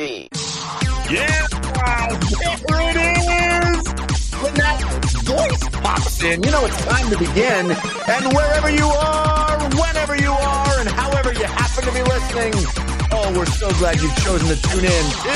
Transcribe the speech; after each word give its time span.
Yeah, 0.00 0.16
there 1.10 2.88
it 2.88 2.96
is. 2.96 3.92
When 4.40 4.54
that 4.54 4.80
voice 5.24 5.68
pops 5.68 6.22
in, 6.24 6.42
you 6.42 6.50
know 6.50 6.64
it's 6.64 6.84
time 6.86 7.10
to 7.10 7.18
begin. 7.18 7.70
And 7.70 8.32
wherever 8.32 8.70
you 8.70 8.86
are, 8.86 9.58
whenever 9.76 10.16
you 10.16 10.32
are, 10.32 10.80
and 10.80 10.88
however 10.88 11.34
you 11.34 11.44
happen 11.44 11.84
to 11.84 11.92
be 11.92 12.02
listening, 12.02 12.54
oh, 13.12 13.34
we're 13.36 13.44
so 13.44 13.68
glad 13.72 14.00
you've 14.00 14.16
chosen 14.16 14.48
to 14.48 14.62
tune 14.70 14.86
in 14.86 15.04
to 15.20 15.28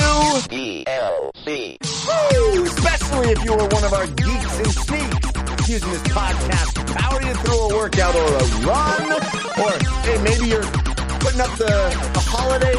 DLC. 0.48 1.76
Woo! 2.08 2.64
Especially 2.64 3.32
if 3.32 3.44
you 3.44 3.52
are 3.52 3.68
one 3.68 3.84
of 3.84 3.92
our 3.92 4.06
geeks 4.06 4.58
in 4.60 4.64
sneaks 4.64 5.68
using 5.68 5.90
this 5.90 6.02
podcast 6.04 6.72
to 6.72 6.94
power 6.94 7.20
you 7.20 7.34
through 7.34 7.60
a 7.60 7.68
workout 7.68 8.14
or 8.14 8.28
a 8.28 8.44
run, 8.64 9.12
or 9.60 9.72
hey, 10.04 10.22
maybe 10.22 10.46
you're 10.48 10.83
putting 11.24 11.40
up 11.40 11.56
the, 11.56 11.64
the 12.12 12.20
holiday 12.20 12.74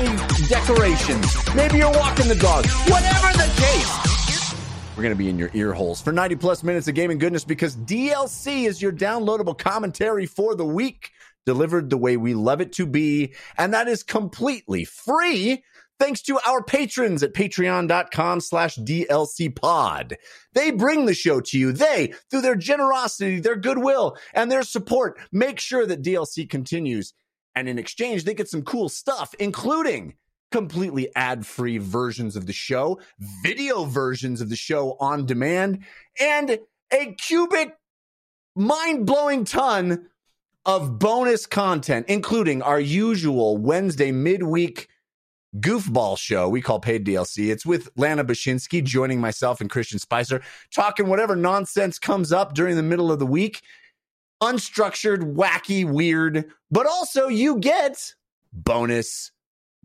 decorations. 0.47 1.35
Maybe 1.55 1.79
you're 1.79 1.91
walking 1.91 2.27
the 2.27 2.35
dog. 2.35 2.67
Whatever 2.87 3.33
the 3.33 3.51
case. 3.57 4.53
We're 4.95 5.01
going 5.01 5.15
to 5.15 5.17
be 5.17 5.29
in 5.29 5.39
your 5.39 5.49
ear 5.55 5.73
holes 5.73 5.99
for 5.99 6.11
90 6.11 6.35
plus 6.35 6.61
minutes 6.61 6.87
of 6.87 6.93
gaming 6.93 7.17
goodness 7.17 7.43
because 7.43 7.75
DLC 7.75 8.65
is 8.67 8.83
your 8.83 8.91
downloadable 8.91 9.57
commentary 9.57 10.27
for 10.27 10.53
the 10.53 10.63
week, 10.63 11.09
delivered 11.47 11.89
the 11.89 11.97
way 11.97 12.17
we 12.17 12.35
love 12.35 12.61
it 12.61 12.71
to 12.73 12.85
be. 12.85 13.33
And 13.57 13.73
that 13.73 13.87
is 13.87 14.03
completely 14.03 14.85
free 14.85 15.63
thanks 15.99 16.21
to 16.23 16.39
our 16.45 16.63
patrons 16.63 17.23
at 17.23 17.33
patreon.com 17.33 18.41
slash 18.41 18.75
DLC 18.77 19.55
pod. 19.55 20.17
They 20.53 20.69
bring 20.69 21.07
the 21.07 21.15
show 21.15 21.41
to 21.41 21.57
you. 21.57 21.71
They, 21.71 22.13
through 22.29 22.41
their 22.41 22.55
generosity, 22.55 23.39
their 23.39 23.55
goodwill, 23.55 24.17
and 24.35 24.51
their 24.51 24.63
support, 24.63 25.19
make 25.31 25.59
sure 25.59 25.87
that 25.87 26.03
DLC 26.03 26.47
continues. 26.47 27.13
And 27.55 27.69
in 27.69 27.79
exchange, 27.79 28.23
they 28.23 28.33
get 28.33 28.49
some 28.49 28.63
cool 28.63 28.89
stuff, 28.89 29.33
including 29.39 30.15
completely 30.51 31.09
ad 31.15 31.45
free 31.45 31.77
versions 31.77 32.35
of 32.35 32.45
the 32.45 32.53
show, 32.53 32.99
video 33.43 33.85
versions 33.85 34.41
of 34.41 34.49
the 34.49 34.55
show 34.55 34.97
on 34.99 35.25
demand, 35.25 35.79
and 36.19 36.59
a 36.91 37.13
cubic 37.13 37.75
mind 38.55 39.05
blowing 39.05 39.45
ton 39.45 40.09
of 40.65 40.97
bonus 40.99 41.45
content, 41.45 42.05
including 42.09 42.61
our 42.61 42.79
usual 42.79 43.57
Wednesday 43.57 44.11
midweek 44.11 44.87
goofball 45.59 46.17
show 46.17 46.49
we 46.49 46.61
call 46.61 46.79
paid 46.79 47.05
DLC. 47.05 47.51
It's 47.51 47.65
with 47.65 47.89
Lana 47.95 48.25
Bashinsky 48.25 48.83
joining 48.83 49.21
myself 49.21 49.61
and 49.61 49.69
Christian 49.69 49.99
Spicer, 49.99 50.41
talking 50.73 51.07
whatever 51.07 51.35
nonsense 51.35 51.99
comes 51.99 52.31
up 52.31 52.53
during 52.53 52.75
the 52.75 52.83
middle 52.83 53.11
of 53.11 53.19
the 53.19 53.25
week. 53.25 53.61
Unstructured, 54.41 55.35
wacky, 55.35 55.89
weird, 55.89 56.45
but 56.69 56.85
also 56.85 57.27
you 57.27 57.57
get 57.57 58.13
bonus 58.51 59.31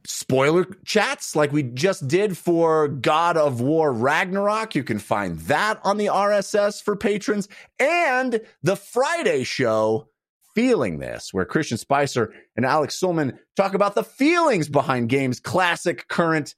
spoiler 0.06 0.64
chats 0.84 1.36
like 1.36 1.52
we 1.52 1.62
just 1.62 2.08
did 2.08 2.36
for 2.36 2.88
God 2.88 3.36
of 3.36 3.60
War 3.60 3.92
Ragnarok. 3.92 4.74
You 4.74 4.84
can 4.84 4.98
find 4.98 5.38
that 5.40 5.80
on 5.84 5.98
the 5.98 6.06
RSS 6.06 6.82
for 6.82 6.96
patrons 6.96 7.48
and 7.78 8.40
the 8.62 8.76
Friday 8.76 9.44
show 9.44 10.08
Feeling 10.54 10.98
This, 10.98 11.32
where 11.32 11.44
Christian 11.44 11.78
Spicer 11.78 12.32
and 12.56 12.66
Alex 12.66 12.98
Sulman 12.98 13.38
talk 13.56 13.74
about 13.74 13.94
the 13.94 14.04
feelings 14.04 14.68
behind 14.68 15.08
games, 15.08 15.38
classic, 15.38 16.08
current. 16.08 16.54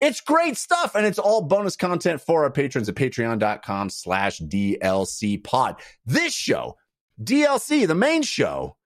It's 0.00 0.20
great 0.20 0.56
stuff, 0.56 0.94
and 0.94 1.06
it's 1.06 1.18
all 1.18 1.42
bonus 1.42 1.76
content 1.76 2.20
for 2.20 2.44
our 2.44 2.50
patrons 2.50 2.88
at 2.88 2.94
patreon.com 2.94 3.90
slash 3.90 4.40
DLC 4.40 5.42
pod. 5.42 5.76
This 6.06 6.34
show, 6.34 6.76
DLC, 7.22 7.86
the 7.86 7.94
main 7.94 8.22
show, 8.22 8.76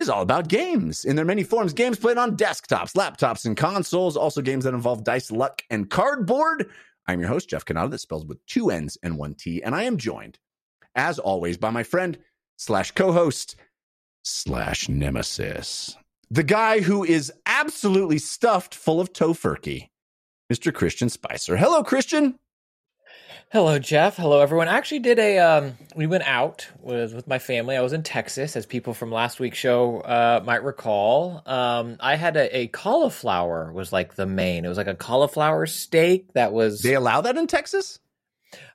is 0.00 0.08
all 0.08 0.22
about 0.22 0.48
games 0.48 1.04
in 1.04 1.16
their 1.16 1.24
many 1.24 1.42
forms. 1.42 1.72
Games 1.72 1.98
played 1.98 2.18
on 2.18 2.36
desktops, 2.36 2.94
laptops, 2.94 3.44
and 3.44 3.56
consoles. 3.56 4.16
Also, 4.16 4.40
games 4.42 4.64
that 4.64 4.74
involve 4.74 5.04
dice, 5.04 5.30
luck, 5.30 5.62
and 5.70 5.90
cardboard. 5.90 6.70
I'm 7.06 7.20
your 7.20 7.28
host, 7.28 7.48
Jeff 7.48 7.64
Cannata, 7.64 7.90
that 7.90 8.00
spells 8.00 8.26
with 8.26 8.44
two 8.46 8.70
N's 8.70 8.98
and 9.02 9.16
one 9.16 9.34
T, 9.34 9.62
and 9.62 9.74
I 9.74 9.84
am 9.84 9.96
joined, 9.96 10.38
as 10.94 11.18
always, 11.18 11.56
by 11.56 11.70
my 11.70 11.82
friend 11.82 12.18
slash 12.56 12.90
co-host 12.92 13.56
slash 14.24 14.88
nemesis, 14.88 15.96
the 16.30 16.42
guy 16.42 16.80
who 16.80 17.04
is 17.04 17.32
absolutely 17.46 18.18
stuffed 18.18 18.74
full 18.74 19.00
of 19.00 19.12
tofurkey, 19.12 19.88
Mr. 20.52 20.74
Christian 20.74 21.08
Spicer. 21.08 21.56
Hello, 21.56 21.84
Christian. 21.84 22.38
Hello, 23.52 23.78
Jeff. 23.78 24.16
Hello, 24.16 24.40
everyone. 24.40 24.66
I 24.68 24.76
actually 24.76 24.98
did 24.98 25.18
a. 25.18 25.38
Um, 25.38 25.78
we 25.94 26.06
went 26.06 26.24
out 26.24 26.66
with 26.80 27.14
with 27.14 27.28
my 27.28 27.38
family. 27.38 27.76
I 27.76 27.80
was 27.80 27.92
in 27.92 28.02
Texas, 28.02 28.56
as 28.56 28.66
people 28.66 28.92
from 28.92 29.12
last 29.12 29.38
week's 29.38 29.56
show 29.56 30.00
uh, 30.00 30.42
might 30.44 30.64
recall. 30.64 31.42
Um, 31.46 31.96
I 32.00 32.16
had 32.16 32.36
a, 32.36 32.56
a 32.58 32.66
cauliflower 32.66 33.72
was 33.72 33.92
like 33.92 34.14
the 34.16 34.26
main. 34.26 34.64
It 34.64 34.68
was 34.68 34.76
like 34.76 34.88
a 34.88 34.96
cauliflower 34.96 35.64
steak 35.66 36.32
that 36.32 36.52
was. 36.52 36.82
They 36.82 36.94
allow 36.94 37.20
that 37.20 37.36
in 37.36 37.46
Texas. 37.46 38.00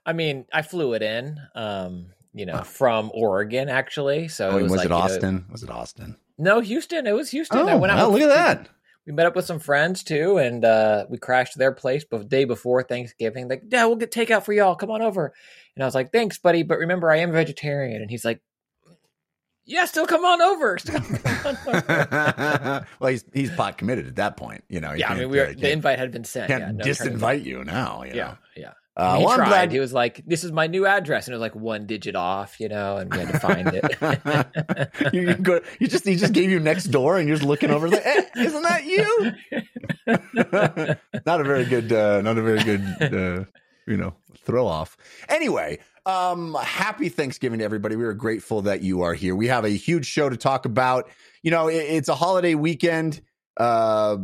I 0.06 0.14
mean, 0.14 0.46
I 0.52 0.62
flew 0.62 0.94
it 0.94 1.02
in. 1.02 1.38
Um, 1.54 2.06
you 2.32 2.46
know, 2.46 2.62
from 2.62 3.10
Oregon 3.12 3.68
actually. 3.68 4.28
So 4.28 4.50
Oh, 4.52 4.56
it 4.58 4.62
was, 4.62 4.72
was 4.72 4.78
like, 4.78 4.86
it 4.86 4.88
you 4.88 4.96
know- 4.96 5.02
Austin? 5.02 5.44
was 5.52 5.62
it 5.62 5.70
Austin? 5.70 6.16
no, 6.38 6.60
Houston. 6.60 7.06
It 7.06 7.12
was 7.12 7.30
Houston. 7.30 7.58
Oh, 7.58 7.68
I 7.68 7.74
went 7.74 7.92
out. 7.92 8.10
look 8.10 8.22
at 8.22 8.28
that. 8.30 8.68
We 9.06 9.12
met 9.12 9.26
up 9.26 9.34
with 9.34 9.46
some 9.46 9.58
friends 9.58 10.04
too, 10.04 10.38
and 10.38 10.64
uh, 10.64 11.06
we 11.08 11.18
crashed 11.18 11.58
their 11.58 11.72
place 11.72 12.04
the 12.08 12.22
day 12.22 12.44
before 12.44 12.82
Thanksgiving. 12.82 13.48
Like, 13.48 13.64
yeah, 13.68 13.84
we'll 13.86 13.96
get 13.96 14.12
takeout 14.12 14.44
for 14.44 14.52
y'all. 14.52 14.76
Come 14.76 14.90
on 14.90 15.02
over. 15.02 15.32
And 15.74 15.82
I 15.82 15.86
was 15.86 15.94
like, 15.94 16.12
thanks, 16.12 16.38
buddy, 16.38 16.62
but 16.62 16.78
remember, 16.78 17.10
I 17.10 17.18
am 17.18 17.32
vegetarian. 17.32 18.00
And 18.00 18.10
he's 18.10 18.24
like, 18.24 18.40
yeah, 19.64 19.84
still 19.86 20.06
come 20.06 20.24
on 20.24 20.42
over. 20.42 20.78
Still 20.78 21.00
come 21.00 21.36
on 21.44 21.56
over. 21.68 22.86
well, 23.00 23.10
he's 23.10 23.24
he's 23.32 23.50
pot 23.50 23.78
committed 23.78 24.08
at 24.08 24.16
that 24.16 24.36
point. 24.36 24.64
You 24.68 24.80
know, 24.80 24.92
you 24.92 25.00
yeah, 25.00 25.12
I 25.12 25.18
mean, 25.18 25.30
we 25.30 25.38
were, 25.38 25.46
uh, 25.46 25.54
the 25.56 25.70
invite 25.70 26.00
had 26.00 26.10
been 26.10 26.24
sent. 26.24 26.48
can't 26.48 26.62
yeah, 26.62 26.72
no 26.72 26.84
disinvite 26.84 27.44
you 27.44 27.62
now. 27.64 28.02
You. 28.02 28.14
Yeah, 28.14 28.24
know? 28.24 28.38
yeah. 28.56 28.72
Uh, 28.94 29.18
he 29.18 29.24
well, 29.24 29.36
tried. 29.36 29.48
glad 29.48 29.72
He 29.72 29.80
was 29.80 29.94
like, 29.94 30.22
"This 30.26 30.44
is 30.44 30.52
my 30.52 30.66
new 30.66 30.84
address," 30.84 31.26
and 31.26 31.32
it 31.32 31.36
was 31.36 31.40
like 31.40 31.54
one 31.54 31.86
digit 31.86 32.14
off, 32.14 32.60
you 32.60 32.68
know, 32.68 32.98
and 32.98 33.10
we 33.10 33.20
had 33.20 33.28
to 33.28 33.38
find 33.38 33.70
it. 33.72 35.12
you, 35.14 35.22
you, 35.22 35.34
go, 35.34 35.60
you 35.78 35.88
just 35.88 36.06
he 36.06 36.14
just 36.14 36.34
gave 36.34 36.50
you 36.50 36.60
next 36.60 36.84
door, 36.84 37.16
and 37.16 37.26
you're 37.26 37.38
just 37.38 37.48
looking 37.48 37.70
over 37.70 37.88
like, 37.88 38.04
eh, 38.04 38.22
isn't 38.36 38.62
that 38.62 38.84
you? 38.84 39.32
not 41.26 41.40
a 41.40 41.44
very 41.44 41.64
good, 41.64 41.90
uh, 41.90 42.20
not 42.20 42.36
a 42.36 42.42
very 42.42 42.62
good, 42.62 42.82
uh, 43.00 43.44
you 43.86 43.96
know, 43.96 44.14
throw 44.44 44.66
off. 44.66 44.98
Anyway, 45.30 45.78
um, 46.04 46.54
happy 46.54 47.08
Thanksgiving 47.08 47.60
to 47.60 47.64
everybody. 47.64 47.96
We 47.96 48.04
are 48.04 48.12
grateful 48.12 48.62
that 48.62 48.82
you 48.82 49.02
are 49.02 49.14
here. 49.14 49.34
We 49.34 49.46
have 49.46 49.64
a 49.64 49.70
huge 49.70 50.04
show 50.04 50.28
to 50.28 50.36
talk 50.36 50.66
about. 50.66 51.08
You 51.42 51.50
know, 51.50 51.68
it, 51.68 51.76
it's 51.76 52.08
a 52.08 52.14
holiday 52.14 52.54
weekend. 52.54 53.22
Uh, 53.56 54.18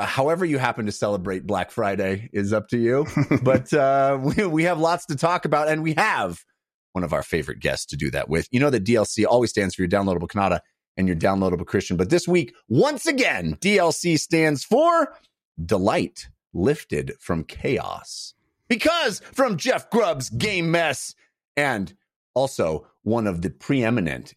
however 0.00 0.44
you 0.44 0.58
happen 0.58 0.86
to 0.86 0.92
celebrate 0.92 1.46
Black 1.46 1.70
Friday 1.70 2.28
is 2.32 2.52
up 2.52 2.68
to 2.68 2.78
you. 2.78 3.06
but 3.42 3.72
uh, 3.72 4.18
we, 4.20 4.46
we 4.46 4.62
have 4.64 4.78
lots 4.78 5.06
to 5.06 5.16
talk 5.16 5.44
about, 5.44 5.68
and 5.68 5.82
we 5.82 5.94
have 5.94 6.44
one 6.92 7.04
of 7.04 7.12
our 7.12 7.22
favorite 7.22 7.60
guests 7.60 7.86
to 7.86 7.96
do 7.96 8.10
that 8.10 8.28
with. 8.28 8.48
You 8.50 8.60
know 8.60 8.70
that 8.70 8.84
DLC 8.84 9.26
always 9.26 9.50
stands 9.50 9.74
for 9.74 9.82
your 9.82 9.88
downloadable 9.88 10.28
Cannata 10.28 10.60
and 10.96 11.06
your 11.06 11.16
downloadable 11.16 11.66
Christian. 11.66 11.96
But 11.96 12.10
this 12.10 12.26
week, 12.26 12.54
once 12.68 13.06
again, 13.06 13.56
DLC 13.60 14.18
stands 14.18 14.64
for 14.64 15.14
Delight 15.62 16.28
Lifted 16.52 17.12
from 17.20 17.44
Chaos. 17.44 18.34
Because 18.68 19.20
from 19.32 19.56
Jeff 19.56 19.90
Grubb's 19.90 20.30
Game 20.30 20.70
Mess 20.70 21.14
and 21.56 21.94
also 22.34 22.86
one 23.02 23.26
of 23.26 23.42
the 23.42 23.50
preeminent 23.50 24.34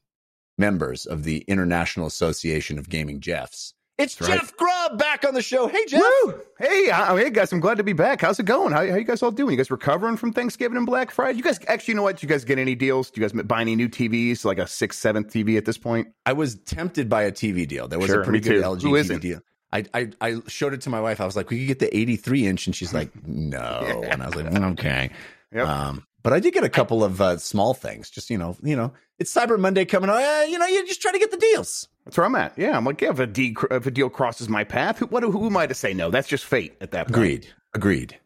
members 0.57 1.05
of 1.05 1.23
the 1.23 1.39
International 1.47 2.05
Association 2.05 2.77
of 2.77 2.89
Gaming 2.89 3.21
Jeffs. 3.21 3.73
It's 3.99 4.15
That's 4.15 4.29
right. 4.29 4.39
Jeff 4.39 4.55
Grubb 4.57 4.97
back 4.97 5.25
on 5.25 5.33
the 5.33 5.41
show. 5.41 5.67
Hey, 5.67 5.85
Jeff. 5.85 6.01
Woo! 6.23 6.39
Hey, 6.57 6.89
uh, 6.89 7.15
hey 7.17 7.29
guys, 7.29 7.51
I'm 7.51 7.59
glad 7.59 7.77
to 7.77 7.83
be 7.83 7.93
back. 7.93 8.21
How's 8.21 8.39
it 8.39 8.45
going? 8.45 8.71
How, 8.71 8.79
how 8.87 8.95
you 8.95 9.03
guys 9.03 9.21
all 9.21 9.29
doing? 9.31 9.51
You 9.51 9.57
guys 9.57 9.69
recovering 9.69 10.15
from 10.17 10.31
Thanksgiving 10.33 10.77
and 10.77 10.85
Black 10.85 11.11
Friday? 11.11 11.37
You 11.37 11.43
guys 11.43 11.59
actually, 11.67 11.91
you 11.91 11.95
know 11.97 12.03
what? 12.03 12.17
Do 12.17 12.25
you 12.25 12.29
guys 12.29 12.45
get 12.45 12.57
any 12.59 12.75
deals? 12.75 13.11
Do 13.11 13.19
you 13.21 13.27
guys 13.27 13.39
buy 13.43 13.61
any 13.61 13.75
new 13.75 13.89
TVs, 13.89 14.45
like 14.45 14.57
a 14.57 14.67
sixth, 14.67 14.99
seventh 14.99 15.31
TV 15.33 15.57
at 15.57 15.65
this 15.65 15.77
point? 15.77 16.07
I 16.25 16.33
was 16.33 16.55
tempted 16.55 17.09
by 17.09 17.23
a 17.23 17.31
TV 17.31 17.67
deal. 17.67 17.87
There 17.89 17.99
was 17.99 18.07
Sure, 18.07 18.21
a 18.21 18.23
pretty 18.23 18.39
good 18.39 18.61
too. 18.61 18.61
LG 18.61 18.81
Who 18.83 18.91
TV 18.93 18.99
isn't? 18.99 19.19
deal. 19.21 19.39
I, 19.71 19.83
I 19.93 20.09
I 20.21 20.35
showed 20.47 20.73
it 20.73 20.81
to 20.81 20.89
my 20.89 20.99
wife. 21.01 21.21
I 21.21 21.25
was 21.25 21.35
like, 21.35 21.49
"We 21.51 21.59
could 21.59 21.67
get 21.67 21.79
the 21.79 21.95
83 21.95 22.47
inch," 22.47 22.65
and 22.67 22.75
she's 22.75 22.93
like, 22.93 23.11
"No." 23.27 24.03
And 24.09 24.23
I 24.23 24.25
was 24.25 24.35
like, 24.35 24.45
"Okay." 24.47 25.11
Yep. 25.53 25.67
Um, 25.67 26.05
but 26.23 26.33
I 26.33 26.39
did 26.39 26.53
get 26.53 26.63
a 26.63 26.69
couple 26.69 27.03
of 27.03 27.21
uh, 27.21 27.37
small 27.37 27.73
things. 27.73 28.09
Just 28.09 28.29
you 28.31 28.37
know, 28.39 28.57
you 28.63 28.75
know, 28.75 28.93
it's 29.19 29.31
Cyber 29.33 29.59
Monday 29.59 29.85
coming. 29.85 30.09
Uh, 30.09 30.45
you 30.49 30.57
know, 30.57 30.65
you 30.65 30.85
just 30.87 31.01
try 31.01 31.11
to 31.11 31.19
get 31.19 31.29
the 31.31 31.37
deals. 31.37 31.87
That's 32.09 32.17
where 32.17 32.25
I'm 32.25 32.33
at. 32.35 32.57
Yeah, 32.57 32.75
I'm 32.75 32.85
like, 32.85 33.01
yeah, 33.01 33.11
if 33.11 33.19
a, 33.19 33.27
de- 33.27 33.55
if 33.69 33.85
a 33.85 33.91
deal 33.91 34.09
crosses 34.09 34.49
my 34.49 34.63
path, 34.63 34.97
who, 34.97 35.05
what, 35.05 35.21
who 35.21 35.45
am 35.45 35.55
I 35.57 35.67
to 35.67 35.75
say 35.75 35.93
no? 35.93 36.09
That's 36.09 36.27
just 36.27 36.43
fate 36.43 36.75
at 36.81 36.89
that 36.91 37.05
point. 37.07 37.15
Agreed. 37.15 37.47
Agreed. 37.75 38.19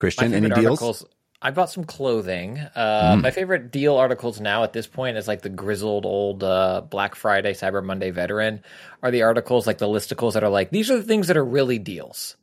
Christian, 0.00 0.34
any 0.34 0.48
favorite 0.48 0.60
deals? 0.60 0.82
articles. 0.82 1.06
I 1.40 1.50
bought 1.50 1.70
some 1.70 1.84
clothing. 1.84 2.58
Uh, 2.58 3.14
Mm. 3.16 3.22
My 3.22 3.30
favorite 3.30 3.70
deal 3.70 3.96
articles 3.96 4.38
now 4.40 4.64
at 4.64 4.72
this 4.74 4.86
point 4.86 5.16
is 5.16 5.26
like 5.26 5.40
the 5.40 5.48
grizzled 5.48 6.04
old 6.04 6.44
uh, 6.44 6.82
Black 6.82 7.14
Friday, 7.14 7.54
Cyber 7.54 7.82
Monday 7.82 8.10
veteran 8.10 8.62
are 9.02 9.10
the 9.10 9.22
articles 9.22 9.66
like 9.66 9.78
the 9.78 9.86
listicles 9.86 10.34
that 10.34 10.44
are 10.44 10.48
like 10.50 10.70
these 10.70 10.90
are 10.90 10.96
the 10.98 11.02
things 11.02 11.28
that 11.28 11.36
are 11.38 11.44
really 11.44 11.78
deals. 11.78 12.36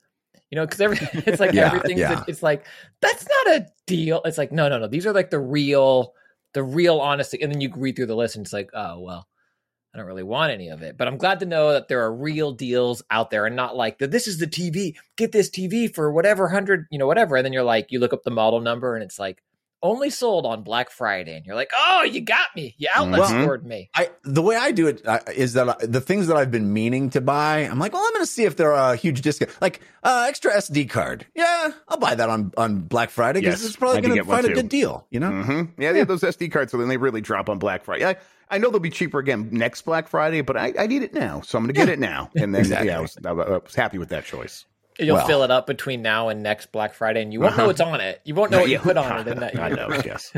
You 0.49 0.55
know, 0.57 0.65
because 0.65 0.81
every 0.81 0.97
it's 1.13 1.39
like 1.39 1.53
Yeah, 1.53 1.67
everything. 1.67 1.97
yeah. 1.99 2.23
It's 2.27 2.41
like 2.41 2.65
that's 3.01 3.27
not 3.27 3.55
a 3.57 3.67
deal. 3.85 4.21
It's 4.25 4.37
like 4.39 4.51
no, 4.51 4.69
no, 4.69 4.79
no. 4.79 4.87
These 4.87 5.05
are 5.05 5.13
like 5.13 5.29
the 5.29 5.39
real, 5.39 6.13
the 6.53 6.63
real 6.63 6.99
honesty. 6.99 7.41
And 7.41 7.51
then 7.51 7.61
you 7.61 7.71
read 7.75 7.95
through 7.95 8.07
the 8.07 8.15
list 8.15 8.35
and 8.37 8.45
it's 8.45 8.53
like, 8.53 8.69
oh 8.73 8.99
well, 8.99 9.27
I 9.93 9.97
don't 9.99 10.07
really 10.07 10.23
want 10.23 10.51
any 10.51 10.69
of 10.69 10.81
it. 10.81 10.97
But 10.97 11.07
I'm 11.07 11.17
glad 11.17 11.39
to 11.41 11.45
know 11.45 11.73
that 11.73 11.87
there 11.87 12.01
are 12.01 12.11
real 12.13 12.51
deals 12.51 13.03
out 13.11 13.29
there 13.29 13.45
and 13.45 13.55
not 13.55 13.75
like 13.75 13.99
that. 13.99 14.09
this 14.11 14.27
is 14.27 14.39
the 14.39 14.47
TV. 14.47 14.95
Get 15.17 15.31
this 15.31 15.49
TV 15.51 15.93
for 15.93 16.11
whatever 16.11 16.47
hundred, 16.47 16.87
you 16.89 16.97
know, 16.97 17.05
whatever. 17.07 17.35
And 17.35 17.45
then 17.45 17.53
you're 17.53 17.61
like, 17.63 17.91
you 17.91 17.99
look 17.99 18.13
up 18.13 18.23
the 18.23 18.31
model 18.31 18.59
number 18.59 18.95
and 18.95 19.03
it's 19.03 19.19
like 19.19 19.43
only 19.83 20.09
sold 20.09 20.45
on 20.45 20.63
Black 20.63 20.89
Friday, 20.89 21.35
and 21.35 21.45
you're 21.45 21.55
like, 21.57 21.69
oh, 21.77 22.03
you 22.03 22.21
got 22.21 22.47
me. 22.55 22.73
You 22.77 22.87
outlet 22.95 23.19
Mhm. 23.23 23.41
scored 23.41 23.65
me. 23.65 23.89
I 23.93 24.11
the 24.23 24.41
way 24.41 24.55
I 24.55 24.71
do 24.71 24.87
it 24.87 25.05
uh, 25.05 25.19
is 25.35 25.53
that 25.53 25.67
I, 25.67 25.75
the 25.85 25.99
things 25.99 26.27
that 26.27 26.37
I've 26.37 26.51
been 26.51 26.71
meaning 26.71 27.09
to 27.09 27.19
buy, 27.19 27.67
I'm 27.69 27.79
like, 27.79 27.91
well, 27.91 28.01
I'm 28.01 28.13
going 28.13 28.23
to 28.25 28.31
see 28.31 28.45
if 28.45 28.55
they're 28.55 28.71
a 28.71 28.95
huge 28.95 29.21
discount, 29.21 29.51
like 29.61 29.81
uh, 30.01 30.25
extra 30.29 30.53
SD 30.53 30.89
card. 30.89 31.25
Yeah, 31.35 31.71
I'll 31.89 31.97
buy 31.97 32.15
that 32.15 32.29
on 32.29 32.53
on 32.55 32.79
Black 32.83 33.09
Friday 33.09 33.41
because 33.41 33.59
Yes, 33.59 33.67
it's 33.67 33.75
probably 33.75 33.99
going 34.01 34.15
to 34.17 34.23
find 34.23 34.45
a 34.45 34.53
good 34.53 34.69
deal. 34.69 35.05
You 35.11 35.19
know, 35.19 35.31
hmm 35.31 35.63
Yeah, 35.77 35.91
they 35.91 35.99
have 35.99 36.07
those 36.07 36.21
SD 36.21 36.49
cards, 36.49 36.71
so 36.71 36.77
then 36.77 36.87
they 36.87 36.95
really 36.97 37.19
drop 37.19 37.49
on 37.49 37.59
Black 37.59 37.83
Friday. 37.83 38.05
I, 38.05 38.15
I 38.53 38.57
know 38.59 38.69
they'll 38.69 38.79
be 38.79 38.89
cheaper 38.89 39.19
again 39.19 39.49
next 39.51 39.81
Black 39.83 40.07
Friday, 40.07 40.41
but 40.41 40.55
I, 40.57 40.73
I 40.79 40.87
need 40.87 41.03
it 41.03 41.13
now, 41.13 41.41
so 41.41 41.57
I'm 41.57 41.63
going 41.63 41.73
to 41.73 41.79
get 41.79 41.89
it 41.89 41.99
now. 41.99 42.29
And 42.35 42.53
then, 42.53 42.61
Exactly. 42.61 42.87
yeah, 42.87 42.97
I 42.99 43.01
was, 43.01 43.17
I 43.25 43.31
was 43.31 43.75
happy 43.75 43.97
with 43.97 44.09
that 44.09 44.25
choice. 44.25 44.65
You'll 44.99 45.15
Well. 45.15 45.25
fill 45.25 45.43
it 45.43 45.49
up 45.49 45.65
between 45.65 46.03
now 46.03 46.29
and 46.29 46.43
next 46.43 46.71
Black 46.71 46.93
Friday, 46.93 47.23
and 47.23 47.33
you 47.33 47.39
won't 47.39 47.57
know 47.57 47.65
what's 47.65 47.81
on 47.81 47.99
it. 47.99 48.21
You 48.25 48.35
won't 48.35 48.51
know 48.51 48.59
what 48.59 48.69
you 48.69 48.77
put 48.77 48.95
on 48.95 49.21
it 49.21 49.27
in 49.27 49.39
that 49.39 49.57
I 49.59 49.69
know, 49.69 49.89
yes. 50.05 50.31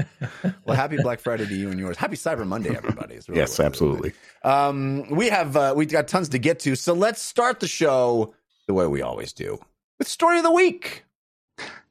well, 0.65 0.77
happy 0.77 0.95
Black 0.95 1.19
Friday 1.19 1.45
to 1.45 1.53
you 1.53 1.69
and 1.71 1.77
yours. 1.77 1.97
Happy 1.97 2.15
Cyber 2.15 2.47
Monday, 2.47 2.73
everybody. 2.73 3.15
is 3.15 3.27
really 3.27 3.39
yes, 3.41 3.59
what 3.59 3.65
it 3.65 3.67
is. 3.67 3.73
absolutely. 3.73 4.13
Um, 4.44 5.09
we 5.09 5.27
have 5.27 5.57
uh, 5.57 5.73
we've 5.75 5.89
got 5.91 6.07
tons 6.07 6.29
to 6.29 6.39
get 6.39 6.59
to, 6.62 6.75
so 6.77 6.94
let's 6.94 7.21
start 7.21 7.59
the 7.59 7.67
show 7.67 8.33
the 8.67 8.73
way 8.73 8.88
we 8.88 9.01
always 9.01 9.33
do 9.33 9.59
with 10.00 10.07
story 10.07 10.38
of 10.38 10.44
the 10.44 10.51
week. 10.51 11.03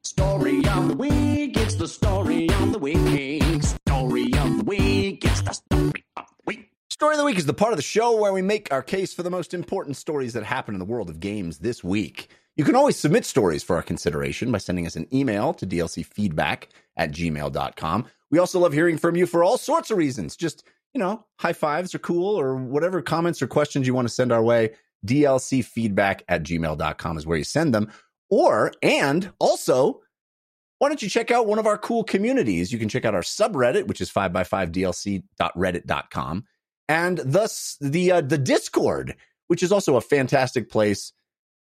Story 0.02 0.58
of 0.66 0.88
the 0.88 0.96
week, 0.96 1.56
it's 1.58 1.74
the 1.74 1.88
story 1.88 2.48
of 2.48 2.72
the 2.72 2.78
week. 2.78 3.42
Story 3.62 4.24
of 4.38 4.58
the 4.58 4.64
week, 4.64 5.24
it's 5.24 5.42
the 5.42 5.52
story 5.52 5.82
of 5.82 5.92
the 5.92 5.92
week. 5.92 6.03
Story 7.04 7.16
of 7.16 7.18
the 7.18 7.26
week 7.26 7.36
is 7.36 7.44
the 7.44 7.52
part 7.52 7.74
of 7.74 7.76
the 7.76 7.82
show 7.82 8.18
where 8.18 8.32
we 8.32 8.40
make 8.40 8.72
our 8.72 8.82
case 8.82 9.12
for 9.12 9.22
the 9.22 9.28
most 9.28 9.52
important 9.52 9.98
stories 9.98 10.32
that 10.32 10.42
happen 10.42 10.74
in 10.74 10.78
the 10.78 10.86
world 10.86 11.10
of 11.10 11.20
games 11.20 11.58
this 11.58 11.84
week. 11.84 12.30
You 12.56 12.64
can 12.64 12.74
always 12.74 12.96
submit 12.96 13.26
stories 13.26 13.62
for 13.62 13.76
our 13.76 13.82
consideration 13.82 14.50
by 14.50 14.56
sending 14.56 14.86
us 14.86 14.96
an 14.96 15.06
email 15.14 15.52
to 15.52 15.66
dlcfeedback 15.66 16.68
at 16.96 17.12
gmail.com. 17.12 18.06
We 18.30 18.38
also 18.38 18.58
love 18.58 18.72
hearing 18.72 18.96
from 18.96 19.16
you 19.16 19.26
for 19.26 19.44
all 19.44 19.58
sorts 19.58 19.90
of 19.90 19.98
reasons. 19.98 20.34
Just, 20.34 20.64
you 20.94 20.98
know, 20.98 21.26
high 21.40 21.52
fives 21.52 21.94
are 21.94 21.98
cool 21.98 22.40
or 22.40 22.56
whatever 22.56 23.02
comments 23.02 23.42
or 23.42 23.48
questions 23.48 23.86
you 23.86 23.92
want 23.92 24.08
to 24.08 24.14
send 24.14 24.32
our 24.32 24.42
way. 24.42 24.70
dlcfeedback 25.06 26.22
at 26.26 26.42
gmail.com 26.42 27.18
is 27.18 27.26
where 27.26 27.36
you 27.36 27.44
send 27.44 27.74
them. 27.74 27.92
Or, 28.30 28.72
and 28.82 29.30
also, 29.38 30.00
why 30.78 30.88
don't 30.88 31.02
you 31.02 31.10
check 31.10 31.30
out 31.30 31.46
one 31.46 31.58
of 31.58 31.66
our 31.66 31.76
cool 31.76 32.02
communities? 32.02 32.72
You 32.72 32.78
can 32.78 32.88
check 32.88 33.04
out 33.04 33.14
our 33.14 33.20
subreddit, 33.20 33.88
which 33.88 34.00
is 34.00 34.10
5x5dlc.reddit.com 34.10 36.44
and 36.88 37.18
thus 37.18 37.76
the 37.80 38.12
uh, 38.12 38.20
the 38.20 38.38
Discord, 38.38 39.16
which 39.48 39.62
is 39.62 39.72
also 39.72 39.96
a 39.96 40.00
fantastic 40.00 40.70
place 40.70 41.12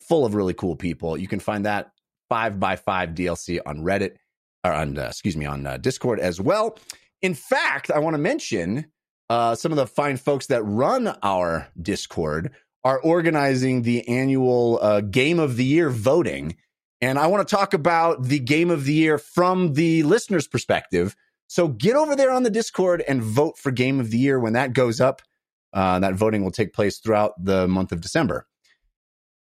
full 0.00 0.24
of 0.24 0.34
really 0.34 0.54
cool 0.54 0.76
people. 0.76 1.16
You 1.16 1.28
can 1.28 1.40
find 1.40 1.64
that 1.66 1.92
five 2.28 2.58
by 2.58 2.76
five 2.76 3.10
DLC 3.10 3.60
on 3.64 3.80
Reddit 3.80 4.16
or 4.64 4.72
on 4.72 4.98
uh, 4.98 5.06
excuse 5.06 5.36
me 5.36 5.46
on 5.46 5.66
uh, 5.66 5.76
Discord 5.76 6.20
as 6.20 6.40
well. 6.40 6.78
In 7.22 7.34
fact, 7.34 7.90
I 7.90 7.98
want 7.98 8.14
to 8.14 8.18
mention 8.18 8.86
uh, 9.28 9.54
some 9.54 9.72
of 9.72 9.76
the 9.76 9.86
fine 9.86 10.16
folks 10.16 10.46
that 10.46 10.62
run 10.62 11.08
our 11.22 11.68
Discord 11.80 12.52
are 12.82 12.98
organizing 13.00 13.82
the 13.82 14.08
annual 14.08 14.78
uh, 14.80 15.00
Game 15.02 15.38
of 15.38 15.56
the 15.56 15.64
Year 15.64 15.90
voting. 15.90 16.56
And 17.02 17.18
I 17.18 17.26
want 17.28 17.46
to 17.46 17.56
talk 17.56 17.74
about 17.74 18.24
the 18.24 18.38
Game 18.38 18.70
of 18.70 18.84
the 18.84 18.92
Year 18.92 19.18
from 19.18 19.74
the 19.74 20.02
listener's 20.02 20.48
perspective. 20.48 21.14
So 21.50 21.66
get 21.66 21.96
over 21.96 22.14
there 22.14 22.30
on 22.30 22.44
the 22.44 22.50
Discord 22.50 23.02
and 23.08 23.20
vote 23.20 23.58
for 23.58 23.72
Game 23.72 23.98
of 23.98 24.12
the 24.12 24.18
Year 24.18 24.38
when 24.38 24.52
that 24.52 24.72
goes 24.72 25.00
up. 25.00 25.20
Uh, 25.72 25.98
that 25.98 26.14
voting 26.14 26.44
will 26.44 26.52
take 26.52 26.72
place 26.72 27.00
throughout 27.00 27.32
the 27.44 27.66
month 27.66 27.90
of 27.90 28.00
December. 28.00 28.46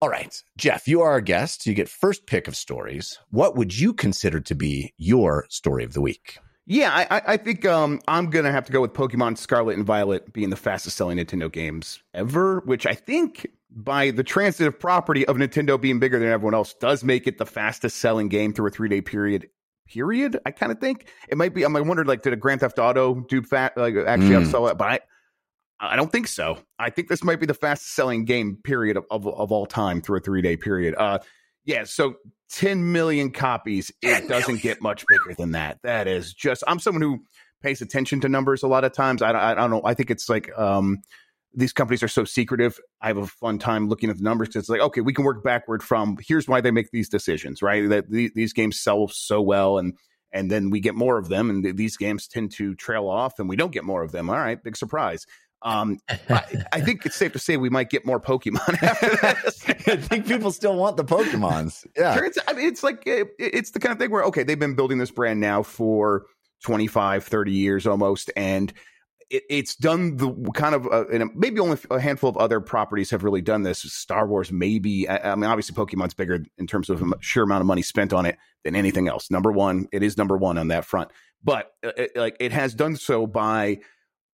All 0.01 0.09
right, 0.09 0.44
Jeff, 0.57 0.85
you 0.85 1.00
are 1.00 1.11
our 1.11 1.21
guest. 1.21 1.65
You 1.65 1.73
get 1.73 1.88
first 1.88 2.27
pick 2.27 2.50
of 2.50 2.57
stories. 2.57 3.17
What 3.29 3.55
would 3.55 3.79
you 3.79 3.94
consider 3.94 4.41
to 4.41 4.53
be 4.53 4.94
your 4.97 5.45
story 5.50 5.85
of 5.85 5.94
the 5.94 6.01
week? 6.01 6.39
Yeah, 6.65 6.91
I, 7.09 7.21
I- 7.25 7.38
think 7.38 7.65
um, 7.65 8.01
I'm 8.05 8.29
gonna 8.29 8.51
have 8.51 8.65
to 8.65 8.73
go 8.73 8.81
with 8.81 8.91
Pokemon 8.91 9.38
Scarlet 9.38 9.77
and 9.77 9.85
Violet 9.85 10.33
being 10.33 10.50
the 10.50 10.57
fastest 10.57 10.97
selling 10.97 11.19
Nintendo 11.19 11.50
games 11.50 12.03
ever, 12.13 12.59
which 12.65 12.85
I 12.85 12.95
think 12.95 13.47
by 13.69 14.11
the 14.11 14.23
transitive 14.23 14.77
property 14.77 15.25
of 15.25 15.38
Nintendo 15.38 15.79
being 15.79 16.00
bigger 16.00 16.19
than 16.19 16.27
everyone 16.27 16.53
else 16.53 16.73
does 16.73 17.01
make 17.05 17.27
it 17.27 17.38
the 17.38 17.45
fastest 17.45 17.95
selling 17.97 18.27
game 18.27 18.51
through 18.51 18.67
a 18.67 18.71
three 18.71 18.89
day 18.89 19.00
period. 19.00 19.47
Period. 19.88 20.39
I 20.45 20.51
kind 20.51 20.71
of 20.71 20.80
think 20.80 21.07
it 21.27 21.38
might 21.38 21.53
be. 21.53 21.63
I'm 21.63 21.74
like 21.74 21.85
wondering, 21.85 22.07
like, 22.07 22.21
did 22.21 22.33
a 22.33 22.38
Grand 22.38 22.62
Theft 22.62 22.80
Auto 22.80 23.15
do 23.30 23.41
fat 23.41 23.77
like 23.77 23.95
actually 23.95 24.30
Mm. 24.30 24.45
outsell 24.45 24.71
it? 24.71 24.77
But 24.77 24.88
I, 24.88 25.00
I 25.80 25.95
don't 25.95 26.12
think 26.12 26.27
so. 26.27 26.57
I 26.80 26.89
think 26.89 27.09
this 27.09 27.24
might 27.24 27.39
be 27.39 27.45
the 27.45 27.53
fastest 27.53 27.94
selling 27.94 28.24
game 28.25 28.57
period 28.63 28.95
of, 28.97 29.06
of, 29.12 29.27
of 29.27 29.51
all 29.51 29.65
time 29.65 30.01
through 30.01 30.18
a 30.18 30.21
three 30.21 30.41
day 30.41 30.56
period. 30.56 30.95
Uh, 30.97 31.19
yeah. 31.65 31.83
So 31.83 32.15
10 32.51 32.91
million 32.91 33.31
copies. 33.31 33.91
It 34.01 34.27
doesn't 34.30 34.62
get 34.62 34.81
much 34.81 35.03
bigger 35.07 35.35
than 35.38 35.51
that. 35.51 35.80
That 35.83 36.07
is 36.07 36.33
just. 36.33 36.63
I'm 36.68 36.79
someone 36.79 37.01
who 37.01 37.19
pays 37.62 37.81
attention 37.81 38.21
to 38.21 38.29
numbers 38.29 38.63
a 38.63 38.68
lot 38.68 38.83
of 38.83 38.94
times. 38.94 39.21
I, 39.21 39.31
I, 39.31 39.51
I 39.51 39.56
don't 39.56 39.69
know. 39.71 39.81
I 39.83 39.94
think 39.94 40.12
it's 40.12 40.29
like 40.29 40.50
um, 40.57 41.01
these 41.53 41.73
companies 41.73 42.01
are 42.01 42.07
so 42.07 42.23
secretive. 42.23 42.79
I 43.01 43.07
have 43.07 43.17
a 43.17 43.27
fun 43.27 43.59
time 43.59 43.88
looking 43.88 44.09
at 44.09 44.17
the 44.17 44.23
numbers 44.23 44.55
it's 44.55 44.69
like, 44.69 44.81
okay, 44.81 45.01
we 45.01 45.13
can 45.13 45.23
work 45.23 45.44
backward 45.44 45.83
from 45.83 46.17
here's 46.25 46.47
why 46.47 46.61
they 46.61 46.71
make 46.71 46.91
these 46.91 47.09
decisions, 47.09 47.61
right? 47.61 47.88
That 47.89 48.09
the, 48.09 48.31
these 48.35 48.53
games 48.53 48.79
sell 48.79 49.07
so 49.07 49.41
well 49.41 49.77
and 49.77 49.94
and 50.31 50.50
then 50.50 50.71
we 50.71 50.79
get 50.79 50.95
more 50.95 51.17
of 51.19 51.29
them 51.29 51.50
and 51.50 51.63
th- 51.63 51.75
these 51.75 51.95
games 51.95 52.27
tend 52.27 52.51
to 52.53 52.73
trail 52.75 53.07
off 53.07 53.38
and 53.38 53.47
we 53.47 53.55
don't 53.55 53.71
get 53.71 53.83
more 53.83 54.01
of 54.01 54.11
them. 54.11 54.29
All 54.29 54.35
right, 54.35 54.61
big 54.63 54.75
surprise. 54.75 55.27
Um, 55.61 56.00
I, 56.09 56.65
I 56.73 56.81
think 56.81 57.05
it's 57.05 57.15
safe 57.15 57.31
to 57.33 57.39
say 57.39 57.55
we 57.55 57.69
might 57.69 57.89
get 57.89 58.05
more 58.05 58.19
Pokemon 58.19 58.83
after 58.83 59.09
this. 59.15 59.63
I 59.88 59.95
think 59.95 60.27
people 60.27 60.51
still 60.51 60.75
want 60.75 60.97
the 60.97 61.05
Pokemons. 61.05 61.85
Yeah. 61.95 62.15
Turns, 62.15 62.38
I 62.47 62.53
mean, 62.53 62.67
it's 62.67 62.83
like 62.83 63.03
it, 63.05 63.29
it's 63.39 63.71
the 63.71 63.79
kind 63.79 63.94
of 63.94 64.00
thing 64.00 64.11
where 64.11 64.23
okay, 64.23 64.44
they've 64.44 64.59
been 64.59 64.75
building 64.75 64.97
this 64.97 65.11
brand 65.11 65.39
now 65.39 65.63
for 65.63 66.25
25, 66.63 67.23
30 67.23 67.51
years 67.51 67.88
almost, 67.88 68.31
and 68.35 68.73
it, 69.30 69.44
it's 69.50 69.75
done 69.75 70.18
the 70.18 70.31
kind 70.54 70.75
of 70.75 70.88
uh, 70.88 71.06
maybe 71.36 71.60
only 71.60 71.78
a 71.90 72.00
handful 72.00 72.30
of 72.30 72.38
other 72.38 72.60
properties 72.60 73.10
have 73.12 73.24
really 73.24 73.42
done 73.42 73.64
this. 73.64 73.81
Star 73.81 74.28
Wars, 74.28 74.52
maybe. 74.52 75.08
I, 75.08 75.31
I 75.31 75.36
mean, 75.36 75.50
obviously, 75.50 75.75
Pokemon's 75.75 76.14
bigger 76.14 76.44
in 76.58 76.68
terms 76.68 76.90
of 76.90 77.00
the 77.00 77.16
sheer 77.20 77.44
amount 77.44 77.62
of 77.62 77.68
money 77.68 77.81
spent 77.81 78.14
on 78.14 78.25
it 78.25 78.38
than 78.64 78.75
anything 78.75 79.08
else. 79.08 79.30
Number 79.31 79.52
one, 79.52 79.88
it 79.92 80.04
is 80.04 80.18
number 80.18 80.38
one 80.38 80.58
on 80.58 80.70
that 80.70 80.86
front, 80.86 81.12
but 81.44 81.72
uh, 81.86 81.92
it, 81.98 82.12
like 82.16 82.38
it 82.40 82.52
has 82.52 82.74
done 82.74 82.96
so 82.96 83.28
by 83.28 83.80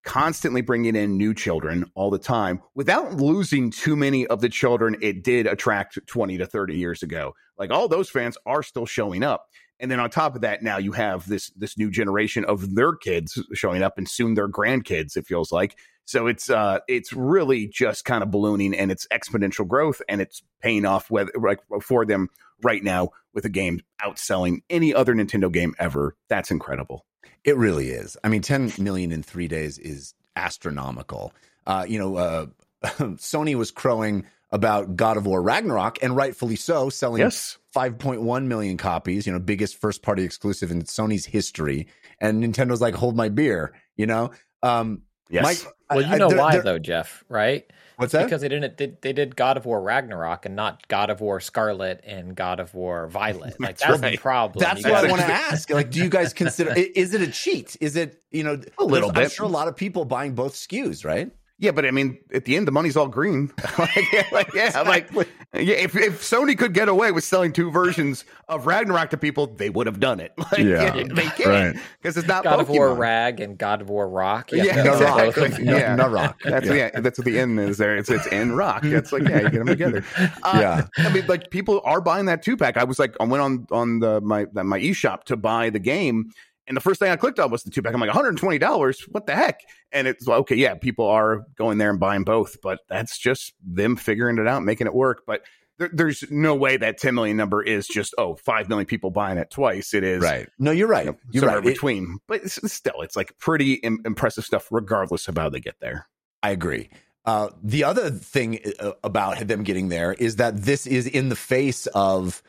constantly 0.06 0.62
bringing 0.62 0.96
in 0.96 1.18
new 1.18 1.34
children 1.34 1.86
all 1.94 2.10
the 2.10 2.18
time 2.18 2.62
without 2.74 3.18
losing 3.18 3.70
too 3.70 3.96
many 3.96 4.26
of 4.28 4.40
the 4.40 4.48
children 4.48 4.96
it 5.02 5.24
did 5.24 5.46
attract 5.46 6.00
20 6.08 6.38
to 6.38 6.46
30 6.46 6.78
years 6.78 7.04
ago 7.04 7.34
like 7.58 7.70
all 7.70 7.90
those 7.90 8.10
fans 8.10 8.38
are 8.46 8.64
still 8.64 8.86
showing 8.86 9.24
up 9.24 9.48
and 9.80 9.90
then 9.90 10.00
on 10.00 10.10
top 10.10 10.36
of 10.36 10.42
that 10.42 10.62
now 10.62 10.78
you 10.78 10.92
have 10.92 11.28
this 11.28 11.50
this 11.52 11.78
new 11.78 11.90
generation 11.90 12.46
of 12.46 12.76
their 12.76 12.94
kids 12.94 13.42
showing 13.54 13.82
up 13.82 13.98
and 13.98 14.10
soon 14.10 14.34
their 14.34 14.50
grandkids 14.50 15.16
it 15.16 15.26
feels 15.26 15.52
like 15.52 15.78
so 16.06 16.28
it's 16.28 16.50
uh 16.50 16.80
it's 16.88 17.14
really 17.14 17.68
just 17.68 18.06
kind 18.06 18.24
of 18.24 18.32
ballooning 18.32 18.74
and 18.74 18.92
it's 18.92 19.08
exponential 19.08 19.68
growth 19.68 20.02
and 20.10 20.22
it's 20.22 20.42
paying 20.62 20.86
off 20.86 21.10
whether 21.10 21.32
like 21.42 21.60
for 21.82 22.06
them 22.06 22.30
right 22.62 22.84
now 22.84 23.10
with 23.34 23.46
a 23.46 23.50
game 23.50 23.80
outselling 24.02 24.62
any 24.70 24.94
other 24.94 25.14
Nintendo 25.14 25.52
game 25.52 25.74
ever 25.80 26.16
that's 26.28 26.52
incredible 26.52 27.06
It 27.44 27.58
really 27.58 27.90
is. 27.90 28.18
I 28.24 28.30
mean, 28.30 28.42
10 28.42 28.74
million 28.80 29.12
in 29.12 29.24
three 29.24 29.48
days 29.48 29.78
is 29.78 30.14
astronomical. 30.36 31.34
Uh, 31.66 31.86
you 31.88 32.00
know, 32.00 32.16
uh, 32.18 32.46
Sony 32.84 33.56
was 33.56 33.72
crowing 33.72 34.26
about 34.52 34.96
God 34.96 35.18
of 35.18 35.26
War 35.26 35.42
Ragnarok, 35.42 36.00
and 36.02 36.16
rightfully 36.16 36.56
so, 36.56 36.90
selling 36.90 37.22
yes 37.22 37.59
5.1 37.76 38.46
million 38.46 38.78
copies, 38.78 39.26
you 39.28 39.34
know, 39.34 39.40
biggest 39.40 39.80
first 39.80 40.02
party 40.02 40.24
exclusive 40.24 40.72
in 40.72 40.82
Sony's 40.84 41.26
history. 41.26 41.88
And 42.20 42.44
Nintendo's 42.44 42.82
like, 42.82 42.96
hold 42.96 43.16
my 43.16 43.30
beer, 43.30 43.74
you 43.96 44.06
know? 44.08 44.32
Um, 44.64 45.04
yes 45.30 45.44
Mike, 45.44 45.74
Well, 45.90 46.00
I- 46.00 46.08
you 46.10 46.16
I- 46.16 46.18
know 46.18 46.30
there- 46.30 46.38
why 46.38 46.52
there- 46.54 46.62
though, 46.64 46.80
Jeff, 46.80 47.24
right? 47.30 47.66
What's 47.98 48.14
that? 48.14 48.24
Because 48.24 48.40
they 48.42 48.48
didn't 48.48 48.78
they, 48.78 48.94
they 49.02 49.12
did 49.12 49.36
God 49.36 49.58
of 49.58 49.66
War 49.66 49.82
Ragnarok 49.82 50.46
and 50.46 50.56
not 50.56 50.88
God 50.88 51.10
of 51.10 51.20
War 51.20 51.42
Scarlet 51.42 52.02
and 52.08 52.34
God 52.34 52.62
of 52.62 52.74
War 52.74 53.08
Violet. 53.10 53.56
Like 53.60 53.78
That's 53.78 54.00
that's, 54.00 54.12
the 54.14 54.18
problem. 54.18 54.64
That's 54.64 54.86
You 54.86 54.90
what 54.92 55.06
I 55.06 55.10
want 55.10 55.22
to 55.22 55.28
ask. 55.34 55.70
Like, 55.70 55.92
do 55.92 56.00
you 56.02 56.10
guys 56.10 56.32
consider 56.32 56.74
is 56.78 57.14
it 57.14 57.20
a 57.22 57.28
cheat? 57.30 57.76
Is 57.82 57.98
it 57.98 58.24
you 58.32 58.44
know 58.46 58.54
A 58.78 58.86
little 58.86 59.10
there's- 59.12 59.18
I'm 59.18 59.24
bit. 59.26 59.32
sure 59.34 59.46
a 59.46 59.50
lot 59.50 59.68
of 59.68 59.76
people 59.76 60.06
buying 60.06 60.34
both 60.34 60.54
SKUs, 60.56 61.04
right? 61.04 61.30
Yeah, 61.62 61.72
but 61.72 61.86
I 61.86 61.92
mean, 61.92 62.18
at 62.34 62.46
the 62.46 62.56
end, 62.56 62.68
the 62.68 62.72
money's 62.72 62.96
all 62.96 63.10
green. 63.10 63.52
like, 63.78 64.14
yeah, 64.14 64.24
like, 64.32 64.54
yeah, 64.54 64.82
like, 64.82 65.10
yeah. 65.54 65.76
If, 65.76 65.94
if 65.94 66.22
Sony 66.22 66.58
could 66.58 66.74
get 66.74 66.88
away 66.88 67.12
with 67.12 67.26
selling 67.26 67.52
two 67.52 67.70
versions 67.70 68.24
of 68.48 68.66
Ragnarok 68.66 69.10
to 69.10 69.18
people, 69.18 69.48
they 69.48 69.70
would 69.70 69.86
have 69.86 70.00
done 70.00 70.22
it. 70.22 70.32
Like, 70.52 70.60
Yeah, 70.60 70.96
yeah, 70.96 71.04
they 71.14 71.26
can't 71.28 71.78
because 72.02 72.16
it's 72.16 72.28
not 72.30 72.46
God 72.46 72.62
of 72.62 72.70
War 72.70 72.90
Pokemon. 72.90 72.98
Rag 72.98 73.40
and 73.42 73.58
God 73.58 73.82
of 73.82 73.90
War 73.90 74.10
Rock. 74.10 74.52
Yeah, 74.54 74.82
those 74.84 75.02
are 75.02 75.18
both 75.18 75.38
exactly. 75.38 75.46
of 75.46 75.52
them. 75.58 75.66
No, 75.66 75.78
Yeah. 75.78 75.96
no 75.96 76.08
rock. 76.08 76.42
That's 76.44 76.68
yeah. 76.68 77.00
that's 77.02 77.20
what 77.20 77.26
the 77.26 77.38
end 77.38 77.60
is 77.60 77.78
there. 77.78 77.98
It's 77.98 78.10
it's 78.10 78.28
in 78.28 78.54
rock. 78.56 78.84
It's 78.86 79.12
like 79.12 79.24
yeah, 79.28 79.42
you 79.42 79.50
get 79.50 79.60
them 79.60 79.68
together. 79.68 80.06
Uh, 80.18 80.58
Yeah. 80.60 80.88
I 81.06 81.10
mean, 81.14 81.28
like 81.28 81.50
people 81.52 81.82
are 81.84 82.00
buying 82.02 82.26
that 82.28 82.42
two 82.42 82.56
pack. 82.56 82.78
I 82.78 82.86
was 82.86 83.00
like, 83.00 83.16
I 83.20 83.26
went 83.26 83.42
on 83.44 83.68
on 83.70 84.00
the 84.00 84.22
my 84.22 84.48
my 84.54 84.80
eShop 84.80 85.26
to 85.26 85.36
buy 85.38 85.70
the 85.70 85.80
game, 85.80 86.32
And 86.70 86.78
the 86.78 86.82
first 86.82 87.00
thing 87.00 87.12
I 87.12 87.16
clicked 87.16 87.40
on 87.40 87.50
was 87.50 87.64
the 87.64 87.72
two 87.72 87.82
pack. 87.82 87.94
I'm 87.96 88.00
like, 88.00 88.12
$120. 88.12 89.02
What 89.10 89.26
the 89.26 89.36
heck? 89.36 89.60
And 89.92 90.08
it's 90.08 90.28
like, 90.28 90.40
okay, 90.42 90.56
yeah, 90.56 90.76
people 90.76 91.08
are 91.08 91.42
going 91.58 91.80
there 91.80 91.90
and 91.90 92.00
buying 92.00 92.24
both, 92.24 92.62
but 92.62 92.80
that's 92.88 93.18
just 93.18 93.54
them 93.66 93.96
figuring 93.96 94.38
it 94.38 94.48
out, 94.48 94.64
making 94.64 94.86
it 94.86 94.94
work. 94.94 95.24
But 95.26 95.42
there, 95.80 95.90
there's 95.92 96.24
no 96.30 96.54
way 96.54 96.78
that 96.78 97.00
10 97.00 97.16
million 97.16 97.38
number 97.38 97.64
is 97.64 97.88
just, 97.88 98.14
oh, 98.20 98.36
5 98.36 98.70
million 98.70 98.86
people 98.86 99.10
buying 99.10 99.40
it 99.40 99.50
twice. 99.50 99.96
It 99.96 100.04
is 100.04 100.22
right. 100.22 100.48
No, 100.60 100.70
you're 100.70 100.88
right. 100.88 101.06
you 101.06 101.12
know, 101.12 101.18
you're 101.32 101.42
somewhere 101.42 101.60
right. 101.60 101.68
It- 101.68 101.74
between. 101.74 102.20
but 102.28 102.44
it's, 102.44 102.72
still, 102.72 103.02
it's 103.02 103.16
like 103.16 103.36
pretty 103.40 103.74
Im- 103.74 104.02
impressive 104.06 104.46
stuff, 104.46 104.68
regardless 104.70 105.28
of 105.28 105.38
how 105.38 105.50
they 105.50 105.60
get 105.60 105.80
there. 105.80 106.08
I 106.44 106.52
agree. 106.52 106.90
Uh, 107.26 107.50
the 107.64 107.84
other 107.84 108.12
thing 108.12 108.60
uh, 108.80 108.92
about 109.04 109.40
them 109.48 109.64
getting 109.64 109.90
there 109.90 110.14
is 110.14 110.36
that 110.36 110.56
this 110.62 110.86
is 110.86 111.08
in 111.08 111.30
the 111.30 111.36
face 111.36 111.88
of 111.88 112.44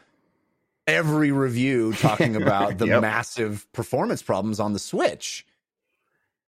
every 0.90 1.32
review 1.32 1.92
talking 1.94 2.36
about 2.42 2.78
the 2.78 2.86
Yep. 2.86 3.02
massive 3.02 3.66
performance 3.72 4.22
problems 4.22 4.60
on 4.60 4.72
the 4.72 4.78
Switch. 4.78 5.46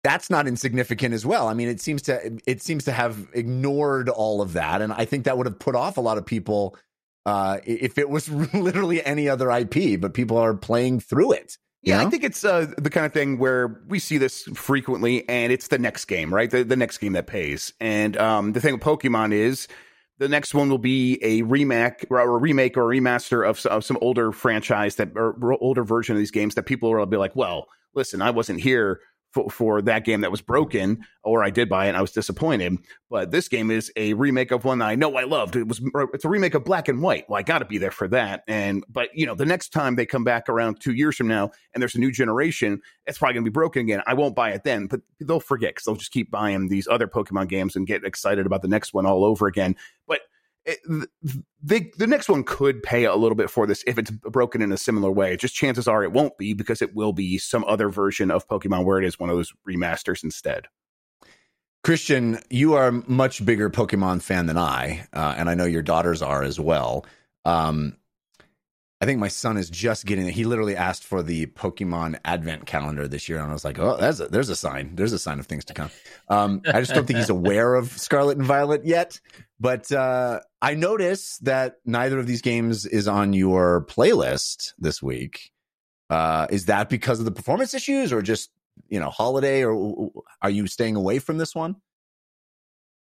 That's 0.04 0.28
not 0.30 0.48
insignificant 0.48 1.14
as 1.14 1.24
well. 1.24 1.46
I 1.46 1.54
mean, 1.54 1.68
it 1.68 1.80
seems 1.80 2.02
to 2.02 2.38
it 2.44 2.60
seems 2.60 2.84
to 2.86 2.92
have 2.92 3.28
ignored 3.34 4.08
all 4.08 4.42
of 4.42 4.54
that, 4.54 4.82
and 4.82 4.92
I 4.92 5.04
think 5.04 5.24
that 5.26 5.36
would 5.36 5.46
have 5.46 5.60
put 5.60 5.76
off 5.76 5.96
a 5.96 6.00
lot 6.00 6.18
of 6.18 6.26
people 6.26 6.76
uh, 7.24 7.58
if 7.64 7.98
it 7.98 8.10
was 8.10 8.28
literally 8.54 9.04
any 9.04 9.28
other 9.28 9.48
IP. 9.50 10.00
But 10.00 10.12
people 10.12 10.38
are 10.38 10.54
playing 10.54 10.98
through 10.98 11.32
it. 11.34 11.56
you 11.82 11.92
Yeah, 11.92 12.04
I 12.04 12.10
think 12.10 12.24
it's 12.24 12.44
uh, 12.44 12.66
the 12.76 12.90
kind 12.90 13.06
of 13.06 13.12
thing 13.12 13.38
where 13.38 13.80
we 13.86 14.00
see 14.00 14.18
this 14.18 14.42
frequently, 14.54 15.28
and 15.28 15.52
it's 15.52 15.68
the 15.68 15.78
next 15.78 16.06
game, 16.06 16.34
right? 16.34 16.50
The, 16.50 16.64
the 16.64 16.76
next 16.76 16.98
game 16.98 17.12
that 17.12 17.28
pays. 17.28 17.72
And 17.78 18.16
um, 18.16 18.54
the 18.54 18.60
thing 18.60 18.72
with 18.74 18.82
Pokemon 18.82 19.32
is 19.32 19.68
the 20.22 20.28
next 20.28 20.54
one 20.54 20.68
will 20.68 20.78
be 20.78 21.18
a 21.20 21.42
remake 21.42 22.06
or 22.08 22.20
a 22.20 22.38
remake 22.38 22.76
or 22.76 22.92
a 22.92 22.96
remaster 22.96 23.48
of, 23.48 23.64
of 23.66 23.84
some 23.84 23.98
older 24.00 24.30
franchise 24.30 24.94
that 24.94 25.10
or 25.16 25.56
older 25.60 25.82
version 25.82 26.14
of 26.14 26.18
these 26.20 26.30
games 26.30 26.54
that 26.54 26.62
people 26.62 26.92
will 26.92 27.04
be 27.06 27.16
like, 27.16 27.34
well, 27.34 27.66
listen, 27.94 28.22
I 28.22 28.30
wasn't 28.30 28.60
here 28.60 29.00
for, 29.32 29.50
for 29.50 29.82
that 29.82 30.04
game 30.04 30.20
that 30.20 30.30
was 30.30 30.40
broken, 30.40 31.04
or 31.24 31.42
I 31.42 31.50
did 31.50 31.68
buy 31.68 31.86
it 31.86 31.88
and 31.88 31.96
I 31.96 32.00
was 32.00 32.12
disappointed. 32.12 32.78
But 33.10 33.30
this 33.30 33.48
game 33.48 33.70
is 33.70 33.90
a 33.96 34.12
remake 34.14 34.50
of 34.50 34.64
one 34.64 34.78
that 34.78 34.88
I 34.88 34.94
know 34.94 35.16
I 35.16 35.24
loved. 35.24 35.56
It 35.56 35.66
was 35.66 35.80
it's 36.12 36.24
a 36.24 36.28
remake 36.28 36.54
of 36.54 36.64
Black 36.64 36.88
and 36.88 37.02
White. 37.02 37.28
Well, 37.28 37.38
I 37.38 37.42
got 37.42 37.58
to 37.58 37.64
be 37.64 37.78
there 37.78 37.90
for 37.90 38.08
that. 38.08 38.44
And 38.46 38.84
but 38.88 39.08
you 39.14 39.26
know, 39.26 39.34
the 39.34 39.46
next 39.46 39.70
time 39.70 39.96
they 39.96 40.06
come 40.06 40.24
back 40.24 40.48
around 40.48 40.80
two 40.80 40.92
years 40.92 41.16
from 41.16 41.28
now 41.28 41.50
and 41.72 41.80
there's 41.80 41.94
a 41.94 42.00
new 42.00 42.12
generation, 42.12 42.80
it's 43.06 43.18
probably 43.18 43.34
going 43.34 43.44
to 43.44 43.50
be 43.50 43.54
broken 43.54 43.82
again. 43.82 44.02
I 44.06 44.14
won't 44.14 44.36
buy 44.36 44.50
it 44.50 44.64
then, 44.64 44.86
but 44.86 45.00
they'll 45.20 45.40
forget 45.40 45.70
because 45.70 45.84
they'll 45.84 45.96
just 45.96 46.12
keep 46.12 46.30
buying 46.30 46.68
these 46.68 46.86
other 46.88 47.08
Pokemon 47.08 47.48
games 47.48 47.76
and 47.76 47.86
get 47.86 48.04
excited 48.04 48.46
about 48.46 48.62
the 48.62 48.68
next 48.68 48.92
one 48.92 49.06
all 49.06 49.24
over 49.24 49.46
again. 49.46 49.76
But 50.06 50.20
it, 50.64 50.78
the 51.62 51.90
the 51.96 52.06
next 52.06 52.28
one 52.28 52.44
could 52.44 52.82
pay 52.82 53.04
a 53.04 53.14
little 53.14 53.34
bit 53.34 53.50
for 53.50 53.66
this 53.66 53.82
if 53.86 53.98
it's 53.98 54.10
broken 54.10 54.62
in 54.62 54.72
a 54.72 54.76
similar 54.76 55.10
way. 55.10 55.36
Just 55.36 55.54
chances 55.54 55.88
are 55.88 56.04
it 56.04 56.12
won't 56.12 56.38
be 56.38 56.54
because 56.54 56.82
it 56.82 56.94
will 56.94 57.12
be 57.12 57.38
some 57.38 57.64
other 57.64 57.88
version 57.88 58.30
of 58.30 58.46
Pokemon 58.46 58.84
where 58.84 58.98
it 58.98 59.04
is 59.04 59.18
one 59.18 59.30
of 59.30 59.36
those 59.36 59.52
remasters 59.68 60.22
instead. 60.22 60.68
Christian, 61.82 62.38
you 62.48 62.74
are 62.74 62.88
a 62.88 63.10
much 63.10 63.44
bigger 63.44 63.68
Pokemon 63.68 64.22
fan 64.22 64.46
than 64.46 64.56
I, 64.56 65.06
uh, 65.12 65.34
and 65.36 65.50
I 65.50 65.54
know 65.54 65.64
your 65.64 65.82
daughters 65.82 66.22
are 66.22 66.44
as 66.44 66.60
well. 66.60 67.04
Um, 67.44 67.96
I 69.02 69.04
think 69.04 69.18
my 69.18 69.26
son 69.26 69.56
is 69.56 69.68
just 69.68 70.06
getting 70.06 70.28
it. 70.28 70.32
He 70.32 70.44
literally 70.44 70.76
asked 70.76 71.02
for 71.02 71.24
the 71.24 71.46
Pokemon 71.46 72.20
Advent 72.24 72.66
calendar 72.66 73.08
this 73.08 73.28
year, 73.28 73.40
and 73.40 73.50
I 73.50 73.52
was 73.52 73.64
like, 73.64 73.80
"Oh, 73.80 73.96
that's 73.98 74.20
a, 74.20 74.28
there's 74.28 74.48
a 74.48 74.54
sign. 74.54 74.94
There's 74.94 75.12
a 75.12 75.18
sign 75.18 75.40
of 75.40 75.46
things 75.46 75.64
to 75.66 75.74
come." 75.74 75.90
Um, 76.28 76.62
I 76.72 76.78
just 76.78 76.94
don't 76.94 77.04
think 77.04 77.18
he's 77.18 77.28
aware 77.40 77.74
of 77.74 77.90
Scarlet 77.90 78.38
and 78.38 78.46
Violet 78.46 78.84
yet. 78.84 79.18
But 79.62 79.92
uh, 79.92 80.40
I 80.60 80.74
notice 80.74 81.38
that 81.38 81.76
neither 81.86 82.18
of 82.18 82.26
these 82.26 82.42
games 82.42 82.84
is 82.84 83.06
on 83.06 83.32
your 83.32 83.86
playlist 83.88 84.72
this 84.76 85.00
week. 85.00 85.52
Uh, 86.10 86.48
is 86.50 86.64
that 86.64 86.88
because 86.88 87.20
of 87.20 87.26
the 87.26 87.30
performance 87.30 87.72
issues, 87.72 88.12
or 88.12 88.22
just 88.22 88.50
you 88.88 88.98
know 88.98 89.08
holiday, 89.08 89.64
or 89.64 90.10
are 90.42 90.50
you 90.50 90.66
staying 90.66 90.96
away 90.96 91.20
from 91.20 91.38
this 91.38 91.54
one? 91.54 91.76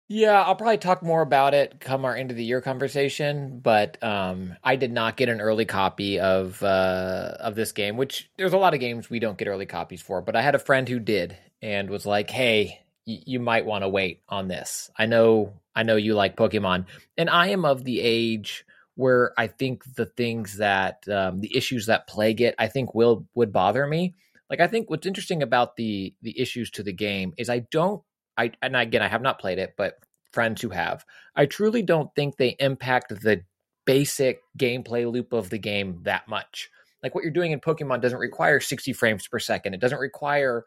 Yeah, 0.08 0.42
I'll 0.42 0.56
probably 0.56 0.80
talk 0.80 1.04
more 1.04 1.22
about 1.22 1.54
it 1.54 1.80
come 1.80 2.04
our 2.04 2.16
end 2.16 2.32
of 2.32 2.38
the 2.38 2.44
year 2.44 2.62
conversation. 2.62 3.60
But 3.60 4.04
um, 4.04 4.56
I 4.64 4.76
did 4.76 4.92
not 4.92 5.18
get 5.18 5.30
an 5.30 5.42
early 5.42 5.66
copy 5.66 6.20
of 6.20 6.64
uh, 6.64 7.36
of 7.40 7.54
this 7.54 7.74
game, 7.74 7.96
which 7.96 8.28
there's 8.40 8.54
a 8.54 8.58
lot 8.58 8.74
of 8.74 8.80
games 8.80 9.08
we 9.08 9.20
don't 9.20 9.38
get 9.38 9.48
early 9.48 9.68
copies 9.68 10.02
for. 10.02 10.24
But 10.24 10.36
I 10.36 10.42
had 10.42 10.56
a 10.56 10.60
friend 10.60 10.90
who 10.90 10.98
did 10.98 11.38
and 11.62 11.92
was 11.92 12.08
like, 12.08 12.32
"Hey, 12.32 12.82
you 13.10 13.40
might 13.40 13.66
want 13.66 13.84
to 13.84 13.90
wait 13.90 14.22
on 14.30 14.48
this. 14.48 14.90
I 14.98 15.06
know, 15.06 15.54
I 15.80 15.84
know 15.84 15.96
you 15.96 16.14
like 16.14 16.36
Pokemon, 16.36 16.86
and 17.18 17.30
I 17.30 17.48
am 17.48 17.66
of 17.66 17.84
the 17.84 18.02
age." 18.02 18.66
Where 18.96 19.32
I 19.38 19.48
think 19.48 19.86
the 19.96 20.08
things 20.08 20.58
that 20.58 21.08
um, 21.08 21.40
the 21.40 21.56
issues 21.56 21.86
that 21.86 22.06
plague 22.06 22.42
it, 22.42 22.54
I 22.60 22.68
think 22.68 22.94
will 22.94 23.26
would 23.34 23.54
bother 23.54 23.88
me. 23.88 24.14
Like 24.50 24.60
I 24.60 24.68
think 24.68 24.90
what's 24.90 25.08
interesting 25.08 25.42
about 25.42 25.78
the 25.78 26.14
the 26.22 26.38
issues 26.38 26.70
to 26.72 26.84
the 26.84 26.92
game 26.92 27.34
is 27.38 27.50
I 27.50 27.60
don't 27.60 28.04
I 28.38 28.52
and 28.62 28.76
again 28.76 29.02
I 29.02 29.08
have 29.08 29.22
not 29.22 29.40
played 29.40 29.58
it, 29.58 29.76
but 29.78 30.00
friends 30.34 30.62
who 30.62 30.70
have, 30.70 31.06
I 31.36 31.46
truly 31.46 31.82
don't 31.82 32.14
think 32.14 32.36
they 32.36 32.56
impact 32.60 33.10
the 33.10 33.44
basic 33.86 34.42
gameplay 34.58 35.12
loop 35.12 35.34
of 35.34 35.50
the 35.50 35.58
game 35.58 36.00
that 36.04 36.28
much. 36.28 36.70
Like 37.02 37.16
what 37.16 37.24
you're 37.24 37.34
doing 37.34 37.52
in 37.52 37.60
Pokemon 37.60 38.02
doesn't 38.02 38.20
require 38.20 38.60
60 38.60 38.94
frames 38.94 39.28
per 39.28 39.40
second. 39.40 39.74
It 39.74 39.80
doesn't 39.80 40.00
require 40.00 40.66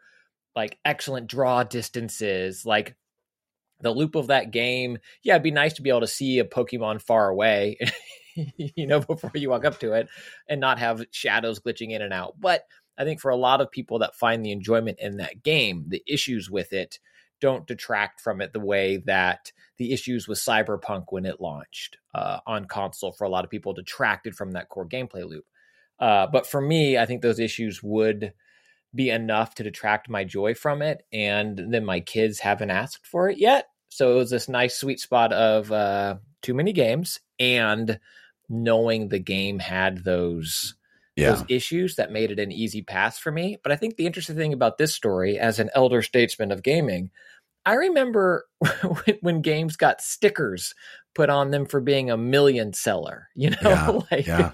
like 0.55 0.77
excellent 0.83 1.27
draw 1.27 1.63
distances. 1.63 2.65
Like 2.65 2.95
the 3.83 3.91
loop 3.91 4.15
of 4.15 4.27
that 4.27 4.51
game, 4.51 4.97
yeah, 5.21 5.33
it'd 5.33 5.43
be 5.43 5.51
nice 5.51 5.73
to 5.73 5.81
be 5.81 5.89
able 5.89 6.01
to 6.01 6.07
see 6.07 6.39
a 6.39 6.45
Pokemon 6.45 7.01
far 7.01 7.29
away, 7.29 7.77
you 8.35 8.87
know, 8.87 8.99
before 8.99 9.31
you 9.35 9.49
walk 9.49 9.65
up 9.65 9.79
to 9.79 9.93
it 9.93 10.07
and 10.49 10.59
not 10.59 10.79
have 10.79 11.05
shadows 11.11 11.59
glitching 11.59 11.91
in 11.91 12.01
and 12.01 12.13
out. 12.13 12.35
But 12.39 12.63
I 12.97 13.03
think 13.03 13.19
for 13.19 13.31
a 13.31 13.35
lot 13.35 13.61
of 13.61 13.71
people 13.71 13.99
that 13.99 14.15
find 14.15 14.43
the 14.43 14.51
enjoyment 14.51 14.99
in 14.99 15.17
that 15.17 15.43
game, 15.43 15.85
the 15.87 16.03
issues 16.07 16.49
with 16.49 16.73
it 16.73 16.99
don't 17.41 17.67
detract 17.67 18.21
from 18.21 18.39
it 18.39 18.53
the 18.53 18.59
way 18.59 18.97
that 19.05 19.51
the 19.77 19.91
issues 19.91 20.27
with 20.27 20.39
Cyberpunk 20.39 21.05
when 21.09 21.25
it 21.25 21.41
launched 21.41 21.97
uh, 22.15 22.39
on 22.47 22.65
console 22.65 23.11
for 23.11 23.25
a 23.25 23.29
lot 23.29 23.43
of 23.43 23.51
people 23.51 23.73
detracted 23.73 24.35
from 24.35 24.51
that 24.51 24.69
core 24.69 24.87
gameplay 24.87 25.27
loop. 25.27 25.45
Uh, 25.99 26.27
but 26.27 26.47
for 26.47 26.61
me, 26.61 26.97
I 26.97 27.05
think 27.05 27.21
those 27.21 27.39
issues 27.39 27.81
would 27.83 28.33
be 28.95 29.09
enough 29.09 29.55
to 29.55 29.63
detract 29.63 30.09
my 30.09 30.23
joy 30.23 30.53
from 30.53 30.81
it. 30.81 31.03
And 31.11 31.73
then 31.73 31.83
my 31.83 31.99
kids 31.99 32.39
haven't 32.39 32.69
asked 32.69 33.07
for 33.07 33.29
it 33.29 33.37
yet. 33.37 33.67
So 33.95 34.11
it 34.11 34.15
was 34.15 34.29
this 34.31 34.49
nice 34.49 34.75
sweet 34.75 34.99
spot 34.99 35.31
of 35.33 35.71
uh, 35.71 36.17
too 36.41 36.53
many 36.53 36.73
games 36.73 37.19
and 37.39 37.99
knowing 38.49 39.07
the 39.09 39.19
game 39.19 39.59
had 39.59 40.03
those 40.03 40.75
those 41.25 41.43
issues 41.47 41.95
that 41.95 42.11
made 42.11 42.31
it 42.31 42.39
an 42.39 42.51
easy 42.51 42.81
pass 42.81 43.17
for 43.19 43.31
me. 43.31 43.57
But 43.63 43.71
I 43.71 43.75
think 43.75 43.95
the 43.95 44.05
interesting 44.05 44.35
thing 44.35 44.51
about 44.51 44.77
this 44.77 44.93
story, 44.93 45.37
as 45.39 45.59
an 45.59 45.69
elder 45.73 46.01
statesman 46.01 46.51
of 46.51 46.63
gaming, 46.63 47.11
I 47.65 47.73
remember 47.75 48.45
when, 49.05 49.17
when 49.21 49.41
games 49.41 49.75
got 49.75 50.01
stickers 50.01 50.73
put 51.15 51.29
on 51.29 51.51
them 51.51 51.65
for 51.65 51.79
being 51.79 52.09
a 52.09 52.17
million 52.17 52.73
seller. 52.73 53.29
You 53.35 53.51
know, 53.63 53.69
Yeah, 53.69 54.01
like 54.11 54.27
yeah. 54.27 54.51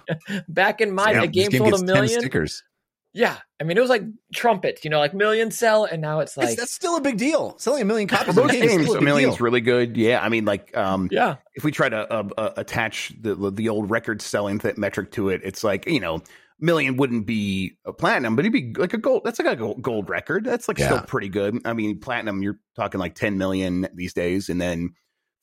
back 0.49 0.81
in 0.81 0.91
my 0.91 1.13
Yeah, 1.13 1.25
game 1.27 1.51
sold 1.51 1.73
a 1.73 1.77
million 1.79 2.21
stickers. 2.21 2.63
Yeah, 3.11 3.37
I 3.59 3.63
mean 3.63 3.75
it 3.77 3.81
was 3.81 3.89
like 3.89 4.03
trumpets, 4.33 4.83
you 4.83 4.91
know, 4.91 4.99
like 4.99 5.15
million 5.15 5.49
sell, 5.49 5.85
and 5.85 6.01
now 6.01 6.19
it's 6.19 6.35
That's, 6.35 6.51
like 6.51 6.57
that's 6.57 6.71
still 6.71 6.95
a 6.95 7.01
big 7.01 7.17
deal. 7.17 7.57
Selling 7.57 7.81
a 7.81 7.85
million 7.85 8.07
copies 8.07 8.37
of 8.37 8.45
a 8.45 8.47
game 8.47 8.63
is 8.63 8.71
games, 8.71 8.83
still 8.83 8.93
a 8.93 8.97
a 8.97 8.99
big 8.99 9.05
million's 9.05 9.37
deal. 9.37 9.45
really 9.45 9.61
good. 9.61 9.97
Yeah, 9.97 10.21
I 10.21 10.29
mean, 10.29 10.45
like, 10.45 10.75
um, 10.77 11.09
yeah, 11.11 11.37
if 11.55 11.63
we 11.63 11.71
try 11.71 11.89
to 11.89 12.11
uh, 12.11 12.29
uh, 12.37 12.51
attach 12.55 13.13
the 13.19 13.51
the 13.51 13.69
old 13.69 13.89
record 13.89 14.21
selling 14.21 14.59
th- 14.59 14.77
metric 14.77 15.11
to 15.13 15.29
it, 15.29 15.41
it's 15.43 15.63
like 15.63 15.87
you 15.87 15.99
know, 15.99 16.21
million 16.59 16.97
wouldn't 16.97 17.25
be 17.25 17.77
a 17.83 17.93
platinum, 17.93 18.35
but 18.35 18.45
it'd 18.45 18.53
be 18.53 18.73
like 18.79 18.93
a 18.93 18.99
gold. 18.99 19.23
That's 19.25 19.39
like 19.39 19.53
a 19.53 19.55
gold, 19.55 19.81
gold 19.81 20.07
record. 20.07 20.45
That's 20.45 20.67
like 20.67 20.77
still 20.77 21.01
pretty 21.01 21.29
good. 21.29 21.59
I 21.65 21.73
mean, 21.73 21.99
platinum, 21.99 22.43
you're 22.43 22.59
talking 22.75 22.99
like 22.99 23.15
ten 23.15 23.39
million 23.39 23.87
these 23.93 24.13
days, 24.13 24.49
and 24.49 24.61
then 24.61 24.93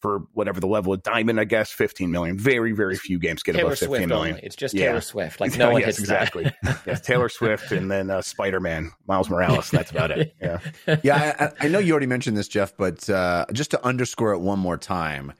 for 0.02 0.20
whatever 0.32 0.60
the 0.60 0.66
level 0.66 0.92
of 0.92 1.02
diamond, 1.02 1.40
I 1.40 1.44
guess 1.44 1.70
fifteen 1.72 2.10
million. 2.10 2.38
Very, 2.38 2.72
very 2.72 2.96
few 2.96 3.18
games 3.18 3.42
get 3.42 3.52
Taylor 3.54 3.68
above 3.68 3.78
fifteen 3.78 3.88
Swift 3.96 4.08
million. 4.08 4.34
only. 4.36 4.46
It's 4.46 4.56
just 4.56 4.74
Yeah. 4.74 4.88
Taylor 4.88 5.00
Swift. 5.00 5.40
Like 5.40 5.56
no 5.58 5.70
one 5.70 5.80
yes, 5.80 5.86
hits 5.96 5.98
exactly. 6.00 6.52
yes, 6.86 7.00
Taylor 7.00 7.28
Swift, 7.28 7.72
and 7.72 7.90
then 7.90 8.10
uh, 8.10 8.20
Spider 8.22 8.60
Man, 8.60 8.92
Miles 9.06 9.30
Morales. 9.30 9.70
That's 9.70 9.90
about 9.90 10.10
it. 10.10 10.34
Yeah. 10.40 10.58
yeah, 11.02 11.34
I, 11.38 11.44
I- 11.46 11.52
I 11.60 11.68
know 11.68 11.78
you 11.78 11.92
already 11.92 12.06
mentioned 12.06 12.36
this, 12.36 12.48
Jeff, 12.48 12.76
but 12.76 13.08
uh, 13.10 13.46
just 13.52 13.70
to 13.72 13.84
underscore 13.84 14.32
it 14.32 14.38
one 14.38 14.58
more 14.58 14.76
time, 14.76 15.32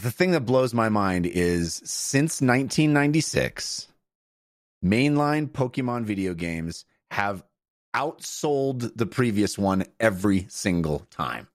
the 0.00 0.10
thing 0.10 0.32
that 0.32 0.40
blows 0.42 0.74
my 0.74 0.88
mind 0.90 1.24
is 1.26 1.80
since 1.84 2.40
1996, 2.42 3.88
mainline 4.84 5.48
Pokemon 5.48 6.04
video 6.04 6.34
games 6.34 6.84
have 7.10 7.42
outsold 7.94 8.94
the 8.96 9.06
previous 9.06 9.56
one 9.58 9.84
every 9.98 10.46
single 10.50 11.00
time. 11.10 11.48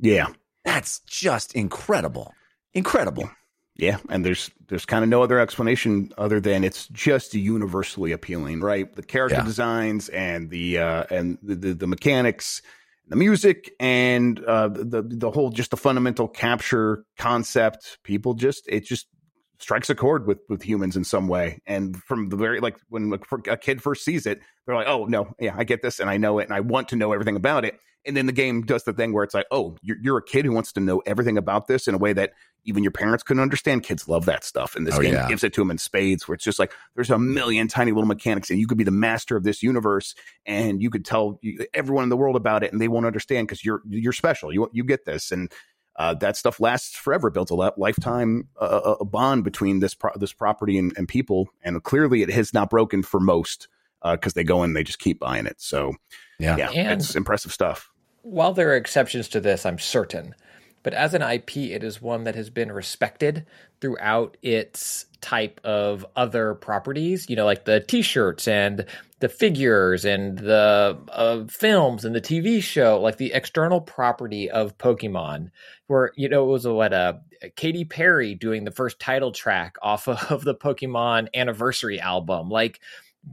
Yeah. 0.00 0.28
That's 0.64 1.00
just 1.00 1.54
incredible. 1.54 2.34
Incredible. 2.72 3.30
Yeah, 3.76 3.98
and 4.08 4.24
there's 4.24 4.50
there's 4.68 4.86
kind 4.86 5.02
of 5.02 5.10
no 5.10 5.22
other 5.22 5.40
explanation 5.40 6.12
other 6.16 6.40
than 6.40 6.62
it's 6.62 6.86
just 6.88 7.34
universally 7.34 8.12
appealing, 8.12 8.60
right? 8.60 8.92
The 8.94 9.02
character 9.02 9.38
Yeah. 9.38 9.44
designs 9.44 10.08
and 10.10 10.48
the 10.50 10.78
uh, 10.78 11.04
and 11.10 11.38
the, 11.42 11.56
the 11.56 11.74
the 11.74 11.86
mechanics, 11.88 12.62
the 13.08 13.16
music, 13.16 13.72
and 13.80 14.38
uh, 14.44 14.68
the 14.68 15.02
the 15.04 15.30
whole 15.30 15.50
just 15.50 15.72
the 15.72 15.76
fundamental 15.76 16.28
capture 16.28 17.04
concept. 17.18 17.98
People 18.04 18.34
just 18.34 18.64
it 18.68 18.84
just 18.84 19.08
strikes 19.58 19.90
a 19.90 19.94
chord 19.96 20.26
with 20.28 20.38
with 20.48 20.62
humans 20.62 20.96
in 20.96 21.02
some 21.02 21.26
way. 21.26 21.58
And 21.66 21.96
from 22.04 22.28
the 22.28 22.36
very 22.36 22.60
like 22.60 22.76
when 22.90 23.12
a 23.48 23.56
kid 23.56 23.82
first 23.82 24.04
sees 24.04 24.24
it, 24.24 24.40
they're 24.66 24.76
like, 24.76 24.86
"Oh 24.86 25.06
no, 25.06 25.34
yeah, 25.40 25.54
I 25.56 25.64
get 25.64 25.82
this, 25.82 25.98
and 25.98 26.08
I 26.08 26.16
know 26.16 26.38
it, 26.38 26.44
and 26.44 26.54
I 26.54 26.60
want 26.60 26.88
to 26.90 26.96
know 26.96 27.12
everything 27.12 27.34
about 27.36 27.64
it." 27.64 27.76
And 28.06 28.16
then 28.16 28.26
the 28.26 28.32
game 28.32 28.62
does 28.62 28.84
the 28.84 28.92
thing 28.92 29.12
where 29.12 29.24
it's 29.24 29.34
like, 29.34 29.46
"Oh, 29.50 29.76
you're, 29.82 29.96
you're 30.02 30.18
a 30.18 30.22
kid 30.24 30.44
who 30.44 30.52
wants 30.52 30.72
to 30.74 30.80
know 30.80 31.00
everything 31.06 31.38
about 31.38 31.66
this 31.68 31.88
in 31.88 31.94
a 31.94 31.98
way 31.98 32.12
that 32.12 32.32
even 32.64 32.82
your 32.82 32.92
parents 32.92 33.22
couldn't 33.22 33.42
understand." 33.42 33.82
Kids 33.82 34.08
love 34.08 34.26
that 34.26 34.44
stuff, 34.44 34.76
and 34.76 34.86
this 34.86 34.96
Oh, 34.96 35.00
game 35.00 35.14
yeah. 35.14 35.26
gives 35.28 35.42
it 35.42 35.52
to 35.54 35.60
them 35.62 35.70
in 35.70 35.78
spades. 35.78 36.28
Where 36.28 36.34
it's 36.34 36.44
just 36.44 36.58
like 36.58 36.72
there's 36.94 37.10
a 37.10 37.18
million 37.18 37.66
tiny 37.68 37.92
little 37.92 38.06
mechanics, 38.06 38.50
and 38.50 38.58
you 38.60 38.66
could 38.66 38.76
be 38.78 38.84
the 38.84 38.90
master 38.90 39.36
of 39.36 39.42
this 39.44 39.62
universe, 39.62 40.14
and 40.44 40.82
you 40.82 40.90
could 40.90 41.04
tell 41.04 41.40
everyone 41.72 42.02
in 42.04 42.10
the 42.10 42.16
world 42.16 42.36
about 42.36 42.62
it, 42.62 42.72
and 42.72 42.80
they 42.80 42.88
won't 42.88 43.06
understand 43.06 43.46
because 43.48 43.64
you're 43.64 43.80
you're 43.88 44.12
special. 44.12 44.52
You 44.52 44.68
you 44.72 44.84
get 44.84 45.04
this, 45.06 45.32
and 45.32 45.50
uh, 45.96 46.12
that 46.14 46.36
stuff 46.36 46.60
lasts 46.60 46.96
forever. 46.96 47.30
Builds 47.30 47.50
a 47.52 47.54
lifetime 47.54 48.48
uh, 48.60 48.96
a 49.00 49.04
bond 49.04 49.44
between 49.44 49.78
this 49.80 49.94
pro- 49.94 50.16
this 50.16 50.32
property 50.32 50.76
and, 50.76 50.92
and 50.98 51.08
people, 51.08 51.48
and 51.62 51.82
clearly 51.82 52.20
it 52.22 52.30
has 52.30 52.52
not 52.52 52.68
broken 52.68 53.02
for 53.02 53.18
most 53.20 53.68
because 54.02 54.34
they 54.34 54.44
go 54.44 54.62
in, 54.64 54.74
they 54.74 54.82
just 54.84 54.98
keep 54.98 55.18
buying 55.18 55.46
it. 55.46 55.58
So 55.58 55.94
Yeah. 56.38 56.58
yeah, 56.58 56.70
And- 56.72 57.00
it's 57.00 57.16
impressive 57.16 57.52
stuff. 57.54 57.90
While 58.24 58.54
there 58.54 58.70
are 58.70 58.76
exceptions 58.76 59.28
to 59.28 59.40
this, 59.40 59.66
I'm 59.66 59.78
certain, 59.78 60.34
but 60.82 60.94
as 60.94 61.12
an 61.12 61.20
IP, 61.20 61.58
it 61.58 61.84
is 61.84 62.00
one 62.00 62.24
that 62.24 62.34
has 62.36 62.48
been 62.48 62.72
respected 62.72 63.44
throughout 63.82 64.38
its 64.40 65.04
type 65.20 65.60
of 65.62 66.06
other 66.16 66.54
properties, 66.54 67.28
you 67.28 67.36
know, 67.36 67.44
like 67.44 67.66
the 67.66 67.80
t 67.80 68.00
shirts 68.00 68.48
and 68.48 68.86
the 69.20 69.28
figures 69.28 70.06
and 70.06 70.38
the 70.38 70.98
uh, 71.12 71.44
films 71.50 72.06
and 72.06 72.14
the 72.14 72.20
TV 72.20 72.62
show, 72.62 72.98
like 72.98 73.18
the 73.18 73.34
external 73.34 73.82
property 73.82 74.50
of 74.50 74.78
Pokemon, 74.78 75.50
where, 75.86 76.12
you 76.16 76.30
know, 76.30 76.44
it 76.44 76.52
was 76.52 76.66
what, 76.66 76.94
uh, 76.94 77.14
Katy 77.56 77.84
Perry 77.84 78.34
doing 78.34 78.64
the 78.64 78.70
first 78.70 78.98
title 78.98 79.32
track 79.32 79.76
off 79.82 80.08
of 80.30 80.44
the 80.44 80.54
Pokemon 80.54 81.28
anniversary 81.34 82.00
album. 82.00 82.48
Like, 82.48 82.80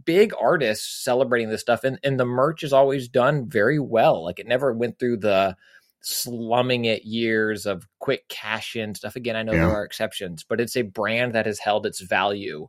big 0.05 0.33
artists 0.39 1.03
celebrating 1.03 1.49
this 1.49 1.61
stuff 1.61 1.83
and, 1.83 1.99
and 2.03 2.19
the 2.19 2.25
merch 2.25 2.63
is 2.63 2.73
always 2.73 3.07
done 3.09 3.49
very 3.49 3.79
well. 3.79 4.23
Like 4.23 4.39
it 4.39 4.47
never 4.47 4.73
went 4.73 4.97
through 4.99 5.17
the 5.17 5.55
slumming 6.01 6.85
it 6.85 7.03
years 7.05 7.65
of 7.65 7.87
quick 7.99 8.27
cash 8.27 8.75
in 8.75 8.95
stuff. 8.95 9.15
Again 9.15 9.35
i 9.35 9.43
know 9.43 9.53
Yeah. 9.53 9.67
there 9.67 9.75
are 9.75 9.83
exceptions 9.85 10.43
but 10.43 10.59
it's 10.59 10.75
a 10.75 10.81
brand 10.81 11.33
that 11.33 11.45
has 11.45 11.59
held 11.59 11.85
its 11.85 12.01
value 12.01 12.67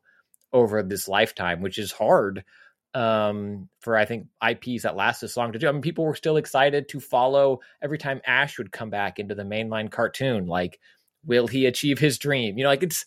over 0.52 0.82
this 0.82 1.08
lifetime 1.08 1.62
which 1.62 1.78
is 1.78 1.92
hard 1.92 2.44
um 2.92 3.70
for 3.80 3.96
i 3.96 4.04
think 4.04 4.26
ips 4.46 4.82
that 4.82 4.96
last 4.96 5.22
this 5.22 5.34
long 5.36 5.52
to 5.52 5.58
do. 5.58 5.66
I 5.66 5.72
mean 5.72 5.80
people 5.80 6.04
were 6.04 6.14
still 6.14 6.36
excited 6.36 6.90
to 6.90 7.00
follow 7.00 7.60
every 7.80 7.96
time 7.96 8.20
ash 8.26 8.58
would 8.58 8.70
come 8.70 8.90
back 8.90 9.18
into 9.18 9.34
the 9.34 9.44
mainline 9.44 9.90
cartoon 9.90 10.46
like 10.46 10.78
will 11.24 11.46
he 11.46 11.64
achieve 11.66 11.98
his 11.98 12.18
dream? 12.18 12.58
You 12.58 12.64
know 12.64 12.70
like 12.70 12.82
it's 12.82 13.06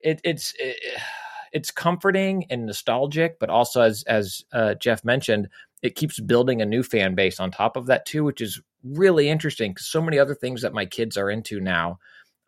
it, 0.00 0.20
it's 0.24 0.54
it, 0.58 0.76
it's 1.52 1.70
comforting 1.70 2.44
and 2.50 2.66
nostalgic, 2.66 3.38
but 3.38 3.50
also 3.50 3.80
as 3.82 4.04
as 4.04 4.44
uh, 4.52 4.74
Jeff 4.74 5.04
mentioned, 5.04 5.48
it 5.82 5.94
keeps 5.94 6.20
building 6.20 6.60
a 6.60 6.66
new 6.66 6.82
fan 6.82 7.14
base 7.14 7.40
on 7.40 7.50
top 7.50 7.76
of 7.76 7.86
that 7.86 8.06
too, 8.06 8.24
which 8.24 8.40
is 8.40 8.60
really 8.82 9.28
interesting 9.28 9.72
because 9.72 9.86
so 9.86 10.02
many 10.02 10.18
other 10.18 10.34
things 10.34 10.62
that 10.62 10.74
my 10.74 10.86
kids 10.86 11.16
are 11.16 11.30
into 11.30 11.60
now. 11.60 11.98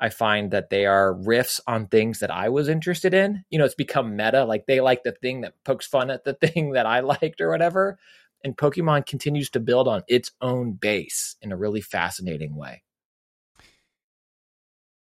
I 0.02 0.09
find 0.09 0.50
that 0.52 0.71
they 0.71 0.87
are 0.87 1.14
riffs 1.14 1.61
on 1.66 1.87
things 1.87 2.21
that 2.21 2.30
I 2.30 2.49
was 2.49 2.69
interested 2.69 3.12
in. 3.12 3.45
You 3.50 3.59
know, 3.59 3.66
it's 3.66 3.75
become 3.75 4.16
meta. 4.16 4.45
Like 4.47 4.64
they 4.66 4.80
like 4.80 5.02
the 5.02 5.12
thing 5.12 5.42
that 5.42 5.62
pokes 5.64 5.87
fun 5.87 6.11
at 6.11 6.25
the 6.25 6.33
thing 6.40 6.73
that 6.73 6.87
I 6.87 7.00
liked 7.00 7.40
or 7.40 7.50
whatever. 7.50 7.99
And 8.42 8.57
Pokemon 8.57 9.04
continues 9.04 9.50
to 9.50 9.61
build 9.61 9.87
on 9.87 10.02
its 10.09 10.30
own 10.40 10.73
base 10.73 11.37
in 11.42 11.52
a 11.52 11.57
really 11.57 11.83
fascinating 11.83 12.57
way. 12.57 12.83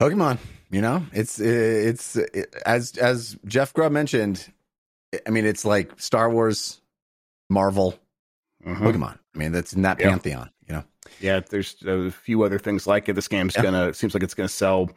Pokemon, 0.00 0.38
you 0.76 0.82
know, 0.82 1.02
it's 1.14 1.40
it's 1.40 2.16
it, 2.16 2.54
as 2.66 2.96
as 2.98 3.38
Jeff 3.46 3.72
Grubb 3.72 3.92
mentioned. 3.92 4.52
I 5.26 5.30
mean, 5.30 5.46
it's 5.46 5.64
like 5.64 5.98
Star 5.98 6.28
Wars, 6.30 6.82
Marvel, 7.48 7.98
Mhm. 8.62 8.76
Pokemon. 8.78 9.18
I 9.34 9.38
mean, 9.38 9.52
that's 9.52 9.72
in 9.72 9.80
that 9.82 9.98
Yeah. 9.98 10.10
pantheon. 10.10 10.50
You 10.68 10.74
know, 10.74 10.84
Yeah, 11.20 11.40
there's 11.40 11.76
a 11.86 12.10
few 12.10 12.42
other 12.42 12.58
things 12.58 12.86
like 12.86 13.08
it. 13.08 13.14
This 13.14 13.26
game's 13.28 13.54
Yeah. 13.56 13.62
gonna 13.62 13.94
seems 13.94 14.12
like 14.12 14.22
it's 14.22 14.34
gonna 14.34 14.48
sell 14.50 14.90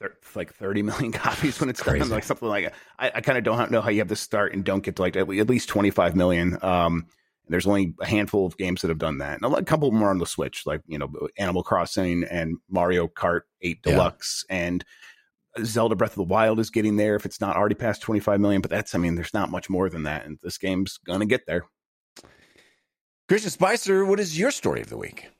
thir- 0.00 0.16
like 0.34 0.52
30 0.52 0.82
million 0.82 1.12
copies 1.26 1.60
when 1.60 1.68
it's 1.68 1.80
done, 1.82 1.98
Crazy. 1.98 2.10
like 2.10 2.24
something 2.24 2.48
like 2.48 2.72
I, 2.98 3.12
I 3.14 3.20
kind 3.20 3.38
of 3.38 3.44
don't 3.44 3.70
know 3.70 3.82
how 3.82 3.90
you 3.90 4.00
have 4.00 4.08
to 4.08 4.16
start 4.16 4.52
and 4.52 4.64
don't 4.64 4.82
get 4.82 4.96
to 4.96 5.02
like 5.02 5.14
at 5.14 5.28
at 5.30 5.48
least 5.48 5.68
25 5.68 6.16
million. 6.16 6.58
Um, 6.60 7.06
there's 7.48 7.66
only 7.66 7.94
a 8.00 8.06
handful 8.06 8.46
of 8.46 8.56
games 8.56 8.82
that 8.82 8.88
have 8.88 8.98
done 8.98 9.18
that, 9.18 9.40
and 9.42 9.54
a 9.54 9.62
couple 9.62 9.90
more 9.92 10.10
on 10.10 10.18
the 10.18 10.26
Switch, 10.26 10.66
like 10.66 10.80
you 10.86 10.98
know 10.98 11.10
Animal 11.38 11.62
Crossing 11.62 12.24
and 12.24 12.56
Mario 12.70 13.06
Kart 13.06 13.42
8 13.60 13.78
Yeah. 13.84 13.92
Deluxe 13.92 14.44
and 14.48 14.84
Zelda 15.62 15.94
Breath 15.94 16.12
of 16.12 16.16
the 16.16 16.22
Wild 16.24 16.58
is 16.58 16.70
getting 16.70 16.96
there 16.96 17.14
if 17.14 17.26
it's 17.26 17.40
not 17.40 17.56
already 17.56 17.74
past 17.74 18.02
25 18.02 18.40
million. 18.40 18.60
But 18.60 18.70
that's 18.70 18.94
I 18.94 18.98
mean, 18.98 19.14
there's 19.14 19.34
not 19.34 19.50
much 19.50 19.68
more 19.68 19.88
than 19.90 20.04
that, 20.04 20.24
and 20.24 20.38
this 20.42 20.58
game's 20.58 20.98
gonna 20.98 21.26
get 21.26 21.46
there. 21.46 21.64
Christian 23.28 23.50
Spicer, 23.50 24.04
what 24.04 24.20
is 24.20 24.38
your 24.38 24.50
story 24.50 24.80
of 24.80 24.90
the 24.90 24.98
week? 24.98 25.30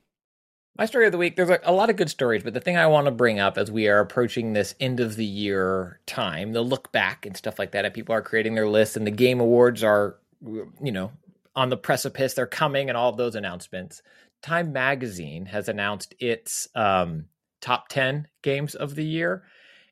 My 0.77 0.85
story 0.85 1.05
of 1.05 1.13
the 1.13 1.17
week, 1.17 1.37
there's 1.37 1.49
a, 1.49 1.59
a 1.63 1.71
lot 1.71 1.89
of 1.89 1.95
good 1.95 2.09
stories, 2.09 2.43
but 2.43 2.53
the 2.53 2.59
thing 2.59 2.75
I 2.75 2.87
want 2.87 3.05
to 3.05 3.11
bring 3.11 3.39
up 3.39 3.57
as 3.57 3.71
we 3.71 3.87
are 3.87 3.99
approaching 3.99 4.51
this 4.51 4.75
end 4.79 4.99
of 4.99 5.15
the 5.15 5.25
year 5.25 6.01
time, 6.05 6.51
the 6.51 6.61
look 6.61 6.91
back 6.91 7.25
and 7.25 7.37
stuff 7.37 7.57
like 7.57 7.71
that, 7.71 7.85
and 7.85 7.93
people 7.93 8.13
are 8.13 8.21
creating 8.21 8.55
their 8.55 8.67
lists, 8.67 8.97
and 8.97 9.07
the 9.07 9.11
game 9.11 9.39
awards 9.39 9.83
are, 9.83 10.17
you 10.43 10.91
know, 10.91 11.11
on 11.55 11.69
the 11.69 11.77
precipice, 11.77 12.33
they're 12.33 12.47
coming, 12.47 12.89
and 12.89 12.97
all 12.97 13.09
of 13.09 13.17
those 13.17 13.35
announcements. 13.35 14.01
Time 14.41 14.73
Magazine 14.73 15.45
has 15.45 15.69
announced 15.69 16.13
its 16.19 16.67
um, 16.75 17.25
top 17.61 17.87
10 17.89 18.27
games 18.41 18.75
of 18.75 18.95
the 18.95 19.05
year. 19.05 19.43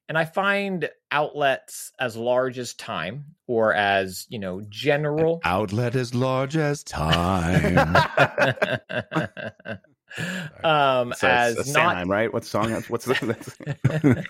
And 0.09 0.17
I 0.17 0.25
find 0.25 0.89
outlets 1.11 1.91
as 1.99 2.17
large 2.17 2.59
as 2.59 2.73
Time 2.73 3.35
or 3.47 3.73
as, 3.73 4.27
you 4.29 4.37
know, 4.37 4.61
general 4.69 5.39
Outlet 5.43 5.95
as 5.95 6.13
large 6.13 6.57
as 6.57 6.83
time. 6.83 7.95
um, 10.63 11.13
So 11.15 11.27
as 11.27 11.69
a 11.69 11.71
not 11.73 11.95
Sanheim, 11.95 12.07
right? 12.07 12.33
What 12.33 12.45
song? 12.45 12.71
What's 12.87 13.05
the? 13.05 14.23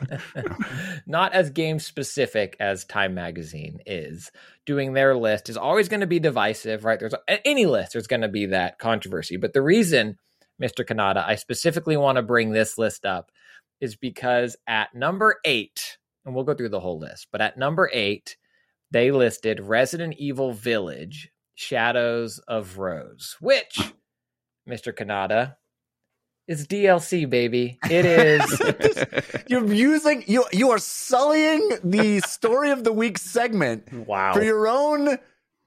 not 1.07 1.33
as 1.33 1.49
game 1.49 1.79
specific 1.79 2.55
as 2.59 2.85
Time 2.85 3.13
Magazine 3.15 3.79
is. 3.85 4.31
Doing 4.65 4.93
their 4.93 5.15
list 5.15 5.49
is 5.49 5.57
always 5.57 5.89
going 5.89 6.01
to 6.01 6.07
be 6.07 6.19
divisive, 6.19 6.85
right? 6.85 6.99
There's 6.99 7.15
any 7.27 7.65
list, 7.65 7.93
there's 7.93 8.07
going 8.07 8.21
to 8.21 8.27
be 8.29 8.47
that 8.47 8.79
controversy. 8.79 9.37
But 9.37 9.53
the 9.53 9.61
reason, 9.61 10.17
Mr. 10.61 10.85
Cannata, 10.85 11.25
I 11.25 11.35
specifically 11.35 11.97
want 11.97 12.17
to 12.17 12.21
bring 12.21 12.51
this 12.51 12.77
list 12.77 13.05
up 13.05 13.31
is 13.81 13.95
because 13.95 14.55
at 14.67 14.95
number 14.95 15.39
eight, 15.43 15.97
and 16.25 16.33
we'll 16.33 16.45
go 16.45 16.53
through 16.53 16.69
the 16.69 16.79
whole 16.79 16.99
list, 16.99 17.27
but 17.31 17.41
at 17.41 17.57
number 17.57 17.89
eight, 17.93 18.37
they 18.91 19.11
listed 19.11 19.59
Resident 19.59 20.15
Evil 20.17 20.53
Village 20.53 21.29
Shadows 21.55 22.39
of 22.47 22.77
Rose, 22.77 23.35
which, 23.41 23.79
Mr. 24.69 24.93
Cannata, 24.93 25.55
is 26.47 26.67
DLC, 26.67 27.29
baby. 27.29 27.79
It 27.89 28.05
is. 28.05 28.61
You're 29.47 29.65
using 29.73 30.23
you 30.27 30.45
you 30.51 30.71
are 30.71 30.77
sullying 30.79 31.77
the 31.83 32.19
story 32.21 32.71
of 32.71 32.83
the 32.83 32.91
week 32.91 33.17
segment 33.17 33.91
wow. 33.93 34.33
for 34.33 34.43
your 34.43 34.67
own 34.67 35.17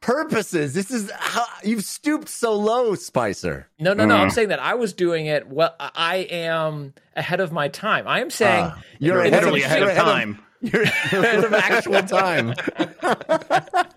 purposes. 0.01 0.75
This 0.75 0.91
is 0.91 1.11
how 1.17 1.45
you've 1.65 1.85
stooped 1.85 2.29
so 2.29 2.55
low, 2.55 2.95
Spicer. 2.95 3.69
No, 3.79 3.95
no, 3.95 4.05
no. 4.05 4.17
I'm 4.17 4.29
Mm. 4.29 4.33
saying 4.33 4.49
that 4.49 4.61
I 4.61 4.75
was 4.75 4.93
doing 4.93 5.27
it. 5.27 5.49
Well, 5.49 5.75
I 5.81 6.27
am 6.31 6.95
ahead 7.17 7.41
of 7.41 7.53
my 7.53 7.69
time. 7.69 8.07
I 8.07 8.21
am 8.21 8.31
saying 8.31 8.65
Ah, 8.67 8.83
you're 8.99 9.15
You're 9.17 9.23
ahead 9.23 9.33
literally 9.33 9.61
of, 9.63 9.67
ahead 9.71 9.81
you're 9.81 9.91
of 9.91 9.97
time. 9.97 10.39
You're 10.63 10.83
ahead 10.83 11.45
of 11.45 11.53
actual 11.53 12.03
time. 12.03 12.55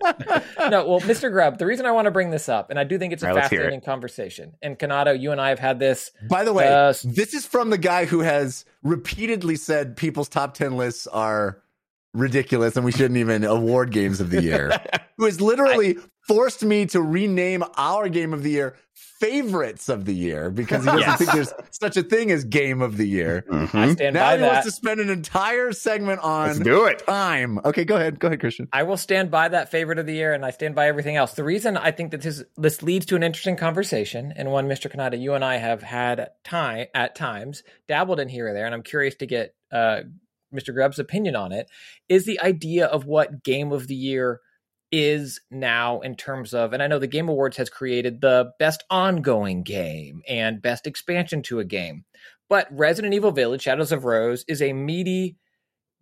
no. 0.70 0.86
Well, 0.86 1.00
Mr. 1.00 1.30
Grubb, 1.30 1.58
the 1.58 1.66
reason 1.66 1.86
I 1.86 1.92
want 1.92 2.06
to 2.06 2.10
bring 2.10 2.30
this 2.30 2.48
up, 2.48 2.70
and 2.70 2.78
I 2.78 2.84
do 2.84 2.98
think 2.98 3.12
it's 3.12 3.22
a 3.22 3.28
All 3.28 3.34
right, 3.34 3.42
let's 3.42 3.52
it. 3.52 3.56
fascinating 3.56 3.80
conversation. 3.80 4.52
And 4.62 4.78
Cannata, 4.78 5.18
you 5.20 5.32
and 5.32 5.40
I 5.40 5.48
have 5.50 5.58
had 5.58 5.78
this. 5.78 6.10
By 6.28 6.44
the 6.44 6.52
way, 6.52 6.68
Uh, 6.68 6.92
this 7.04 7.34
is 7.34 7.46
from 7.46 7.70
the 7.70 7.78
guy 7.78 8.04
who 8.04 8.20
has 8.20 8.64
repeatedly 8.82 9.56
said 9.56 9.96
people's 9.96 10.28
top 10.28 10.54
10 10.54 10.76
lists 10.76 11.06
are 11.06 11.62
ridiculous 12.14 12.76
and 12.76 12.84
we 12.84 12.92
shouldn't 12.92 13.16
even 13.18 13.44
award 13.44 13.90
games 13.92 14.20
of 14.20 14.30
the 14.30 14.42
year. 14.42 14.70
who 15.16 15.24
has 15.26 15.40
literally 15.40 15.96
forced 16.26 16.62
me 16.64 16.86
to 16.86 17.00
rename 17.02 17.62
our 17.76 18.08
game 18.08 18.32
of 18.32 18.42
the 18.42 18.50
year 18.50 18.76
favorites 19.20 19.88
of 19.90 20.06
the 20.06 20.14
year 20.14 20.50
because 20.50 20.82
he 20.82 20.86
doesn't 20.86 21.00
Yes. 21.00 21.18
think 21.18 21.32
there's 21.32 21.52
such 21.70 21.96
a 21.98 22.02
thing 22.02 22.30
as 22.30 22.44
game 22.44 22.80
of 22.80 22.96
the 22.96 23.06
year. 23.06 23.44
I 23.50 23.54
Mhm. 23.54 23.92
stand 23.92 24.14
Now 24.14 24.30
by 24.30 24.36
he 24.38 24.42
wants 24.42 24.64
to 24.66 24.70
spend 24.70 25.00
an 25.00 25.10
entire 25.10 25.72
segment 25.72 26.20
Let's 26.24 26.58
on 26.58 26.62
do 26.64 26.84
it. 26.86 27.00
time. 27.06 27.58
Okay, 27.64 27.84
go 27.84 27.96
ahead. 27.96 28.18
Go 28.18 28.28
ahead, 28.28 28.40
Christian. 28.40 28.68
I 28.72 28.82
will 28.84 28.96
stand 28.96 29.30
by 29.30 29.48
that 29.48 29.70
favorite 29.70 29.98
of 29.98 30.06
the 30.06 30.14
year, 30.14 30.32
and 30.32 30.44
I 30.44 30.50
stand 30.50 30.74
by 30.74 30.88
everything 30.88 31.16
else. 31.16 31.34
The 31.34 31.44
reason 31.44 31.76
I 31.76 31.90
think 31.90 32.12
that 32.12 32.22
this 32.22 32.42
this 32.56 32.82
leads 32.82 33.06
to 33.06 33.16
an 33.16 33.22
interesting 33.22 33.56
conversation, 33.56 34.32
and 34.36 34.50
one 34.50 34.68
Mr. 34.68 34.90
Cannata, 34.90 35.20
you 35.20 35.34
and 35.34 35.44
I 35.44 35.56
have 35.58 35.82
had 35.82 36.30
time 36.44 36.86
at 36.94 37.14
times 37.14 37.62
dabbled 37.88 38.20
in 38.20 38.28
here 38.30 38.48
or 38.48 38.54
there, 38.54 38.64
and 38.66 38.74
I'm 38.74 38.82
curious 38.82 39.16
to 39.16 39.26
get 39.26 39.54
uh, 39.70 40.00
Mr. 40.54 40.74
Grubb's 40.74 40.98
opinion 40.98 41.36
on 41.36 41.52
it. 41.52 41.70
Is 42.08 42.24
the 42.26 42.40
idea 42.40 42.86
of 42.86 43.06
what 43.06 43.42
game 43.42 43.72
of 43.72 43.86
the 43.86 43.94
year 43.94 44.40
is 44.92 45.40
now 45.50 46.00
in 46.00 46.16
terms 46.16 46.52
of, 46.52 46.72
and 46.72 46.82
I 46.82 46.88
know 46.88 46.98
the 46.98 47.06
Game 47.06 47.28
Awards 47.28 47.56
has 47.58 47.70
created 47.70 48.20
the 48.20 48.52
best 48.58 48.82
ongoing 48.90 49.62
game 49.62 50.22
and 50.28 50.60
best 50.60 50.86
expansion 50.86 51.42
to 51.44 51.60
a 51.60 51.64
game, 51.64 52.04
but 52.48 52.66
Resident 52.70 53.14
Evil 53.14 53.30
Village: 53.30 53.62
Shadows 53.62 53.92
of 53.92 54.04
Rose 54.04 54.44
is 54.48 54.60
a 54.60 54.72
meaty 54.72 55.36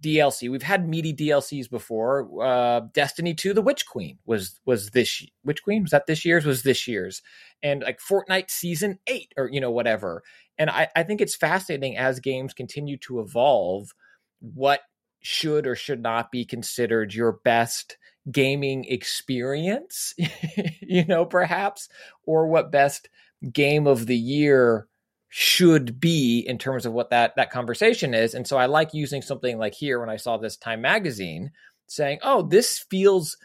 DLC. 0.03 0.51
We've 0.51 0.63
had 0.63 0.89
meaty 0.89 1.13
DLCs 1.13 1.69
before. 1.69 2.29
Uh, 2.43 2.81
Destiny 2.95 3.35
2, 3.35 3.53
The 3.53 3.63
Witch 3.63 3.87
Queen 3.87 4.19
was 4.25 4.61
was 4.65 4.91
this 4.91 5.25
Witch 5.45 5.63
Queen 5.63 5.83
was 5.83 5.91
that 5.91 6.07
this 6.07 6.25
year's 6.25 6.45
was 6.45 6.63
this 6.63 6.87
year's, 6.87 7.23
and 7.63 7.83
like 7.83 7.99
Fortnite 8.01 8.51
season 8.51 8.99
eight 9.07 9.33
or 9.37 9.49
you 9.51 9.61
know 9.61 9.71
whatever. 9.71 10.23
And 10.57 10.71
I, 10.71 10.89
I 10.97 11.03
think 11.05 11.21
it's 11.21 11.37
fascinating 11.37 11.97
as 11.97 12.21
games 12.21 12.53
continue 12.53 12.97
to 12.99 13.21
evolve, 13.21 13.93
what 14.41 14.81
should 15.21 15.67
or 15.67 15.75
should 15.75 16.01
not 16.01 16.31
be 16.31 16.45
considered 16.45 17.13
your 17.13 17.33
best 17.45 17.97
gaming 18.31 18.85
experience, 18.85 20.15
you 20.81 21.05
know, 21.07 21.25
perhaps, 21.25 21.89
or 22.25 22.47
what 22.47 22.73
best 22.73 23.09
game 23.53 23.87
of 23.87 24.07
the 24.07 24.17
year 24.17 24.87
should 25.29 26.01
be 26.01 26.41
in 26.41 26.57
terms 26.59 26.87
of 26.87 26.93
what 26.93 27.11
that 27.11 27.37
that 27.37 27.51
conversation 27.51 28.15
is. 28.15 28.35
And 28.35 28.47
so 28.47 28.57
I 28.57 28.67
like 28.67 28.95
using 28.95 29.23
something 29.23 29.59
like 29.59 29.75
here 29.75 30.01
when 30.01 30.09
I 30.09 30.17
saw 30.17 30.37
this 30.37 30.57
Time 30.57 30.81
magazine 30.81 31.51
saying, 31.87 32.19
"Oh, 32.23 32.43
this 32.43 32.79
feels 32.79 33.37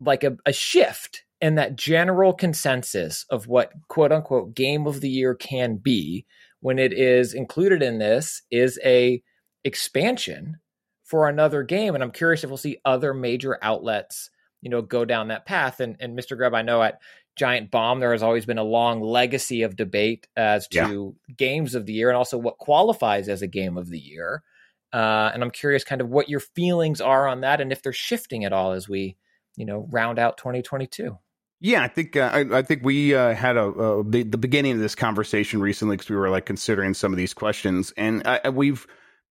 like 0.00 0.24
a, 0.24 0.36
a 0.46 0.52
shift 0.52 1.24
in 1.40 1.56
that 1.56 1.76
general 1.76 2.32
consensus 2.32 3.26
of 3.30 3.46
what 3.46 3.72
quote 3.88 4.12
unquote 4.12 4.54
game 4.54 4.86
of 4.86 5.00
the 5.00 5.08
year 5.08 5.34
can 5.34 5.76
be 5.76 6.24
when 6.60 6.78
it 6.78 6.92
is 6.92 7.34
included 7.34 7.82
in 7.82 7.98
this 7.98 8.42
is 8.50 8.80
a 8.84 9.22
expansion 9.66 10.58
for 11.02 11.28
another 11.28 11.62
game 11.62 11.94
and 11.94 12.04
i'm 12.04 12.12
curious 12.12 12.44
if 12.44 12.50
we'll 12.50 12.56
see 12.56 12.78
other 12.84 13.12
major 13.12 13.58
outlets 13.60 14.30
you 14.62 14.70
know 14.70 14.80
go 14.80 15.04
down 15.04 15.28
that 15.28 15.44
path. 15.44 15.80
And, 15.80 15.96
and 15.98 16.16
mr 16.16 16.36
Grubb 16.36 16.54
i 16.54 16.62
know 16.62 16.82
at 16.82 17.00
giant 17.34 17.70
bomb 17.70 18.00
there 18.00 18.12
has 18.12 18.22
always 18.22 18.46
been 18.46 18.58
a 18.58 18.64
long 18.64 19.02
legacy 19.02 19.62
of 19.62 19.76
debate 19.76 20.26
as 20.36 20.68
to 20.68 21.16
yeah. 21.28 21.34
games 21.36 21.74
of 21.74 21.84
the 21.84 21.92
year 21.92 22.08
and 22.08 22.16
also 22.16 22.38
what 22.38 22.58
qualifies 22.58 23.28
as 23.28 23.42
a 23.42 23.46
game 23.46 23.76
of 23.76 23.90
the 23.90 23.98
year. 23.98 24.42
Uh, 24.92 25.30
and 25.34 25.42
i'm 25.42 25.50
curious 25.50 25.84
kind 25.84 26.00
of 26.00 26.08
what 26.08 26.28
your 26.28 26.40
feelings 26.40 27.00
are 27.00 27.26
on 27.26 27.40
that 27.40 27.60
and 27.60 27.72
if 27.72 27.82
they're 27.82 27.92
shifting 27.92 28.44
at 28.44 28.52
all 28.52 28.72
as 28.72 28.88
we 28.88 29.16
you 29.56 29.66
know 29.66 29.86
round 29.90 30.18
out 30.18 30.38
2022 30.38 31.18
yeah, 31.60 31.82
I 31.82 31.88
think 31.88 32.16
uh, 32.16 32.30
I, 32.32 32.58
I, 32.58 32.62
think 32.62 32.84
we 32.84 33.14
uh, 33.14 33.34
had 33.34 33.56
a, 33.56 34.02
the, 34.06 34.24
the 34.24 34.36
beginning 34.36 34.72
of 34.72 34.78
this 34.78 34.94
conversation 34.94 35.60
recently 35.60 35.96
because 35.96 36.10
we 36.10 36.16
were 36.16 36.28
like 36.28 36.44
considering 36.44 36.92
some 36.92 37.12
of 37.12 37.16
these 37.16 37.32
questions, 37.32 37.94
and 37.96 38.26
uh, 38.26 38.52
we've 38.52 38.86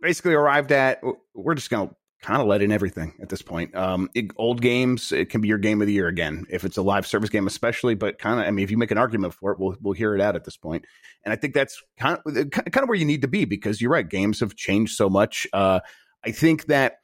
basically 0.06 0.36
arrived 0.36 0.72
at 0.72 1.02
we're 1.34 1.56
just 1.56 1.72
going 1.72 1.90
to 1.90 1.96
kind 2.22 2.40
of 2.40 2.48
let 2.48 2.62
in 2.62 2.72
everything 2.72 3.14
at 3.22 3.30
this 3.30 3.42
point. 3.42 3.76
Um, 3.76 4.10
it, 4.14 4.32
old 4.38 4.62
games, 4.62 5.12
it 5.12 5.30
can 5.30 5.42
be 5.42 5.48
your 5.48 5.58
game 5.58 5.82
of 5.82 5.88
the 5.88 5.94
year 5.94 6.08
again 6.08 6.46
if 6.50 6.64
it's 6.64 6.78
a 6.78 6.82
live 6.84 7.08
service 7.08 7.30
game, 7.30 7.48
especially. 7.48 7.96
But 7.96 8.20
kind 8.20 8.40
of, 8.40 8.46
I 8.46 8.52
mean, 8.52 8.64
if 8.64 8.70
you 8.70 8.78
make 8.78 8.92
an 8.92 9.00
argument 9.00 9.34
for 9.34 9.52
it, 9.52 9.60
we'll 9.60 9.76
we'll 9.82 9.94
hear 9.94 10.14
it 10.14 10.22
out 10.22 10.36
at 10.36 10.44
this 10.44 10.58
point. 10.58 10.86
And 11.24 11.34
I 11.34 11.36
think 11.36 11.56
that's 11.56 11.82
kind 11.98 12.20
of 12.24 12.52
kind 12.52 12.84
of 12.84 12.88
where 12.88 12.98
you 12.98 13.06
need 13.06 13.24
to 13.24 13.28
be 13.28 13.46
because 13.46 13.82
you're 13.82 13.92
right. 13.92 14.08
Games 14.08 14.42
have 14.42 14.56
changed 14.56 14.96
so 14.96 15.10
much. 15.10 15.48
Uh, 15.52 15.80
I 16.24 16.32
think 16.32 16.66
that. 16.68 17.00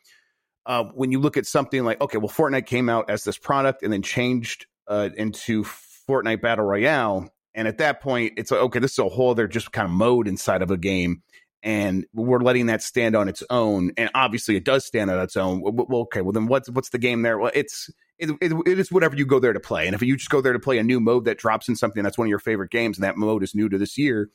Uh, 0.63 0.83
when 0.93 1.11
you 1.11 1.19
look 1.19 1.37
at 1.37 1.47
something 1.47 1.83
like 1.83 1.99
okay, 2.01 2.19
well, 2.19 2.29
Fortnite 2.29 2.67
came 2.67 2.87
out 2.87 3.09
as 3.09 3.23
this 3.23 3.35
product 3.35 3.81
and 3.81 3.91
then 3.91 4.03
changed 4.03 4.67
uh, 4.87 5.09
into 5.17 5.63
Fortnite 5.63 6.39
Battle 6.39 6.65
Royale. 6.65 7.33
And 7.55 7.67
at 7.67 7.79
that 7.79 7.99
point, 7.99 8.33
it's 8.37 8.51
like, 8.51 8.61
okay, 8.61 8.77
this 8.77 8.91
is 8.91 8.99
a 8.99 9.09
whole 9.09 9.31
other 9.31 9.47
just 9.47 9.71
kind 9.71 9.85
of 9.85 9.91
mode 9.91 10.27
inside 10.27 10.61
of 10.61 10.69
a 10.69 10.77
game. 10.77 11.23
And 11.63 12.05
we're 12.13 12.39
letting 12.39 12.65
that 12.67 12.81
stand 12.81 13.15
on 13.15 13.29
its 13.29 13.43
own. 13.49 13.91
And 13.97 14.09
obviously, 14.15 14.55
it 14.55 14.65
does 14.65 14.85
stand 14.85 15.11
on 15.11 15.19
its 15.19 15.37
own. 15.37 15.61
Well, 15.61 16.01
okay, 16.01 16.21
well, 16.21 16.31
then 16.31 16.47
what's 16.47 16.69
what's 16.69 16.89
the 16.89 16.97
game 16.97 17.21
there? 17.21 17.37
Well, 17.37 17.51
it's 17.53 17.89
it, 18.17 18.31
it, 18.41 18.51
it 18.65 18.79
is 18.79 18.91
whatever 18.91 19.15
you 19.15 19.25
go 19.25 19.39
there 19.39 19.53
to 19.53 19.59
play. 19.59 19.85
And 19.85 19.95
if 19.95 20.01
you 20.01 20.15
just 20.15 20.29
go 20.29 20.41
there 20.41 20.53
to 20.53 20.59
play 20.59 20.77
a 20.77 20.83
new 20.83 20.99
mode 20.99 21.25
that 21.25 21.37
drops 21.37 21.67
in 21.67 21.75
something 21.75 22.03
that's 22.03 22.17
one 22.17 22.27
of 22.27 22.29
your 22.29 22.39
favorite 22.39 22.71
games, 22.71 22.97
and 22.97 23.03
that 23.03 23.17
mode 23.17 23.43
is 23.43 23.55
new 23.55 23.69
to 23.69 23.77
this 23.77 23.97
year, 23.97 24.29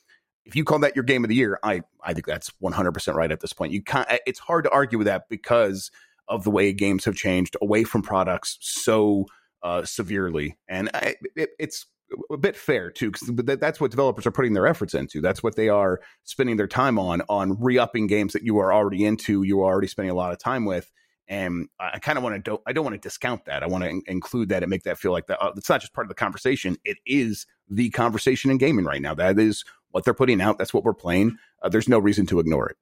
if 0.44 0.54
you 0.54 0.64
call 0.64 0.78
that 0.80 0.94
your 0.94 1.04
game 1.04 1.24
of 1.24 1.28
the 1.28 1.34
year, 1.34 1.58
I 1.62 1.82
I 2.02 2.14
think 2.14 2.26
that's 2.26 2.50
100% 2.62 3.14
right 3.14 3.32
at 3.32 3.40
this 3.40 3.52
point. 3.52 3.72
You 3.72 3.82
can't. 3.82 4.08
It's 4.26 4.38
hard 4.38 4.64
to 4.64 4.70
argue 4.70 4.98
with 4.98 5.06
that 5.06 5.28
because 5.28 5.90
of 6.28 6.44
the 6.44 6.50
way 6.50 6.72
games 6.72 7.04
have 7.04 7.16
changed 7.16 7.56
away 7.60 7.84
from 7.84 8.02
products 8.02 8.56
so 8.60 9.26
uh, 9.62 9.84
severely, 9.84 10.56
and 10.68 10.90
I, 10.94 11.16
it, 11.34 11.50
it's 11.58 11.86
a 12.30 12.36
bit 12.36 12.56
fair 12.56 12.90
too, 12.90 13.10
because 13.10 13.30
that's 13.58 13.80
what 13.80 13.90
developers 13.90 14.26
are 14.26 14.32
putting 14.32 14.52
their 14.52 14.66
efforts 14.66 14.94
into. 14.94 15.20
That's 15.20 15.42
what 15.42 15.56
they 15.56 15.68
are 15.68 16.00
spending 16.24 16.56
their 16.56 16.68
time 16.68 16.98
on 16.98 17.22
on 17.28 17.60
re-upping 17.60 18.06
games 18.06 18.32
that 18.32 18.42
you 18.42 18.58
are 18.58 18.72
already 18.72 19.04
into, 19.04 19.42
you 19.42 19.60
are 19.60 19.72
already 19.72 19.88
spending 19.88 20.10
a 20.10 20.14
lot 20.14 20.32
of 20.32 20.38
time 20.38 20.64
with. 20.64 20.90
And 21.28 21.68
I 21.80 21.98
kind 21.98 22.16
of 22.18 22.22
want 22.22 22.44
to, 22.44 22.60
I 22.66 22.72
don't 22.72 22.84
want 22.84 22.94
to 22.94 23.00
discount 23.00 23.46
that. 23.46 23.64
I 23.64 23.66
want 23.66 23.82
to 23.82 23.90
in- 23.90 24.02
include 24.06 24.50
that 24.50 24.62
and 24.62 24.70
make 24.70 24.84
that 24.84 24.96
feel 24.96 25.10
like 25.10 25.26
that. 25.26 25.42
Uh, 25.42 25.50
it's 25.56 25.68
not 25.68 25.80
just 25.80 25.92
part 25.92 26.04
of 26.04 26.08
the 26.08 26.14
conversation. 26.14 26.76
It 26.84 26.98
is 27.04 27.46
the 27.68 27.90
conversation 27.90 28.52
in 28.52 28.58
gaming 28.58 28.84
right 28.84 29.02
now. 29.02 29.14
That 29.14 29.36
is 29.38 29.64
what 29.90 30.04
they're 30.04 30.14
putting 30.14 30.40
out. 30.40 30.56
That's 30.56 30.72
what 30.72 30.84
we're 30.84 30.94
playing. 30.94 31.38
Uh, 31.60 31.68
there's 31.68 31.88
no 31.88 31.98
reason 31.98 32.26
to 32.26 32.38
ignore 32.38 32.68
it. 32.68 32.76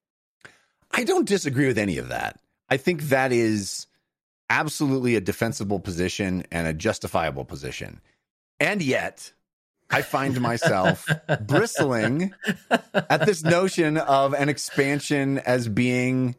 I 0.91 1.05
don't 1.05 1.27
disagree 1.27 1.67
with 1.67 1.79
any 1.79 1.97
of 1.97 2.09
that. 2.09 2.39
I 2.69 2.77
think 2.77 3.05
that 3.05 3.33
is 3.33 3.87
absolutely 4.51 5.17
a 5.17 5.23
defensible 5.23 5.81
position 5.81 6.45
and 6.53 6.67
a 6.67 6.75
justifiable 6.75 7.47
position. 7.47 8.03
And 8.61 8.83
yet, 8.83 9.33
I 9.91 10.03
find 10.03 10.41
myself 10.41 11.07
bristling 11.41 12.33
at 12.95 13.27
this 13.27 13.43
notion 13.45 13.97
of 13.97 14.35
an 14.35 14.49
expansion 14.49 15.39
as 15.39 15.69
being 15.69 16.37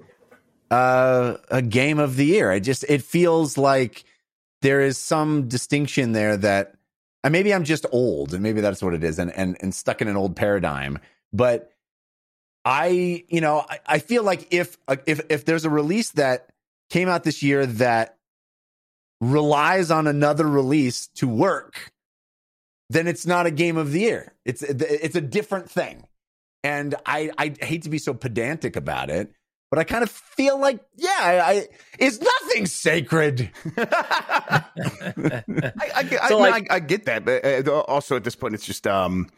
uh, 0.71 1.38
a 1.49 1.62
game 1.62 1.99
of 1.99 2.15
the 2.15 2.25
year. 2.25 2.51
I 2.51 2.60
just 2.60 2.84
it 2.88 3.01
feels 3.01 3.58
like 3.58 4.04
there 4.62 4.82
is 4.82 4.97
some 4.97 5.47
distinction 5.47 6.13
there 6.13 6.38
that 6.38 6.75
and 7.23 7.32
maybe 7.32 7.54
I'm 7.54 7.63
just 7.63 7.86
old 7.91 8.34
and 8.34 8.43
maybe 8.43 8.62
that's 8.62 8.84
what 8.84 8.93
it 8.93 9.04
is 9.04 9.19
and 9.19 9.32
and 9.36 9.58
and 9.62 9.73
stuck 9.73 10.01
in 10.01 10.08
an 10.08 10.17
old 10.17 10.36
paradigm. 10.36 10.99
But 11.34 11.71
I, 12.63 13.23
you 13.30 13.41
know, 13.41 13.63
I, 13.69 13.80
I 13.86 13.99
feel 13.99 14.23
like 14.23 14.47
if 14.51 14.78
if 15.06 15.21
if 15.30 15.45
there's 15.45 15.65
a 15.65 15.69
release 15.69 16.12
that 16.12 16.49
came 16.89 17.08
out 17.08 17.23
this 17.23 17.43
year 17.43 17.65
that 17.65 18.17
relies 19.21 19.91
on 19.91 20.08
another 20.08 20.47
release 20.47 21.08
to 21.15 21.28
work, 21.28 21.91
then 22.89 23.08
it's 23.08 23.26
not 23.26 23.45
a 23.45 23.52
game 23.52 23.78
of 23.78 23.91
the 23.91 24.02
year. 24.02 24.34
It's 24.45 24.62
it's 24.62 25.15
a 25.15 25.21
different 25.21 25.69
thing. 25.69 26.04
And 26.63 26.95
I 27.06 27.32
I 27.38 27.56
hate 27.60 27.84
to 27.84 27.89
be 27.89 27.98
so 27.98 28.13
pedantic 28.13 28.76
about 28.76 29.10
it, 29.10 29.32
but 29.69 29.80
I 29.80 29.84
kind 29.84 30.04
of 30.04 30.10
feel 30.10 30.60
like 30.60 30.80
yeah, 30.95 31.10
I, 31.19 31.52
I 31.52 31.67
it's 32.00 32.19
nothing 32.19 32.65
sacred. 32.65 33.52
I, 33.78 34.63
I, 35.95 36.28
so 36.28 36.39
I, 36.39 36.50
like, 36.50 36.71
I, 36.71 36.80
get 36.80 37.06
that, 37.06 37.26
but 37.26 37.45
uh, 37.45 37.80
also 37.82 38.15
at 38.15 38.24
this 38.24 38.36
point, 38.36 38.54
it's 38.56 38.65
just 38.65 38.88
um, 38.88 39.30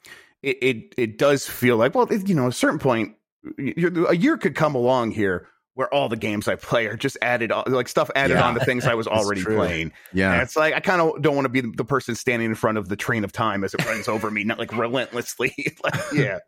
it 0.41 0.57
it, 0.61 0.95
it 0.97 1.17
does 1.17 1.47
feel 1.47 1.77
like 1.77 1.95
well, 1.95 2.11
it, 2.11 2.27
you 2.27 2.35
know, 2.35 2.45
at 2.45 2.49
a 2.49 2.53
certain 2.53 2.79
point, 2.79 3.15
a 3.57 4.15
year 4.15 4.37
could 4.37 4.55
come 4.55 4.75
along 4.75 5.11
here 5.11 5.47
where 5.77 5.93
all 5.93 6.09
the 6.09 6.17
games 6.17 6.47
I 6.47 6.55
play 6.55 6.87
are 6.87 6.97
just 6.97 7.19
added 7.21 7.51
like 7.67 7.87
stuff 7.87 8.09
added 8.15 8.37
yeah. 8.37 8.47
on 8.47 8.55
to 8.55 8.65
things 8.65 8.87
I 8.87 8.95
was 8.95 9.05
already 9.07 9.43
playing. 9.43 9.91
Yeah. 10.11 10.33
And 10.33 10.41
it's 10.41 10.55
like 10.55 10.73
I 10.73 10.79
kind 10.79 10.99
of 10.99 11.21
don't 11.21 11.35
want 11.35 11.45
to 11.45 11.49
be 11.49 11.61
the 11.61 11.85
person 11.85 12.15
standing 12.15 12.49
in 12.49 12.55
front 12.55 12.79
of 12.79 12.89
the 12.89 12.95
train 12.95 13.23
of 13.23 13.31
time 13.31 13.63
as 13.63 13.75
it 13.75 13.85
runs 13.85 14.07
over 14.07 14.31
me, 14.31 14.43
not 14.43 14.57
like 14.57 14.75
relentlessly. 14.75 15.53
like, 15.83 15.93
yeah. 16.11 16.39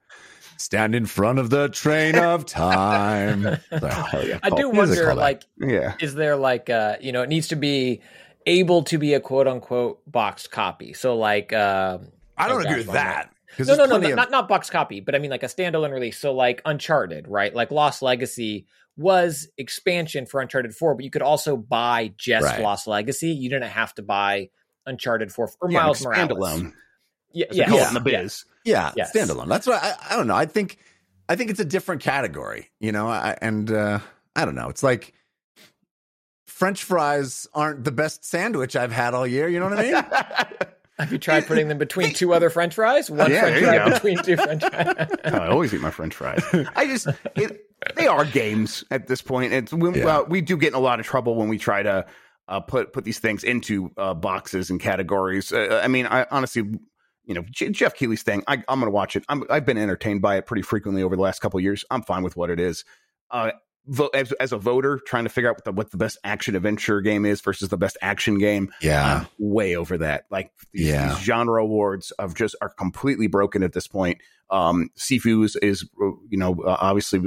Stand 0.58 0.96
in 0.96 1.06
front 1.06 1.38
of 1.38 1.52
the 1.52 1.70
train 1.70 2.18
of 2.18 2.48
time. 2.48 3.46
oh. 3.72 4.40
I 4.44 4.50
do 4.50 4.72
wonder, 4.72 5.14
like, 5.14 5.44
yeah, 5.58 5.94
is 6.02 6.16
there 6.16 6.36
like, 6.36 6.70
uh, 6.70 6.98
you 7.00 7.12
know, 7.12 7.22
it 7.22 7.30
needs 7.30 7.50
to 7.50 7.56
be 7.56 8.02
able 8.48 8.84
to 8.86 8.98
be 8.98 9.14
a 9.14 9.22
quote 9.22 9.48
unquote 9.48 10.02
boxed 10.06 10.52
copy. 10.52 10.92
So, 10.92 11.16
like, 11.16 11.54
uh, 11.54 12.00
I 12.36 12.48
don't 12.50 12.66
agree 12.66 12.78
with 12.78 12.92
that. 12.92 13.32
No, 13.58 13.76
no, 13.76 13.86
no, 13.86 13.96
of... 13.96 14.16
not 14.16 14.32
not 14.32 14.48
box 14.48 14.70
copy, 14.70 15.00
but 15.00 15.16
I 15.16 15.20
mean 15.20 15.32
like 15.32 15.44
a 15.44 15.48
standalone 15.48 15.92
release. 15.92 16.18
So 16.18 16.34
like 16.34 16.62
Uncharted, 16.66 17.28
right? 17.28 17.54
Like 17.54 17.72
Lost 17.72 18.02
Legacy 18.02 18.66
was 19.00 19.48
expansion 19.58 20.26
for 20.26 20.42
Uncharted 20.42 20.76
4, 20.76 20.96
but 20.96 21.06
you 21.06 21.10
could 21.10 21.22
also 21.22 21.56
buy 21.56 22.14
just 22.18 22.46
right. 22.46 22.62
Lost 22.62 22.86
Legacy. 22.86 23.30
You 23.30 23.50
didn't 23.50 23.70
have 23.70 23.96
to 23.96 24.04
buy 24.04 24.50
Uncharted 24.86 25.32
4 25.32 25.52
or 25.62 25.72
yeah, 25.72 25.80
Miles 25.80 26.04
Morales. 26.04 26.30
Standalone. 26.30 26.74
Yeah, 27.32 27.46
yeah, 27.52 27.72
yeah, 27.72 27.88
in 27.88 27.94
the 27.94 28.02
biz. 28.02 28.44
Yeah, 28.66 28.92
yeah 28.96 29.06
yes. 29.06 29.16
standalone. 29.16 29.48
That's 29.48 29.66
what 29.66 29.82
I, 29.82 29.94
I 30.10 30.16
don't 30.18 30.28
know. 30.28 30.36
I 30.36 30.46
think 30.46 30.80
I 31.30 31.36
think 31.36 31.50
it's 31.50 31.60
a 31.60 31.66
different 31.66 32.02
category, 32.02 32.70
you 32.80 32.92
know, 32.92 33.08
I, 33.08 33.38
and 33.42 33.72
uh, 33.72 34.00
I 34.36 34.46
don't 34.46 34.56
know. 34.56 34.68
It's 34.68 34.84
like 34.84 35.14
French 36.46 36.84
fries 36.84 37.48
aren't 37.54 37.86
the 37.86 37.92
best 37.92 38.26
sandwich 38.26 38.76
I've 38.76 38.92
had 38.92 39.14
all 39.14 39.26
year. 39.26 39.48
You 39.48 39.60
know 39.60 39.70
what 39.70 39.80
I 39.80 39.92
mean? 39.92 40.70
Have 41.00 41.12
you 41.12 41.18
tried 41.18 41.48
putting 41.48 41.70
them 41.70 41.78
between 41.78 42.14
two 42.14 42.34
other 42.34 42.50
French 42.50 42.76
fries? 42.76 43.10
One 43.10 43.32
yeah, 43.32 43.42
French 43.42 43.64
fry 43.64 43.90
between 43.90 44.18
two 44.24 44.36
French 44.36 44.64
fries. 44.64 45.08
I 45.24 45.48
always 45.48 45.74
eat 45.74 45.82
my 45.82 45.92
French 45.92 46.14
fries. 46.14 46.44
I 46.76 46.86
just 46.86 47.08
it, 47.36 47.66
they 47.96 48.08
are 48.08 48.26
games 48.26 48.84
at 48.92 49.08
this 49.08 49.22
point. 49.22 49.54
It's 49.54 49.72
we, 49.72 49.98
yeah. 50.00 50.20
uh, 50.20 50.24
we 50.24 50.42
do 50.42 50.58
get 50.58 50.70
in 50.70 50.74
a 50.74 50.80
lot 50.80 51.00
of 51.00 51.06
trouble 51.06 51.36
when 51.36 51.48
we 51.48 51.58
try 51.58 51.84
to 51.84 52.06
uh, 52.50 52.60
put 52.60 52.92
put 52.92 53.06
these 53.06 53.20
things 53.20 53.44
into 53.44 53.92
uh, 53.98 54.14
boxes 54.14 54.70
and 54.70 54.80
categories. 54.80 55.54
Uh, 55.54 55.80
I 55.82 55.88
mean, 55.88 56.06
I 56.06 56.26
honestly, 56.32 56.64
you 57.26 57.34
know, 57.34 57.44
J- 57.50 57.70
Geoff 57.70 57.96
Keighley's 57.96 58.24
thing. 58.24 58.44
I, 58.48 58.56
am 58.56 58.64
going 58.68 58.86
to 58.86 58.92
watch 58.92 59.16
it. 59.16 59.24
i 59.30 59.40
have 59.50 59.66
been 59.66 59.78
entertained 59.78 60.22
by 60.22 60.38
it 60.38 60.46
pretty 60.46 60.64
frequently 60.64 61.04
over 61.04 61.16
the 61.16 61.22
last 61.22 61.40
couple 61.40 61.60
years. 61.62 61.86
I'm 61.90 62.04
fine 62.04 62.24
with 62.24 62.36
what 62.36 62.50
it 62.50 62.60
is. 62.60 62.84
Vo- 63.92 64.10
as, 64.14 64.32
as 64.34 64.52
a 64.52 64.58
voter 64.58 65.00
trying 65.06 65.24
to 65.24 65.30
figure 65.30 65.50
out 65.50 65.56
what 65.58 65.66
the, 65.66 65.72
what 65.72 65.92
the 65.92 65.98
best 65.98 66.18
action 66.24 66.56
adventure 66.56 67.02
game 67.02 67.26
is 67.26 67.42
versus 67.42 67.70
the 67.70 67.78
best 67.78 67.98
action 68.02 68.38
game. 68.38 68.72
Yeah. 68.82 69.22
I'm 69.22 69.28
way 69.40 69.76
over 69.76 69.98
that. 69.98 70.26
Like 70.30 70.52
these, 70.74 70.88
Yeah. 70.88 71.10
these 71.10 71.18
genre 71.24 71.62
awards 71.64 72.12
of 72.12 72.36
just 72.36 72.56
are 72.62 72.70
completely 72.70 73.28
broken 73.28 73.64
at 73.64 73.74
this 73.74 73.88
point. 73.88 74.20
Um, 74.52 74.90
Sifu 74.98 75.44
is, 75.46 75.56
is 75.58 75.88
you 76.30 76.38
know, 76.38 76.56
uh, 76.66 76.78
obviously 76.80 77.22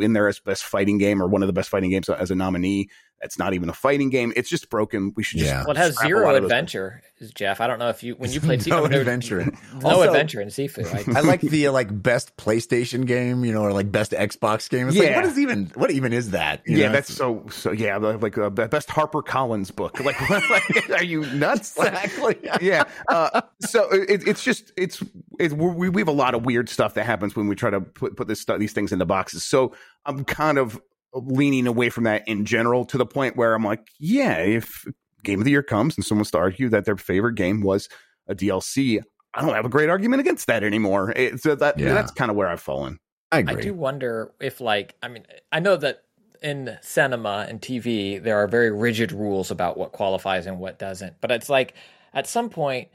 in 0.00 0.12
there 0.12 0.28
as 0.28 0.40
best 0.40 0.64
fighting 0.64 0.98
game 0.98 1.22
or 1.22 1.26
one 1.26 1.42
of 1.42 1.46
the 1.46 1.52
best 1.52 1.68
fighting 1.68 1.90
games 1.90 2.08
as 2.08 2.30
a 2.30 2.34
nominee. 2.34 2.88
That's 3.20 3.38
not 3.38 3.52
even 3.54 3.68
a 3.68 3.72
fighting 3.72 4.10
game. 4.10 4.32
It's 4.36 4.48
just 4.48 4.70
broken. 4.70 5.12
We 5.16 5.22
should 5.24 5.38
just 5.40 5.50
Yeah. 5.50 5.62
Well, 5.62 5.72
it 5.72 5.76
has 5.76 5.98
zero 5.98 6.24
lot 6.24 6.36
of 6.36 6.42
those- 6.42 6.50
adventure, 6.52 7.02
Jeff. 7.34 7.60
I 7.60 7.66
don't 7.66 7.80
know 7.80 7.88
if 7.88 8.04
you 8.04 8.14
when 8.14 8.30
you 8.30 8.40
played 8.40 8.64
No 8.68 8.82
Sifu, 8.84 8.94
adventure. 9.00 9.44
no 9.82 9.88
Also- 9.88 10.02
adventure 10.02 10.40
in 10.40 10.48
Sifu. 10.48 10.86
I, 11.14 11.18
I 11.18 11.22
like 11.22 11.40
the 11.40 11.66
uh, 11.66 11.72
like 11.72 12.02
best 12.02 12.36
PlayStation 12.36 13.06
game, 13.06 13.44
you 13.44 13.52
know, 13.52 13.62
or 13.62 13.72
like 13.72 13.90
best 13.90 14.12
Xbox 14.12 14.70
game. 14.70 14.86
It's 14.88 14.96
like, 14.96 15.08
Yeah. 15.08 15.16
what 15.16 15.24
is 15.24 15.38
even 15.38 15.66
what 15.74 15.90
even 15.90 16.12
is 16.12 16.30
that? 16.30 16.62
You 16.64 16.76
yeah, 16.76 16.86
know, 16.86 16.92
that's 16.92 17.12
so 17.12 17.44
so. 17.50 17.72
Yeah, 17.72 17.96
like 17.96 18.38
uh, 18.38 18.50
best 18.50 18.88
Harper 18.90 19.22
Collins 19.22 19.70
book. 19.72 19.98
Like, 20.04 20.30
like, 20.30 20.90
are 20.90 21.02
you 21.04 21.26
nuts? 21.34 21.76
exactly. 21.76 22.36
yeah. 22.62 22.84
Uh, 23.08 23.40
so 23.60 23.90
it, 23.90 24.26
it's 24.28 24.42
just 24.44 24.72
it's 24.76 25.02
it, 25.40 25.52
we 25.52 25.88
we 25.88 26.00
have 26.00 26.08
a 26.08 26.12
lot 26.12 26.34
of 26.34 26.46
weird 26.46 26.68
stuff 26.68 26.94
that 26.94 27.04
happens 27.04 27.34
when 27.36 27.48
we 27.48 27.54
try 27.56 27.70
to 27.70 27.80
put 27.80 28.16
put 28.16 28.28
this 28.28 28.40
stuff, 28.40 28.58
these 28.58 28.72
things 28.72 28.92
into 28.92 29.04
boxes. 29.06 29.42
So 29.44 29.74
I'm 30.06 30.24
kind 30.24 30.56
of 30.56 30.80
leaning 31.14 31.66
away 31.66 31.88
from 31.90 32.04
that 32.04 32.26
in 32.28 32.44
general 32.44 32.84
to 32.86 32.98
the 32.98 33.06
point 33.06 33.36
where 33.36 33.54
I'm 33.54 33.64
like, 33.64 33.88
yeah, 33.98 34.38
if 34.38 34.84
Game 35.24 35.40
of 35.40 35.44
the 35.44 35.50
Year 35.50 35.62
comes 35.62 35.96
and 35.96 36.04
someone's 36.04 36.30
to 36.32 36.38
argue 36.38 36.68
that 36.68 36.84
their 36.84 36.96
favorite 36.96 37.34
game 37.34 37.60
was 37.62 37.88
a 38.28 38.34
DLC, 38.34 39.00
I 39.34 39.40
don't 39.42 39.54
have 39.54 39.64
a 39.64 39.70
great 39.70 39.88
argument 39.88 40.20
against 40.20 40.46
that 40.46 40.62
anymore. 40.62 41.12
It, 41.16 41.40
so 41.40 41.54
that 41.54 41.78
Yeah. 41.78 41.94
that's 41.94 42.12
kind 42.12 42.30
of 42.30 42.36
where 42.36 42.48
I've 42.48 42.60
fallen. 42.60 42.98
I 43.32 43.38
I 43.46 43.54
do 43.54 43.74
wonder 43.74 44.32
if, 44.40 44.60
like, 44.60 44.94
I 45.02 45.08
mean, 45.08 45.26
I 45.52 45.60
know 45.60 45.76
that 45.76 46.02
in 46.42 46.78
cinema 46.82 47.46
and 47.48 47.60
TV 47.60 48.22
there 48.22 48.36
are 48.38 48.46
very 48.46 48.70
rigid 48.70 49.10
rules 49.12 49.50
about 49.50 49.76
what 49.76 49.92
qualifies 49.92 50.46
and 50.46 50.58
what 50.60 50.78
doesn't. 50.78 51.14
But 51.20 51.30
it's 51.32 51.48
like 51.48 51.74
at 52.14 52.26
some 52.26 52.48
point 52.48 52.88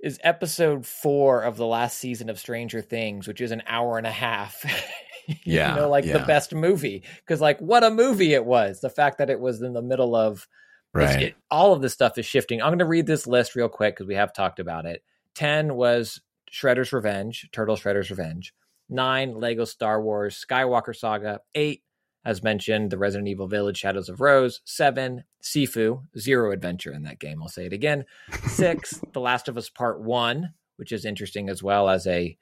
is 0.00 0.18
episode 0.22 0.86
four 0.86 1.42
of 1.42 1.56
the 1.56 1.66
last 1.66 1.98
season 1.98 2.28
of 2.30 2.38
Stranger 2.38 2.80
Things, 2.80 3.28
which 3.28 3.40
is 3.40 3.50
an 3.52 3.62
hour 3.66 3.96
and 3.98 4.06
a 4.06 4.10
half. 4.10 4.64
Yeah, 5.44 5.74
you 5.74 5.80
know, 5.80 5.88
like 5.88 6.04
the 6.04 6.24
best 6.26 6.54
movie 6.54 7.02
because, 7.20 7.40
like, 7.40 7.58
what 7.60 7.84
a 7.84 7.90
movie 7.90 8.34
it 8.34 8.44
was! 8.44 8.80
The 8.80 8.90
fact 8.90 9.18
that 9.18 9.30
it 9.30 9.40
was 9.40 9.62
in 9.62 9.72
the 9.72 9.82
middle 9.82 10.14
of 10.14 10.46
right. 10.92 11.22
it- 11.22 11.34
all 11.50 11.72
of 11.72 11.82
this 11.82 11.92
stuff 11.92 12.18
is 12.18 12.26
shifting. 12.26 12.60
I'm 12.60 12.68
going 12.68 12.78
to 12.78 12.84
read 12.84 13.06
this 13.06 13.26
list 13.26 13.54
real 13.54 13.68
quick 13.68 13.94
because 13.96 14.06
we 14.06 14.14
have 14.14 14.32
talked 14.32 14.58
about 14.60 14.86
it. 14.86 15.02
10 15.34 15.74
was 15.74 16.20
Shredder's 16.50 16.92
Revenge, 16.92 17.48
Turtle 17.52 17.76
Shredder's 17.76 18.10
Revenge. 18.10 18.54
9, 18.88 19.34
Lego 19.34 19.64
Star 19.64 20.00
Wars 20.00 20.44
Skywalker 20.48 20.94
Saga. 20.94 21.40
8, 21.54 21.82
as 22.24 22.42
mentioned, 22.42 22.90
The 22.90 22.98
Resident 22.98 23.28
Evil 23.28 23.48
Village 23.48 23.78
Shadows 23.78 24.08
of 24.08 24.20
Rose. 24.20 24.60
7, 24.64 25.24
Sifu, 25.42 26.02
zero 26.18 26.52
adventure 26.52 26.92
in 26.92 27.02
that 27.02 27.18
game. 27.18 27.42
I'll 27.42 27.48
say 27.48 27.66
it 27.66 27.72
again. 27.72 28.04
6, 28.46 29.00
The 29.12 29.20
Last 29.20 29.48
of 29.48 29.56
Us 29.56 29.68
Part 29.68 30.00
1, 30.00 30.52
which 30.76 30.92
is 30.92 31.04
interesting 31.04 31.48
as 31.48 31.62
well 31.62 31.88
as 31.88 32.06
a 32.06 32.36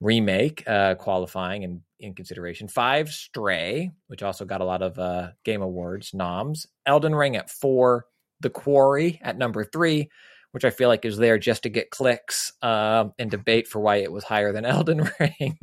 remake 0.00 0.62
uh, 0.66 0.94
qualifying 0.94 1.64
and 1.64 1.80
in 2.00 2.14
consideration. 2.14 2.68
Five, 2.68 3.10
Stray, 3.10 3.90
which 4.06 4.22
also 4.22 4.44
got 4.44 4.60
a 4.60 4.64
lot 4.64 4.82
of 4.82 4.98
uh, 4.98 5.30
game 5.44 5.62
awards 5.62 6.12
noms. 6.14 6.66
Elden 6.86 7.14
Ring 7.14 7.36
at 7.36 7.50
four. 7.50 8.06
The 8.40 8.50
Quarry 8.50 9.18
at 9.22 9.36
number 9.36 9.64
three, 9.64 10.10
which 10.52 10.64
I 10.64 10.70
feel 10.70 10.88
like 10.88 11.04
is 11.04 11.16
there 11.16 11.38
just 11.38 11.64
to 11.64 11.68
get 11.68 11.90
clicks 11.90 12.52
um, 12.62 13.12
and 13.18 13.28
debate 13.32 13.66
for 13.66 13.80
why 13.80 13.96
it 13.96 14.12
was 14.12 14.22
higher 14.22 14.52
than 14.52 14.64
Elden 14.64 15.10
Ring. 15.18 15.58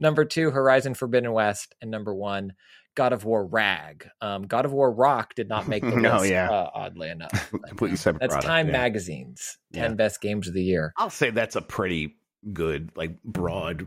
number 0.00 0.24
two, 0.24 0.50
Horizon 0.50 0.94
Forbidden 0.94 1.30
West, 1.32 1.74
and 1.82 1.90
number 1.90 2.14
one, 2.14 2.54
God 2.94 3.12
of 3.12 3.24
War 3.26 3.44
Rag. 3.46 4.08
Um, 4.22 4.44
God 4.44 4.64
of 4.64 4.72
War 4.72 4.90
Rock 4.90 5.34
did 5.34 5.48
not 5.50 5.68
make 5.68 5.82
the 5.82 5.90
No, 5.96 6.18
list, 6.20 6.30
yeah. 6.30 6.50
uh, 6.50 6.70
oddly 6.74 7.10
enough. 7.10 7.50
Completely 7.68 7.98
separate 7.98 8.20
That's 8.20 8.32
product, 8.32 8.46
Time 8.48 8.66
yeah. 8.68 8.72
Magazine's 8.72 9.58
ten 9.74 9.90
Yeah. 9.90 9.94
best 9.96 10.22
games 10.22 10.48
of 10.48 10.54
the 10.54 10.64
year. 10.64 10.94
I'll 10.96 11.10
say 11.10 11.28
that's 11.28 11.56
a 11.56 11.60
pretty 11.62 12.16
good, 12.52 12.92
like 12.96 13.22
broad 13.22 13.86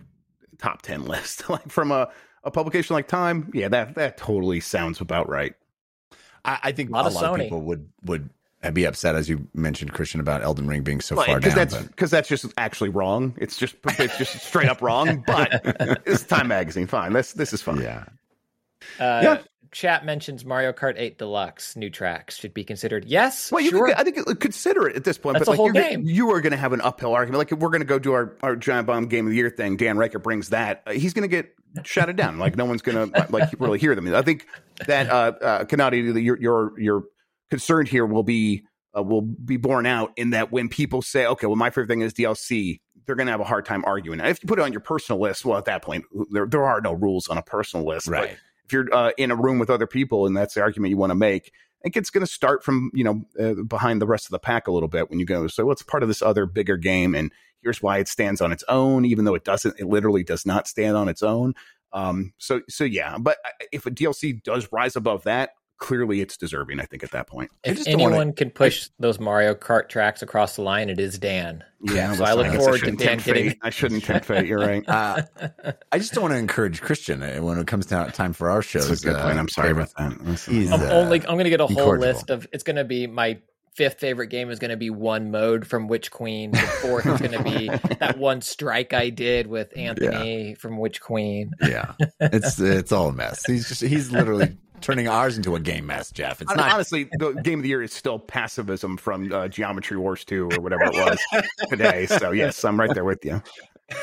top 0.59 0.81
ten 0.81 1.05
list. 1.05 1.49
like 1.49 1.69
from 1.69 1.91
a, 1.91 2.09
a 2.43 2.51
publication 2.51 2.93
like 2.95 3.07
Time, 3.07 3.49
yeah, 3.53 3.67
that 3.69 3.95
that 3.95 4.17
totally 4.17 4.59
sounds 4.59 5.01
about 5.01 5.29
right. 5.29 5.53
I, 6.45 6.59
I 6.63 6.71
think 6.71 6.89
a 6.89 6.93
Lot 6.93 7.13
lot, 7.13 7.23
of 7.23 7.33
of 7.35 7.39
people 7.39 7.61
would 7.61 7.87
would 8.05 8.29
be 8.73 8.85
upset, 8.85 9.15
as 9.15 9.27
you 9.27 9.45
mentioned, 9.53 9.91
Christian, 9.93 10.19
about 10.21 10.41
Elden 10.41 10.67
Ring 10.67 10.83
being 10.83 11.01
so 11.01 11.15
far 11.17 11.35
Because 11.37 11.53
down. 11.53 11.67
that's 11.67 11.83
because 11.87 12.11
that's 12.11 12.29
just 12.29 12.45
actually 12.57 12.89
wrong. 12.89 13.33
It's 13.37 13.57
just 13.57 13.75
it's 13.99 14.17
just 14.17 14.41
straight 14.45 14.69
up 14.69 14.81
wrong. 14.81 15.23
But 15.27 15.61
it's 16.05 16.23
Time 16.23 16.47
Magazine. 16.47 16.87
Fine. 16.87 17.13
This 17.13 17.33
this 17.33 17.51
is 17.53 17.61
fine. 17.61 17.81
yeah, 17.81 18.05
Uh, 18.99 19.19
Yeah. 19.23 19.37
Chat 19.73 20.05
mentions 20.05 20.45
Mario 20.45 20.71
Kart 20.71 20.93
8 20.97 21.17
Deluxe 21.17 21.75
new 21.75 21.89
tracks 21.89 22.37
should 22.37 22.53
be 22.53 22.63
considered. 22.63 23.05
Yes, 23.05 23.51
Well, 23.51 23.61
you 23.61 23.71
sure. 23.71 23.87
could, 23.87 23.95
I 23.95 24.03
think 24.03 24.39
consider 24.39 24.87
it 24.87 24.95
at 24.95 25.03
this 25.03 25.17
point. 25.17 25.33
That's 25.33 25.45
but 25.45 25.49
a 25.49 25.51
like 25.51 25.57
whole 25.57 25.73
you're, 25.73 25.83
game. 25.83 26.03
you 26.05 26.31
are 26.31 26.41
going 26.41 26.51
to 26.51 26.57
have 26.57 26.73
an 26.73 26.81
uphill 26.81 27.13
argument. 27.13 27.39
Like 27.39 27.51
if 27.51 27.59
we're 27.59 27.69
going 27.69 27.81
to 27.81 27.85
go 27.87 27.99
do 27.99 28.13
our, 28.13 28.35
our 28.41 28.55
giant 28.55 28.87
bomb 28.87 29.07
game 29.07 29.25
of 29.25 29.31
the 29.31 29.35
year 29.37 29.49
thing. 29.49 29.75
Dan 29.77 29.97
Ryckert 29.97 30.23
brings 30.23 30.49
that. 30.49 30.83
uh, 30.87 30.91
he's 30.91 31.13
going 31.13 31.23
to 31.23 31.27
get 31.27 31.53
shouted 31.83 32.15
down. 32.15 32.37
Like 32.39 32.55
no 32.55 32.65
one's 32.65 32.81
going 32.81 33.11
to 33.13 33.27
like 33.29 33.53
really 33.59 33.79
hear 33.79 33.95
them. 33.95 34.13
I 34.13 34.21
think 34.21 34.45
that 34.87 35.09
uh, 35.09 35.33
uh, 35.41 35.63
Cannata, 35.65 36.23
your 36.23 36.39
your 36.39 36.79
your 36.79 37.03
concern 37.49 37.85
here 37.85 38.05
will 38.05 38.23
be 38.23 38.63
uh, 38.97 39.03
will 39.03 39.21
be 39.21 39.57
borne 39.57 39.85
out 39.85 40.11
in 40.17 40.29
that 40.31 40.51
when 40.51 40.69
people 40.69 41.01
say, 41.01 41.25
okay, 41.25 41.47
well, 41.47 41.55
my 41.55 41.69
favorite 41.69 41.87
thing 41.87 42.01
is 42.01 42.13
DLC. 42.13 42.79
They're 43.05 43.15
going 43.15 43.25
to 43.27 43.31
have 43.31 43.41
a 43.41 43.45
hard 43.45 43.65
time 43.65 43.83
arguing. 43.85 44.21
If 44.21 44.41
you 44.41 44.47
put 44.47 44.59
it 44.59 44.61
on 44.61 44.71
your 44.71 44.79
personal 44.79 45.19
list, 45.19 45.43
well, 45.43 45.57
at 45.57 45.65
that 45.65 45.81
point, 45.81 46.05
there 46.31 46.45
there 46.45 46.63
are 46.63 46.79
no 46.79 46.93
rules 46.93 47.27
on 47.27 47.37
a 47.37 47.41
personal 47.41 47.85
list. 47.85 48.07
Right. 48.07 48.37
If 48.65 48.73
you're 48.73 48.93
uh, 48.93 49.11
in 49.17 49.31
a 49.31 49.35
room 49.35 49.59
with 49.59 49.69
other 49.69 49.87
people 49.87 50.25
and 50.25 50.35
that's 50.35 50.53
the 50.53 50.61
argument 50.61 50.91
you 50.91 50.97
want 50.97 51.11
to 51.11 51.15
make, 51.15 51.51
I 51.81 51.83
think 51.83 51.97
it's 51.97 52.09
going 52.09 52.25
to 52.25 52.31
start 52.31 52.63
from 52.63 52.91
you 52.93 53.03
know 53.03 53.25
uh, 53.39 53.63
behind 53.63 54.01
the 54.01 54.07
rest 54.07 54.25
of 54.25 54.31
the 54.31 54.39
pack 54.39 54.67
a 54.67 54.71
little 54.71 54.87
bit 54.87 55.09
when 55.09 55.19
you 55.19 55.25
go. 55.25 55.47
So 55.47 55.65
what's 55.65 55.83
part 55.83 56.03
of 56.03 56.09
this 56.09 56.21
other 56.21 56.45
bigger 56.45 56.77
game, 56.77 57.13
and 57.13 57.31
here's 57.61 57.81
why 57.81 57.97
it 57.97 58.07
stands 58.07 58.41
on 58.41 58.51
its 58.51 58.63
own, 58.69 59.05
even 59.05 59.25
though 59.25 59.35
it 59.35 59.43
doesn't. 59.43 59.79
It 59.79 59.87
literally 59.87 60.23
does 60.23 60.45
not 60.45 60.67
stand 60.67 60.95
on 60.95 61.09
its 61.09 61.21
own. 61.21 61.55
Um. 61.91 62.33
So 62.37 62.61
so 62.69 62.85
yeah, 62.85 63.17
but 63.19 63.37
if 63.71 63.85
a 63.85 63.91
DLC 63.91 64.41
does 64.41 64.69
rise 64.71 64.95
above 64.95 65.23
that, 65.23 65.51
clearly 65.83 66.21
it's 66.21 66.37
deserving. 66.37 66.79
I 66.79 66.85
think 66.85 67.03
at 67.03 67.11
that 67.11 67.27
point. 67.27 67.51
If 67.65 67.75
just 67.75 67.89
don't 67.89 67.99
wanna- 67.99 68.15
anyone 68.15 68.33
can 68.33 68.49
push 68.51 68.87
those 68.99 69.19
Mario 69.19 69.53
Kart 69.53 69.89
tracks 69.89 70.21
across 70.21 70.55
the 70.55 70.61
line, 70.61 70.89
it 70.89 70.97
is 70.97 71.19
Dan. 71.19 71.61
Yeah. 71.81 72.13
So 72.13 72.23
I 72.23 72.31
look 72.33 72.45
guess 72.47 72.55
forward 72.55 72.79
to 72.79 72.85
shouldn't 72.85 72.99
Dan 72.99 73.17
getting- 73.17 73.59
I 73.61 73.69
shouldn't 73.69 74.03
tempt 74.05 74.25
fate. 74.27 74.47
You're 74.47 74.59
right. 74.59 74.87
Uh, 74.87 75.23
I 75.91 75.97
just 75.97 76.13
don't 76.13 76.21
want 76.21 76.31
to 76.35 76.37
encourage 76.37 76.79
Christian 76.81 77.21
uh, 77.21 77.39
when 77.39 77.59
it 77.59 77.67
comes 77.67 77.85
down 77.85 78.09
time 78.13 78.31
for 78.31 78.49
our 78.49 78.61
shows. 78.61 78.87
That's 78.87 79.03
a 79.03 79.07
good 79.07 79.15
uh, 79.17 79.25
point. 79.25 79.37
I'm 79.37 79.49
sorry 79.49 79.71
about 79.71 79.89
that. 79.97 80.39
He's, 80.47 80.71
I'm 80.71 80.79
uh, 80.81 80.85
only 80.85 81.19
I'm 81.19 81.35
going 81.35 81.43
to 81.43 81.49
get 81.49 81.59
a 81.59 81.67
whole 81.67 81.77
incorrigible. 81.77 82.13
list 82.13 82.29
of. 82.29 82.47
It's 82.53 82.63
going 82.63 82.77
to 82.77 82.85
be 82.85 83.05
my 83.05 83.39
fifth 83.75 83.99
favorite 83.99 84.27
game 84.27 84.49
is 84.51 84.59
going 84.59 84.71
to 84.71 84.77
be 84.77 84.89
one 84.89 85.31
mode 85.31 85.67
from 85.67 85.87
Witch 85.89 86.11
Queen. 86.11 86.51
The 86.51 86.59
fourth 86.59 87.05
is 87.07 87.19
going 87.19 87.31
to 87.31 87.43
be 87.43 87.67
that 87.99 88.17
one 88.17 88.39
strike 88.39 88.93
I 88.93 89.09
did 89.09 89.47
with 89.47 89.75
Anthony 89.75 90.55
from 90.55 90.77
Witch 90.77 91.01
Queen. 91.01 91.51
yeah, 91.61 91.93
it's 92.21 92.57
it's 92.61 92.93
all 92.93 93.09
a 93.09 93.13
mess. 93.13 93.45
He's 93.45 93.67
just 93.67 93.81
he's 93.81 94.11
literally 94.11 94.55
turning 94.83 95.07
ours 95.07 95.37
into 95.37 95.55
a 95.55 95.59
game 95.59 95.87
mess, 95.87 96.11
Jeff. 96.11 96.41
It's 96.41 96.53
not. 96.53 96.71
Honestly, 96.71 97.09
the 97.17 97.31
game 97.43 97.59
of 97.59 97.63
the 97.63 97.69
year 97.69 97.81
is 97.81 97.93
still 97.93 98.19
Pacifism 98.19 98.97
from 98.97 99.31
uh, 99.31 99.47
Geometry 99.47 99.97
Wars 99.97 100.23
2 100.25 100.49
or 100.51 100.61
whatever 100.61 100.83
it 100.83 100.93
was 100.93 101.19
today. 101.69 102.05
So, 102.05 102.31
yes, 102.31 102.63
I'm 102.63 102.79
right 102.79 102.93
there 102.93 103.05
with 103.05 103.25
you. 103.25 103.41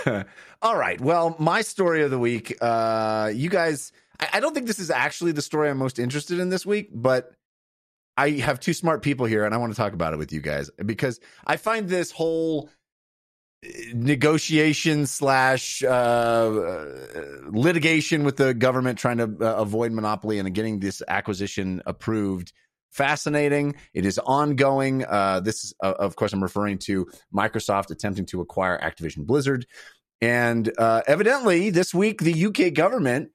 All 0.62 0.76
right. 0.76 1.00
Well, 1.00 1.36
my 1.38 1.62
story 1.62 2.02
of 2.02 2.10
the 2.10 2.18
week. 2.18 2.56
Uh, 2.60 3.30
you 3.32 3.48
guys, 3.50 3.92
I, 4.18 4.28
I 4.34 4.40
don't 4.40 4.54
think 4.54 4.66
this 4.66 4.78
is 4.78 4.90
actually 4.90 5.32
the 5.32 5.42
story 5.42 5.70
I'm 5.70 5.78
most 5.78 5.98
interested 5.98 6.40
in 6.40 6.48
this 6.48 6.66
week, 6.66 6.88
but 6.92 7.32
I 8.16 8.30
have 8.30 8.58
two 8.58 8.72
smart 8.74 9.02
people 9.02 9.26
here, 9.26 9.44
and 9.44 9.54
I 9.54 9.58
want 9.58 9.72
to 9.72 9.76
talk 9.76 9.92
about 9.92 10.12
it 10.12 10.16
with 10.18 10.32
you 10.32 10.40
guys 10.40 10.70
because 10.84 11.20
I 11.46 11.56
find 11.56 11.88
this 11.88 12.10
whole 12.10 12.70
negotiation 13.92 15.06
slash 15.06 15.82
uh, 15.82 15.86
uh, 15.86 16.86
litigation 17.50 18.24
with 18.24 18.36
the 18.36 18.54
government 18.54 18.98
trying 18.98 19.18
to 19.18 19.24
uh, 19.24 19.54
avoid 19.56 19.92
monopoly 19.92 20.38
and 20.38 20.52
getting 20.54 20.80
this 20.80 21.02
acquisition 21.06 21.82
approved 21.84 22.52
fascinating. 22.90 23.76
It 23.92 24.06
is 24.06 24.18
ongoing. 24.18 25.04
Uh, 25.04 25.40
this 25.40 25.64
is, 25.64 25.74
uh, 25.82 25.94
of 25.98 26.16
course, 26.16 26.32
I'm 26.32 26.42
referring 26.42 26.78
to 26.78 27.06
Microsoft 27.34 27.90
attempting 27.90 28.26
to 28.26 28.40
acquire 28.40 28.78
Activision 28.80 29.26
Blizzard. 29.26 29.66
And 30.20 30.72
uh, 30.76 31.02
evidently, 31.06 31.70
this 31.70 31.94
week, 31.94 32.20
the 32.20 32.46
UK 32.46 32.74
government 32.74 33.30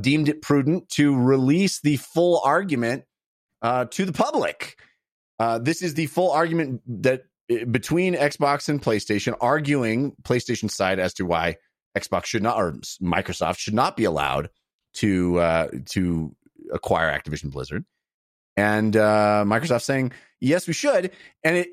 deemed 0.00 0.28
it 0.28 0.42
prudent 0.42 0.88
to 0.90 1.16
release 1.16 1.80
the 1.80 1.96
full 1.96 2.40
argument 2.44 3.04
to 3.62 4.04
the 4.04 4.12
public. 4.12 4.76
This 5.60 5.80
is 5.80 5.94
the 5.94 6.06
full 6.06 6.30
argument 6.32 6.82
that 7.02 7.22
between 7.70 8.14
Xbox 8.14 8.68
and 8.68 8.80
PlayStation, 8.80 9.36
arguing 9.40 10.14
PlayStation 10.22 10.70
side 10.70 10.98
as 10.98 11.14
to 11.14 11.24
why 11.24 11.56
Xbox 11.96 12.26
should 12.26 12.42
not 12.42 12.56
or 12.56 12.72
Microsoft 13.02 13.58
should 13.58 13.74
not 13.74 13.96
be 13.96 14.04
allowed 14.04 14.50
to 14.94 15.38
uh, 15.38 15.68
to 15.86 16.34
acquire 16.72 17.10
Activision 17.10 17.50
Blizzard, 17.50 17.84
and 18.56 18.96
uh, 18.96 19.44
Microsoft 19.46 19.82
saying 19.82 20.12
yes, 20.40 20.66
we 20.66 20.72
should. 20.72 21.10
And 21.44 21.56
it 21.56 21.68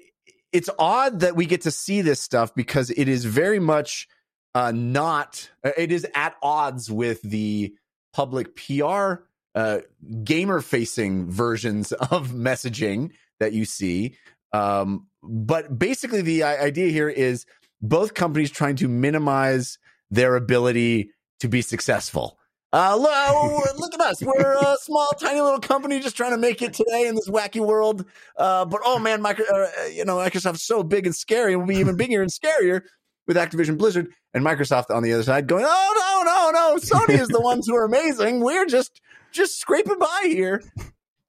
it's 0.52 0.70
odd 0.80 1.20
that 1.22 1.36
we 1.36 1.46
get 1.46 1.62
to 1.62 1.72
see 1.72 2.02
this 2.02 2.22
stuff 2.22 2.56
because 2.56 2.90
it 2.90 3.08
is 3.08 3.26
very 3.26 3.60
much 3.60 4.08
uh, 4.56 4.72
not. 4.72 5.50
It 5.63 5.92
is 5.92 6.08
at 6.16 6.36
odds 6.42 6.90
with 6.90 7.22
the 7.22 7.76
public 8.13 8.56
PR 8.56 9.16
uh, 9.56 9.80
gamer 10.24 10.62
facing 10.62 11.30
versions 11.30 11.92
of 11.92 12.30
messaging 12.30 13.12
that 13.40 13.54
you 13.54 13.66
see. 13.66 14.16
Um, 14.54 15.08
but 15.24 15.78
basically, 15.78 16.22
the 16.22 16.44
idea 16.44 16.90
here 16.90 17.10
is 17.10 17.46
both 17.82 18.14
companies 18.14 18.52
trying 18.52 18.76
to 18.78 18.88
minimize 18.88 19.78
their 20.10 20.36
ability 20.36 21.12
to 21.40 21.48
be 21.48 21.62
successful. 21.62 22.38
Uh, 22.74 22.96
look, 22.98 23.80
look 23.80 23.94
at 23.94 24.02
us. 24.02 24.22
We're 24.22 24.54
a 24.54 24.76
small, 24.82 25.08
tiny 25.20 25.40
little 25.40 25.60
company 25.60 26.00
just 26.00 26.18
trying 26.18 26.32
to 26.32 26.38
make 26.38 26.62
it 26.62 26.74
today 26.74 27.08
in 27.08 27.16
this 27.16 27.30
wacky 27.30 27.66
world. 27.66 28.06
Uh, 28.36 28.66
but 28.66 28.82
oh 28.84 29.00
man, 29.00 29.22
micro, 29.22 29.46
uh, 29.46 29.86
you 29.86 30.04
know, 30.04 30.18
Microsoft's 30.18 30.64
so 30.64 30.84
big 30.84 31.06
and 31.06 31.16
scary 31.16 31.54
and 31.54 31.62
will 31.62 31.68
be 31.68 31.78
even 31.78 31.96
bigger 31.98 32.22
and 32.22 32.30
scarier 32.30 32.82
with 33.26 33.38
Activision 33.38 33.78
Blizzard 33.78 34.10
and 34.34 34.44
Microsoft 34.44 34.94
on 34.94 35.02
the 35.02 35.14
other 35.14 35.24
side 35.24 35.48
going, 35.48 35.66
oh 35.66 36.24
no, 36.26 36.32
no, 36.32 36.52
no. 36.52 36.78
Sony 36.78 37.20
is 37.20 37.30
the 37.30 37.42
ones 37.42 37.68
who 37.68 37.76
are 37.76 37.86
amazing. 37.86 38.42
We're 38.42 38.66
just, 38.66 39.02
just 39.32 39.60
scraping 39.60 39.98
by 39.98 40.24
here. 40.24 40.62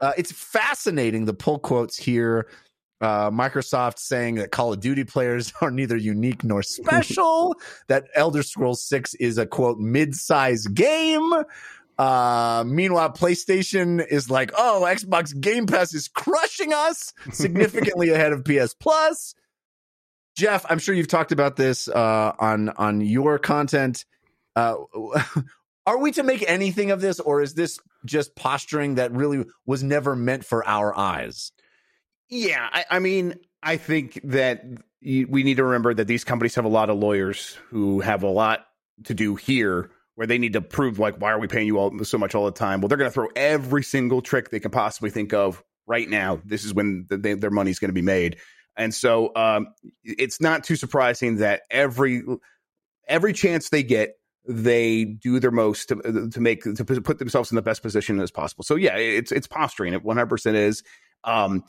Uh, 0.01 0.13
it's 0.17 0.33
fascinating 0.33 1.25
the 1.25 1.35
pull 1.35 1.59
quotes 1.59 1.97
here 1.97 2.49
uh, 3.01 3.31
Microsoft 3.31 3.99
saying 3.99 4.37
that 4.37 4.51
Call 4.51 4.73
of 4.73 4.81
Duty 4.81 5.05
players 5.05 5.53
are 5.61 5.71
neither 5.71 5.97
unique 5.97 6.45
nor 6.45 6.63
special, 6.63 7.55
that 7.89 8.07
Elder 8.15 8.43
Scrolls 8.43 8.83
6 8.85 9.15
is 9.15 9.39
a 9.39 9.47
quote 9.47 9.79
mid-size 9.79 10.67
game. 10.67 11.33
Uh, 11.99 12.63
meanwhile, 12.65 13.11
PlayStation 13.11 14.07
is 14.07 14.31
like, 14.31 14.53
oh, 14.57 14.85
Xbox 14.87 15.39
Game 15.39 15.67
Pass 15.67 15.93
is 15.95 16.07
crushing 16.09 16.73
us 16.73 17.13
significantly 17.33 18.11
ahead 18.11 18.33
of 18.33 18.45
PS 18.45 18.75
Plus. 18.75 19.35
Jeff, 20.37 20.65
I'm 20.71 20.79
sure 20.79 20.95
you've 20.95 21.09
talked 21.09 21.33
about 21.33 21.57
this 21.57 21.89
uh, 21.89 22.33
on 22.39 22.69
on 22.71 23.01
your 23.01 23.41
content. 23.41 24.05
Uh, 24.55 24.77
are 25.87 25.99
we 25.99 26.13
to 26.13 26.23
make 26.23 26.45
anything 26.49 26.93
of 26.93 27.01
this, 27.01 27.19
or 27.19 27.43
is 27.43 27.55
this 27.55 27.81
just 28.05 28.37
posturing 28.37 28.95
that 28.95 29.11
really 29.11 29.45
was 29.67 29.83
never 29.83 30.15
meant 30.15 30.45
for 30.45 30.65
our 30.69 30.97
eyes? 30.97 31.51
Yeah, 32.29 32.69
I, 32.71 32.85
I 32.91 32.99
mean, 32.99 33.35
I 33.63 33.77
think 33.77 34.21
that 34.25 34.65
we 35.03 35.43
need 35.43 35.57
to 35.57 35.65
remember 35.65 35.95
that 35.95 36.07
these 36.07 36.25
companies 36.25 36.55
have 36.55 36.65
a 36.65 36.69
lot 36.69 36.91
of 36.91 36.99
lawyers 36.99 37.59
who 37.69 38.01
have 38.01 38.23
a 38.23 38.29
lot 38.29 38.67
to 39.05 39.15
do 39.15 39.37
here 39.37 39.91
where 40.17 40.27
they 40.27 40.39
need 40.39 40.55
to 40.55 40.61
prove 40.61 40.99
like 40.99 41.21
why 41.21 41.31
are 41.31 41.39
we 41.39 41.47
paying 41.47 41.69
you 41.69 41.79
all 41.79 41.97
so 42.03 42.19
much 42.19 42.35
all 42.35 42.45
the 42.45 42.51
time? 42.51 42.81
Well 42.81 42.89
they're 42.89 42.99
going 42.99 43.11
to 43.11 43.15
throw 43.15 43.29
every 43.37 43.85
single 43.85 44.21
trick 44.21 44.51
they 44.51 44.59
can 44.59 44.73
possibly 44.73 45.11
think 45.11 45.33
of 45.33 45.63
right 45.87 46.09
now. 46.09 46.41
This 46.45 46.65
is 46.65 46.75
when 46.75 47.07
the, 47.09 47.17
they, 47.17 47.35
their 47.35 47.51
going 47.51 47.71
to 47.71 47.93
be 47.93 48.03
made. 48.03 48.39
And 48.77 48.93
so 48.93 49.33
um, 49.37 49.69
it's 50.03 50.41
not 50.41 50.65
too 50.65 50.77
surprising 50.77 51.37
that 51.37 51.63
every 51.71 52.23
every 53.07 53.33
chance 53.33 53.69
they 53.69 53.85
get 53.85 54.17
they 54.47 55.05
do 55.05 55.39
their 55.39 55.51
most 55.51 55.89
to 55.91 56.31
to 56.33 56.41
make 56.41 56.65
to 56.65 56.85
put 56.85 57.19
themselves 57.21 57.53
in 57.53 57.57
the 57.57 57.63
best 57.63 57.83
position 57.83 58.21
as 58.21 58.33
possible. 58.33 58.65
So 58.65 58.75
yeah 58.75 58.97
it's 58.97 59.31
it's 59.31 59.47
posturing. 59.47 59.95
It 59.95 60.05
100% 60.05 60.55
is. 60.55 60.83
Um, 61.23 61.63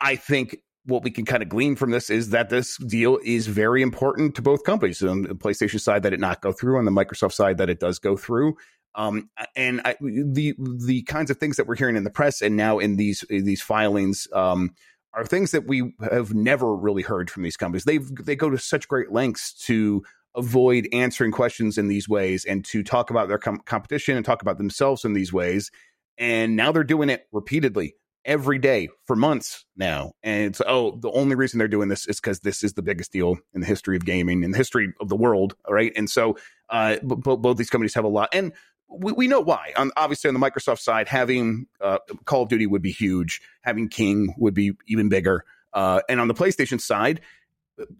I 0.00 0.16
think 0.16 0.58
what 0.84 1.02
we 1.02 1.10
can 1.10 1.24
kind 1.24 1.42
of 1.42 1.48
glean 1.48 1.76
from 1.76 1.90
this 1.90 2.10
is 2.10 2.30
that 2.30 2.50
this 2.50 2.76
deal 2.78 3.18
is 3.24 3.46
very 3.46 3.82
important 3.82 4.34
to 4.34 4.42
both 4.42 4.64
companies. 4.64 5.02
On 5.02 5.22
the 5.22 5.34
PlayStation 5.34 5.80
side, 5.80 6.02
that 6.02 6.12
it 6.12 6.20
not 6.20 6.40
go 6.40 6.52
through. 6.52 6.78
On 6.78 6.84
the 6.84 6.90
Microsoft 6.90 7.32
side, 7.32 7.58
that 7.58 7.70
it 7.70 7.80
does 7.80 7.98
go 7.98 8.16
through. 8.16 8.56
Um, 8.94 9.30
and 9.56 9.80
I, 9.84 9.96
the 10.00 10.54
the 10.58 11.02
kinds 11.02 11.30
of 11.30 11.38
things 11.38 11.56
that 11.56 11.66
we're 11.66 11.76
hearing 11.76 11.96
in 11.96 12.04
the 12.04 12.10
press 12.10 12.42
and 12.42 12.56
now 12.56 12.78
in 12.78 12.96
these 12.96 13.24
these 13.30 13.62
filings 13.62 14.28
um, 14.34 14.74
are 15.14 15.24
things 15.24 15.50
that 15.52 15.66
we 15.66 15.94
have 16.10 16.34
never 16.34 16.74
really 16.74 17.02
heard 17.02 17.30
from 17.30 17.42
these 17.42 17.56
companies. 17.56 17.84
They 17.84 17.98
they 17.98 18.36
go 18.36 18.50
to 18.50 18.58
such 18.58 18.88
great 18.88 19.10
lengths 19.10 19.52
to 19.66 20.02
avoid 20.34 20.88
answering 20.92 21.32
questions 21.32 21.78
in 21.78 21.88
these 21.88 22.08
ways 22.08 22.44
and 22.44 22.64
to 22.64 22.82
talk 22.82 23.10
about 23.10 23.28
their 23.28 23.38
com- 23.38 23.60
competition 23.64 24.16
and 24.16 24.24
talk 24.24 24.42
about 24.42 24.58
themselves 24.58 25.04
in 25.04 25.12
these 25.12 25.32
ways. 25.32 25.70
And 26.18 26.56
now 26.56 26.72
they're 26.72 26.84
doing 26.84 27.10
it 27.10 27.26
repeatedly 27.32 27.94
every 28.24 28.58
day 28.58 28.88
for 29.06 29.16
months 29.16 29.64
now. 29.76 30.12
And 30.22 30.46
it's, 30.46 30.62
oh, 30.66 30.96
the 30.96 31.10
only 31.10 31.34
reason 31.34 31.58
they're 31.58 31.68
doing 31.68 31.88
this 31.88 32.06
is 32.06 32.20
because 32.20 32.40
this 32.40 32.62
is 32.62 32.74
the 32.74 32.82
biggest 32.82 33.12
deal 33.12 33.38
in 33.52 33.60
the 33.60 33.66
history 33.66 33.96
of 33.96 34.04
gaming, 34.04 34.44
in 34.44 34.52
the 34.52 34.58
history 34.58 34.92
of 35.00 35.08
the 35.08 35.16
world. 35.16 35.54
Right. 35.68 35.92
And 35.96 36.08
so 36.08 36.36
uh, 36.70 36.96
b- 37.06 37.16
b- 37.16 37.36
both 37.36 37.56
these 37.56 37.70
companies 37.70 37.94
have 37.94 38.04
a 38.04 38.08
lot. 38.08 38.28
And 38.32 38.52
we, 38.88 39.12
we 39.12 39.26
know 39.26 39.40
why. 39.40 39.72
On, 39.76 39.90
obviously, 39.96 40.28
on 40.28 40.34
the 40.34 40.40
Microsoft 40.40 40.80
side, 40.80 41.08
having 41.08 41.66
uh, 41.80 41.98
Call 42.24 42.42
of 42.42 42.48
Duty 42.48 42.66
would 42.66 42.82
be 42.82 42.92
huge, 42.92 43.40
having 43.62 43.88
King 43.88 44.34
would 44.38 44.54
be 44.54 44.72
even 44.86 45.08
bigger. 45.08 45.44
Uh, 45.72 46.00
and 46.08 46.20
on 46.20 46.28
the 46.28 46.34
PlayStation 46.34 46.80
side, 46.80 47.22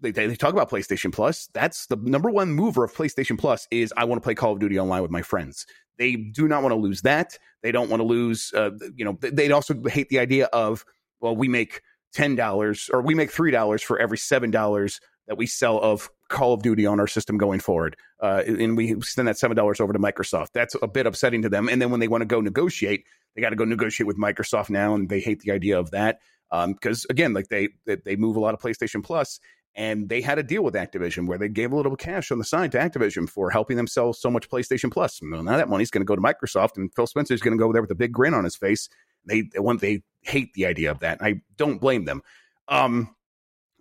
they, 0.01 0.11
they, 0.11 0.35
talk 0.35 0.53
about 0.53 0.69
PlayStation 0.69 1.11
Plus. 1.11 1.49
That's 1.53 1.87
the 1.87 1.95
number 1.95 2.29
one 2.29 2.53
mover 2.53 2.83
of 2.83 2.93
PlayStation 2.93 3.37
Plus 3.37 3.67
is 3.71 3.93
I 3.97 4.05
want 4.05 4.21
to 4.21 4.23
play 4.23 4.35
Call 4.35 4.53
of 4.53 4.59
Duty 4.59 4.79
online 4.79 5.01
with 5.01 5.11
my 5.11 5.21
friends. 5.21 5.65
They 5.97 6.15
do 6.15 6.47
not 6.47 6.63
want 6.63 6.73
to 6.73 6.77
lose 6.77 7.01
that. 7.01 7.37
They 7.61 7.71
don't 7.71 7.89
want 7.89 8.01
to 8.01 8.05
lose, 8.05 8.51
uh, 8.55 8.71
you 8.95 9.05
know, 9.05 9.17
they'd 9.21 9.51
also 9.51 9.75
hate 9.87 10.09
the 10.09 10.19
idea 10.19 10.45
of, 10.47 10.85
well, 11.21 11.35
we 11.35 11.47
make 11.47 11.81
$10 12.15 12.89
or 12.93 13.01
we 13.01 13.15
make 13.15 13.31
$3 13.31 13.83
for 13.83 13.99
every 13.99 14.17
$7 14.17 14.99
that 15.27 15.37
we 15.37 15.45
sell 15.45 15.79
of 15.79 16.09
Call 16.29 16.53
of 16.53 16.61
Duty 16.61 16.85
on 16.85 16.99
our 16.99 17.07
system 17.07 17.37
going 17.37 17.59
forward. 17.59 17.95
Uh, 18.21 18.43
and 18.45 18.75
we 18.75 18.99
send 19.01 19.27
that 19.27 19.35
$7 19.35 19.81
over 19.81 19.93
to 19.93 19.99
Microsoft. 19.99 20.47
That's 20.53 20.75
a 20.81 20.87
bit 20.87 21.05
upsetting 21.05 21.41
to 21.43 21.49
them. 21.49 21.69
And 21.69 21.81
then 21.81 21.91
when 21.91 21.99
they 21.99 22.07
want 22.07 22.21
to 22.21 22.25
go 22.25 22.41
negotiate, 22.41 23.05
they 23.35 23.41
got 23.41 23.49
to 23.49 23.55
go 23.55 23.65
negotiate 23.65 24.07
with 24.07 24.17
Microsoft 24.17 24.69
now. 24.69 24.95
And 24.95 25.09
they 25.09 25.19
hate 25.19 25.41
the 25.41 25.51
idea 25.51 25.79
of 25.79 25.91
that. 25.91 26.19
Because 26.51 27.05
um, 27.05 27.07
again, 27.09 27.33
like 27.33 27.47
they, 27.47 27.69
they 27.85 28.15
move 28.15 28.35
a 28.35 28.39
lot 28.39 28.53
of 28.53 28.59
PlayStation 28.59 29.03
Plus 29.03 29.39
and 29.75 30.09
they 30.09 30.21
had 30.21 30.37
a 30.37 30.43
deal 30.43 30.63
with 30.63 30.75
Activision 30.75 31.27
where 31.27 31.37
they 31.37 31.49
gave 31.49 31.71
a 31.71 31.75
little 31.75 31.95
cash 31.95 32.31
on 32.31 32.37
the 32.37 32.43
side 32.43 32.71
to 32.73 32.77
Activision 32.77 33.27
for 33.27 33.49
helping 33.49 33.77
them 33.77 33.87
sell 33.87 34.13
so 34.13 34.29
much 34.29 34.49
PlayStation 34.49 34.91
Plus. 34.91 35.19
Well, 35.21 35.43
now 35.43 35.57
that 35.57 35.69
money's 35.69 35.89
going 35.89 36.01
to 36.01 36.05
go 36.05 36.15
to 36.15 36.21
Microsoft, 36.21 36.77
and 36.77 36.93
Phil 36.93 37.07
Spencer's 37.07 37.41
going 37.41 37.57
to 37.57 37.61
go 37.61 37.71
there 37.73 37.81
with 37.81 37.91
a 37.91 37.95
big 37.95 38.11
grin 38.11 38.33
on 38.33 38.43
his 38.43 38.55
face. 38.55 38.89
They 39.25 39.41
they 39.41 39.59
want 39.59 39.81
they 39.81 40.03
hate 40.21 40.53
the 40.53 40.65
idea 40.65 40.91
of 40.91 40.99
that. 40.99 41.21
I 41.21 41.41
don't 41.57 41.79
blame 41.79 42.05
them. 42.05 42.21
Um, 42.67 43.15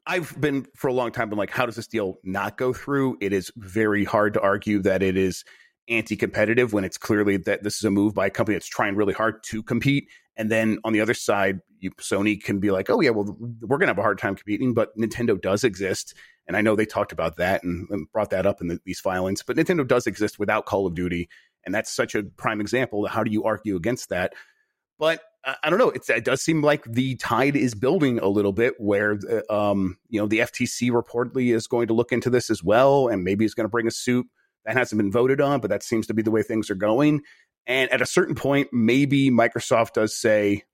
I've 0.07 0.39
been 0.41 0.67
for 0.75 0.89
a 0.89 0.93
long 0.93 1.13
time 1.13 1.29
been 1.29 1.39
like, 1.39 1.51
how 1.51 1.67
does 1.67 1.77
this 1.77 1.87
deal 1.87 2.19
not 2.25 2.57
go 2.57 2.73
through? 2.73 3.19
It 3.21 3.33
is 3.33 3.53
very 3.57 4.05
hard 4.05 4.35
to 4.35 4.41
argue 4.41 4.81
that 4.83 5.03
it 5.03 5.17
is 5.17 5.45
anti-competitive 5.89 6.73
when 6.73 6.85
it's 6.85 6.99
clearly 6.99 7.37
that 7.37 7.63
this 7.63 7.77
is 7.77 7.85
a 7.85 7.91
move 7.91 8.15
by 8.15 8.27
a 8.27 8.31
company 8.31 8.55
that's 8.55 8.67
trying 8.67 8.97
really 8.97 9.13
hard 9.13 9.43
to 9.45 9.63
compete. 9.63 10.09
And 10.37 10.51
then 10.51 10.79
on 10.85 10.93
the 10.93 11.01
other 11.01 11.15
side, 11.15 11.61
you, 11.79 11.91
Sony 11.93 12.43
can 12.43 12.59
be 12.59 12.71
like, 12.71 12.89
oh 12.89 13.01
yeah, 13.01 13.11
well 13.11 13.37
we're 13.61 13.79
gonna 13.79 13.91
have 13.91 13.99
a 13.99 14.03
hard 14.03 14.19
time 14.19 14.35
competing, 14.35 14.73
but 14.73 14.97
Nintendo 14.97 15.41
does 15.41 15.65
exist, 15.65 16.15
and 16.47 16.57
I 16.57 16.61
know 16.61 16.75
they 16.75 16.87
talked 16.87 17.13
about 17.13 17.37
that 17.37 17.63
and, 17.63 17.89
and 17.91 18.11
brought 18.13 18.31
that 18.31 18.47
up 18.47 18.61
in 18.61 18.69
the, 18.69 18.81
these 18.85 19.01
filings. 19.01 19.43
But 19.43 19.57
Nintendo 19.57 19.87
does 19.87 20.07
exist 20.07 20.39
without 20.39 20.67
Call 20.67 20.87
of 20.87 20.95
Duty, 20.95 21.29
and 21.65 21.75
that's 21.75 21.93
such 21.93 22.15
a 22.15 22.23
prime 22.23 22.61
example. 22.61 23.07
How 23.07 23.23
do 23.23 23.31
you 23.31 23.45
argue 23.45 23.77
against 23.77 24.09
that? 24.09 24.33
But 24.99 25.21
uh, 25.45 25.55
I 25.65 25.71
don't 25.71 25.79
know. 25.79 25.91
it 25.91 26.25
does 26.25 26.41
seem 26.41 26.63
like 26.63 26.85
the 26.85 27.17
tide 27.17 27.57
is 27.57 27.75
building 27.75 28.19
a 28.21 28.29
little 28.29 28.53
bit, 28.53 28.75
where 28.79 29.19
uh, 29.31 29.71
um, 29.71 29.99
you 30.09 30.21
know 30.21 30.27
the 30.27 30.39
FTC 30.39 30.91
reportedly 30.91 31.55
is 31.55 31.67
going 31.67 31.89
to 31.89 31.95
look 31.95 32.13
into 32.13 32.31
this 32.31 32.49
as 32.49 32.63
well, 32.63 33.09
and 33.09 33.25
maybe 33.25 33.45
is 33.45 33.55
going 33.55 33.65
to 33.65 33.71
bring 33.71 33.87
a 33.87 33.93
suit 33.93 34.27
that 34.65 34.77
hasn't 34.77 34.99
been 34.99 35.11
voted 35.11 35.41
on, 35.41 35.61
but 35.61 35.71
that 35.71 35.83
seems 35.83 36.07
to 36.07 36.15
be 36.15 36.23
the 36.23 36.31
way 36.31 36.43
things 36.43 36.71
are 36.71 36.77
going. 36.77 37.21
And 37.67 37.91
at 37.91 38.01
a 38.01 38.07
certain 38.07 38.35
point, 38.35 38.69
maybe 38.73 39.31
Microsoft 39.31 39.93
does 39.93 40.17
say 40.17 40.65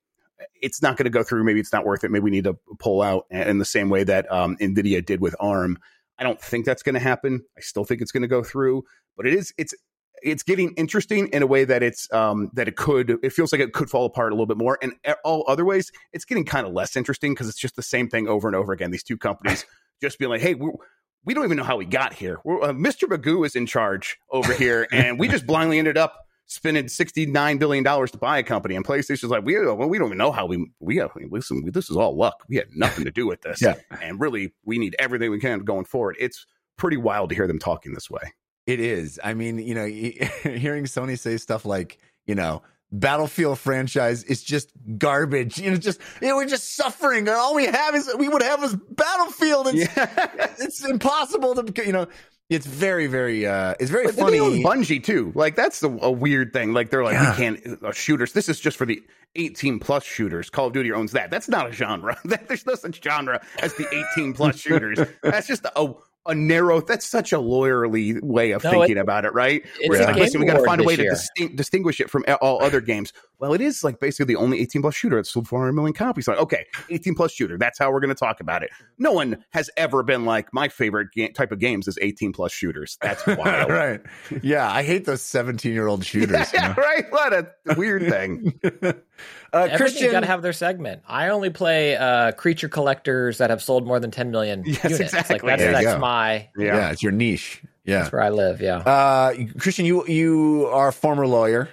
it's 0.61 0.83
not 0.83 0.97
going 0.97 1.05
to 1.05 1.11
go 1.11 1.23
through. 1.23 1.45
Maybe 1.45 1.61
it's 1.61 1.73
not 1.73 1.85
worth 1.85 2.05
it. 2.05 2.11
Maybe 2.11 2.23
we 2.23 2.31
need 2.31 2.45
to 2.45 2.59
pull 2.79 3.03
out 3.03 3.27
in 3.31 3.59
the 3.59 3.65
same 3.65 3.91
way 3.91 4.05
that 4.05 4.31
um, 4.33 4.57
NVIDIA 4.57 5.05
did 5.05 5.21
with 5.21 5.35
ARM. 5.41 5.79
I 6.19 6.25
don't 6.25 6.41
think 6.41 6.65
that's 6.65 6.83
going 6.83 6.95
to 6.95 7.01
happen. 7.01 7.45
I 7.57 7.61
still 7.61 7.85
think 7.85 8.01
it's 8.01 8.13
going 8.13 8.23
to 8.23 8.29
go 8.29 8.43
through, 8.43 8.85
but 9.17 9.27
it 9.27 9.35
is 9.35 9.53
it's 9.59 9.75
it's 10.21 10.43
getting 10.43 10.73
interesting 10.75 11.29
in 11.29 11.43
a 11.43 11.47
way 11.47 11.65
that 11.65 11.83
it's 11.83 12.13
um, 12.13 12.51
that 12.55 12.67
it 12.67 12.77
could 12.77 13.19
it 13.23 13.33
feels 13.33 13.53
like 13.53 13.61
it 13.61 13.73
could 13.73 13.91
fall 13.91 14.07
apart 14.07 14.33
a 14.33 14.35
little 14.35 14.47
bit 14.47 14.57
more 14.57 14.79
and 14.83 14.95
all 15.23 15.45
other 15.47 15.65
ways 15.65 15.93
it's 16.13 16.25
getting 16.25 16.45
kind 16.45 16.67
of 16.67 16.73
less 16.73 16.97
interesting 16.97 17.35
because 17.35 17.49
it's 17.49 17.59
just 17.59 17.77
the 17.77 17.83
same 17.83 18.09
thing 18.09 18.27
over 18.27 18.49
and 18.49 18.57
over 18.57 18.73
again 18.73 18.91
these 18.91 19.05
two 19.05 19.17
companies 19.17 19.65
just 20.03 20.19
being 20.19 20.29
like 20.29 20.41
hey 20.41 20.57
we 21.25 21.35
don't 21.35 21.45
even 21.45 21.57
know 21.57 21.65
how 21.65 21.77
we 21.77 21.85
got 21.85 22.15
here. 22.15 22.39
Uh, 22.39 22.73
Mr. 22.73 23.05
Magoo 23.05 23.45
is 23.45 23.55
in 23.55 23.67
charge 23.67 24.19
over 24.31 24.53
here, 24.55 24.87
and 24.93 25.19
we 25.19 25.29
just 25.29 25.47
blindly 25.47 25.79
ended 25.79 25.99
up 25.99 26.17
spending 26.49 26.89
sixty 26.89 27.25
nine 27.25 27.59
billion 27.59 27.85
dollars 27.85 28.11
to 28.11 28.19
buy 28.19 28.39
a 28.39 28.43
company. 28.43 28.75
And 28.75 28.85
PlayStation's 28.85 29.31
like, 29.31 29.45
we 29.45 29.59
well, 29.59 29.89
we 29.89 29.99
don't 29.99 30.09
even 30.09 30.19
know 30.19 30.33
how 30.33 30.47
we 30.47 30.67
we 30.81 31.01
uh, 31.01 31.09
listen. 31.31 31.71
This 31.71 31.89
is 31.89 31.97
all 31.97 32.17
luck. 32.17 32.45
We 32.49 32.57
had 32.57 32.75
nothing 32.75 33.05
to 33.05 33.13
do 33.13 33.27
with 33.27 33.43
this. 33.43 33.63
yeah. 33.63 33.77
and 34.03 34.21
really, 34.21 34.53
we 34.65 34.79
need 34.79 34.97
everything 34.99 35.31
we 35.31 35.39
can 35.39 35.61
going 35.61 35.85
forward. 35.85 36.17
It's 36.19 36.45
pretty 36.77 36.97
wild 36.97 37.31
to 37.31 37.37
hear 37.37 37.47
them 37.47 37.59
talking 37.59 37.95
this 37.95 38.11
way. 38.11 38.33
It 38.67 38.81
is. 38.81 39.19
I 39.23 39.35
mean, 39.35 39.59
you 39.59 39.75
know, 39.75 39.87
hearing 40.43 40.85
Sony 40.85 41.19
say 41.19 41.37
stuff 41.37 41.65
like, 41.65 41.99
you 42.27 42.35
know, 42.35 42.63
Battlefield 42.91 43.59
franchise 43.59 44.25
is 44.25 44.43
just 44.43 44.73
garbage. 44.97 45.59
You 45.59 45.73
know, 45.73 45.77
just 45.77 46.01
you 46.23 46.29
know, 46.29 46.37
we're 46.37 46.47
just 46.47 46.75
suffering. 46.75 47.29
All 47.29 47.55
we 47.55 47.67
have 47.67 47.95
is 47.95 48.11
we 48.19 48.29
would 48.29 48.43
have 48.43 48.65
is 48.65 48.75
Battlefield. 48.75 49.69
It's, 49.69 49.77
yeah. 49.97 50.51
it's 50.59 50.85
impossible 50.85 51.55
to 51.55 51.87
you 51.87 51.93
know. 51.93 52.07
It's 52.51 52.65
very, 52.67 53.07
very, 53.09 53.47
uh, 53.47 53.75
it's 53.79 53.91
very 53.91 54.07
but 54.07 54.15
funny. 54.15 54.39
They 54.39 54.63
Bungie 54.63 55.05
too. 55.05 55.33
Like 55.35 55.55
that's 55.55 55.83
a, 55.83 55.89
a 55.89 56.11
weird 56.11 56.53
thing. 56.55 56.73
Like 56.73 56.89
they're 56.91 57.05
like, 57.05 57.13
yeah. 57.15 57.31
we 57.33 57.37
can't 57.37 57.83
uh, 57.85 57.93
shooters. 57.93 58.33
This 58.33 58.49
is 58.49 58.59
just 58.59 58.79
for 58.79 58.87
the 58.87 59.03
18 59.37 59.79
plus 59.79 60.03
shooters. 60.05 60.49
Call 60.49 60.69
of 60.69 60.73
Duty 60.73 60.91
owns 60.93 61.13
that. 61.13 61.31
That's 61.31 61.49
not 61.49 61.69
a 61.69 61.73
genre. 61.73 62.17
There's 62.25 62.65
no 62.65 62.75
such 62.75 63.03
genre 63.03 63.45
as 63.63 63.75
the 63.75 63.87
18 64.17 64.33
plus 64.33 64.59
shooters. 64.61 64.99
That's 65.23 65.47
just 65.47 65.67
a 65.77 65.93
a 66.27 66.35
narrow. 66.35 66.81
That's 66.83 67.07
such 67.07 67.33
a 67.33 67.37
lawyerly 67.39 68.23
way 68.23 68.51
of 68.51 68.63
No, 68.65 68.71
thinking 68.71 68.97
it- 68.99 69.01
about 69.01 69.25
it, 69.25 69.33
right? 69.35 69.63
it's 69.81 69.89
Where 69.89 70.03
a 70.03 70.05
like, 70.07 70.17
listen, 70.17 70.41
we 70.41 70.47
got 70.47 70.59
to 70.59 70.65
find 70.65 70.81
a 70.81 70.85
way 70.85 70.97
this 70.97 71.29
to 71.37 71.43
year. 71.43 71.49
distin- 71.51 71.57
distinguish 71.57 72.01
it 72.01 72.11
from 72.11 72.25
all 72.43 72.63
other 72.63 72.81
games. 72.83 73.13
Well, 73.41 73.53
it 73.55 73.61
is 73.61 73.85
like 73.85 74.01
basically 74.01 74.35
the 74.35 74.41
only 74.41 74.61
18 74.61 74.83
plus 74.83 74.95
shooter 74.95 75.17
that's 75.17 75.31
sold 75.31 75.47
400 75.47 75.73
million 75.73 75.93
copies. 75.93 76.27
Like, 76.27 76.39
okay, 76.39 76.67
18 76.91 77.15
plus 77.15 77.33
shooter. 77.33 77.57
That's 77.57 77.79
how 77.79 77.93
we're 77.93 78.01
going 78.01 78.09
to 78.09 78.15
talk 78.15 78.41
about 78.41 78.63
it. 78.65 78.71
No 78.99 79.13
one 79.13 79.45
has 79.51 79.71
ever 79.77 80.03
been 80.03 80.25
like 80.25 80.53
my 80.53 80.69
favorite 80.69 81.09
ga- 81.15 81.31
type 81.31 81.53
of 81.53 81.59
games 81.61 81.87
is 81.87 81.99
18 82.03 82.33
plus 82.33 82.51
shooters. 82.53 82.99
That's 83.01 83.25
wild. 83.27 83.71
right. 83.71 84.01
Yeah, 84.43 84.69
I 84.71 84.83
hate 84.83 85.05
those 85.05 85.23
17 85.23 85.73
year 85.73 85.87
old 85.87 86.01
Yeah, 86.01 86.05
shooters. 86.05 86.53
you 86.53 86.61
know? 86.63 86.75
right. 86.77 87.05
What 87.11 87.33
a 87.33 87.75
weird 87.77 88.03
thing. 88.09 88.59
uh, 88.65 88.93
Everything's 89.53 89.77
Christian, 89.81 90.11
got 90.11 90.21
to 90.21 90.27
have 90.27 90.43
their 90.43 90.53
segment. 90.53 91.03
I 91.07 91.29
only 91.29 91.51
play 91.51 91.97
uh, 91.97 92.33
creature 92.33 92.69
collectors 92.69 93.39
that 93.39 93.51
have 93.51 93.63
sold 93.63 93.87
more 93.87 94.01
than 94.01 94.11
10 94.11 94.31
million 94.31 94.65
Yes, 94.67 94.83
units. 94.85 95.01
exactly. 95.01 95.35
Like 95.35 95.43
that's, 95.45 95.63
There 95.63 95.73
that's 95.73 95.85
go. 95.85 95.99
my 95.99 96.49
yeah. 96.57 96.91
it's 96.91 97.03
your 97.03 97.13
niche. 97.13 97.63
Yeah. 97.85 98.01
that's 98.01 98.13
where 98.13 98.23
I 98.23 98.29
live. 98.31 98.61
Yeah. 98.61 98.79
Uh, 98.79 99.35
Christian, 99.59 99.87
you 99.87 100.07
you 100.07 100.67
are 100.73 100.89
a 100.89 100.93
former 100.93 101.27
lawyer, 101.27 101.71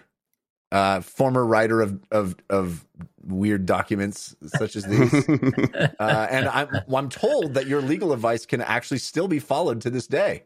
uh, 0.71 1.01
former 1.01 1.45
writer 1.45 1.81
of 1.81 2.01
of 2.11 2.35
of 2.49 2.85
weird 3.23 3.65
documents 3.65 4.35
such 4.45 4.75
as 4.75 4.85
these, 4.85 5.13
uh, 5.99 6.27
and 6.29 6.47
I'm 6.47 6.81
I'm 6.93 7.09
told 7.09 7.55
that 7.55 7.67
your 7.67 7.81
legal 7.81 8.13
advice 8.13 8.45
can 8.45 8.61
actually 8.61 8.99
still 8.99 9.27
be 9.27 9.39
followed 9.39 9.81
to 9.81 9.89
this 9.89 10.07
day. 10.07 10.43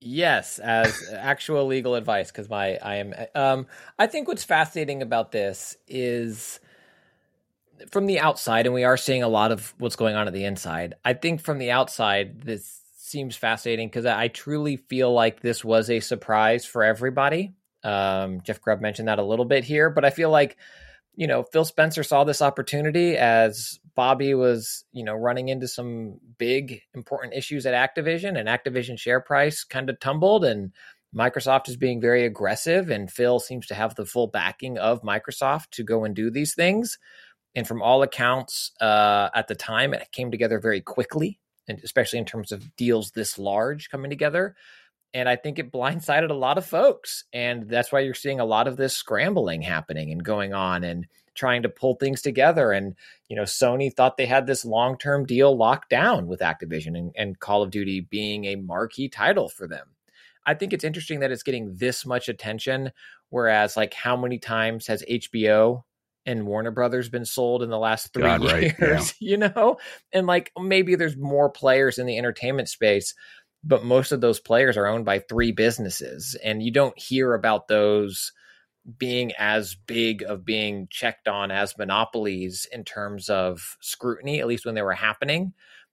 Yes, 0.00 0.60
as 0.60 1.12
actual 1.12 1.66
legal 1.66 1.96
advice, 1.96 2.30
because 2.30 2.48
my 2.48 2.78
I 2.82 2.96
am. 2.96 3.14
Um, 3.34 3.66
I 3.98 4.06
think 4.06 4.28
what's 4.28 4.44
fascinating 4.44 5.02
about 5.02 5.32
this 5.32 5.76
is 5.88 6.60
from 7.90 8.06
the 8.06 8.20
outside, 8.20 8.66
and 8.66 8.74
we 8.74 8.84
are 8.84 8.96
seeing 8.96 9.22
a 9.22 9.28
lot 9.28 9.52
of 9.52 9.74
what's 9.78 9.96
going 9.96 10.14
on 10.14 10.26
at 10.26 10.32
the 10.32 10.44
inside. 10.44 10.94
I 11.04 11.14
think 11.14 11.40
from 11.40 11.58
the 11.58 11.70
outside, 11.70 12.42
this 12.42 12.80
seems 12.96 13.36
fascinating 13.36 13.88
because 13.88 14.06
I, 14.06 14.24
I 14.24 14.28
truly 14.28 14.76
feel 14.76 15.12
like 15.12 15.40
this 15.40 15.64
was 15.64 15.90
a 15.90 16.00
surprise 16.00 16.64
for 16.64 16.84
everybody. 16.84 17.54
Um, 17.84 18.40
Jeff 18.42 18.60
Grubb 18.60 18.80
mentioned 18.80 19.08
that 19.08 19.18
a 19.18 19.24
little 19.24 19.44
bit 19.44 19.64
here, 19.64 19.90
but 19.90 20.04
I 20.04 20.10
feel 20.10 20.30
like 20.30 20.56
you 21.14 21.26
know 21.26 21.42
Phil 21.42 21.64
Spencer 21.64 22.02
saw 22.02 22.24
this 22.24 22.42
opportunity 22.42 23.16
as 23.16 23.78
Bobby 23.94 24.34
was 24.34 24.84
you 24.92 25.04
know 25.04 25.14
running 25.14 25.48
into 25.48 25.68
some 25.68 26.18
big 26.38 26.82
important 26.94 27.34
issues 27.34 27.66
at 27.66 27.74
Activision, 27.74 28.38
and 28.38 28.48
Activision 28.48 28.98
share 28.98 29.20
price 29.20 29.64
kind 29.64 29.90
of 29.90 30.00
tumbled, 30.00 30.44
and 30.44 30.72
Microsoft 31.14 31.68
is 31.68 31.76
being 31.76 32.00
very 32.00 32.24
aggressive, 32.24 32.90
and 32.90 33.10
Phil 33.10 33.40
seems 33.40 33.66
to 33.68 33.74
have 33.74 33.94
the 33.94 34.06
full 34.06 34.26
backing 34.26 34.78
of 34.78 35.02
Microsoft 35.02 35.70
to 35.72 35.82
go 35.82 36.04
and 36.04 36.14
do 36.14 36.30
these 36.30 36.54
things. 36.54 36.98
And 37.54 37.66
from 37.66 37.82
all 37.82 38.02
accounts, 38.02 38.72
uh, 38.80 39.30
at 39.34 39.48
the 39.48 39.54
time, 39.54 39.94
it 39.94 40.12
came 40.12 40.30
together 40.30 40.60
very 40.60 40.80
quickly, 40.80 41.40
and 41.66 41.80
especially 41.82 42.18
in 42.18 42.24
terms 42.24 42.52
of 42.52 42.76
deals 42.76 43.12
this 43.12 43.38
large 43.38 43.88
coming 43.90 44.10
together. 44.10 44.54
And 45.14 45.28
I 45.28 45.36
think 45.36 45.58
it 45.58 45.72
blindsided 45.72 46.30
a 46.30 46.34
lot 46.34 46.58
of 46.58 46.66
folks. 46.66 47.24
And 47.32 47.68
that's 47.68 47.90
why 47.90 48.00
you're 48.00 48.14
seeing 48.14 48.40
a 48.40 48.44
lot 48.44 48.68
of 48.68 48.76
this 48.76 48.96
scrambling 48.96 49.62
happening 49.62 50.12
and 50.12 50.22
going 50.22 50.52
on 50.52 50.84
and 50.84 51.06
trying 51.34 51.62
to 51.62 51.68
pull 51.68 51.94
things 51.94 52.20
together. 52.20 52.72
And, 52.72 52.94
you 53.28 53.36
know, 53.36 53.44
Sony 53.44 53.94
thought 53.94 54.16
they 54.16 54.26
had 54.26 54.46
this 54.46 54.64
long 54.64 54.98
term 54.98 55.24
deal 55.24 55.56
locked 55.56 55.88
down 55.88 56.26
with 56.26 56.40
Activision 56.40 56.98
and, 56.98 57.12
and 57.16 57.38
Call 57.38 57.62
of 57.62 57.70
Duty 57.70 58.00
being 58.00 58.44
a 58.44 58.56
marquee 58.56 59.08
title 59.08 59.48
for 59.48 59.66
them. 59.66 59.86
I 60.44 60.54
think 60.54 60.72
it's 60.72 60.84
interesting 60.84 61.20
that 61.20 61.30
it's 61.30 61.42
getting 61.42 61.76
this 61.76 62.04
much 62.04 62.28
attention. 62.28 62.90
Whereas, 63.30 63.76
like, 63.76 63.94
how 63.94 64.16
many 64.16 64.38
times 64.38 64.86
has 64.86 65.04
HBO 65.08 65.84
and 66.24 66.46
Warner 66.46 66.70
Brothers 66.70 67.08
been 67.08 67.24
sold 67.24 67.62
in 67.62 67.70
the 67.70 67.78
last 67.78 68.12
three 68.12 68.22
God, 68.22 68.44
right, 68.44 68.78
years? 68.78 69.14
You 69.20 69.36
know, 69.36 69.76
and 70.12 70.26
like 70.26 70.50
maybe 70.58 70.94
there's 70.94 71.16
more 71.16 71.50
players 71.50 71.98
in 71.98 72.06
the 72.06 72.18
entertainment 72.18 72.68
space, 72.68 73.14
but 73.64 73.84
most 73.84 74.12
of 74.12 74.20
those 74.20 74.40
players 74.40 74.76
are 74.76 74.86
owned 74.86 75.04
by 75.04 75.18
three 75.18 75.52
businesses, 75.52 76.36
and 76.42 76.62
you 76.62 76.70
don't 76.70 76.98
hear 76.98 77.34
about 77.34 77.68
those 77.68 78.32
being 78.96 79.32
as 79.38 79.74
big 79.74 80.22
of 80.22 80.44
being 80.44 80.88
checked 80.90 81.28
on 81.28 81.50
as 81.50 81.76
monopolies 81.76 82.66
in 82.72 82.84
terms 82.84 83.28
of 83.28 83.76
scrutiny, 83.80 84.40
at 84.40 84.46
least 84.46 84.64
when 84.64 84.74
they 84.74 84.82
were 84.82 84.92
happening. 84.92 85.52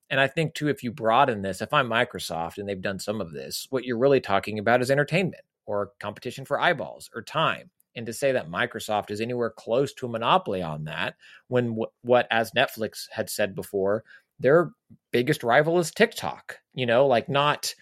And 0.09 0.20
I 0.20 0.28
think 0.28 0.53
too, 0.53 0.70
if 0.70 0.84
you 0.84 0.91
broaden 0.91 1.41
this, 1.41 1.61
if 1.61 1.74
I'm 1.74 1.89
Microsoft 1.89 2.57
and 2.57 2.70
they've 2.70 2.80
done 2.80 2.99
some 2.99 3.20
of 3.20 3.34
this, 3.34 3.68
what 3.70 3.84
you're 3.84 3.97
really 3.97 4.22
talking 4.22 4.59
about 4.59 4.82
is 4.82 4.91
entertainment 4.91 5.43
or 5.66 5.91
competition 5.99 6.45
for 6.45 6.59
eyeballs 6.59 7.09
or 7.13 7.22
time. 7.22 7.70
And 7.95 8.05
to 8.05 8.13
say 8.13 8.34
that 8.34 8.49
Microsoft 8.49 9.09
is 9.09 9.22
anywhere 9.22 9.49
close 9.49 9.93
to 9.95 10.05
a 10.05 10.09
monopoly 10.09 10.61
on 10.61 10.84
that, 10.84 11.16
when 11.47 11.70
w- 11.70 11.88
what, 12.01 12.28
as 12.30 12.51
Netflix 12.51 13.09
had 13.09 13.30
said 13.30 13.55
before, 13.55 14.03
their 14.40 14.72
biggest 15.12 15.44
rival 15.44 15.80
is 15.80 15.92
TikTok, 15.92 16.58
you 16.74 16.86
know, 16.86 17.08
like 17.08 17.30
not, 17.30 17.74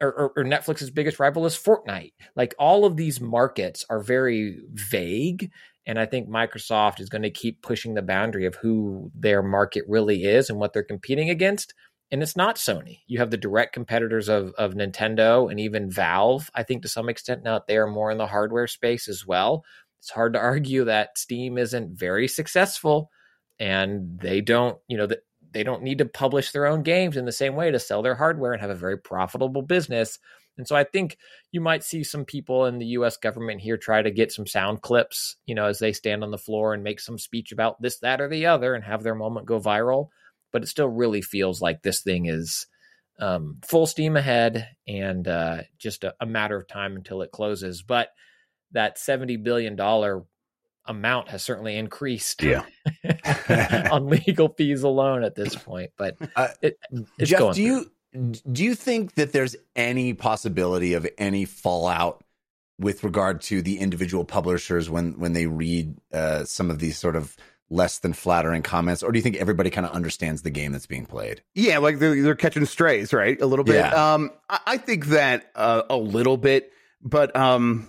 or, 0.00 0.08
or, 0.08 0.32
or 0.36 0.44
Netflix's 0.44 0.90
biggest 0.90 1.20
rival 1.20 1.46
is 1.46 1.56
Fortnite. 1.56 2.14
Like 2.34 2.54
all 2.58 2.84
of 2.84 2.96
these 2.96 3.20
markets 3.20 3.84
are 3.90 4.00
very 4.00 4.58
vague. 4.72 5.50
And 5.86 5.98
I 5.98 6.06
think 6.06 6.28
Microsoft 6.28 7.00
is 7.00 7.08
going 7.08 7.22
to 7.22 7.30
keep 7.30 7.62
pushing 7.62 7.94
the 7.94 8.02
boundary 8.02 8.46
of 8.46 8.54
who 8.56 9.10
their 9.14 9.42
market 9.42 9.84
really 9.88 10.24
is 10.24 10.48
and 10.48 10.58
what 10.58 10.72
they're 10.72 10.82
competing 10.82 11.28
against. 11.28 11.74
And 12.10 12.22
it's 12.22 12.36
not 12.36 12.56
Sony. 12.56 13.00
You 13.06 13.18
have 13.20 13.30
the 13.30 13.38
direct 13.38 13.72
competitors 13.72 14.28
of, 14.28 14.52
of 14.58 14.74
Nintendo 14.74 15.50
and 15.50 15.58
even 15.58 15.90
Valve, 15.90 16.50
I 16.54 16.62
think 16.62 16.82
to 16.82 16.88
some 16.88 17.08
extent 17.08 17.42
now 17.42 17.62
they 17.66 17.78
are 17.78 17.86
more 17.86 18.10
in 18.10 18.18
the 18.18 18.26
hardware 18.26 18.66
space 18.66 19.08
as 19.08 19.26
well. 19.26 19.64
It's 19.98 20.10
hard 20.10 20.34
to 20.34 20.38
argue 20.38 20.84
that 20.84 21.16
Steam 21.16 21.56
isn't 21.56 21.98
very 21.98 22.28
successful 22.28 23.10
and 23.58 24.18
they 24.20 24.40
don't, 24.40 24.78
you 24.88 24.98
know, 24.98 25.06
that 25.06 25.20
they 25.52 25.62
don't 25.62 25.82
need 25.82 25.98
to 25.98 26.04
publish 26.04 26.50
their 26.50 26.66
own 26.66 26.82
games 26.82 27.16
in 27.16 27.24
the 27.24 27.32
same 27.32 27.54
way 27.54 27.70
to 27.70 27.78
sell 27.78 28.02
their 28.02 28.14
hardware 28.14 28.52
and 28.52 28.60
have 28.60 28.70
a 28.70 28.74
very 28.74 28.98
profitable 28.98 29.62
business. 29.62 30.18
And 30.58 30.68
so 30.68 30.76
I 30.76 30.84
think 30.84 31.16
you 31.50 31.60
might 31.60 31.82
see 31.82 32.04
some 32.04 32.24
people 32.24 32.66
in 32.66 32.78
the 32.78 32.86
US 32.86 33.16
government 33.16 33.60
here 33.60 33.76
try 33.76 34.02
to 34.02 34.10
get 34.10 34.32
some 34.32 34.46
sound 34.46 34.82
clips, 34.82 35.36
you 35.46 35.54
know, 35.54 35.66
as 35.66 35.78
they 35.78 35.92
stand 35.92 36.22
on 36.22 36.30
the 36.30 36.38
floor 36.38 36.74
and 36.74 36.82
make 36.82 37.00
some 37.00 37.18
speech 37.18 37.52
about 37.52 37.80
this, 37.80 37.98
that, 38.00 38.20
or 38.20 38.28
the 38.28 38.46
other 38.46 38.74
and 38.74 38.84
have 38.84 39.02
their 39.02 39.14
moment 39.14 39.46
go 39.46 39.58
viral. 39.58 40.08
But 40.52 40.62
it 40.62 40.68
still 40.68 40.88
really 40.88 41.22
feels 41.22 41.62
like 41.62 41.82
this 41.82 42.02
thing 42.02 42.26
is 42.26 42.66
um, 43.18 43.58
full 43.64 43.86
steam 43.86 44.16
ahead 44.16 44.68
and 44.86 45.26
uh, 45.26 45.62
just 45.78 46.04
a, 46.04 46.14
a 46.20 46.26
matter 46.26 46.56
of 46.56 46.68
time 46.68 46.96
until 46.96 47.22
it 47.22 47.32
closes. 47.32 47.82
But 47.82 48.08
that 48.72 48.98
$70 48.98 49.42
billion 49.42 49.76
amount 50.86 51.28
has 51.28 51.42
certainly 51.42 51.76
increased 51.76 52.42
Yeah. 52.42 52.64
on 53.90 54.08
legal 54.08 54.48
fees 54.48 54.82
alone 54.82 55.24
at 55.24 55.34
this 55.34 55.54
point. 55.54 55.90
But 55.96 56.16
Uh, 56.36 56.48
it, 56.60 56.78
it's 57.18 57.30
Jeff, 57.30 57.38
going 57.38 57.54
do 57.54 57.62
you 57.62 57.90
do 58.50 58.62
you 58.64 58.74
think 58.74 59.14
that 59.14 59.32
there's 59.32 59.56
any 59.74 60.12
possibility 60.12 60.94
of 60.94 61.06
any 61.16 61.44
fallout 61.44 62.22
with 62.78 63.04
regard 63.04 63.40
to 63.42 63.62
the 63.62 63.78
individual 63.78 64.24
publishers 64.24 64.90
when 64.90 65.18
when 65.18 65.32
they 65.32 65.46
read 65.46 65.96
uh, 66.12 66.44
some 66.44 66.70
of 66.70 66.78
these 66.78 66.98
sort 66.98 67.16
of 67.16 67.36
less 67.70 68.00
than 68.00 68.12
flattering 68.12 68.60
comments, 68.60 69.02
or 69.02 69.12
do 69.12 69.18
you 69.18 69.22
think 69.22 69.36
everybody 69.36 69.70
kind 69.70 69.86
of 69.86 69.92
understands 69.92 70.42
the 70.42 70.50
game 70.50 70.72
that's 70.72 70.86
being 70.86 71.06
played? 71.06 71.42
Yeah, 71.54 71.78
like 71.78 71.98
they're, 71.98 72.20
they're 72.22 72.34
catching 72.34 72.66
strays, 72.66 73.14
right? 73.14 73.40
A 73.40 73.46
little 73.46 73.64
bit. 73.64 73.76
Yeah. 73.76 74.14
Um, 74.14 74.30
I, 74.50 74.60
I 74.66 74.76
think 74.76 75.06
that 75.06 75.50
uh, 75.54 75.82
a 75.88 75.96
little 75.96 76.36
bit, 76.36 76.70
but 77.00 77.34
um, 77.34 77.88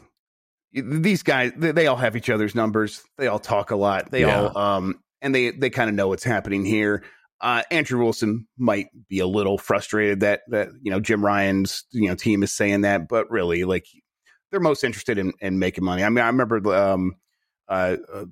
these 0.74 1.24
guys, 1.24 1.52
they, 1.56 1.88
all 1.88 1.98
have 1.98 2.16
each 2.16 2.30
other's 2.30 2.56
numbers. 2.56 3.04
They 3.18 3.28
all 3.28 3.40
talk 3.40 3.72
a 3.72 3.76
lot. 3.76 4.12
They 4.12 4.22
Yeah. 4.22 4.50
all, 4.54 4.58
um, 4.58 5.00
and 5.22 5.34
they 5.34 5.52
they 5.52 5.70
kind 5.70 5.90
of 5.90 5.96
know 5.96 6.08
what's 6.08 6.24
happening 6.24 6.66
here. 6.66 7.04
Uh, 7.40 7.62
Andrew 7.72 8.02
Wilson 8.02 8.48
might 8.58 8.88
be 9.10 9.20
a 9.20 9.28
little 9.28 9.58
frustrated 9.58 10.22
that 10.22 10.42
that 10.50 10.70
you 10.82 10.92
know 10.92 11.00
Jim 11.00 11.24
Ryan's 11.24 11.84
you 11.92 12.08
know 12.08 12.16
team 12.16 12.44
is 12.44 12.52
saying 12.54 12.82
that, 12.82 13.08
but 13.08 13.30
really, 13.30 13.64
like 13.64 13.86
they're 14.52 14.60
most 14.60 14.84
interested 14.84 15.18
in, 15.18 15.34
in 15.42 15.60
making 15.60 15.84
money. 15.84 16.04
I 16.04 16.10
mean, 16.10 16.24
I 16.24 16.28
remember 16.28 16.76
um, 16.76 17.16
uh, 17.68 17.98
uh, 18.14 18.26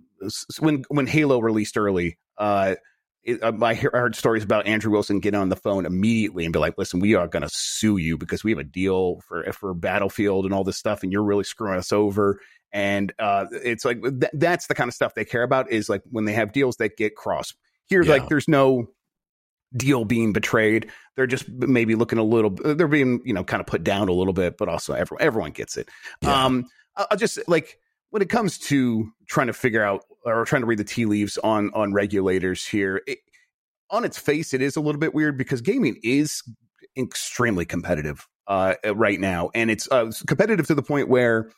when 0.59 0.83
when 0.89 1.07
Halo 1.07 1.39
released 1.39 1.77
early, 1.77 2.17
uh, 2.37 2.75
it, 3.23 3.41
uh, 3.43 3.51
I 3.61 3.73
hear- 3.75 3.91
I 3.93 3.97
heard 3.99 4.15
stories 4.15 4.43
about 4.43 4.65
Andrew 4.67 4.91
Wilson 4.91 5.19
getting 5.19 5.39
on 5.39 5.49
the 5.49 5.55
phone 5.55 5.85
immediately 5.85 6.43
and 6.45 6.51
be 6.53 6.59
like, 6.59 6.77
"Listen, 6.77 6.99
we 6.99 7.13
are 7.15 7.27
going 7.27 7.43
to 7.43 7.49
sue 7.51 7.97
you 7.97 8.17
because 8.17 8.43
we 8.43 8.51
have 8.51 8.57
a 8.59 8.63
deal 8.63 9.21
for 9.27 9.43
for 9.53 9.73
Battlefield 9.73 10.45
and 10.45 10.53
all 10.53 10.63
this 10.63 10.77
stuff, 10.77 11.03
and 11.03 11.11
you're 11.11 11.23
really 11.23 11.43
screwing 11.43 11.77
us 11.77 11.91
over." 11.91 12.39
And 12.73 13.11
uh, 13.19 13.45
it's 13.51 13.83
like 13.85 14.01
th- 14.01 14.31
that's 14.33 14.67
the 14.67 14.75
kind 14.75 14.87
of 14.87 14.93
stuff 14.93 15.13
they 15.13 15.25
care 15.25 15.43
about 15.43 15.71
is 15.71 15.89
like 15.89 16.01
when 16.09 16.25
they 16.25 16.33
have 16.33 16.51
deals 16.53 16.77
that 16.77 16.95
get 16.97 17.15
crossed. 17.15 17.55
Here, 17.87 18.01
Yeah. 18.01 18.11
like, 18.13 18.29
there's 18.29 18.47
no 18.47 18.87
deal 19.75 20.05
being 20.05 20.33
betrayed. 20.33 20.89
They're 21.15 21.27
just 21.27 21.47
maybe 21.49 21.95
looking 21.95 22.17
a 22.19 22.23
little. 22.23 22.49
They're 22.51 22.87
being 22.87 23.21
you 23.25 23.33
know 23.33 23.43
kind 23.43 23.61
of 23.61 23.67
put 23.67 23.83
down 23.83 24.09
a 24.09 24.13
little 24.13 24.33
bit, 24.33 24.57
but 24.57 24.67
also 24.69 24.93
everyone 24.93 25.21
everyone 25.21 25.51
gets 25.51 25.77
it. 25.77 25.89
Yeah. 26.21 26.45
Um, 26.45 26.65
I- 26.97 27.07
I'll 27.11 27.17
just 27.17 27.39
like 27.47 27.77
when 28.09 28.21
it 28.21 28.29
comes 28.29 28.57
to 28.57 29.09
trying 29.27 29.47
to 29.47 29.53
figure 29.53 29.83
out 29.83 30.03
or 30.23 30.45
trying 30.45 30.61
to 30.61 30.65
read 30.65 30.79
the 30.79 30.83
tea 30.83 31.05
leaves 31.05 31.37
on 31.37 31.71
on 31.73 31.93
regulators 31.93 32.65
here. 32.65 33.01
It, 33.07 33.19
on 33.89 34.05
its 34.05 34.17
face, 34.17 34.53
it 34.53 34.61
is 34.61 34.75
a 34.75 34.81
little 34.81 34.99
bit 34.99 35.13
weird 35.13 35.37
because 35.37 35.61
gaming 35.61 35.97
is 36.03 36.43
extremely 36.97 37.65
competitive 37.65 38.27
uh, 38.47 38.75
right 38.95 39.19
now, 39.19 39.49
and 39.53 39.69
it's 39.69 39.89
uh, 39.91 40.11
competitive 40.27 40.67
to 40.67 40.75
the 40.75 40.83
point 40.83 41.09
where 41.09 41.51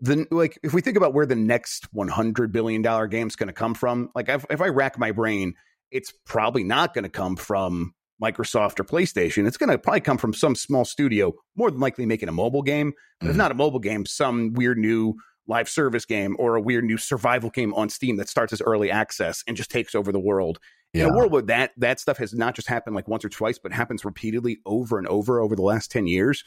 the 0.00 0.26
like 0.30 0.58
if 0.62 0.72
we 0.72 0.80
think 0.80 0.96
about 0.96 1.14
where 1.14 1.26
the 1.26 1.36
next 1.36 1.88
one 1.92 2.08
hundred 2.08 2.52
billion 2.52 2.82
dollar 2.82 3.06
game 3.06 3.26
is 3.26 3.36
going 3.36 3.48
to 3.48 3.52
come 3.52 3.74
from, 3.74 4.10
like 4.14 4.28
if, 4.28 4.44
if 4.50 4.60
I 4.60 4.68
rack 4.68 4.98
my 4.98 5.12
brain, 5.12 5.54
it's 5.90 6.12
probably 6.26 6.64
not 6.64 6.94
going 6.94 7.04
to 7.04 7.10
come 7.10 7.36
from 7.36 7.94
Microsoft 8.22 8.78
or 8.78 8.84
PlayStation. 8.84 9.46
It's 9.46 9.56
going 9.56 9.70
to 9.70 9.78
probably 9.78 10.00
come 10.00 10.18
from 10.18 10.34
some 10.34 10.54
small 10.54 10.84
studio, 10.84 11.34
more 11.56 11.70
than 11.70 11.80
likely 11.80 12.06
making 12.06 12.28
a 12.28 12.32
mobile 12.32 12.62
game. 12.62 12.92
But 13.20 13.30
if 13.30 13.36
not 13.36 13.50
a 13.50 13.54
mobile 13.54 13.78
game, 13.78 14.06
some 14.06 14.52
weird 14.52 14.78
new 14.78 15.14
live 15.50 15.68
service 15.68 16.06
game 16.06 16.36
or 16.38 16.54
a 16.54 16.60
weird 16.60 16.84
new 16.84 16.96
survival 16.96 17.50
game 17.50 17.74
on 17.74 17.90
Steam 17.90 18.16
that 18.16 18.28
starts 18.28 18.52
as 18.52 18.62
early 18.62 18.90
access 18.90 19.44
and 19.46 19.56
just 19.56 19.70
takes 19.70 19.94
over 19.94 20.12
the 20.12 20.20
world. 20.20 20.58
In 20.92 21.02
a 21.02 21.14
world 21.14 21.30
where 21.30 21.42
that 21.42 21.70
that 21.76 22.00
stuff 22.00 22.18
has 22.18 22.34
not 22.34 22.56
just 22.56 22.66
happened 22.66 22.96
like 22.96 23.06
once 23.06 23.24
or 23.24 23.28
twice, 23.28 23.58
but 23.58 23.72
happens 23.72 24.04
repeatedly 24.04 24.58
over 24.66 24.98
and 24.98 25.06
over 25.06 25.40
over 25.40 25.54
the 25.54 25.62
last 25.62 25.90
ten 25.92 26.08
years, 26.08 26.42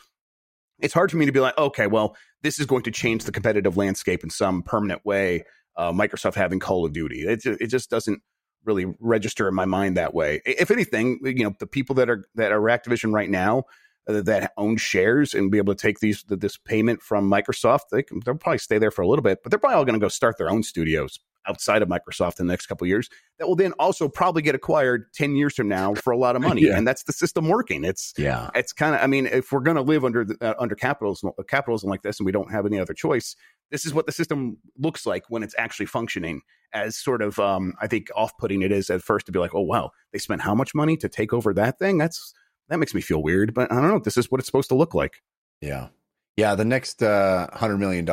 it's 0.80 0.93
hard 0.93 1.12
for 1.12 1.18
me 1.18 1.26
to 1.26 1.32
be 1.32 1.39
like, 1.39 1.58
okay, 1.58 1.88
well, 1.88 2.18
this 2.41 2.60
is 2.60 2.66
going 2.66 2.84
to 2.84 2.91
change 2.91 3.24
the 3.24 3.32
competitive 3.32 3.78
landscape 3.78 4.22
in 4.24 4.30
some 4.30 4.62
permanent 4.62 5.06
way. 5.06 5.45
Uh, 5.78 5.91
Microsoft 5.93 6.36
having 6.36 6.60
Call 6.60 6.86
of 6.86 6.91
Duty, 6.91 7.22
it 7.22 7.45
it 7.45 7.68
just 7.68 7.89
doesn't 7.89 8.22
really 8.66 8.86
register 8.99 9.47
in 9.47 9.56
my 9.56 9.66
mind 9.66 9.95
that 9.95 10.14
way. 10.14 10.41
If 10.45 10.72
anything, 10.72 11.20
you 11.24 11.45
know, 11.45 11.56
the 11.60 11.68
people 11.68 11.95
that 11.95 12.10
are 12.10 12.26
that 12.36 12.51
are 12.51 12.62
Activision 12.62 13.14
right 13.14 13.30
now 13.30 13.64
that 14.08 14.51
own 14.58 14.78
shares 14.78 15.34
and 15.34 15.51
be 15.51 15.58
able 15.58 15.74
to 15.76 15.82
take 15.82 15.99
these 15.99 16.24
this 16.28 16.58
payment 16.58 17.01
from 17.01 17.30
Microsoft, 17.30 17.89
they 17.91 18.04
can, 18.04 18.20
they'll 18.26 18.36
probably 18.36 18.58
stay 18.58 18.78
there 18.78 18.91
for 18.91 19.01
a 19.01 19.08
little 19.08 19.24
bit, 19.24 19.39
but 19.43 19.49
they're 19.49 19.60
probably 19.60 19.76
all 19.78 19.86
going 19.86 19.99
to 19.99 20.04
go 20.04 20.10
start 20.10 20.38
their 20.38 20.49
own 20.49 20.64
studios 20.64 21.20
outside 21.45 21.82
of 21.82 21.89
Microsoft 21.89 22.39
in 22.39 22.47
the 22.47 22.54
next 22.54 22.68
couple 22.68 22.86
of 22.86 22.89
years 22.89 23.10
that 23.38 23.47
will 23.47 23.56
then 23.56 23.74
also 23.74 24.08
probably 24.08 24.41
get 24.41 24.56
acquired 24.56 25.12
10 25.14 25.36
years 25.36 25.56
from 25.56 25.68
now 25.68 25.93
for 25.93 26.12
a 26.12 26.18
lot 26.18 26.36
of 26.36 26.41
money 26.49 26.62
Yeah. 26.64 26.78
and 26.78 26.88
that's 26.88 27.04
the 27.04 27.12
system 27.14 27.49
working 27.49 27.84
it's 27.84 28.14
yeah. 28.18 28.49
it's 28.56 28.72
kind 28.72 28.95
of 28.95 29.01
i 29.01 29.08
mean 29.08 29.26
if 29.28 29.51
we're 29.51 29.60
going 29.60 29.76
to 29.76 29.82
live 29.82 30.06
under 30.06 30.24
the, 30.24 30.38
uh, 30.41 30.54
under 30.58 30.76
capitalism 30.76 31.32
capitalism 31.49 31.89
like 31.89 32.01
this 32.01 32.20
and 32.20 32.26
we 32.26 32.32
don't 32.32 32.51
have 32.51 32.66
any 32.66 32.80
other 32.80 32.93
choice 32.93 33.36
this 33.72 33.86
is 33.86 33.93
what 33.93 34.06
the 34.06 34.12
system 34.14 34.58
looks 34.78 35.06
like 35.06 35.24
when 35.30 35.43
it's 35.43 35.56
actually 35.58 35.86
functioning 35.86 36.39
as 36.74 36.95
sort 36.95 37.22
of 37.22 37.38
um 37.39 37.74
i 37.82 37.88
think 37.88 38.08
off-putting 38.16 38.62
it 38.62 38.72
is 38.72 38.89
at 38.89 39.01
first 39.01 39.26
to 39.26 39.32
be 39.34 39.39
like 39.39 39.54
oh 39.54 39.62
wow 39.62 39.91
they 40.14 40.20
spent 40.20 40.41
how 40.41 40.56
much 40.56 40.74
money 40.74 40.95
to 40.95 41.10
take 41.10 41.34
over 41.34 41.54
that 41.54 41.78
thing 41.78 41.97
that's 41.97 42.34
that 42.74 42.80
makes 42.80 42.96
me 42.96 43.02
feel 43.02 43.22
weird 43.22 43.54
but 43.54 43.72
i 43.72 43.76
don't 43.76 43.88
know 43.88 44.00
this 44.00 44.18
is 44.18 44.32
what 44.32 44.40
it's 44.40 44.48
supposed 44.48 44.70
to 44.70 44.76
look 44.76 44.94
like 44.96 45.22
Yeah. 45.62 45.90
Yeah. 46.36 46.56
The 46.56 46.66
next 46.66 47.04
uh, 47.04 47.48
$100 47.54 47.78
million 47.78 48.10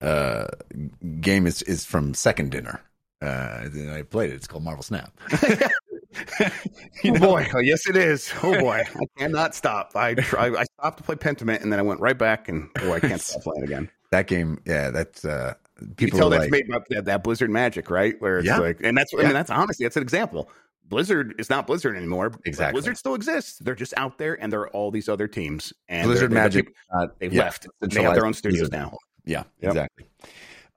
uh, 0.00 0.46
game 1.20 1.46
is, 1.48 1.60
is 1.62 1.84
from 1.84 2.14
Second 2.14 2.52
Dinner. 2.52 2.80
Uh, 3.20 3.68
I 3.90 4.02
played 4.08 4.30
it. 4.30 4.34
It's 4.34 4.46
called 4.46 4.62
Marvel 4.62 4.84
Snap. 4.84 5.12
You 7.02 7.14
oh 7.16 7.18
boy 7.18 7.48
oh, 7.54 7.58
yes 7.58 7.88
it 7.88 7.96
is 7.96 8.30
oh 8.42 8.58
boy 8.60 8.82
i 8.94 9.04
cannot 9.18 9.54
stop 9.54 9.96
i 9.96 10.12
try 10.14 10.48
i 10.54 10.64
stopped 10.78 10.98
to 10.98 11.02
play 11.02 11.16
pentiment 11.16 11.62
and 11.62 11.72
then 11.72 11.78
i 11.78 11.82
went 11.82 12.00
right 12.00 12.16
back 12.18 12.48
and 12.48 12.68
oh, 12.82 12.92
i 12.92 13.00
can't 13.00 13.20
stop 13.20 13.42
playing 13.42 13.64
again 13.64 13.90
That 14.10 14.26
game, 14.26 14.60
yeah, 14.66 14.90
that's 14.90 15.24
uh, 15.24 15.54
you 15.80 15.86
people 15.96 16.18
tell 16.18 16.28
are 16.28 16.38
that's 16.38 16.50
like, 16.50 16.50
made 16.50 16.68
by 16.68 16.78
that, 16.90 17.06
that 17.06 17.24
Blizzard 17.24 17.48
magic, 17.50 17.90
right? 17.90 18.14
Where 18.20 18.38
it's 18.38 18.46
Yeah. 18.46 18.58
like, 18.58 18.80
and 18.84 18.96
that's, 18.96 19.12
I 19.14 19.22
mean, 19.22 19.32
that's 19.32 19.50
honestly, 19.50 19.84
that's 19.86 19.96
an 19.96 20.02
example. 20.02 20.50
Blizzard 20.84 21.34
is 21.38 21.48
not 21.48 21.66
Blizzard 21.66 21.96
anymore. 21.96 22.32
Exactly. 22.44 22.72
Blizzard 22.72 22.98
still 22.98 23.14
exists. 23.14 23.58
They're 23.58 23.74
just 23.74 23.94
out 23.96 24.18
there, 24.18 24.40
and 24.40 24.52
there 24.52 24.60
are 24.60 24.70
all 24.70 24.90
these 24.90 25.08
other 25.08 25.26
teams. 25.26 25.72
And 25.88 26.06
Blizzard 26.06 26.30
they're- 26.30 26.34
they're- 26.36 26.44
Magic. 26.44 26.74
they've 27.18 27.32
left. 27.32 27.66
They 27.80 28.02
have 28.02 28.14
their 28.14 28.26
own 28.26 28.34
studios 28.34 28.70
now. 28.70 28.98
Yeah, 29.24 29.44
Yep. 29.60 29.70
exactly. 29.70 30.06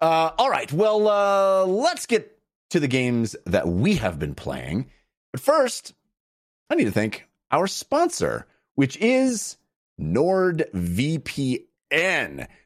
Uh, 0.02 0.32
all 0.38 0.50
right. 0.50 0.72
Well, 0.72 1.08
uh, 1.08 1.66
let's 1.66 2.06
get 2.06 2.40
to 2.70 2.80
the 2.80 2.88
games 2.88 3.36
that 3.46 3.68
we 3.68 3.96
have 3.96 4.20
been 4.20 4.36
playing. 4.36 4.90
But 5.32 5.42
first, 5.42 5.94
I 6.70 6.76
need 6.76 6.86
to 6.86 6.92
thank 6.92 7.28
our 7.52 7.68
sponsor, 7.68 8.46
which 8.76 8.98
is 8.98 9.58
NordVPN. 10.00 11.68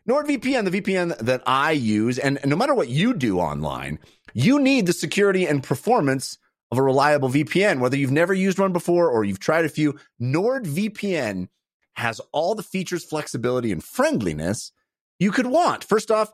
NordVPN, 0.07 0.65
the 0.65 0.71
VPN 0.81 1.17
that 1.19 1.43
I 1.45 1.71
use, 1.71 2.17
and 2.17 2.39
no 2.45 2.55
matter 2.55 2.73
what 2.73 2.89
you 2.89 3.13
do 3.13 3.39
online, 3.39 3.99
you 4.33 4.59
need 4.59 4.85
the 4.85 4.93
security 4.93 5.45
and 5.45 5.63
performance 5.63 6.37
of 6.71 6.77
a 6.77 6.83
reliable 6.83 7.29
VPN. 7.29 7.79
Whether 7.79 7.97
you've 7.97 8.11
never 8.11 8.33
used 8.33 8.59
one 8.59 8.73
before 8.73 9.09
or 9.09 9.23
you've 9.23 9.39
tried 9.39 9.65
a 9.65 9.69
few, 9.69 9.99
NordVPN 10.21 11.47
has 11.93 12.21
all 12.31 12.55
the 12.55 12.63
features, 12.63 13.03
flexibility, 13.03 13.71
and 13.71 13.83
friendliness 13.83 14.71
you 15.19 15.31
could 15.31 15.47
want. 15.47 15.83
First 15.83 16.11
off, 16.11 16.31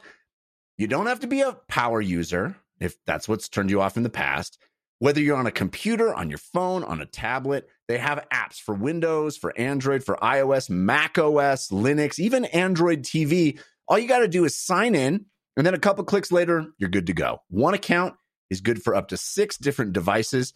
you 0.78 0.88
don't 0.88 1.08
have 1.08 1.22
to 1.22 1.28
be 1.28 1.42
a 1.42 1.58
power 1.68 2.02
user 2.02 2.58
if 2.80 3.04
that's 3.06 3.28
what's 3.28 3.50
turned 3.50 3.70
you 3.70 3.82
off 3.82 3.98
in 3.98 4.04
the 4.04 4.10
past. 4.10 4.60
Whether 5.00 5.22
you're 5.22 5.38
on 5.38 5.48
a 5.48 5.52
computer, 5.52 6.14
on 6.14 6.30
your 6.30 6.38
phone, 6.38 6.84
on 6.84 7.02
a 7.02 7.06
tablet, 7.06 7.68
they 7.88 7.98
have 7.98 8.26
apps 8.34 8.60
for 8.60 8.74
Windows, 8.74 9.38
for 9.38 9.58
Android, 9.58 10.04
for 10.04 10.16
iOS, 10.18 10.70
Mac 10.70 11.18
OS, 11.18 11.70
Linux, 11.70 12.18
even 12.20 12.46
Android 12.46 13.04
TV. 13.04 13.60
All 13.88 14.00
you 14.00 14.08
got 14.08 14.20
to 14.20 14.28
do 14.28 14.46
is 14.46 14.58
sign 14.58 14.96
in, 14.96 15.26
and 15.58 15.66
then 15.66 15.74
a 15.74 15.80
couple 15.80 16.04
clicks 16.06 16.32
later, 16.32 16.68
you're 16.78 16.90
good 16.90 17.08
to 17.08 17.14
go. 17.14 17.42
One 17.50 17.74
account 17.74 18.16
is 18.50 18.62
good 18.62 18.82
for 18.82 18.96
up 18.96 19.10
to 19.10 19.18
six 19.18 19.58
different 19.58 19.94
devices. 19.94 20.54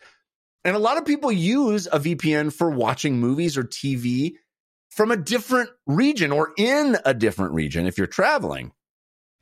And 0.64 0.76
a 0.76 0.80
lot 0.80 0.98
of 0.98 1.06
people 1.06 1.32
use 1.32 1.88
a 1.88 2.00
VPN 2.00 2.54
for 2.54 2.70
watching 2.70 3.20
movies 3.20 3.58
or 3.58 3.64
TV 3.64 4.34
from 4.90 5.12
a 5.12 5.18
different 5.18 5.70
region 5.88 6.32
or 6.32 6.52
in 6.58 6.98
a 7.06 7.14
different 7.14 7.54
region 7.54 7.86
if 7.88 7.98
you're 7.98 8.08
traveling. 8.08 8.72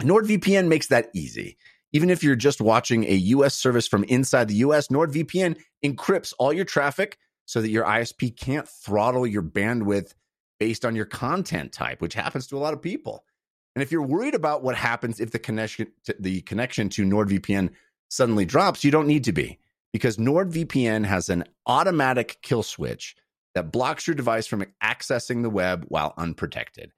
NordVPN 0.02 0.68
makes 0.68 0.88
that 0.88 1.10
easy. 1.14 1.58
Even 1.94 2.10
if 2.10 2.22
you're 2.22 2.36
just 2.36 2.62
watching 2.62 3.06
a 3.06 3.14
US 3.14 3.56
service 3.56 3.88
from 3.88 4.04
inside 4.04 4.48
the 4.48 4.56
US, 4.56 4.90
NordVPN 4.90 5.58
encrypts 5.84 6.34
all 6.38 6.54
your 6.54 6.66
traffic 6.66 7.18
so 7.46 7.62
that 7.62 7.70
your 7.70 7.86
ISP 7.86 8.38
can't 8.38 8.68
throttle 8.68 9.26
your 9.26 9.42
bandwidth 9.42 10.14
based 10.60 10.86
on 10.86 10.96
your 10.96 11.06
content 11.06 11.72
type, 11.72 12.02
which 12.02 12.14
happens 12.14 12.48
to 12.48 12.58
a 12.58 12.60
lot 12.60 12.74
of 12.74 12.82
people. 12.82 13.24
And 13.76 13.84
if 13.84 13.92
you're 13.92 14.04
worried 14.04 14.36
about 14.36 14.64
what 14.64 14.76
happens 14.76 15.20
if 15.20 15.32
the 15.32 15.40
connection 15.40 15.88
to, 16.06 16.16
the 16.20 16.42
connection 16.42 16.90
to 16.90 17.06
NordVPN 17.06 17.70
suddenly 18.10 18.46
drops, 18.46 18.84
you 18.84 18.92
don't 18.92 19.08
need 19.08 19.24
to 19.26 19.32
be 19.32 19.60
because 19.94 20.18
NordVPN 20.18 21.06
has 21.06 21.30
an 21.30 21.44
automatic 21.66 22.38
kill 22.42 22.64
switch 22.64 23.16
that 23.56 23.72
blocks 23.72 24.08
your 24.08 24.16
device 24.16 24.46
from 24.48 24.66
accessing 24.84 25.42
the 25.42 25.50
web 25.50 25.86
while 25.88 26.14
unprotected. 26.18 26.92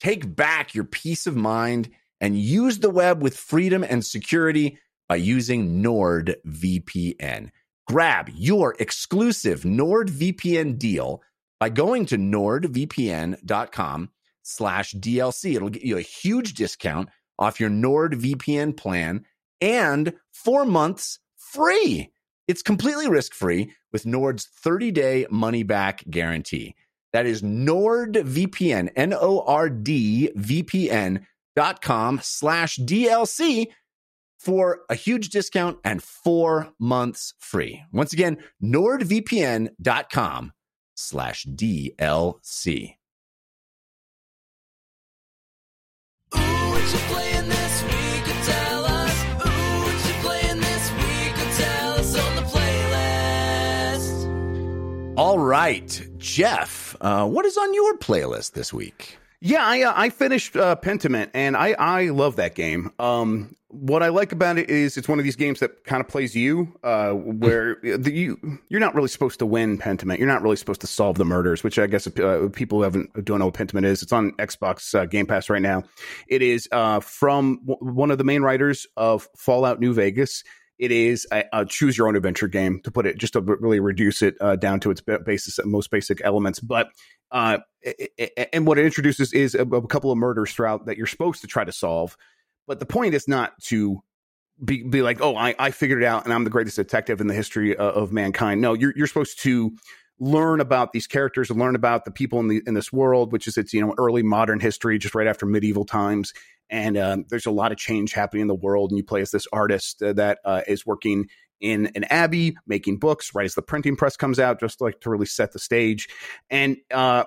Take 0.00 0.34
back 0.34 0.74
your 0.74 0.84
peace 0.84 1.26
of 1.26 1.36
mind 1.36 1.90
and 2.20 2.38
use 2.38 2.78
the 2.78 2.90
web 2.90 3.22
with 3.22 3.36
freedom 3.36 3.84
and 3.84 4.04
security 4.04 4.78
by 5.08 5.16
using 5.16 5.82
NordVPN. 5.82 7.50
Grab 7.86 8.28
your 8.34 8.76
exclusive 8.78 9.62
NordVPN 9.62 10.78
deal 10.78 11.22
by 11.58 11.68
going 11.70 12.06
to 12.06 12.16
nordvpn.com 12.16 14.10
slash 14.42 14.94
DLC. 14.94 15.56
It'll 15.56 15.70
get 15.70 15.82
you 15.82 15.98
a 15.98 16.02
huge 16.02 16.54
discount 16.54 17.08
off 17.38 17.60
your 17.60 17.70
NordVPN 17.70 18.76
plan 18.76 19.24
and 19.60 20.12
four 20.32 20.64
months 20.64 21.18
free. 21.36 22.10
It's 22.46 22.62
completely 22.62 23.08
risk 23.08 23.34
free 23.34 23.72
with 23.92 24.06
Nord's 24.06 24.46
30 24.46 24.90
day 24.90 25.26
money 25.30 25.62
back 25.62 26.02
guarantee. 26.08 26.74
That 27.12 27.26
is 27.26 27.42
NordVPN, 27.42 28.90
N 28.96 29.14
O 29.14 29.40
R 29.40 29.70
D 29.70 30.30
VPN 30.36 31.24
dot 31.56 31.80
com 31.82 32.20
slash 32.22 32.78
DLC 32.78 33.66
for 34.38 34.80
a 34.88 34.94
huge 34.94 35.30
discount 35.30 35.78
and 35.84 36.02
four 36.02 36.72
months 36.78 37.34
free. 37.38 37.82
Once 37.92 38.12
again, 38.12 38.38
nordvpn.com 38.62 40.52
slash 40.94 41.44
DLC. 41.46 42.94
Ooh, 46.36 47.37
All 55.18 55.40
right, 55.40 56.00
Jeff, 56.18 56.94
uh, 57.00 57.26
what 57.26 57.44
is 57.44 57.58
on 57.58 57.74
your 57.74 57.98
playlist 57.98 58.52
this 58.52 58.72
week? 58.72 59.18
Yeah, 59.40 59.66
I 59.66 59.82
uh, 59.82 59.92
I 59.96 60.10
finished 60.10 60.54
uh, 60.54 60.76
Pentiment, 60.76 61.30
and 61.34 61.56
I 61.56 61.72
I 61.72 62.04
love 62.10 62.36
that 62.36 62.54
game. 62.54 62.92
Um, 63.00 63.56
what 63.66 64.04
I 64.04 64.10
like 64.10 64.30
about 64.30 64.58
it 64.58 64.70
is 64.70 64.96
it's 64.96 65.08
one 65.08 65.18
of 65.18 65.24
these 65.24 65.34
games 65.34 65.58
that 65.58 65.82
kind 65.82 66.00
of 66.00 66.06
plays 66.06 66.36
you, 66.36 66.72
uh, 66.84 67.10
where 67.10 67.78
the, 67.82 68.12
you 68.12 68.60
you're 68.68 68.78
not 68.78 68.94
really 68.94 69.08
supposed 69.08 69.40
to 69.40 69.46
win 69.46 69.76
Pentiment. 69.76 70.18
You're 70.18 70.28
not 70.28 70.40
really 70.40 70.54
supposed 70.54 70.82
to 70.82 70.86
solve 70.86 71.18
the 71.18 71.24
murders, 71.24 71.64
which 71.64 71.80
I 71.80 71.88
guess 71.88 72.06
uh, 72.06 72.48
people 72.52 72.78
who 72.78 72.84
haven't 72.84 73.24
don't 73.24 73.40
know 73.40 73.46
what 73.46 73.54
Pentiment 73.54 73.86
is. 73.86 74.04
It's 74.04 74.12
on 74.12 74.30
Xbox 74.34 74.94
uh, 74.94 75.06
Game 75.06 75.26
Pass 75.26 75.50
right 75.50 75.60
now. 75.60 75.82
It 76.28 76.42
is 76.42 76.68
uh, 76.70 77.00
from 77.00 77.58
w- 77.66 77.92
one 77.92 78.12
of 78.12 78.18
the 78.18 78.24
main 78.24 78.42
writers 78.42 78.86
of 78.96 79.26
Fallout 79.36 79.80
New 79.80 79.94
Vegas. 79.94 80.44
It 80.78 80.90
is 80.92 81.26
a, 81.32 81.44
a 81.52 81.64
choose 81.66 81.98
your 81.98 82.08
own 82.08 82.16
adventure 82.16 82.48
game 82.48 82.80
to 82.84 82.90
put 82.90 83.06
it 83.06 83.18
just 83.18 83.32
to 83.32 83.40
really 83.40 83.80
reduce 83.80 84.22
it 84.22 84.36
uh, 84.40 84.56
down 84.56 84.80
to 84.80 84.90
its 84.90 85.00
basis, 85.00 85.58
most 85.64 85.90
basic 85.90 86.20
elements. 86.24 86.60
But 86.60 86.88
uh, 87.30 87.58
i- 87.84 88.08
i- 88.20 88.46
and 88.52 88.66
what 88.66 88.78
it 88.78 88.84
introduces 88.86 89.32
is 89.32 89.54
a, 89.54 89.62
a 89.62 89.86
couple 89.86 90.10
of 90.12 90.18
murders 90.18 90.52
throughout 90.52 90.86
that 90.86 90.96
you're 90.96 91.06
supposed 91.06 91.40
to 91.42 91.46
try 91.46 91.64
to 91.64 91.72
solve. 91.72 92.16
But 92.66 92.80
the 92.80 92.86
point 92.86 93.14
is 93.14 93.26
not 93.26 93.52
to 93.64 94.00
be, 94.64 94.82
be 94.82 95.02
like, 95.02 95.20
oh, 95.20 95.36
I, 95.36 95.54
I 95.58 95.70
figured 95.70 96.02
it 96.02 96.06
out 96.06 96.24
and 96.24 96.32
I'm 96.32 96.44
the 96.44 96.50
greatest 96.50 96.76
detective 96.76 97.20
in 97.20 97.26
the 97.26 97.34
history 97.34 97.76
of, 97.76 97.94
of 97.94 98.12
mankind. 98.12 98.60
No, 98.60 98.74
you're, 98.74 98.92
you're 98.96 99.06
supposed 99.06 99.40
to 99.42 99.72
learn 100.20 100.60
about 100.60 100.92
these 100.92 101.06
characters 101.06 101.50
and 101.50 101.58
learn 101.58 101.74
about 101.74 102.04
the 102.04 102.10
people 102.10 102.40
in 102.40 102.48
the 102.48 102.62
in 102.66 102.74
this 102.74 102.92
world, 102.92 103.32
which 103.32 103.46
is 103.46 103.56
its 103.56 103.72
you 103.72 103.80
know 103.80 103.94
early 103.98 104.22
modern 104.22 104.60
history, 104.60 104.98
just 104.98 105.14
right 105.14 105.26
after 105.26 105.46
medieval 105.46 105.84
times. 105.84 106.32
And 106.70 106.98
um, 106.98 107.24
there's 107.30 107.46
a 107.46 107.50
lot 107.50 107.72
of 107.72 107.78
change 107.78 108.12
happening 108.12 108.42
in 108.42 108.48
the 108.48 108.54
world, 108.54 108.90
and 108.90 108.98
you 108.98 109.04
play 109.04 109.22
as 109.22 109.30
this 109.30 109.46
artist 109.52 110.02
uh, 110.02 110.12
that 110.14 110.38
uh, 110.44 110.62
is 110.66 110.84
working 110.84 111.28
in 111.60 111.86
an 111.94 112.04
abbey 112.04 112.56
making 112.66 112.98
books 112.98 113.34
right 113.34 113.46
as 113.46 113.54
the 113.54 113.62
printing 113.62 113.96
press 113.96 114.16
comes 114.16 114.38
out, 114.38 114.60
just 114.60 114.80
like 114.80 115.00
to 115.00 115.10
really 115.10 115.26
set 115.26 115.52
the 115.52 115.58
stage. 115.58 116.08
And 116.50 116.76
uh, 116.92 117.24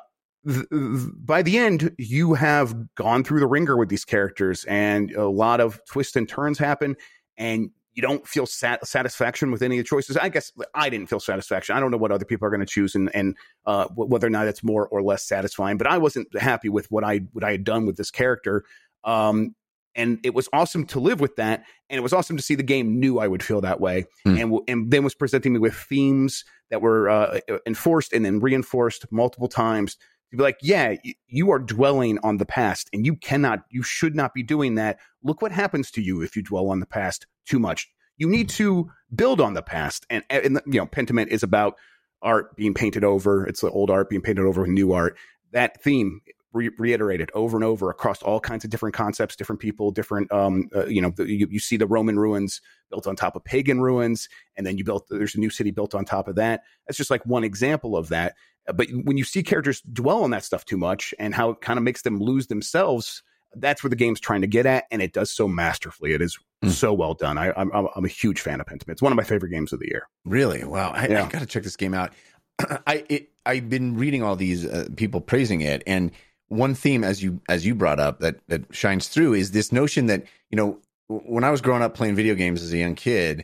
th- 0.47 0.69
th- 0.69 1.05
by 1.15 1.41
the 1.41 1.57
end, 1.57 1.93
you 1.97 2.35
have 2.35 2.75
gone 2.95 3.23
through 3.23 3.39
the 3.39 3.47
wringer 3.47 3.77
with 3.77 3.89
these 3.89 4.05
characters, 4.05 4.63
and 4.65 5.11
a 5.11 5.27
lot 5.27 5.59
of 5.59 5.81
twists 5.85 6.15
and 6.15 6.29
turns 6.29 6.59
happen, 6.59 6.95
and 7.37 7.71
you 7.93 8.01
don't 8.01 8.25
feel 8.27 8.45
sat- 8.45 8.85
satisfaction 8.87 9.51
with 9.51 9.61
any 9.61 9.77
of 9.77 9.83
the 9.83 9.87
choices. 9.87 10.15
I 10.17 10.29
guess 10.29 10.51
I 10.73 10.89
didn't 10.89 11.07
feel 11.07 11.19
satisfaction. 11.19 11.75
I 11.75 11.79
don't 11.79 11.91
know 11.91 11.97
what 11.97 12.11
other 12.11 12.25
people 12.25 12.47
are 12.47 12.49
going 12.51 12.61
to 12.61 12.65
choose, 12.65 12.95
and 12.95 13.13
and 13.15 13.35
uh, 13.65 13.87
wh- 13.87 14.09
whether 14.09 14.27
or 14.27 14.29
not 14.29 14.47
it's 14.47 14.63
more 14.63 14.87
or 14.87 15.01
less 15.01 15.23
satisfying. 15.27 15.77
But 15.77 15.87
I 15.87 15.97
wasn't 15.97 16.27
happy 16.39 16.69
with 16.69 16.89
what 16.89 17.03
I 17.03 17.21
what 17.33 17.43
I 17.43 17.51
had 17.51 17.63
done 17.63 17.85
with 17.85 17.97
this 17.97 18.11
character. 18.11 18.63
Um, 19.03 19.55
and 19.93 20.19
it 20.23 20.33
was 20.33 20.47
awesome 20.53 20.85
to 20.85 21.01
live 21.01 21.19
with 21.19 21.35
that, 21.35 21.65
and 21.89 21.97
it 21.97 22.01
was 22.01 22.13
awesome 22.13 22.37
to 22.37 22.43
see 22.43 22.55
the 22.55 22.63
game 22.63 22.99
knew 22.99 23.19
I 23.19 23.27
would 23.27 23.43
feel 23.43 23.59
that 23.61 23.81
way, 23.81 24.05
Hmm. 24.23 24.29
and 24.29 24.39
w- 24.39 24.63
and 24.69 24.89
then 24.89 25.03
was 25.03 25.13
presenting 25.15 25.51
me 25.51 25.59
with 25.59 25.73
themes 25.75 26.45
that 26.69 26.81
were 26.81 27.09
uh, 27.09 27.39
enforced 27.65 28.13
and 28.13 28.23
then 28.23 28.39
reinforced 28.39 29.11
multiple 29.11 29.49
times 29.49 29.97
to 30.31 30.37
be 30.37 30.43
like, 30.43 30.57
yeah, 30.61 30.95
you 31.27 31.51
are 31.51 31.59
dwelling 31.59 32.17
on 32.23 32.37
the 32.37 32.45
past, 32.45 32.89
and 32.93 33.05
you 33.05 33.15
cannot, 33.15 33.65
you 33.69 33.83
should 33.83 34.15
not 34.15 34.33
be 34.33 34.43
doing 34.43 34.75
that. 34.75 34.97
Look 35.23 35.41
what 35.41 35.51
happens 35.51 35.91
to 35.91 36.01
you 36.01 36.21
if 36.21 36.35
you 36.35 36.41
dwell 36.41 36.69
on 36.69 36.79
the 36.79 36.85
past 36.85 37.27
too 37.45 37.59
much. 37.59 37.87
You 38.17 38.27
need 38.27 38.49
to 38.49 38.89
build 39.13 39.41
on 39.41 39.53
the 39.53 39.61
past, 39.61 40.05
and, 40.09 40.23
and 40.29 40.61
you 40.65 40.79
know, 40.79 40.85
Pentiment 40.85 41.27
is 41.27 41.43
about 41.43 41.75
art 42.21 42.55
being 42.55 42.73
painted 42.73 43.03
over. 43.03 43.45
It's 43.45 43.61
the 43.61 43.69
old 43.69 43.89
art 43.89 44.09
being 44.09 44.21
painted 44.21 44.45
over 44.45 44.61
with 44.61 44.69
new 44.69 44.93
art. 44.93 45.17
That 45.51 45.81
theme 45.81 46.21
re- 46.53 46.69
reiterated 46.77 47.31
over 47.33 47.57
and 47.57 47.63
over 47.63 47.89
across 47.89 48.21
all 48.21 48.39
kinds 48.39 48.63
of 48.63 48.69
different 48.69 48.95
concepts, 48.95 49.35
different 49.35 49.61
people, 49.61 49.91
different. 49.91 50.31
Um, 50.31 50.69
uh, 50.75 50.85
you 50.85 51.01
know, 51.01 51.11
the, 51.15 51.29
you, 51.29 51.47
you 51.49 51.59
see 51.59 51.77
the 51.77 51.87
Roman 51.87 52.19
ruins 52.19 52.61
built 52.89 53.07
on 53.07 53.15
top 53.15 53.35
of 53.35 53.43
pagan 53.43 53.81
ruins, 53.81 54.29
and 54.55 54.65
then 54.65 54.77
you 54.77 54.83
built 54.83 55.07
there's 55.09 55.35
a 55.35 55.39
new 55.39 55.49
city 55.49 55.71
built 55.71 55.95
on 55.95 56.05
top 56.05 56.27
of 56.27 56.35
that. 56.35 56.63
That's 56.87 56.97
just 56.97 57.11
like 57.11 57.25
one 57.25 57.43
example 57.43 57.97
of 57.97 58.09
that. 58.09 58.35
But 58.73 58.87
when 59.03 59.17
you 59.17 59.23
see 59.23 59.43
characters 59.43 59.81
dwell 59.81 60.23
on 60.23 60.31
that 60.31 60.43
stuff 60.43 60.65
too 60.65 60.77
much, 60.77 61.13
and 61.19 61.33
how 61.33 61.49
it 61.51 61.61
kind 61.61 61.77
of 61.77 61.83
makes 61.83 62.03
them 62.03 62.19
lose 62.19 62.47
themselves, 62.47 63.23
that's 63.55 63.83
where 63.83 63.89
the 63.89 63.95
game's 63.95 64.19
trying 64.19 64.41
to 64.41 64.47
get 64.47 64.65
at, 64.65 64.85
and 64.91 65.01
it 65.01 65.13
does 65.13 65.31
so 65.31 65.47
masterfully. 65.47 66.13
It 66.13 66.21
is 66.21 66.37
Mm. 66.63 66.69
so 66.69 66.93
well 66.93 67.15
done. 67.15 67.39
I, 67.39 67.51
I'm 67.59 67.71
I'm 67.73 67.87
I'm 67.95 68.05
a 68.05 68.07
huge 68.07 68.39
fan 68.39 68.61
of 68.61 68.67
Pentiment. 68.67 68.91
It's 68.91 69.01
one 69.01 69.11
of 69.11 69.15
my 69.15 69.23
favorite 69.23 69.49
games 69.49 69.73
of 69.73 69.79
the 69.79 69.87
year. 69.87 70.07
Really? 70.25 70.63
Wow. 70.63 70.91
I, 70.91 71.07
Yeah. 71.07 71.25
I 71.25 71.27
got 71.27 71.39
to 71.39 71.47
check 71.47 71.63
this 71.63 71.75
game 71.75 71.95
out. 71.95 72.13
I 72.85 73.03
it, 73.09 73.29
I've 73.47 73.67
been 73.67 73.97
reading 73.97 74.21
all 74.21 74.35
these 74.35 74.63
uh, 74.63 74.87
people 74.95 75.21
praising 75.21 75.61
it, 75.61 75.81
and 75.87 76.11
one 76.49 76.75
theme, 76.75 77.03
as 77.03 77.23
you 77.23 77.41
as 77.49 77.65
you 77.65 77.73
brought 77.73 77.99
up, 77.99 78.19
that 78.19 78.35
that 78.47 78.63
shines 78.75 79.07
through 79.07 79.33
is 79.33 79.51
this 79.51 79.71
notion 79.71 80.05
that 80.05 80.23
you 80.51 80.55
know 80.55 80.77
when 81.07 81.43
I 81.43 81.49
was 81.49 81.61
growing 81.61 81.81
up 81.81 81.95
playing 81.95 82.13
video 82.15 82.35
games 82.35 82.61
as 82.61 82.71
a 82.71 82.77
young 82.77 82.93
kid, 82.93 83.43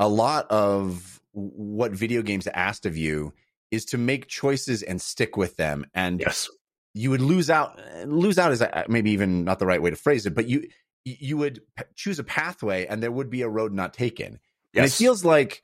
a 0.00 0.08
lot 0.08 0.50
of 0.50 1.20
what 1.32 1.92
video 1.92 2.20
games 2.22 2.48
asked 2.48 2.84
of 2.84 2.96
you 2.96 3.32
is 3.70 3.84
to 3.86 3.98
make 3.98 4.26
choices 4.28 4.82
and 4.82 5.00
stick 5.00 5.36
with 5.36 5.56
them, 5.56 5.86
and 5.94 6.20
Yes. 6.20 6.48
you 6.94 7.10
would 7.10 7.20
lose 7.20 7.50
out. 7.50 7.78
Lose 8.06 8.38
out 8.38 8.52
is 8.52 8.62
uh, 8.62 8.84
maybe 8.88 9.10
even 9.12 9.44
not 9.44 9.58
the 9.58 9.66
right 9.66 9.82
way 9.82 9.90
to 9.90 9.96
phrase 9.96 10.26
it, 10.26 10.34
but 10.34 10.48
you 10.48 10.68
you 11.04 11.36
would 11.36 11.60
choose 11.94 12.18
a 12.18 12.24
pathway, 12.24 12.86
and 12.86 13.02
there 13.02 13.12
would 13.12 13.30
be 13.30 13.42
a 13.42 13.48
road 13.48 13.72
not 13.72 13.94
taken. 13.94 14.38
And 14.74 14.84
it 14.84 14.92
feels 14.92 15.24
like 15.24 15.62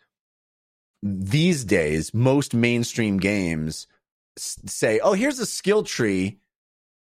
these 1.03 1.65
days, 1.65 2.15
most 2.15 2.55
mainstream 2.55 3.19
games 3.19 3.87
s- 4.39 4.59
say, 4.67 5.01
oh, 5.01 5.13
here's 5.15 5.39
a 5.39 5.47
skill 5.47 5.83
tree. 5.83 6.39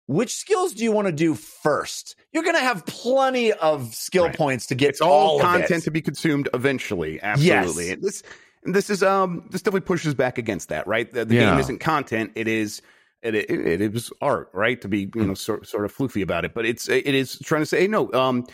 Which 0.08 0.36
skills 0.36 0.74
do 0.74 0.84
you 0.84 0.92
want 0.92 1.08
to 1.08 1.14
do 1.14 1.34
first? 1.34 2.16
You're 2.34 2.44
going 2.44 2.56
to 2.58 2.62
have 2.62 2.86
plenty 2.86 3.54
of 3.54 3.94
skill 3.96 4.26
Right. 4.26 4.36
points 4.36 4.66
to 4.68 4.76
get 4.76 4.90
it's 4.90 5.02
all, 5.02 5.38
of 5.38 5.44
content 5.44 5.86
to 5.86 5.92
be 5.92 6.02
consumed 6.02 6.50
eventually. 6.54 7.22
Absolutely. 7.22 7.92
And 7.92 8.02
This 8.04 8.22
and 8.66 8.74
this 8.76 8.90
is 8.90 9.04
um 9.04 9.48
this 9.52 9.62
definitely 9.62 9.86
pushes 9.86 10.14
back 10.14 10.38
against 10.38 10.70
that, 10.70 10.88
right? 10.88 11.12
The, 11.12 11.26
the 11.26 11.36
Yeah. 11.36 11.50
game 11.52 11.60
isn't 11.60 11.80
content; 11.80 12.32
it 12.36 12.48
is 12.48 12.82
it, 13.22 13.36
it, 13.36 13.50
it 13.50 13.82
is 13.96 14.12
art, 14.22 14.50
right? 14.54 14.80
To 14.82 14.88
be 14.88 15.10
you 15.16 15.26
know 15.26 15.34
sort 15.34 15.68
sort 15.68 15.86
of 15.86 15.96
floofy 15.96 16.22
about 16.22 16.46
it, 16.46 16.54
but 16.54 16.66
it's 16.66 16.90
it 16.90 17.08
is 17.08 17.40
trying 17.40 17.62
to 17.62 17.66
say, 17.66 17.82
hey, 17.82 17.88
no, 17.88 18.12
um, 18.14 18.46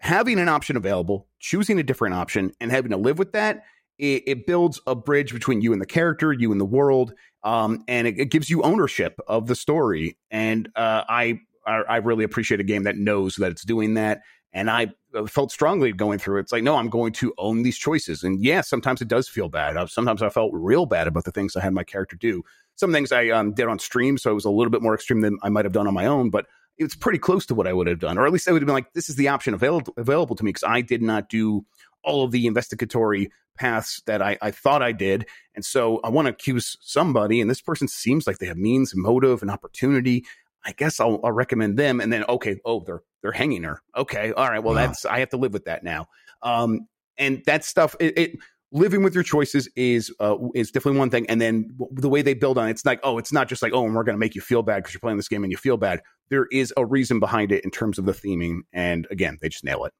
having 0.00 0.38
an 0.38 0.48
option 0.48 0.76
available, 0.76 1.28
choosing 1.40 1.78
a 1.78 1.82
different 1.82 2.14
option, 2.14 2.52
and 2.60 2.70
having 2.70 2.90
to 2.90 2.96
live 2.96 3.18
with 3.18 3.32
that. 3.32 3.64
It, 3.98 4.24
it 4.26 4.46
builds 4.46 4.80
a 4.86 4.96
bridge 4.96 5.32
between 5.32 5.60
you 5.60 5.72
and 5.72 5.80
the 5.80 5.86
character, 5.86 6.32
you 6.32 6.50
and 6.50 6.60
the 6.60 6.64
world, 6.64 7.12
um, 7.44 7.84
and 7.86 8.06
it, 8.08 8.18
it 8.18 8.30
gives 8.30 8.50
you 8.50 8.62
ownership 8.62 9.20
of 9.28 9.46
the 9.46 9.54
story. 9.54 10.16
And 10.30 10.68
uh, 10.74 11.04
I, 11.08 11.38
I 11.66 11.82
I 11.88 11.96
really 11.98 12.24
appreciate 12.24 12.58
a 12.58 12.64
game 12.64 12.82
that 12.84 12.96
knows 12.96 13.36
that 13.36 13.52
it's 13.52 13.64
doing 13.64 13.94
that. 13.94 14.22
And 14.52 14.70
I 14.70 14.92
uh, 15.14 15.26
felt 15.26 15.50
strongly 15.50 15.92
going 15.92 16.18
through 16.18 16.38
it. 16.38 16.40
It's 16.42 16.52
like, 16.52 16.62
no, 16.62 16.76
I'm 16.76 16.90
going 16.90 17.12
to 17.14 17.32
own 17.38 17.62
these 17.62 17.78
choices. 17.78 18.22
And 18.22 18.42
yeah, 18.42 18.60
sometimes 18.60 19.00
it 19.00 19.08
does 19.08 19.28
feel 19.28 19.48
bad. 19.48 19.76
Uh, 19.76 19.86
Sometimes 19.86 20.22
I 20.22 20.28
felt 20.28 20.52
real 20.52 20.86
bad 20.86 21.06
about 21.06 21.24
the 21.24 21.30
things 21.30 21.56
I 21.56 21.62
had 21.62 21.72
my 21.72 21.84
character 21.84 22.16
do. 22.16 22.42
Some 22.74 22.92
things 22.92 23.12
I 23.12 23.28
um, 23.28 23.52
did 23.52 23.68
on 23.68 23.78
stream, 23.78 24.18
so 24.18 24.30
it 24.30 24.34
was 24.34 24.44
a 24.44 24.50
little 24.50 24.70
bit 24.70 24.82
more 24.82 24.94
extreme 24.94 25.20
than 25.20 25.38
I 25.42 25.48
might 25.48 25.64
have 25.64 25.72
done 25.72 25.86
on 25.86 25.94
my 25.94 26.06
own, 26.06 26.30
but 26.30 26.46
it's 26.78 26.94
pretty 26.94 27.18
close 27.18 27.46
to 27.46 27.54
what 27.54 27.66
I 27.66 27.72
would 27.72 27.86
have 27.86 27.98
done. 27.98 28.18
Or 28.18 28.26
at 28.26 28.32
least 28.32 28.48
I 28.48 28.52
would 28.52 28.62
have 28.62 28.66
been 28.66 28.74
like, 28.74 28.92
this 28.94 29.08
is 29.08 29.16
the 29.16 29.28
option 29.28 29.54
available 29.54 29.92
available 29.96 30.36
to 30.36 30.44
me 30.44 30.50
because 30.50 30.64
I 30.64 30.80
did 30.80 31.02
not 31.02 31.28
do 31.28 31.64
all 32.02 32.24
of 32.24 32.30
the 32.30 32.46
investigatory 32.46 33.30
paths 33.56 34.02
that 34.06 34.22
I, 34.22 34.38
I 34.40 34.50
thought 34.50 34.82
I 34.82 34.92
did. 34.92 35.26
And 35.54 35.64
so 35.64 36.00
I 36.02 36.08
want 36.08 36.26
to 36.26 36.32
accuse 36.32 36.76
somebody, 36.80 37.40
and 37.40 37.50
this 37.50 37.60
person 37.60 37.88
seems 37.88 38.26
like 38.26 38.38
they 38.38 38.46
have 38.46 38.56
means, 38.56 38.94
motive, 38.96 39.42
and 39.42 39.50
opportunity. 39.50 40.24
I 40.64 40.72
guess 40.72 40.98
I'll, 40.98 41.20
I'll 41.22 41.32
recommend 41.32 41.78
them. 41.78 42.00
And 42.00 42.12
then, 42.12 42.24
okay, 42.28 42.58
oh, 42.64 42.82
they're 42.86 43.02
they're 43.22 43.32
hanging 43.32 43.62
her. 43.62 43.80
Okay, 43.96 44.32
all 44.32 44.48
right. 44.50 44.58
Well, 44.62 44.74
Wow. 44.74 44.86
that's 44.86 45.04
I 45.04 45.20
have 45.20 45.30
to 45.30 45.36
live 45.36 45.52
with 45.52 45.64
that 45.66 45.82
now. 45.84 46.06
Um, 46.42 46.86
and 47.18 47.42
that 47.46 47.64
stuff, 47.64 47.94
it, 48.00 48.18
it 48.18 48.30
living 48.72 49.02
with 49.02 49.14
your 49.14 49.22
choices 49.22 49.68
is 49.76 50.12
uh, 50.18 50.36
is 50.54 50.70
definitely 50.70 50.98
one 50.98 51.10
thing. 51.10 51.28
And 51.28 51.40
then 51.40 51.76
the 51.92 52.08
way 52.08 52.22
they 52.22 52.34
build 52.34 52.58
on 52.58 52.68
it, 52.68 52.72
it's 52.72 52.84
like, 52.86 53.00
oh, 53.02 53.18
it's 53.18 53.32
not 53.32 53.48
just 53.48 53.62
like, 53.62 53.72
oh, 53.74 53.84
and 53.84 53.94
we're 53.94 54.02
going 54.04 54.14
to 54.16 54.18
make 54.20 54.34
you 54.34 54.40
feel 54.40 54.62
bad 54.62 54.76
because 54.82 54.94
you're 54.94 55.00
playing 55.00 55.18
this 55.18 55.28
game 55.28 55.44
and 55.44 55.50
you 55.50 55.56
feel 55.58 55.76
bad. 55.76 56.00
There 56.30 56.46
is 56.50 56.72
a 56.76 56.84
reason 56.84 57.20
behind 57.20 57.52
it 57.52 57.64
in 57.64 57.70
terms 57.70 57.98
of 57.98 58.06
the 58.06 58.12
theming. 58.12 58.60
And 58.72 59.06
again, 59.10 59.38
they 59.40 59.48
just 59.50 59.64
nail 59.64 59.84
it. 59.84 59.92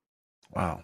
Wow. 0.51 0.83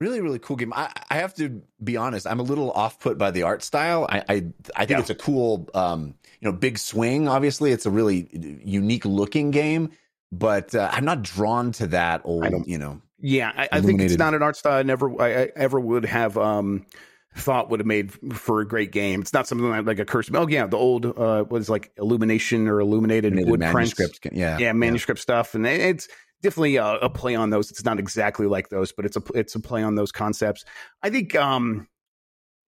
Really, 0.00 0.20
really 0.20 0.40
cool 0.40 0.56
game. 0.56 0.72
I, 0.74 0.90
I 1.08 1.14
have 1.18 1.34
to 1.36 1.62
be 1.82 1.96
honest. 1.96 2.26
I'm 2.26 2.40
a 2.40 2.42
little 2.42 2.72
off 2.72 2.98
put 2.98 3.16
by 3.16 3.30
the 3.30 3.44
art 3.44 3.62
style. 3.62 4.06
I, 4.10 4.18
I, 4.28 4.34
I 4.74 4.86
think 4.86 4.90
Yeah. 4.90 4.98
it's 5.00 5.10
a 5.10 5.14
cool, 5.14 5.68
um, 5.72 6.16
you 6.40 6.50
know, 6.50 6.52
big 6.52 6.78
swing. 6.78 7.28
Obviously, 7.28 7.70
it's 7.70 7.86
a 7.86 7.90
really 7.90 8.28
unique 8.64 9.04
looking 9.04 9.52
game, 9.52 9.90
but 10.38 10.74
uh, 10.74 10.88
I'm 10.92 11.04
not 11.04 11.22
drawn 11.22 11.72
to 11.72 11.86
that 11.88 12.22
old, 12.24 12.44
I 12.44 12.50
don't- 12.50 12.66
you 12.68 12.78
know. 12.78 13.00
Yeah, 13.20 13.52
I, 13.56 13.68
I 13.72 13.80
think 13.80 14.00
it's 14.02 14.18
not 14.18 14.34
an 14.34 14.42
art 14.42 14.56
style 14.56 14.78
I 14.78 14.82
never 14.82 15.10
I, 15.22 15.44
I 15.44 15.48
ever 15.56 15.80
would 15.80 16.04
have 16.04 16.36
um 16.36 16.84
thought 17.36 17.70
would 17.70 17.80
have 17.80 17.86
made 17.86 18.12
for 18.34 18.60
a 18.60 18.68
great 18.68 18.92
game. 18.92 19.22
It's 19.22 19.32
not 19.32 19.46
something 19.46 19.68
like, 19.68 19.86
like 19.86 19.98
a 19.98 20.04
curse. 20.04 20.28
Oh 20.34 20.46
yeah, 20.46 20.66
the 20.66 20.76
old 20.76 21.06
uh 21.06 21.44
what 21.44 21.60
is 21.60 21.70
like 21.70 21.90
illumination 21.96 22.68
or 22.68 22.80
illuminated 22.80 23.32
Illuminated 23.32 23.50
wood 23.50 23.60
prints. 23.72 23.98
manuscript. 23.98 24.36
Yeah, 24.36 24.58
Yeah, 24.58 24.72
manuscript 24.72 25.20
stuff, 25.20 25.54
and 25.54 25.66
it's 25.66 26.06
definitely 26.42 26.76
a, 26.76 26.84
a 26.96 27.08
play 27.08 27.34
on 27.34 27.48
those. 27.48 27.70
It's 27.70 27.84
not 27.84 27.98
exactly 27.98 28.46
like 28.46 28.68
those, 28.68 28.92
but 28.92 29.06
it's 29.06 29.16
a 29.16 29.22
it's 29.34 29.54
a 29.54 29.60
play 29.60 29.82
on 29.82 29.94
those 29.94 30.12
concepts. 30.12 30.64
I 31.02 31.08
think 31.08 31.34
um 31.34 31.88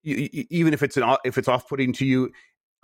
you, 0.02 0.28
you- 0.32 0.44
even 0.50 0.72
if 0.72 0.82
it's 0.82 0.96
an 0.96 1.02
o- 1.02 1.18
if 1.24 1.36
it's 1.36 1.48
off 1.48 1.68
putting 1.68 1.92
to 1.94 2.06
you. 2.06 2.30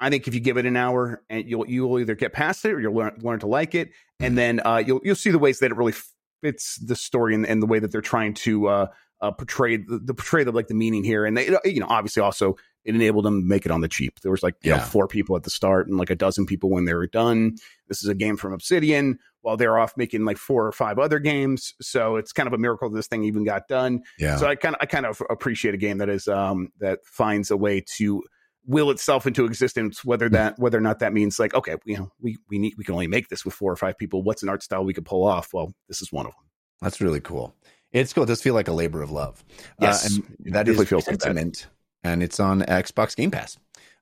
I 0.02 0.10
think 0.10 0.26
if 0.26 0.34
you 0.34 0.40
give 0.40 0.56
it 0.56 0.66
an 0.66 0.76
hour, 0.76 1.22
and 1.30 1.48
you'll 1.48 1.66
you'll 1.68 1.98
either 2.00 2.14
get 2.14 2.32
past 2.32 2.64
it 2.64 2.72
or 2.72 2.80
you'll 2.80 2.94
learn 2.94 3.16
learn 3.22 3.38
to 3.40 3.46
like 3.46 3.74
it, 3.74 3.90
and 4.20 4.36
then 4.36 4.60
uh, 4.64 4.82
you'll 4.84 5.00
you'll 5.04 5.14
see 5.14 5.30
the 5.30 5.38
ways 5.38 5.60
that 5.60 5.70
it 5.70 5.76
really 5.76 5.94
fits 6.42 6.76
the 6.76 6.96
story 6.96 7.34
and, 7.34 7.46
and 7.46 7.62
the 7.62 7.66
way 7.66 7.78
that 7.78 7.92
they're 7.92 8.00
trying 8.00 8.34
to 8.34 8.66
uh, 8.66 8.86
uh, 9.20 9.30
portray 9.30 9.76
the, 9.76 10.00
the 10.04 10.12
portray 10.12 10.44
the 10.44 10.52
like 10.52 10.66
the 10.66 10.74
meaning 10.74 11.04
here. 11.04 11.24
And 11.24 11.36
they, 11.36 11.56
you 11.64 11.80
know, 11.80 11.86
obviously 11.88 12.20
also 12.20 12.56
it 12.84 12.96
enabled 12.96 13.24
them 13.24 13.42
to 13.42 13.46
make 13.46 13.64
it 13.64 13.70
on 13.70 13.80
the 13.80 13.88
cheap. 13.88 14.20
There 14.20 14.32
was 14.32 14.42
like 14.42 14.56
you 14.62 14.70
know 14.72 14.78
four 14.80 15.06
people 15.06 15.36
at 15.36 15.44
the 15.44 15.50
start 15.50 15.86
and 15.86 15.96
like 15.96 16.10
a 16.10 16.16
dozen 16.16 16.46
people 16.46 16.68
when 16.68 16.84
they 16.84 16.94
were 16.94 17.06
done. 17.06 17.56
This 17.88 18.02
is 18.02 18.08
a 18.08 18.14
game 18.14 18.36
from 18.36 18.52
Obsidian 18.52 19.20
while 19.42 19.56
they're 19.56 19.78
off 19.78 19.96
making 19.96 20.24
like 20.24 20.36
four 20.36 20.66
or 20.66 20.72
five 20.72 20.98
other 20.98 21.20
games. 21.20 21.74
So 21.80 22.16
it's 22.16 22.32
kind 22.32 22.48
of 22.48 22.52
a 22.52 22.58
miracle 22.58 22.90
this 22.90 23.06
thing 23.06 23.22
even 23.24 23.44
got 23.44 23.68
done. 23.68 24.02
yeah. 24.18 24.36
So 24.36 24.48
I 24.48 24.56
kind 24.56 24.74
of 24.74 24.80
I 24.82 24.86
kind 24.86 25.06
of 25.06 25.22
appreciate 25.30 25.74
a 25.74 25.78
game 25.78 25.98
that 25.98 26.08
is 26.08 26.26
um 26.26 26.72
that 26.80 26.98
finds 27.04 27.52
a 27.52 27.56
way 27.56 27.84
to 27.98 28.24
will 28.66 28.90
itself 28.90 29.26
into 29.26 29.44
existence 29.44 30.04
whether 30.04 30.28
Hmm. 30.28 30.34
that 30.34 30.58
whether 30.58 30.78
or 30.78 30.80
not 30.82 31.00
that 31.00 31.12
means 31.12 31.38
like 31.38 31.54
okay 31.54 31.76
you 31.84 31.96
know 31.96 32.10
we 32.20 32.38
we 32.48 32.58
need 32.58 32.74
we 32.78 32.84
can 32.84 32.94
only 32.94 33.08
make 33.08 33.28
this 33.28 33.44
with 33.44 33.54
four 33.54 33.72
or 33.72 33.76
five 33.76 33.98
people 33.98 34.22
what's 34.22 34.42
an 34.42 34.48
art 34.48 34.62
style 34.62 34.84
we 34.84 34.94
could 34.94 35.04
pull 35.04 35.24
off 35.26 35.52
well 35.52 35.72
this 35.88 36.00
is 36.02 36.12
one 36.12 36.26
of 36.26 36.32
them 36.32 36.44
That's 36.80 37.00
really 37.00 37.20
cool. 37.20 37.54
It's 37.92 38.12
cool. 38.14 38.22
It 38.24 38.26
does 38.28 38.40
feel 38.40 38.54
like 38.54 38.68
a 38.68 38.72
labor 38.72 39.02
of 39.02 39.10
love. 39.10 39.44
Yes. 39.80 40.04
uh, 40.18 40.22
and 40.44 40.54
that 40.54 40.64
Definitely 40.64 40.84
is 40.84 40.88
feels 40.88 41.06
like 41.08 41.18
Pentiment, 41.18 41.66
and 42.02 42.22
it's 42.22 42.40
on 42.40 42.62
Xbox 42.62 43.14
Game 43.14 43.30
Pass. 43.30 43.58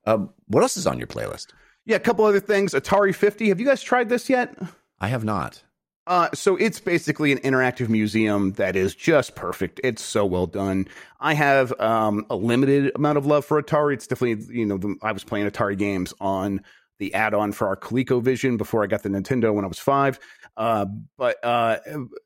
Um, 0.07 0.31
what 0.47 0.63
else 0.63 0.77
is 0.77 0.87
on 0.87 0.97
your 0.99 1.09
playlist? 1.09 1.49
yeah 1.87 1.97
a 1.97 2.01
couple 2.01 2.25
other 2.25 2.41
things 2.41 2.73
Atari 2.75 3.15
50 3.15 3.49
have 3.49 3.59
you 3.59 3.67
guys 3.67 3.83
tried 3.83 4.09
this 4.11 4.29
yet 4.31 4.55
I 5.01 5.09
have 5.09 5.25
not. 5.25 5.63
Uh, 6.11 6.29
so 6.35 6.57
it's 6.57 6.81
basically 6.81 7.31
an 7.31 7.39
interactive 7.39 7.89
museum 7.89 8.51
that 8.55 8.75
is 8.75 8.97
just 8.97 9.37
perfect. 9.37 9.81
It's 9.85 10.03
so 10.03 10.27
well 10.27 10.49
done. 10.49 10.89
I 11.21 11.35
have 11.35 11.73
um, 11.81 12.27
a 12.29 12.35
limited 12.35 12.91
amount 12.97 13.17
of 13.17 13.27
love 13.27 13.45
for 13.45 13.63
Atari. 13.63 13.95
It's 13.95 14.09
definitely 14.09 14.53
you 14.53 14.67
know 14.67 14.77
the, 14.77 14.97
I 15.03 15.13
was 15.13 15.23
playing 15.23 15.49
Atari 15.49 15.79
games 15.79 16.13
on 16.21 16.63
the 16.99 17.15
add-on 17.15 17.53
for 17.53 17.69
our 17.69 17.77
ColecoVision 17.77 18.59
before 18.59 18.83
I 18.83 18.89
got 18.89 19.05
the 19.05 19.09
Nintendo 19.09 19.55
when 19.55 19.65
I 19.65 19.69
was 19.69 19.79
five. 19.79 20.19
Uh, 20.57 20.87
but 21.17 21.37
uh, 21.45 21.79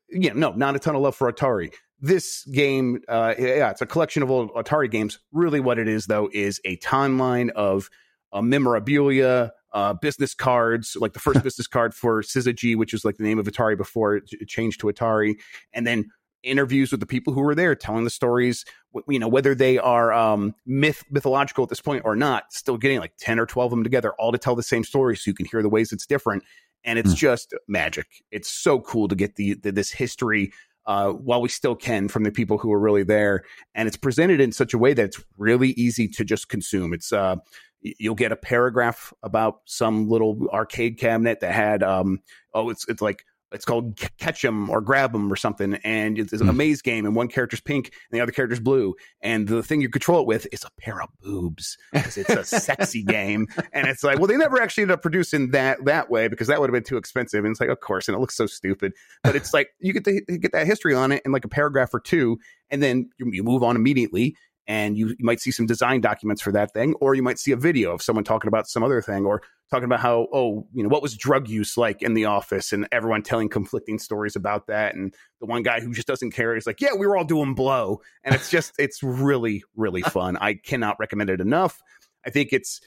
yeah, 0.09 0.33
no, 0.33 0.51
not 0.53 0.75
a 0.75 0.79
ton 0.79 0.95
of 0.95 1.03
love 1.03 1.15
for 1.15 1.31
Atari. 1.31 1.71
this 1.99 2.43
game, 2.45 3.03
uh, 3.07 3.35
yeah, 3.37 3.69
it's 3.69 3.83
a 3.83 3.85
collection 3.85 4.23
of 4.23 4.31
old 4.31 4.51
Atari 4.55 4.89
games. 4.89 5.19
Really, 5.31 5.59
what 5.59 5.77
it 5.77 5.87
is 5.87 6.07
though 6.07 6.27
is 6.33 6.59
a 6.65 6.77
timeline 6.77 7.51
of 7.51 7.91
uh, 8.33 8.41
memorabilia, 8.41 9.53
uh, 9.75 9.93
business 9.93 10.33
cards, 10.33 10.97
like 10.99 11.13
the 11.13 11.19
first 11.19 11.43
business 11.43 11.67
card 11.67 11.93
for 11.93 12.23
Syzygy, 12.23 12.75
which 12.75 12.93
was 12.93 13.05
like 13.05 13.17
the 13.17 13.23
name 13.23 13.37
of 13.37 13.45
Atari 13.45 13.77
before 13.77 14.15
it, 14.15 14.23
changed 14.47 14.79
to 14.79 14.87
Atari, 14.87 15.35
and 15.73 15.85
then 15.85 16.05
interviews 16.41 16.91
with 16.91 16.99
the 16.99 17.05
people 17.05 17.33
who 17.33 17.41
were 17.41 17.55
there 17.55 17.75
telling 17.75 18.03
the 18.03 18.09
stories 18.09 18.63
you 19.09 19.17
know 19.17 19.27
whether 19.27 19.55
they 19.55 19.79
are 19.79 20.13
um 20.13 20.53
myth 20.67 21.03
mythological 21.09 21.63
at 21.63 21.69
this 21.69 21.81
point 21.81 22.03
or 22.05 22.15
not 22.15 22.53
still 22.53 22.77
getting 22.77 22.99
like 22.99 23.13
10 23.17 23.39
or 23.39 23.47
12 23.47 23.65
of 23.65 23.71
them 23.71 23.83
together 23.83 24.13
all 24.19 24.31
to 24.31 24.37
tell 24.37 24.55
the 24.55 24.61
same 24.61 24.83
story 24.83 25.17
so 25.17 25.23
you 25.27 25.33
can 25.33 25.47
hear 25.47 25.63
the 25.63 25.69
ways 25.69 25.91
it's 25.91 26.05
different 26.05 26.43
and 26.83 26.99
it's 26.99 27.09
Hmm. 27.09 27.15
just 27.15 27.55
magic 27.67 28.05
it's 28.31 28.49
so 28.49 28.79
cool 28.79 29.07
to 29.07 29.15
get 29.15 29.37
the, 29.37 29.55
the 29.55 29.71
this 29.71 29.91
history 29.91 30.53
uh 30.85 31.09
while 31.09 31.41
we 31.41 31.49
still 31.49 31.75
can 31.75 32.07
from 32.07 32.23
the 32.23 32.31
people 32.31 32.59
who 32.59 32.69
were 32.69 32.79
really 32.79 33.03
there 33.03 33.43
and 33.73 33.87
it's 33.87 33.97
presented 33.97 34.39
in 34.39 34.51
such 34.51 34.71
a 34.71 34.77
way 34.77 34.93
that 34.93 35.05
it's 35.05 35.23
really 35.37 35.69
easy 35.71 36.07
to 36.07 36.23
just 36.23 36.47
consume 36.47 36.93
it's 36.93 37.11
uh 37.11 37.37
you'll 37.81 38.15
get 38.15 38.31
a 38.31 38.35
paragraph 38.35 39.13
about 39.23 39.59
some 39.65 40.09
little 40.09 40.47
arcade 40.51 40.97
cabinet 40.97 41.39
that 41.41 41.53
had 41.53 41.83
um 41.83 42.19
oh 42.53 42.69
it's 42.69 42.87
it's 42.87 43.01
like 43.01 43.23
it's 43.51 43.63
called 43.63 43.97
catch 44.17 44.43
'em 44.43 44.69
or 44.69 44.81
grab 44.81 45.13
'em 45.15 45.31
or 45.31 45.35
something 45.35 45.75
and 45.83 46.17
it's, 46.17 46.33
it's 46.33 46.41
a 46.41 46.45
Hmm. 46.45 46.57
maze 46.57 46.81
game 46.81 47.05
and 47.05 47.15
one 47.15 47.27
character's 47.27 47.61
pink 47.61 47.85
and 48.09 48.17
the 48.17 48.21
other 48.21 48.31
character's 48.31 48.59
blue 48.59 48.95
and 49.21 49.47
the 49.47 49.61
thing 49.61 49.79
you 49.81 49.87
control 49.87 50.19
it 50.19 50.27
with 50.27 50.47
is 50.51 50.63
a 50.63 50.81
pair 50.81 50.99
of 51.01 51.09
boobs 51.21 51.77
because 51.93 52.17
it's 52.17 52.31
a 52.31 52.43
sexy 52.59 53.03
game 53.03 53.47
and 53.71 53.87
it's 53.87 54.03
like 54.03 54.17
well 54.17 54.27
they 54.27 54.35
never 54.35 54.59
actually 54.59 54.81
ended 54.81 54.95
up 54.95 55.01
producing 55.03 55.51
that 55.51 55.77
that 55.85 56.09
way 56.09 56.27
because 56.27 56.47
that 56.47 56.59
would 56.59 56.69
have 56.69 56.73
been 56.73 56.83
too 56.83 56.97
expensive 56.97 57.45
and 57.45 57.51
it's 57.51 57.61
like 57.61 57.69
of 57.69 57.79
course 57.79 58.07
and 58.07 58.15
it 58.15 58.19
looks 58.19 58.35
so 58.35 58.47
stupid 58.47 58.91
but 59.23 59.35
it's 59.35 59.53
like 59.53 59.69
you 59.79 59.93
get 59.93 60.03
to 60.03 60.13
you 60.27 60.37
get 60.39 60.51
that 60.51 60.65
history 60.65 60.95
on 60.95 61.11
it 61.11 61.21
in 61.23 61.31
like 61.31 61.45
a 61.45 61.49
paragraph 61.49 61.93
or 61.93 61.99
two 61.99 62.37
and 62.71 62.81
then 62.81 63.09
you, 63.19 63.29
you 63.31 63.43
move 63.43 63.61
on 63.63 63.75
immediately 63.75 64.35
and 64.67 64.97
you, 64.97 65.09
you 65.09 65.15
might 65.19 65.39
see 65.39 65.51
some 65.51 65.65
design 65.65 66.01
documents 66.01 66.41
for 66.41 66.51
that 66.51 66.73
thing 66.73 66.93
or 67.01 67.13
you 67.15 67.21
might 67.23 67.37
see 67.39 67.51
a 67.51 67.55
video 67.55 67.91
of 67.93 68.01
someone 68.01 68.23
talking 68.23 68.47
about 68.47 68.67
some 68.67 68.83
other 68.83 69.01
thing 69.01 69.25
or 69.25 69.41
talking 69.69 69.85
about 69.85 69.99
how 69.99 70.27
oh 70.33 70.67
you 70.73 70.81
know 70.83 70.89
what 70.89 71.01
was 71.01 71.15
drug 71.15 71.47
use 71.47 71.77
like 71.77 72.01
in 72.01 72.13
the 72.13 72.25
office 72.25 72.71
and 72.73 72.87
everyone 72.91 73.21
telling 73.21 73.49
conflicting 73.49 73.99
stories 73.99 74.35
about 74.35 74.67
that 74.67 74.95
and 74.95 75.13
the 75.39 75.45
one 75.45 75.63
guy 75.63 75.79
who 75.79 75.93
just 75.93 76.07
doesn't 76.07 76.31
care 76.31 76.55
is 76.55 76.65
like 76.65 76.81
yeah 76.81 76.93
we 76.97 77.05
were 77.05 77.15
all 77.17 77.23
doing 77.23 77.53
blow 77.53 77.99
and 78.23 78.33
it's 78.35 78.49
just 78.49 78.73
it's 78.79 79.01
really 79.03 79.63
really 79.75 80.01
fun 80.01 80.37
i 80.37 80.53
cannot 80.53 80.97
recommend 80.99 81.29
it 81.29 81.41
enough 81.41 81.81
i 82.25 82.29
think 82.29 82.49
it's 82.51 82.81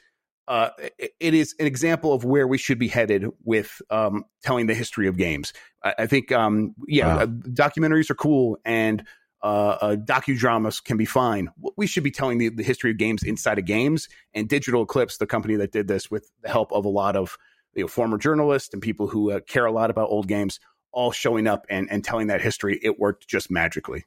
uh, 0.48 0.70
it- 0.98 1.34
is 1.34 1.54
an 1.60 1.66
example 1.66 2.14
of 2.14 2.24
where 2.24 2.48
we 2.48 2.56
should 2.56 2.78
be 2.78 2.88
headed 2.88 3.26
with 3.44 3.82
um, 3.90 4.24
telling 4.42 4.66
the 4.66 4.72
history 4.72 5.06
of 5.06 5.18
games. 5.18 5.52
I, 5.84 5.94
I 5.98 6.06
think, 6.06 6.32
um, 6.32 6.74
yeah, 6.86 7.16
Wow. 7.16 7.20
uh, 7.20 7.26
documentaries 7.26 8.08
are 8.08 8.14
cool 8.14 8.56
and 8.64 9.06
uh, 9.42 9.46
uh, 9.80 9.96
docudramas 9.96 10.82
can 10.82 10.96
be 10.96 11.04
fine. 11.04 11.50
We 11.76 11.86
should 11.86 12.04
be 12.04 12.10
telling 12.10 12.38
the, 12.38 12.48
the 12.48 12.62
history 12.62 12.90
of 12.90 12.98
games 12.98 13.22
inside 13.22 13.58
of 13.58 13.64
games. 13.64 14.08
And 14.34 14.48
Digital 14.48 14.82
Eclipse, 14.82 15.18
the 15.18 15.26
company 15.26 15.56
that 15.56 15.72
did 15.72 15.88
this 15.88 16.10
with 16.10 16.30
the 16.42 16.48
help 16.48 16.72
of 16.72 16.84
a 16.84 16.88
lot 16.88 17.16
of 17.16 17.36
you 17.74 17.84
know, 17.84 17.88
former 17.88 18.18
journalists 18.18 18.72
and 18.72 18.82
people 18.82 19.06
who 19.06 19.30
uh, 19.30 19.40
care 19.40 19.66
a 19.66 19.72
lot 19.72 19.90
about 19.90 20.08
old 20.10 20.26
games, 20.26 20.58
all 20.92 21.12
showing 21.12 21.46
up 21.46 21.66
and, 21.70 21.88
and 21.90 22.04
telling 22.04 22.28
that 22.28 22.40
history, 22.40 22.78
it 22.82 22.98
worked 22.98 23.28
just 23.28 23.50
magically. 23.50 24.04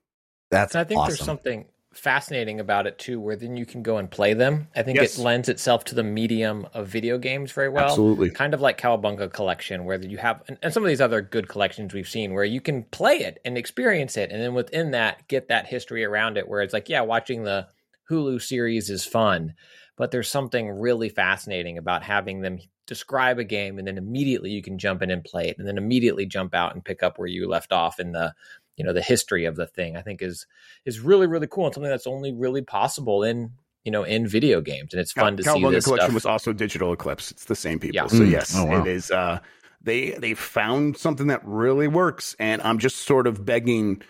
That's 0.50 0.76
And 0.76 0.82
I 0.82 0.84
think 0.84 1.00
awesome. 1.00 1.12
there's 1.12 1.26
something 1.26 1.66
fascinating 1.94 2.60
about 2.60 2.88
it 2.88 2.98
too, 2.98 3.20
where 3.20 3.36
then 3.36 3.58
you 3.58 3.66
can 3.66 3.84
go 3.84 3.98
and 3.98 4.10
play 4.10 4.34
them. 4.34 4.68
I 4.76 4.82
think 4.84 4.98
Yes. 4.98 5.18
it 5.18 5.22
lends 5.22 5.50
itself 5.50 5.84
to 5.86 5.96
the 5.96 6.04
medium 6.04 6.66
of 6.74 6.88
video 6.88 7.18
games 7.18 7.52
very 7.52 7.68
well. 7.68 7.86
Absolutely. 7.86 8.30
Kind 8.32 8.54
of 8.54 8.62
like 8.62 8.80
Cowabunga 8.80 9.32
collection, 9.32 9.84
where 9.84 10.02
you 10.02 10.18
have, 10.18 10.42
and, 10.48 10.58
and 10.62 10.74
some 10.74 10.84
of 10.84 10.88
these 10.88 11.02
other 11.02 11.22
good 11.22 11.50
collections 11.50 11.94
we've 11.94 12.08
seen, 12.08 12.34
where 12.34 12.46
you 12.46 12.62
can 12.62 12.84
play 12.84 13.18
it 13.18 13.40
and 13.44 13.58
experience 13.58 14.16
it, 14.16 14.32
and 14.32 14.42
then 14.42 14.54
within 14.54 14.92
that, 14.92 15.28
get 15.28 15.50
that 15.50 15.68
history 15.68 16.06
around 16.06 16.38
it. 16.38 16.48
Where 16.48 16.62
it's 16.62 16.74
like, 16.74 16.88
yeah, 16.88 17.02
watching 17.02 17.44
the 17.44 17.68
Hulu 18.10 18.42
series 18.42 18.90
is 18.90 19.06
fun, 19.06 19.54
but 19.98 20.12
there's 20.12 20.30
something 20.30 20.70
really 20.70 21.10
fascinating 21.10 21.78
about 21.78 22.04
having 22.04 22.42
them 22.42 22.60
describe 22.88 23.40
a 23.40 23.44
game, 23.44 23.78
and 23.78 23.88
then 23.88 23.98
immediately 23.98 24.50
you 24.50 24.62
can 24.62 24.78
jump 24.78 25.02
in 25.02 25.12
and 25.12 25.24
play 25.24 25.50
it, 25.50 25.58
and 25.58 25.68
then 25.68 25.78
immediately 25.78 26.26
jump 26.26 26.54
out 26.54 26.74
and 26.74 26.84
pick 26.84 27.04
up 27.04 27.18
where 27.18 27.28
you 27.28 27.48
left 27.48 27.72
off 27.72 28.00
in 28.00 28.12
the 28.12 28.34
you 28.78 28.86
know 28.86 28.94
the 28.94 29.02
history 29.02 29.46
of 29.46 29.56
the 29.56 29.68
thing 29.68 29.96
i 29.98 30.02
think 30.02 30.22
is 30.22 30.46
is 30.86 31.00
really 31.00 31.28
really 31.28 31.48
cool 31.48 31.66
and 31.66 31.74
something 31.74 31.90
that's 31.90 32.08
only 32.08 32.34
really 32.34 32.62
possible 32.62 33.24
in 33.24 33.52
you 33.84 33.92
know 33.92 34.04
in 34.04 34.28
video 34.28 34.62
games 34.62 34.94
and 34.94 35.02
it's 35.02 35.12
fun 35.12 35.36
to 35.38 35.44
see 35.44 35.50
Cowabunga 35.50 35.72
this 35.72 35.86
Collection 35.86 36.06
stuff. 36.08 36.14
was 36.14 36.26
also 36.26 36.54
Digital 36.54 36.94
Eclipse. 36.94 37.32
It's 37.32 37.46
the 37.46 37.56
same 37.56 37.80
people. 37.80 37.96
Yeah. 37.96 38.08
So 38.08 38.18
Mm. 38.24 38.32
yes, 38.32 38.56
Oh, 38.56 38.66
wow. 38.66 38.82
it 38.82 38.88
is. 38.88 39.10
Uh, 39.12 39.40
they 39.82 40.12
they 40.12 40.36
found 40.36 40.98
something 40.98 41.28
that 41.28 41.42
really 41.44 41.88
works, 41.88 42.36
and 42.38 42.62
I'm 42.62 42.78
just 42.78 42.98
sort 42.98 43.26
of 43.26 43.44
begging 43.44 44.04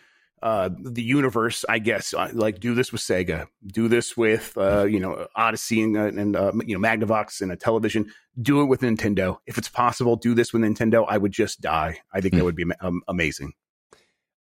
uh, 0.43 0.69
the 0.83 1.03
universe, 1.03 1.63
I 1.69 1.79
guess, 1.79 2.13
uh, 2.13 2.29
like 2.33 2.59
do 2.59 2.73
this 2.73 2.91
with 2.91 2.99
Sega, 3.01 3.45
do 3.65 3.87
this 3.87 4.17
with 4.17 4.57
uh, 4.57 4.83
you 4.83 4.99
know 4.99 5.27
Odyssey 5.35 5.81
and, 5.83 5.95
uh, 5.95 6.01
and 6.05 6.35
uh, 6.35 6.51
you 6.65 6.77
know 6.77 6.85
Magnavox 6.85 7.39
and 7.41 7.51
a 7.51 7.55
television. 7.55 8.11
Do 8.41 8.61
it 8.61 8.65
with 8.65 8.81
Nintendo 8.81 9.37
if 9.47 9.57
it's 9.57 9.69
possible. 9.69 10.17
Do 10.17 10.33
this 10.33 10.51
with 10.51 10.63
Nintendo. 10.63 11.05
I 11.07 11.17
would 11.17 11.31
just 11.31 11.61
die. 11.61 11.99
I 12.13 12.19
think 12.19 12.33
that 12.33 12.39
Hmm. 12.39 12.45
would 12.45 12.55
be 12.57 12.65
um, 12.81 13.01
amazing. 13.07 13.53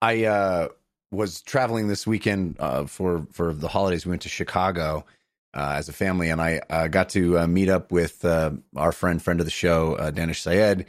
I 0.02 0.26
uh, 0.26 0.68
was 1.12 1.42
traveling 1.42 1.88
this 1.88 2.06
weekend 2.06 2.58
uh, 2.60 2.86
for 2.86 3.28
for 3.32 3.54
the 3.54 3.68
holidays. 3.68 4.06
We 4.06 4.12
went 4.12 4.24
to 4.24 4.30
Chicago 4.30 5.06
uh, 5.54 5.74
as 5.76 5.90
a 5.90 5.94
family, 5.94 6.30
and 6.30 6.42
I 6.42 6.62
uh, 6.70 6.88
got 6.88 7.10
to 7.10 7.40
uh, 7.40 7.48
meet 7.48 7.70
up 7.70 7.92
with 7.92 8.24
uh, 8.24 8.52
our 8.76 8.92
friend, 8.92 9.22
friend 9.22 9.40
of 9.40 9.46
the 9.46 9.52
show, 9.52 9.96
uh, 9.96 10.12
Danish 10.12 10.42
Syed, 10.42 10.86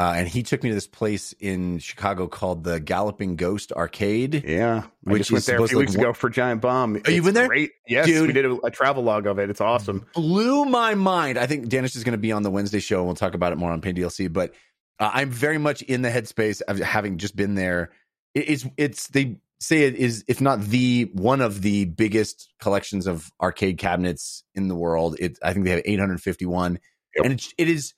uh, 0.00 0.14
and 0.16 0.28
he 0.28 0.42
took 0.42 0.62
me 0.62 0.70
to 0.70 0.74
this 0.74 0.86
place 0.86 1.34
in 1.40 1.78
Chicago 1.78 2.26
called 2.26 2.64
the 2.64 2.80
Galloping 2.80 3.36
Ghost 3.36 3.72
Arcade. 3.72 4.44
Yeah, 4.44 4.84
I 5.06 5.12
Which 5.12 5.22
just 5.22 5.32
went 5.32 5.46
there 5.46 5.62
a 5.62 5.68
few 5.68 5.78
weeks 5.78 5.92
look 5.92 6.02
ago 6.02 6.12
for 6.12 6.30
Giant 6.30 6.60
Bomb. 6.60 7.00
Oh, 7.06 7.10
you 7.10 7.22
been 7.22 7.34
there? 7.34 7.48
Great. 7.48 7.72
Yes, 7.86 8.06
Dude. 8.06 8.26
we 8.26 8.32
did 8.32 8.44
a, 8.44 8.54
a 8.66 8.70
travel 8.70 9.02
log 9.02 9.26
of 9.26 9.38
it. 9.38 9.50
It's 9.50 9.60
awesome. 9.60 10.06
blew 10.14 10.64
my 10.64 10.94
mind. 10.94 11.38
I 11.38 11.46
think 11.46 11.68
Danish 11.68 11.94
is 11.94 12.04
going 12.04 12.12
to 12.12 12.18
be 12.18 12.32
on 12.32 12.42
the 12.42 12.50
Wednesday 12.50 12.80
show, 12.80 12.98
and 12.98 13.06
we'll 13.06 13.14
talk 13.14 13.34
about 13.34 13.52
it 13.52 13.56
more 13.56 13.70
on 13.70 13.80
Pain 13.80 13.94
DLC. 13.94 14.32
But 14.32 14.52
uh, 14.98 15.10
I'm 15.12 15.30
very 15.30 15.58
much 15.58 15.82
in 15.82 16.02
the 16.02 16.10
headspace 16.10 16.60
of 16.62 16.78
having 16.78 17.18
just 17.18 17.36
been 17.36 17.54
there. 17.54 17.90
It, 18.38 18.48
it's 18.48 18.66
it's 18.76 19.08
they 19.08 19.36
say 19.60 19.82
it 19.82 19.96
is 19.96 20.24
if 20.28 20.40
not 20.40 20.60
the 20.60 21.10
one 21.14 21.40
of 21.40 21.62
the 21.62 21.84
biggest 21.86 22.48
collections 22.60 23.06
of 23.06 23.30
arcade 23.40 23.78
cabinets 23.78 24.44
in 24.54 24.68
the 24.68 24.74
world. 24.76 25.16
It 25.18 25.38
I 25.42 25.52
think 25.52 25.64
they 25.64 25.72
have 25.72 25.82
851, 25.84 26.78
Yep. 27.16 27.24
and 27.24 27.34
it, 27.34 27.46
it 27.58 27.68
is 27.68 27.94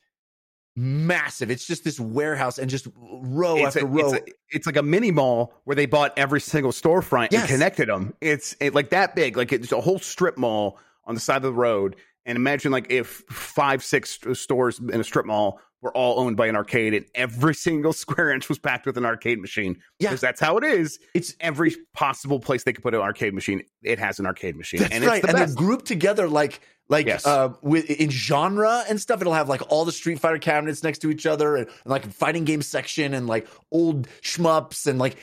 massive. 0.77 1.51
It's 1.51 1.67
just 1.67 1.85
this 1.85 1.99
warehouse 1.99 2.59
and 2.59 2.71
just 2.71 2.87
row 2.97 3.57
it's, 3.57 3.77
after 3.77 3.81
a, 3.81 3.89
row. 3.89 4.13
it's, 4.15 4.31
a- 4.31 4.33
it's 4.51 4.67
like 4.67 4.77
a 4.77 4.83
mini 4.83 5.11
mall 5.11 5.53
where 5.65 5.75
they 5.75 5.87
bought 5.87 6.13
every 6.17 6.41
single 6.41 6.73
storefront 6.73 7.29
Yes. 7.33 7.43
and 7.43 7.51
connected 7.51 7.89
them. 7.89 8.15
It's 8.21 8.57
it, 8.61 8.75
like 8.75 8.91
that 8.91 9.15
big, 9.15 9.37
like 9.37 9.53
it's 9.53 9.73
a 9.73 9.81
whole 9.81 9.99
strip 9.99 10.39
mall 10.39 10.79
on 11.05 11.15
the 11.15 11.21
side 11.21 11.37
of 11.39 11.43
the 11.43 11.53
road. 11.53 11.97
And 12.27 12.37
imagine 12.37 12.71
like 12.73 12.91
if 12.91 13.23
five, 13.31 13.83
six 13.83 14.19
stores 14.35 14.79
in 14.79 15.01
a 15.01 15.05
strip 15.05 15.27
mall 15.27 15.61
were 15.83 15.97
all 15.97 16.21
owned 16.21 16.37
by 16.37 16.47
an 16.47 16.57
arcade, 16.57 16.93
and 16.93 17.07
every 17.15 17.55
single 17.55 17.93
square 18.05 18.31
inch 18.31 18.49
was 18.51 18.59
packed 18.59 18.85
with 18.85 18.99
an 18.99 19.07
arcade 19.07 19.41
machine. 19.41 19.79
Yeah. 19.99 20.11
because 20.11 20.21
that's 20.21 20.39
how 20.41 20.59
it 20.59 20.65
is. 20.65 20.99
it's 21.15 21.35
Every 21.41 21.75
possible 21.95 22.39
place 22.39 22.65
they 22.65 22.75
could 22.75 22.83
put 22.85 22.95
an 22.95 23.01
arcade 23.01 23.33
machine, 23.33 23.63
it 23.83 23.99
has 23.99 24.19
an 24.19 24.27
arcade 24.27 24.57
machine, 24.57 24.81
That's 24.81 24.93
and 24.95 25.05
right, 25.05 25.17
it's 25.17 25.23
the 25.23 25.29
and 25.29 25.39
best. 25.39 25.57
they're 25.57 25.67
grouped 25.67 25.87
together 25.87 26.29
like 26.29 26.61
like 26.91 27.07
Yes. 27.07 27.25
uh, 27.25 27.55
with 27.63 27.89
in 27.89 28.11
genre 28.11 28.85
and 28.89 29.01
stuff. 29.01 29.21
It'll 29.23 29.33
have 29.33 29.49
like 29.49 29.63
all 29.71 29.85
the 29.87 29.93
Street 29.93 30.19
Fighter 30.19 30.39
cabinets 30.39 30.83
next 30.83 30.99
to 30.99 31.11
each 31.11 31.25
other, 31.25 31.57
and, 31.57 31.67
and 31.67 31.87
like 31.87 32.05
fighting 32.13 32.45
game 32.45 32.61
section, 32.63 33.15
and 33.15 33.27
like 33.27 33.49
old 33.73 34.07
shmups, 34.23 34.87
and 34.87 34.99
like 34.99 35.17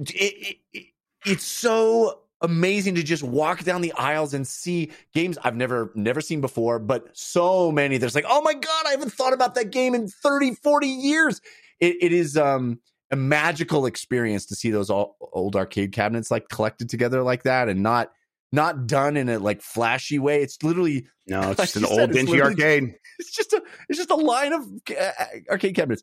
it, 0.00 0.10
it, 0.14 0.56
it- 0.72 0.84
it's 1.26 1.44
so 1.44 2.20
amazing 2.40 2.94
to 2.96 3.02
just 3.02 3.22
walk 3.22 3.64
down 3.64 3.80
the 3.80 3.92
aisles 3.92 4.34
and 4.34 4.46
see 4.46 4.92
games 5.12 5.38
I've 5.42 5.56
never 5.56 5.90
never 5.94 6.20
seen 6.20 6.40
before, 6.40 6.78
but 6.78 7.16
so 7.16 7.72
many. 7.72 7.98
There's 7.98 8.14
like, 8.14 8.26
oh 8.28 8.42
my 8.42 8.54
god, 8.54 8.86
I 8.86 8.90
haven't 8.90 9.12
thought 9.12 9.32
about 9.32 9.54
that 9.56 9.70
game 9.70 9.94
in 9.94 10.08
30, 10.08 10.54
40 10.54 10.86
years. 10.86 11.40
It, 11.80 11.96
it 12.00 12.12
is 12.12 12.36
um 12.36 12.80
a 13.10 13.16
magical 13.16 13.86
experience 13.86 14.46
to 14.46 14.54
see 14.54 14.70
those 14.70 14.90
all, 14.90 15.16
old 15.32 15.56
arcade 15.56 15.92
cabinets 15.92 16.30
like 16.30 16.48
collected 16.48 16.90
together 16.90 17.22
like 17.22 17.44
that 17.44 17.68
and 17.68 17.82
not 17.82 18.12
not 18.52 18.86
done 18.86 19.16
in 19.16 19.28
a 19.28 19.38
like 19.38 19.62
flashy 19.62 20.18
way. 20.18 20.42
It's 20.42 20.62
literally 20.62 21.06
no, 21.26 21.40
it's 21.50 21.58
like 21.58 21.70
just 21.70 21.76
an 21.76 21.84
said, 21.84 22.00
old 22.00 22.12
dingy 22.12 22.40
arcade. 22.40 22.94
it's 23.18 23.32
just 23.32 23.52
a 23.52 23.62
it's 23.88 23.98
just 23.98 24.10
a 24.10 24.16
line 24.16 24.52
of 24.52 24.66
uh, 24.98 25.10
arcade 25.50 25.74
cabinets. 25.74 26.02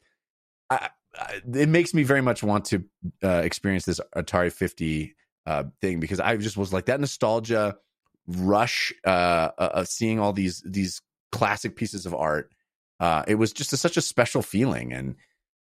I, 0.69 0.89
I, 1.15 1.41
it 1.53 1.69
makes 1.69 1.93
me 1.93 2.03
very 2.03 2.21
much 2.21 2.43
want 2.43 2.65
to 2.65 2.83
uh, 3.23 3.41
experience 3.43 3.85
this 3.85 4.01
Atari 4.15 4.51
50 4.51 5.15
uh, 5.45 5.63
thing 5.81 5.99
because 5.99 6.19
I 6.19 6.37
just 6.37 6.57
was 6.57 6.73
like 6.73 6.85
that 6.85 6.99
nostalgia 6.99 7.77
rush 8.27 8.93
uh, 9.05 9.51
uh, 9.57 9.69
of 9.73 9.87
seeing 9.87 10.19
all 10.19 10.33
these 10.33 10.63
these 10.65 11.01
classic 11.31 11.75
pieces 11.75 12.05
of 12.05 12.13
art. 12.13 12.51
Uh, 12.99 13.23
it 13.27 13.35
was 13.35 13.51
just 13.51 13.73
a, 13.73 13.77
such 13.77 13.97
a 13.97 14.01
special 14.01 14.41
feeling, 14.41 14.93
and 14.93 15.15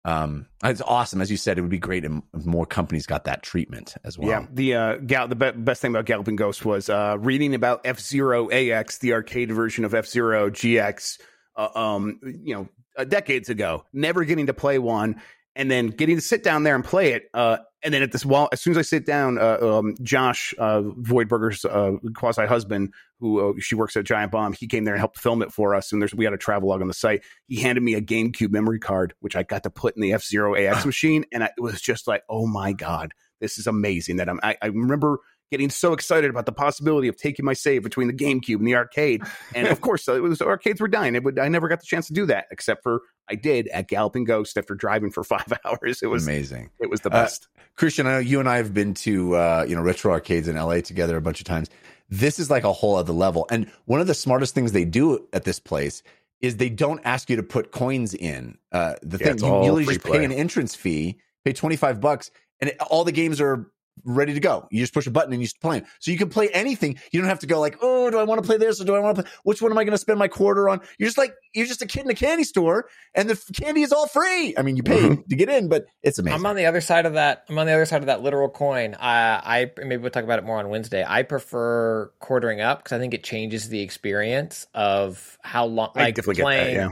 um, 0.04 0.46
it's 0.64 0.80
awesome. 0.80 1.20
As 1.20 1.30
you 1.30 1.36
said, 1.36 1.58
it 1.58 1.62
would 1.62 1.70
be 1.70 1.78
great 1.78 2.04
if 2.04 2.12
if 2.34 2.46
more 2.46 2.64
companies 2.64 3.06
got 3.06 3.24
that 3.24 3.42
treatment 3.42 3.96
as 4.04 4.18
well. 4.18 4.28
Yeah, 4.28 4.46
the 4.50 4.74
uh, 4.74 4.96
gal- 4.96 5.28
the 5.28 5.36
be- 5.36 5.50
best 5.50 5.82
thing 5.82 5.90
about 5.90 6.06
Galloping 6.06 6.36
Ghost 6.36 6.64
was 6.64 6.88
uh, 6.88 7.16
reading 7.18 7.54
about 7.54 7.82
F 7.84 8.00
Zero 8.00 8.50
AX, 8.50 8.98
the 8.98 9.12
arcade 9.12 9.50
version 9.52 9.84
of 9.84 9.94
F 9.94 10.06
Zero 10.06 10.48
GX, 10.48 11.20
uh, 11.56 11.68
um, 11.74 12.20
you 12.22 12.54
know, 12.54 12.68
uh, 12.96 13.04
decades 13.04 13.48
ago. 13.48 13.84
Never 13.92 14.24
getting 14.24 14.46
to 14.46 14.54
play 14.54 14.78
one, 14.78 15.20
and 15.59 15.68
then 15.70 15.88
getting 15.88 16.16
to 16.16 16.22
sit 16.22 16.42
down 16.44 16.62
there 16.62 16.76
and 16.76 16.84
play 16.84 17.12
it. 17.12 17.28
Uh, 17.34 17.59
and 17.82 17.92
then 17.92 18.02
at 18.02 18.12
this 18.12 18.24
while, 18.24 18.48
as 18.52 18.61
soon 18.61 18.72
as 18.72 18.78
I 18.78 18.82
sit 18.82 19.04
down, 19.04 19.38
uh, 19.38 19.59
um, 19.61 19.94
Josh 20.02 20.54
uh, 20.59 20.82
Voidberger's 20.82 21.64
uh, 21.64 21.92
quasi 22.14 22.46
husband, 22.46 22.94
who 23.20 23.50
uh, 23.50 23.52
she 23.59 23.74
works 23.74 23.96
at 23.96 24.04
Giant 24.04 24.32
Bomb, 24.32 24.52
he 24.52 24.66
came 24.66 24.84
there 24.84 24.94
and 24.94 25.00
helped 25.00 25.18
film 25.18 25.42
it 25.42 25.52
for 25.52 25.74
us. 25.74 25.92
And 25.92 26.00
there's 26.00 26.14
we 26.14 26.24
had 26.24 26.32
a 26.32 26.38
travel 26.38 26.68
log 26.68 26.80
on 26.80 26.88
the 26.88 26.94
site. 26.94 27.22
He 27.46 27.61
handed 27.61 27.82
me 27.82 27.94
a 27.94 28.00
GameCube 28.00 28.50
memory 28.50 28.78
card, 28.78 29.14
which 29.20 29.36
I 29.36 29.42
got 29.42 29.64
to 29.64 29.70
put 29.70 29.96
in 29.96 30.02
the 30.02 30.12
F 30.12 30.24
Zero 30.24 30.54
AX 30.56 30.86
machine, 30.86 31.24
and 31.32 31.44
I, 31.44 31.50
it 31.56 31.61
was 31.61 31.80
just 31.80 32.06
like, 32.06 32.22
oh 32.28 32.46
my 32.46 32.72
god, 32.72 33.12
this 33.40 33.59
is 33.59 33.66
amazing. 33.66 34.16
That 34.16 34.28
I'm, 34.28 34.40
I, 34.42 34.56
I 34.62 34.66
remember 34.66 35.18
getting 35.51 35.70
so 35.70 35.92
excited 35.92 36.30
about 36.30 36.46
the 36.46 36.53
possibility 36.53 37.09
of 37.09 37.16
taking 37.16 37.44
my 37.44 37.53
save 37.55 37.82
between 37.82 38.07
the 38.09 38.14
GameCube 38.14 38.57
and 38.57 38.66
the 38.66 38.74
arcade. 38.74 39.22
And 39.55 39.68
of 39.68 39.80
course, 39.82 40.09
uh, 40.09 40.14
it 40.14 40.20
was 40.20 40.40
arcades 40.42 40.80
were 40.80 40.88
dying. 40.88 41.14
It 41.14 41.24
would 41.24 41.38
I 41.38 41.49
never 41.49 41.68
got 41.68 41.80
the 41.80 41.86
chance 41.86 42.07
to 42.09 42.12
do 42.12 42.26
that, 42.26 42.46
except 42.51 42.82
for 42.82 43.01
I 43.30 43.34
did 43.34 43.68
at 43.68 43.88
Galloping 43.88 44.24
Ghost 44.24 44.57
after 44.57 44.74
driving 44.74 45.11
for 45.11 45.24
five 45.34 45.53
hours. 45.64 46.01
It 46.03 46.07
was 46.09 46.26
amazing. 46.26 46.70
It 46.80 46.90
was 46.90 47.01
the 47.01 47.11
Uh, 47.11 47.22
best. 47.22 47.49
Christian, 47.76 48.07
I 48.07 48.12
know 48.12 48.18
you 48.18 48.40
and 48.40 48.49
I 48.49 48.57
have 48.57 48.74
been 48.74 48.94
to 48.94 49.34
uh, 49.36 49.64
you 49.68 49.74
know 49.76 49.82
retro 49.82 50.12
arcades 50.12 50.49
in 50.49 50.57
LA 50.57 50.80
together 50.80 51.16
a 51.16 51.20
bunch 51.20 51.40
of 51.40 51.46
times. 51.46 51.70
This 52.11 52.38
is 52.38 52.51
like 52.51 52.64
a 52.64 52.72
whole 52.72 52.96
other 52.96 53.12
level. 53.12 53.46
And 53.51 53.70
one 53.84 54.01
of 54.01 54.07
the 54.07 54.14
smartest 54.14 54.55
things 54.55 54.72
they 54.72 54.86
do 54.86 55.26
at 55.34 55.44
this 55.44 55.61
place 55.61 56.03
is 56.40 56.57
they 56.57 56.70
don't 56.70 57.01
ask 57.05 57.28
you 57.28 57.36
to 57.36 57.42
put 57.42 57.70
coins 57.72 58.14
in. 58.14 58.57
Uh, 58.72 58.94
the 59.03 59.18
Yeah, 59.18 59.26
thing 59.34 59.38
you 59.38 59.44
all 59.46 59.64
usually 59.64 59.94
just 59.94 60.07
play. 60.07 60.18
pay 60.20 60.24
an 60.24 60.32
entrance 60.32 60.74
fee, 60.74 61.18
pay 61.44 61.53
twenty 61.53 61.76
five 61.76 62.01
bucks, 62.01 62.30
and 62.61 62.70
it, 62.70 62.80
all 62.80 63.05
the 63.05 63.12
games 63.12 63.40
are 63.40 63.70
ready 64.05 64.34
to 64.34 64.40
go. 64.40 64.66
You 64.70 64.80
just 64.80 64.94
push 64.94 65.07
a 65.07 65.11
button 65.11 65.32
and 65.32 65.40
you 65.42 65.46
just 65.46 65.61
play 65.61 65.78
'em. 65.78 65.84
So 66.01 66.11
you 66.11 66.18
can 66.18 66.28
play 66.28 66.49
anything. 66.51 66.99
You 67.12 67.20
don't 67.20 67.28
have 67.28 67.40
to 67.40 67.46
go 67.46 67.61
like, 67.61 67.78
oh, 67.80 68.11
do 68.11 68.18
I 68.18 68.24
want 68.24 68.42
to 68.42 68.46
play 68.46 68.57
this 68.57 68.80
or 68.80 68.84
do 68.84 68.94
I 68.94 69.01
want 69.01 69.16
to 69.16 69.22
play? 69.22 69.32
Which 69.44 69.61
one 69.62 69.70
am 69.72 69.78
I 69.78 69.84
going 69.84 69.92
to 69.92 69.99
spend 69.99 70.18
my 70.18 70.28
quarter 70.28 70.68
on? 70.68 70.80
You're 70.99 71.09
just 71.09 71.18
like 71.18 71.34
you're 71.55 71.66
just 71.66 71.82
a 71.82 71.86
kid 71.86 72.05
in 72.05 72.11
a 72.11 72.14
candy 72.14 72.44
store, 72.44 72.88
and 73.14 73.28
the 73.28 73.53
candy 73.55 73.82
is 73.82 73.92
all 73.92 74.07
free. 74.07 74.55
I 74.57 74.62
mean, 74.62 74.76
you 74.76 74.82
pay 74.82 74.99
Mm-hmm. 74.99 75.22
to 75.30 75.36
get 75.36 75.49
in, 75.49 75.68
but 75.68 75.86
it's 76.03 76.18
amazing. 76.18 76.38
I'm 76.40 76.46
on 76.46 76.57
the 76.57 76.66
other 76.66 76.80
side 76.80 77.07
of 77.07 77.14
that. 77.14 77.44
I'm 77.49 77.59
on 77.59 77.66
the 77.66 77.72
other 77.72 77.86
side 77.86 78.01
of 78.03 78.07
that 78.07 78.22
literal 78.22 78.49
coin. 78.51 78.94
I, 78.99 79.70
I 79.78 79.84
maybe 79.84 79.99
we'll 80.03 80.11
talk 80.11 80.24
about 80.24 80.38
it 80.38 80.44
more 80.44 80.59
on 80.59 80.68
Wednesday. 80.68 81.05
I 81.07 81.22
prefer 81.22 82.11
quartering 82.20 82.61
up 82.61 82.80
because 82.82 82.92
I 82.96 82.99
think 82.99 83.14
it 83.14 83.24
changes 83.24 83.68
the 83.68 83.80
experience 83.80 84.66
of 84.74 85.38
how 85.42 85.66
long. 85.66 85.90
I 85.94 86.05
Like 86.05 86.14
definitely 86.16 86.34
get 86.36 86.42
that, 86.42 86.44
playing, 86.44 86.76
yeah. 86.76 86.88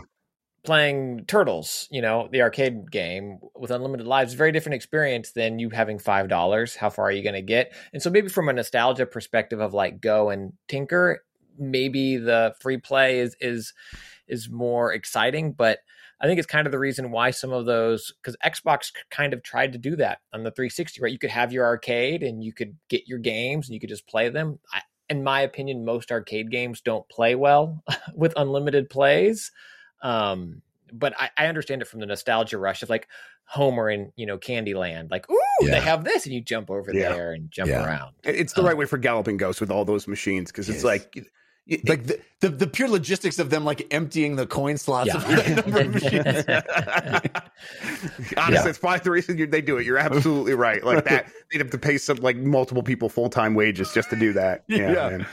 Playing 0.66 1.24
Turtles. 1.26 1.88
You 1.90 2.02
know, 2.02 2.28
the 2.30 2.42
arcade 2.42 2.90
game 2.90 3.38
with 3.54 3.70
unlimited 3.70 4.06
lives, 4.06 4.34
very 4.34 4.52
different 4.52 4.74
experience 4.74 5.32
than 5.32 5.58
you 5.58 5.70
having 5.70 5.98
five 5.98 6.28
dollars. 6.28 6.76
How 6.76 6.90
far 6.90 7.06
are 7.06 7.12
you 7.12 7.22
going 7.22 7.34
to 7.34 7.42
get? 7.42 7.72
And 7.92 8.02
so 8.02 8.10
maybe 8.10 8.28
from 8.28 8.48
a 8.48 8.52
nostalgia 8.52 9.06
perspective 9.06 9.60
of 9.60 9.72
like 9.72 10.00
go 10.00 10.30
and 10.30 10.52
tinker, 10.68 11.22
maybe 11.58 12.18
the 12.18 12.54
free 12.60 12.78
play 12.78 13.20
is 13.20 13.36
is 13.40 13.72
is 14.28 14.50
more 14.50 14.92
exciting, 14.92 15.52
but 15.52 15.78
I 16.20 16.26
think 16.26 16.38
it's 16.38 16.46
kind 16.46 16.66
of 16.66 16.72
the 16.72 16.78
reason 16.78 17.10
why 17.10 17.30
some 17.30 17.52
of 17.52 17.66
those 17.66 18.12
because 18.22 18.36
Xbox 18.44 18.90
kind 19.10 19.32
of 19.32 19.42
tried 19.42 19.72
to 19.72 19.78
do 19.78 19.96
that 19.96 20.18
on 20.32 20.42
the 20.42 20.50
360, 20.50 21.00
right? 21.02 21.12
You 21.12 21.18
could 21.18 21.30
have 21.30 21.52
your 21.52 21.64
arcade 21.64 22.22
and 22.22 22.42
you 22.42 22.52
could 22.52 22.76
get 22.88 23.06
your 23.06 23.18
games 23.18 23.68
and 23.68 23.74
you 23.74 23.80
could 23.80 23.90
just 23.90 24.06
play 24.06 24.28
them. 24.28 24.58
I, 24.72 24.80
in 25.08 25.22
my 25.22 25.42
opinion, 25.42 25.84
most 25.84 26.10
arcade 26.10 26.50
games 26.50 26.80
don't 26.80 27.08
play 27.08 27.34
well 27.34 27.84
with 28.14 28.32
unlimited 28.36 28.90
plays. 28.90 29.52
Um, 30.06 30.62
but 30.92 31.14
I, 31.18 31.30
I 31.36 31.46
understand 31.46 31.82
it 31.82 31.88
from 31.88 32.00
the 32.00 32.06
nostalgia 32.06 32.58
rush 32.58 32.82
of 32.82 32.88
like 32.90 33.08
Homer 33.44 33.90
in 33.90 34.12
you 34.16 34.24
know 34.26 34.38
Candyland, 34.38 35.10
like 35.10 35.28
ooh, 35.30 35.38
Yeah. 35.60 35.72
they 35.72 35.80
have 35.80 36.04
this, 36.04 36.24
and 36.26 36.34
you 36.34 36.40
jump 36.40 36.70
over 36.70 36.92
Yeah. 36.92 37.10
there 37.12 37.32
and 37.32 37.50
jump 37.50 37.70
Yeah. 37.70 37.84
around. 37.84 38.14
It's 38.24 38.52
the 38.52 38.62
right 38.62 38.76
way 38.76 38.86
for 38.86 38.98
Galloping 38.98 39.36
ghosts 39.36 39.60
with 39.60 39.70
all 39.70 39.84
those 39.84 40.06
machines 40.08 40.50
because 40.52 40.68
it's 40.68 40.78
Yes. 40.78 40.84
like. 40.84 41.12
y- 41.16 41.22
y- 41.68 41.80
like 41.88 42.04
the, 42.06 42.20
the 42.40 42.48
the 42.48 42.66
pure 42.68 42.88
logistics 42.88 43.38
of 43.40 43.50
them 43.50 43.64
like 43.64 43.86
emptying 43.92 44.36
the 44.36 44.46
coin 44.46 44.78
slots 44.78 45.08
Yeah. 45.08 45.16
of 45.16 45.26
that 45.28 45.48
number 45.66 45.80
of 45.80 45.94
machines. 45.94 46.44
Honestly, 48.36 48.54
Yeah. 48.54 48.68
it's 48.68 48.78
probably 48.78 49.00
the 49.00 49.10
reason 49.10 49.38
you, 49.38 49.46
they 49.46 49.60
do 49.62 49.76
it. 49.78 49.86
You're 49.86 49.98
absolutely 49.98 50.54
right. 50.54 50.82
Like 50.84 51.04
that, 51.06 51.26
they'd 51.50 51.58
have 51.58 51.70
to 51.70 51.78
pay 51.78 51.98
some 51.98 52.18
like 52.18 52.36
multiple 52.36 52.82
people 52.82 53.08
full 53.08 53.28
time 53.30 53.54
wages 53.54 53.92
just 53.92 54.10
to 54.10 54.16
do 54.16 54.32
that. 54.34 54.64
Yeah. 54.68 54.92
Yeah. 55.18 55.24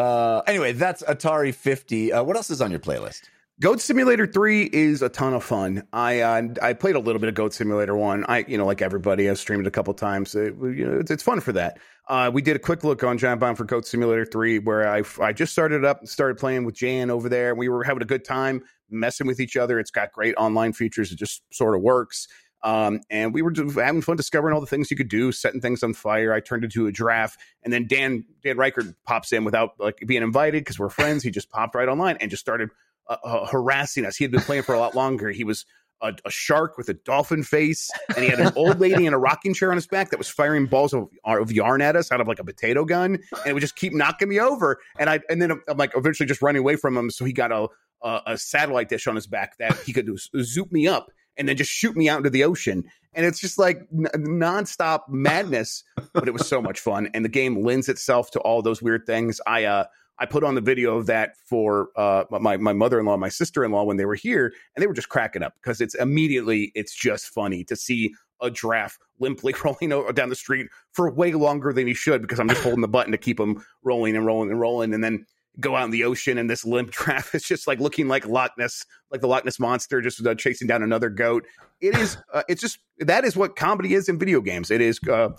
Uh, 0.00 0.42
anyway, 0.48 0.72
that's 0.72 1.02
Atari 1.04 1.54
50. 1.54 2.12
Uh, 2.12 2.22
what 2.24 2.36
else 2.36 2.50
is 2.50 2.60
on 2.60 2.70
your 2.70 2.80
playlist? 2.80 3.22
Goat 3.60 3.80
Simulator 3.80 4.26
Three 4.26 4.64
is 4.64 5.00
a 5.00 5.08
ton 5.08 5.32
of 5.32 5.44
fun. 5.44 5.84
I 5.92 6.20
uh, 6.22 6.42
I 6.60 6.72
played 6.72 6.96
a 6.96 6.98
little 6.98 7.20
bit 7.20 7.28
of 7.28 7.36
Goat 7.36 7.54
Simulator 7.54 7.94
One. 7.94 8.24
I 8.26 8.44
you 8.48 8.58
know 8.58 8.66
like 8.66 8.82
everybody, 8.82 9.30
I've 9.30 9.38
streamed 9.38 9.64
it 9.64 9.68
a 9.68 9.70
couple 9.70 9.94
times. 9.94 10.34
It, 10.34 10.56
you 10.60 10.84
know, 10.84 10.98
it's, 10.98 11.10
it's 11.12 11.22
fun 11.22 11.38
for 11.38 11.52
that. 11.52 11.78
Uh, 12.08 12.32
we 12.34 12.42
did 12.42 12.56
a 12.56 12.58
quick 12.58 12.82
look 12.82 13.04
on 13.04 13.16
Giant 13.16 13.38
Bomb 13.38 13.54
for 13.54 13.62
Goat 13.62 13.86
Simulator 13.86 14.24
Three, 14.24 14.58
where 14.58 14.88
I 14.88 15.04
I 15.20 15.32
just 15.32 15.52
started 15.52 15.84
up 15.84 16.00
and 16.00 16.08
started 16.08 16.36
playing 16.36 16.64
with 16.64 16.74
Jan 16.74 17.10
over 17.10 17.28
there. 17.28 17.54
We 17.54 17.68
were 17.68 17.84
having 17.84 18.02
a 18.02 18.06
good 18.06 18.24
time 18.24 18.64
messing 18.90 19.28
with 19.28 19.38
each 19.38 19.56
other. 19.56 19.78
It's 19.78 19.92
got 19.92 20.10
great 20.10 20.34
online 20.36 20.72
features. 20.72 21.12
It 21.12 21.18
just 21.18 21.42
sort 21.52 21.76
of 21.76 21.82
works. 21.82 22.26
Um, 22.64 23.02
and 23.08 23.32
we 23.32 23.42
were 23.42 23.52
having 23.76 24.02
fun 24.02 24.16
discovering 24.16 24.54
all 24.54 24.60
the 24.60 24.66
things 24.66 24.90
you 24.90 24.96
could 24.96 25.10
do, 25.10 25.30
setting 25.30 25.60
things 25.60 25.82
on 25.84 25.92
fire. 25.92 26.32
I 26.32 26.40
turned 26.40 26.64
into 26.64 26.86
a 26.88 26.92
giraffe, 26.92 27.36
and 27.62 27.72
then 27.72 27.86
Dan 27.86 28.24
Dan 28.42 28.56
Ryckert 28.56 28.96
pops 29.06 29.32
in 29.32 29.44
without 29.44 29.74
like 29.78 30.02
being 30.04 30.22
invited 30.24 30.62
because 30.62 30.76
we're 30.76 30.88
friends. 30.88 31.22
He 31.22 31.30
just 31.30 31.50
popped 31.50 31.76
right 31.76 31.88
online 31.88 32.16
and 32.20 32.32
just 32.32 32.40
started 32.40 32.70
uh, 33.08 33.16
uh, 33.24 33.46
harassing 33.46 34.04
us. 34.04 34.16
He 34.16 34.24
had 34.24 34.30
been 34.30 34.40
playing 34.40 34.62
for 34.62 34.74
a 34.74 34.78
lot 34.78 34.94
longer. 34.94 35.30
He 35.30 35.44
was 35.44 35.64
a, 36.02 36.12
a 36.24 36.30
shark 36.30 36.76
with 36.76 36.88
a 36.88 36.94
dolphin 36.94 37.42
face, 37.42 37.90
and 38.14 38.24
he 38.24 38.30
had 38.30 38.40
an 38.40 38.52
old 38.56 38.80
lady 38.80 39.06
in 39.06 39.14
a 39.14 39.18
rocking 39.18 39.54
chair 39.54 39.70
on 39.70 39.76
his 39.76 39.86
back 39.86 40.10
that 40.10 40.18
was 40.18 40.28
firing 40.28 40.66
balls 40.66 40.92
of, 40.92 41.08
of 41.24 41.52
yarn 41.52 41.80
at 41.80 41.96
us 41.96 42.12
out 42.12 42.20
of 42.20 42.28
like 42.28 42.38
a 42.38 42.44
potato 42.44 42.84
gun, 42.84 43.14
and 43.14 43.46
it 43.46 43.52
would 43.52 43.60
just 43.60 43.76
keep 43.76 43.92
knocking 43.92 44.28
me 44.28 44.40
over. 44.40 44.78
And 44.98 45.08
I 45.08 45.20
and 45.28 45.40
then 45.40 45.52
I'm 45.52 45.76
like 45.76 45.92
eventually 45.96 46.26
just 46.26 46.42
running 46.42 46.60
away 46.60 46.76
from 46.76 46.96
him. 46.96 47.10
So 47.10 47.24
he 47.24 47.32
got 47.32 47.52
a 47.52 47.68
a, 48.02 48.20
a 48.26 48.38
satellite 48.38 48.88
dish 48.88 49.06
on 49.06 49.16
his 49.16 49.26
back 49.26 49.56
that 49.58 49.76
he 49.80 49.92
could 49.92 50.06
z- 50.06 50.30
zoop 50.42 50.70
me 50.70 50.86
up 50.86 51.10
and 51.36 51.48
then 51.48 51.56
just 51.56 51.70
shoot 51.70 51.96
me 51.96 52.08
out 52.08 52.18
into 52.18 52.30
the 52.30 52.44
ocean. 52.44 52.84
And 53.14 53.24
it's 53.26 53.40
just 53.40 53.58
like 53.58 53.78
n- 53.92 54.08
nonstop 54.16 55.00
madness, 55.08 55.82
but 56.12 56.28
it 56.28 56.32
was 56.32 56.46
so 56.46 56.60
much 56.60 56.80
fun. 56.80 57.08
And 57.14 57.24
the 57.24 57.30
game 57.30 57.64
lends 57.64 57.88
itself 57.88 58.30
to 58.32 58.40
all 58.40 58.62
those 58.62 58.82
weird 58.82 59.06
things. 59.06 59.40
I 59.46 59.64
uh 59.64 59.84
I 60.18 60.26
put 60.26 60.44
on 60.44 60.54
the 60.54 60.60
video 60.60 60.96
of 60.96 61.06
that 61.06 61.36
for 61.48 61.88
uh 61.96 62.24
my 62.30 62.56
my 62.56 62.72
mother 62.72 63.00
in 63.00 63.06
law, 63.06 63.16
my 63.16 63.28
sister 63.28 63.64
in 63.64 63.72
law 63.72 63.84
when 63.84 63.96
they 63.96 64.04
were 64.04 64.14
here, 64.14 64.52
and 64.74 64.82
they 64.82 64.86
were 64.86 64.94
just 64.94 65.08
cracking 65.08 65.42
up 65.42 65.54
because 65.54 65.80
it's 65.80 65.94
immediately 65.94 66.72
it's 66.74 66.94
just 66.94 67.26
funny 67.26 67.64
to 67.64 67.76
see 67.76 68.14
a 68.40 68.50
giraffe 68.50 68.98
limply 69.20 69.54
rolling 69.64 69.90
down 70.14 70.28
the 70.28 70.36
street 70.36 70.68
for 70.92 71.10
way 71.10 71.32
longer 71.32 71.72
than 71.72 71.86
he 71.86 71.94
should 71.94 72.22
because 72.22 72.38
I'm 72.38 72.48
just 72.48 72.62
holding 72.62 72.80
the 72.80 72.88
button 72.88 73.12
to 73.12 73.18
keep 73.18 73.38
him 73.38 73.64
rolling 73.82 74.16
and 74.16 74.26
rolling 74.26 74.50
and 74.50 74.60
rolling, 74.60 74.94
and 74.94 75.02
then 75.02 75.26
go 75.60 75.76
out 75.76 75.84
in 75.84 75.90
the 75.90 76.04
ocean 76.04 76.38
and 76.38 76.50
this 76.50 76.64
limp 76.64 76.90
giraffe 77.04 77.34
is 77.34 77.44
just 77.44 77.66
like 77.66 77.80
looking 77.80 78.08
like 78.08 78.26
Loch 78.26 78.52
Ness, 78.58 78.84
like 79.10 79.20
the 79.20 79.28
Loch 79.28 79.44
Ness 79.44 79.58
monster, 79.58 80.00
just 80.00 80.24
uh, 80.26 80.34
chasing 80.34 80.66
down 80.66 80.82
another 80.82 81.08
goat. 81.08 81.44
It 81.80 81.96
is, 81.96 82.16
uh, 82.32 82.42
it's 82.48 82.60
just 82.60 82.78
that 82.98 83.24
is 83.24 83.36
what 83.36 83.56
comedy 83.56 83.94
is 83.94 84.08
in 84.08 84.18
video 84.18 84.40
games. 84.40 84.70
It 84.70 84.80
is 84.80 84.98
uh, 85.08 85.30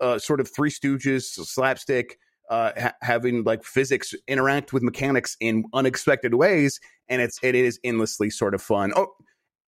uh, 0.00 0.18
sort 0.18 0.40
of 0.40 0.52
Three 0.52 0.70
Stooges, 0.70 1.22
slapstick, 1.22 2.18
uh, 2.50 2.72
ha- 2.78 2.94
having 3.00 3.44
like 3.44 3.64
physics 3.64 4.14
interact 4.28 4.72
with 4.72 4.82
mechanics 4.82 5.36
in 5.40 5.64
unexpected 5.72 6.34
ways, 6.34 6.80
and 7.08 7.22
it's 7.22 7.38
it 7.42 7.54
is 7.54 7.80
endlessly 7.82 8.28
sort 8.28 8.54
of 8.54 8.60
fun. 8.60 8.92
Oh. 8.94 9.08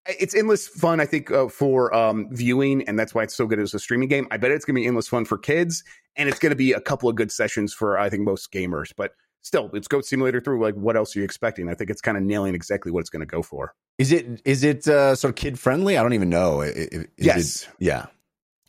It's 0.05 0.35
endless 0.35 0.67
fun, 0.67 0.99
I 0.99 1.05
think, 1.05 1.31
uh, 1.31 1.47
for 1.47 1.95
um, 1.95 2.27
viewing, 2.29 2.85
and 2.89 2.99
that's 2.99 3.15
why 3.15 3.23
it's 3.23 3.33
so 3.33 3.47
good 3.47 3.57
as 3.57 3.73
a 3.73 3.79
streaming 3.79 4.09
game. 4.09 4.27
I 4.31 4.35
bet 4.35 4.51
it's 4.51 4.65
going 4.65 4.75
to 4.75 4.81
be 4.81 4.85
endless 4.85 5.07
fun 5.07 5.23
for 5.23 5.37
kids, 5.37 5.81
and 6.17 6.27
it's 6.27 6.39
going 6.39 6.49
to 6.49 6.57
be 6.57 6.73
a 6.73 6.81
couple 6.81 7.07
of 7.07 7.15
good 7.15 7.31
sessions 7.31 7.73
for 7.73 7.97
I 7.97 8.09
think 8.09 8.23
most 8.23 8.51
gamers. 8.51 8.91
But 8.97 9.11
still, 9.43 9.69
it's 9.73 9.87
Goat 9.87 10.03
Simulator 10.03 10.41
Three. 10.41 10.59
Like, 10.59 10.75
what 10.75 10.97
else 10.97 11.15
are 11.15 11.19
you 11.19 11.23
expecting? 11.23 11.69
I 11.69 11.73
think 11.73 11.89
it's 11.89 12.01
kind 12.01 12.17
of 12.17 12.23
nailing 12.23 12.53
exactly 12.53 12.91
what 12.91 12.99
it's 12.99 13.09
going 13.09 13.21
to 13.21 13.25
go 13.25 13.41
for. 13.41 13.75
Is 13.97 14.11
it 14.11 14.41
is 14.43 14.65
it 14.65 14.85
uh, 14.89 15.15
sort 15.15 15.29
of 15.29 15.35
kid 15.35 15.57
friendly? 15.57 15.95
I 15.95 16.03
don't 16.03 16.11
even 16.11 16.29
know. 16.29 16.59
Is 16.59 17.07
yes, 17.17 17.63
it- 17.63 17.69
yeah. 17.79 18.07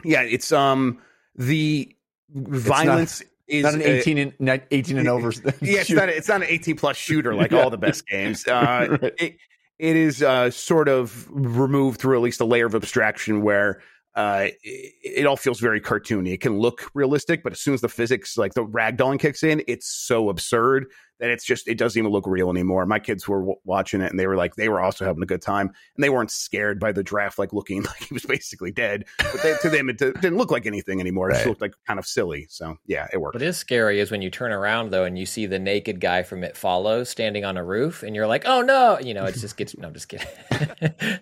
yeah. 0.04 0.22
It's 0.22 0.52
um 0.52 1.00
the 1.34 1.92
violence 2.32 3.24
is 3.47 3.62
Not 3.64 3.74
an 3.74 3.82
uh, 3.82 3.84
18 3.84 4.18
and 4.18 4.32
not 4.38 4.61
18 4.70 4.99
and 4.99 5.09
over. 5.09 5.32
yeah, 5.61 5.80
it's 5.80 5.90
not 5.90 6.09
it's 6.09 6.28
not 6.28 6.42
an 6.42 6.49
18 6.49 6.76
plus 6.76 6.97
shooter 6.97 7.34
like 7.34 7.51
Yeah. 7.51 7.62
all 7.62 7.70
the 7.70 7.78
best 7.78 8.07
games. 8.07 8.45
Uh, 8.49 8.86
Right. 9.01 9.14
it, 9.18 9.36
it 9.78 9.97
is 9.97 10.22
uh, 10.22 10.51
sort 10.51 10.88
of 10.88 11.26
removed 11.30 12.01
through 12.01 12.16
at 12.16 12.22
least 12.22 12.40
a 12.40 12.45
layer 12.45 12.66
of 12.66 12.74
abstraction 12.74 13.42
where 13.42 13.82
uh, 14.14 14.48
it, 14.62 14.92
it 15.02 15.26
all 15.26 15.36
feels 15.36 15.60
very 15.60 15.80
cartoony. 15.80 16.32
It 16.32 16.40
can 16.40 16.58
look 16.58 16.90
realistic, 16.94 17.42
but 17.42 17.52
as 17.52 17.60
soon 17.60 17.74
as 17.74 17.80
the 17.80 17.88
physics, 17.88 18.36
like 18.36 18.54
the 18.54 18.64
ragdolling 18.64 19.18
kicks 19.18 19.42
in, 19.42 19.62
it's 19.66 19.86
so 19.86 20.28
absurd 20.28 20.86
that 21.20 21.30
it's 21.30 21.44
just 21.44 21.68
it 21.68 21.78
doesn't 21.78 21.98
even 21.98 22.10
look 22.10 22.26
real 22.26 22.50
anymore. 22.50 22.86
My 22.86 22.98
kids 22.98 23.26
were 23.28 23.38
w- 23.38 23.58
watching 23.64 24.00
it 24.00 24.10
and 24.10 24.18
they 24.18 24.26
were 24.26 24.36
like 24.36 24.56
they 24.56 24.68
were 24.68 24.80
also 24.80 25.04
having 25.04 25.22
a 25.22 25.26
good 25.26 25.42
time 25.42 25.68
and 25.96 26.02
they 26.02 26.10
weren't 26.10 26.30
scared 26.30 26.80
by 26.80 26.92
the 26.92 27.02
draft 27.04 27.38
like 27.38 27.52
looking 27.52 27.82
like 27.84 28.02
he 28.02 28.14
was 28.14 28.24
basically 28.24 28.72
dead. 28.72 29.04
But 29.18 29.42
they, 29.42 29.54
to 29.62 29.70
them, 29.70 29.88
it 29.88 29.98
d- 29.98 30.12
didn't 30.12 30.36
look 30.36 30.50
like 30.50 30.66
anything 30.66 31.00
anymore. 31.00 31.30
It 31.30 31.34
just 31.34 31.46
looked 31.46 31.60
like 31.60 31.74
kind 31.86 31.98
of 31.98 32.06
silly. 32.06 32.46
So 32.50 32.76
yeah, 32.86 33.06
it 33.12 33.20
worked. 33.20 33.34
What 33.34 33.42
is 33.42 33.56
scary 33.56 34.00
is 34.00 34.10
when 34.10 34.22
you 34.22 34.30
turn 34.30 34.52
around 34.52 34.90
though 34.90 35.04
and 35.04 35.18
you 35.18 35.26
see 35.26 35.46
the 35.46 35.58
naked 35.58 36.00
guy 36.00 36.22
from 36.24 36.42
It 36.44 36.56
Follows 36.56 37.08
standing 37.08 37.44
on 37.44 37.56
a 37.56 37.64
roof, 37.64 38.02
and 38.02 38.14
you're 38.14 38.26
like, 38.26 38.44
"Oh 38.46 38.62
no!" 38.62 38.98
You 38.98 39.14
know, 39.14 39.24
it 39.24 39.34
just 39.36 39.56
gets. 39.56 39.76
No, 39.76 39.88
I'm 39.88 39.94
just 39.94 40.08
kidding. 40.08 40.26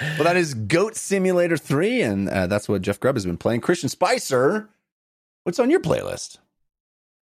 Well, 0.00 0.24
that 0.24 0.36
is 0.36 0.54
Goat 0.54 0.96
Simulator 0.96 1.56
3, 1.56 2.02
and 2.02 2.28
uh, 2.28 2.46
that's 2.46 2.68
what 2.68 2.82
Jeff 2.82 3.00
Grubb 3.00 3.16
has 3.16 3.24
been 3.24 3.38
playing. 3.38 3.60
Christian 3.60 3.88
Spicer, 3.88 4.68
what's 5.44 5.58
on 5.58 5.70
your 5.70 5.80
playlist? 5.80 6.38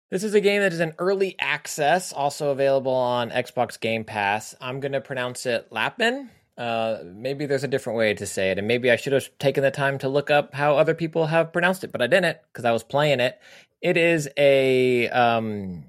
This 0.09 0.23
is 0.23 0.33
a 0.33 0.41
game 0.41 0.61
that 0.61 0.73
is 0.73 0.79
an 0.81 0.93
early 0.99 1.35
access, 1.39 2.11
also 2.11 2.49
available 2.49 2.93
on 2.93 3.29
Xbox 3.29 3.79
Game 3.79 4.03
Pass. 4.03 4.55
I'm 4.59 4.79
going 4.81 4.91
to 4.91 5.01
pronounce 5.01 5.45
it 5.45 5.67
Lapin. 5.71 6.29
Uh, 6.57 6.99
maybe 7.05 7.45
there's 7.45 7.63
a 7.63 7.67
different 7.67 7.97
way 7.97 8.13
to 8.13 8.25
say 8.25 8.51
it, 8.51 8.57
and 8.57 8.67
maybe 8.67 8.91
I 8.91 8.97
should 8.97 9.13
have 9.13 9.29
taken 9.39 9.63
the 9.63 9.71
time 9.71 9.97
to 9.99 10.09
look 10.09 10.29
up 10.29 10.53
how 10.53 10.77
other 10.77 10.93
people 10.93 11.27
have 11.27 11.53
pronounced 11.53 11.83
it, 11.83 11.91
but 11.91 12.01
I 12.01 12.07
didn't 12.07 12.37
because 12.51 12.65
I 12.65 12.71
was 12.71 12.83
playing 12.83 13.21
it. 13.21 13.39
It 13.81 13.95
is 13.95 14.29
a 14.37 15.09
um, 15.09 15.85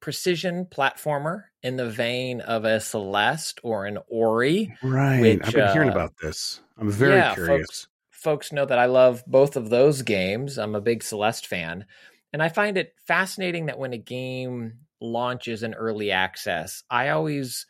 precision 0.00 0.64
platformer 0.64 1.44
in 1.66 1.76
the 1.76 1.90
vein 1.90 2.40
of 2.40 2.64
a 2.64 2.78
Celeste 2.78 3.58
or 3.64 3.86
an 3.86 3.98
Ori. 4.06 4.72
Right. 4.84 5.20
Which, 5.20 5.46
I've 5.46 5.52
been 5.52 5.72
hearing 5.72 5.88
uh, 5.88 5.92
about 5.92 6.12
this. 6.22 6.60
I'm 6.78 6.90
very 6.90 7.16
yeah, 7.16 7.34
curious. 7.34 7.66
folks- 7.66 7.88
folks 8.10 8.52
know 8.52 8.64
that 8.64 8.78
I 8.78 8.86
love 8.86 9.22
both 9.26 9.56
of 9.56 9.68
those 9.68 10.02
games. 10.02 10.58
I'm 10.58 10.74
a 10.74 10.80
big 10.80 11.02
Celeste 11.02 11.46
fan. 11.46 11.86
And 12.32 12.42
I 12.42 12.48
find 12.48 12.78
it 12.78 12.94
fascinating 13.06 13.66
that 13.66 13.78
when 13.78 13.92
a 13.92 13.98
game 13.98 14.78
launches 15.00 15.62
in 15.62 15.74
early 15.74 16.12
access, 16.12 16.82
I 16.90 17.10
always 17.10 17.66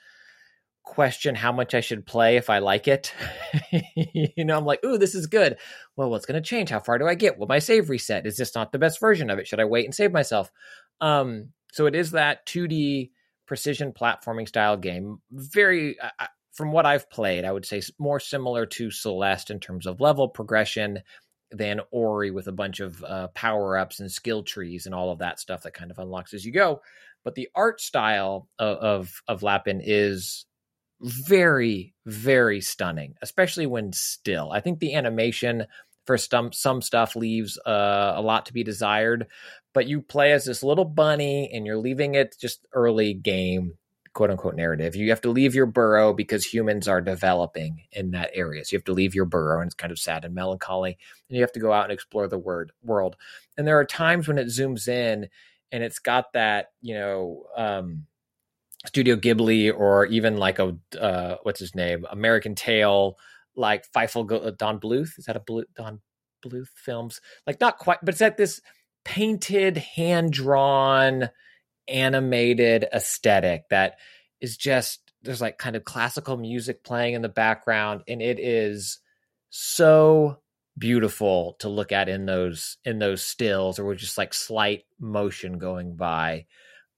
question 0.82 1.34
how 1.34 1.52
much 1.52 1.74
I 1.74 1.80
should 1.80 2.06
play 2.06 2.36
if 2.36 2.48
I 2.48 2.58
like 2.58 2.88
it. 2.88 3.14
you 3.94 4.44
know, 4.44 4.56
I'm 4.56 4.64
like, 4.64 4.84
ooh, 4.84 4.98
this 4.98 5.14
is 5.14 5.26
good. 5.26 5.56
Well, 5.96 6.10
what's 6.10 6.26
going 6.26 6.40
to 6.40 6.48
change? 6.48 6.70
How 6.70 6.80
far 6.80 6.98
do 6.98 7.06
I 7.06 7.14
get? 7.14 7.38
Will 7.38 7.46
my 7.46 7.58
save 7.58 7.90
reset? 7.90 8.26
Is 8.26 8.36
this 8.36 8.54
not 8.54 8.72
the 8.72 8.78
best 8.78 9.00
version 9.00 9.30
of 9.30 9.38
it? 9.38 9.46
Should 9.46 9.60
I 9.60 9.64
wait 9.64 9.84
and 9.84 9.94
save 9.94 10.12
myself? 10.12 10.50
Um, 11.00 11.50
so 11.72 11.86
it 11.86 11.94
is 11.94 12.12
that 12.12 12.46
2D 12.46 13.10
precision 13.46 13.92
platforming 13.92 14.48
style 14.48 14.76
game. 14.76 15.18
Very, 15.30 15.98
uh, 16.00 16.26
from 16.52 16.72
what 16.72 16.86
I've 16.86 17.10
played, 17.10 17.44
I 17.44 17.52
would 17.52 17.66
say 17.66 17.82
more 17.98 18.20
similar 18.20 18.66
to 18.66 18.90
Celeste 18.90 19.50
in 19.50 19.60
terms 19.60 19.86
of 19.86 20.00
level 20.00 20.28
progression 20.28 21.00
than 21.50 21.80
Ori 21.90 22.30
with 22.30 22.48
a 22.48 22.52
bunch 22.52 22.80
of 22.80 23.02
uh, 23.04 23.28
power 23.28 23.76
ups 23.76 24.00
and 24.00 24.10
skill 24.10 24.42
trees 24.42 24.86
and 24.86 24.94
all 24.94 25.12
of 25.12 25.20
that 25.20 25.38
stuff 25.38 25.62
that 25.62 25.74
kind 25.74 25.90
of 25.90 25.98
unlocks 25.98 26.34
as 26.34 26.44
you 26.44 26.52
go. 26.52 26.80
But 27.24 27.34
the 27.34 27.48
art 27.54 27.80
style 27.80 28.48
of 28.58 28.78
of, 28.78 29.22
of 29.28 29.42
Lapin 29.42 29.80
is 29.82 30.46
very 31.00 31.94
very 32.06 32.60
stunning, 32.60 33.14
especially 33.22 33.66
when 33.66 33.92
still. 33.92 34.50
I 34.50 34.60
think 34.60 34.78
the 34.78 34.94
animation 34.94 35.66
for 36.06 36.16
some 36.16 36.52
some 36.52 36.80
stuff 36.80 37.16
leaves 37.16 37.58
uh, 37.66 38.14
a 38.16 38.22
lot 38.22 38.46
to 38.46 38.52
be 38.52 38.64
desired. 38.64 39.26
But 39.76 39.86
you 39.86 40.00
play 40.00 40.32
as 40.32 40.46
this 40.46 40.62
little 40.62 40.86
bunny, 40.86 41.50
and 41.52 41.66
you're 41.66 41.76
leaving 41.76 42.14
it 42.14 42.34
just 42.40 42.66
early 42.72 43.12
game 43.12 43.74
quote 44.14 44.30
unquote 44.30 44.54
narrative. 44.54 44.96
You 44.96 45.10
have 45.10 45.20
to 45.20 45.30
leave 45.30 45.54
your 45.54 45.66
burrow 45.66 46.14
because 46.14 46.46
humans 46.46 46.88
are 46.88 47.02
developing 47.02 47.82
in 47.92 48.12
that 48.12 48.30
area. 48.32 48.64
So 48.64 48.72
you 48.72 48.78
have 48.78 48.86
to 48.86 48.94
leave 48.94 49.14
your 49.14 49.26
burrow, 49.26 49.60
and 49.60 49.68
it's 49.68 49.74
kind 49.74 49.92
of 49.92 49.98
sad 49.98 50.24
and 50.24 50.34
melancholy. 50.34 50.96
And 51.28 51.36
you 51.36 51.42
have 51.42 51.52
to 51.52 51.60
go 51.60 51.74
out 51.74 51.84
and 51.84 51.92
explore 51.92 52.26
the 52.26 52.38
word 52.38 52.72
world. 52.82 53.16
And 53.58 53.66
there 53.66 53.78
are 53.78 53.84
times 53.84 54.26
when 54.26 54.38
it 54.38 54.46
zooms 54.46 54.88
in, 54.88 55.28
and 55.70 55.82
it's 55.82 55.98
got 55.98 56.32
that 56.32 56.68
you 56.80 56.94
know. 56.94 57.44
Um, 57.54 58.06
Studio 58.86 59.16
Ghibli 59.16 59.76
or 59.76 60.06
even 60.06 60.38
like 60.38 60.58
a 60.58 60.76
uh, 60.98 61.36
what's 61.42 61.60
his 61.60 61.74
name 61.74 62.06
American 62.10 62.54
Tail 62.54 63.18
like 63.56 63.84
Fievel 63.92 64.46
uh, 64.46 64.52
Don 64.56 64.78
Bluth 64.78 65.18
is 65.18 65.24
that 65.26 65.36
a 65.36 65.64
Don 65.74 66.00
Bluth 66.44 66.68
films 66.76 67.20
like 67.46 67.60
not 67.60 67.78
quite 67.78 67.98
but 68.02 68.14
it's 68.14 68.22
at 68.22 68.36
this 68.36 68.60
painted 69.06 69.76
hand 69.76 70.32
drawn 70.32 71.30
animated 71.88 72.86
aesthetic 72.92 73.68
that 73.70 73.98
is 74.40 74.56
just 74.56 75.00
there's 75.22 75.40
like 75.40 75.58
kind 75.58 75.76
of 75.76 75.84
classical 75.84 76.36
music 76.36 76.82
playing 76.82 77.14
in 77.14 77.22
the 77.22 77.28
background 77.28 78.02
and 78.08 78.20
it 78.20 78.40
is 78.40 78.98
so 79.50 80.38
beautiful 80.76 81.56
to 81.60 81.68
look 81.68 81.92
at 81.92 82.08
in 82.08 82.26
those 82.26 82.78
in 82.84 82.98
those 82.98 83.22
stills 83.22 83.78
or 83.78 83.84
with 83.84 83.98
just 83.98 84.18
like 84.18 84.34
slight 84.34 84.84
motion 84.98 85.56
going 85.56 85.94
by 85.94 86.44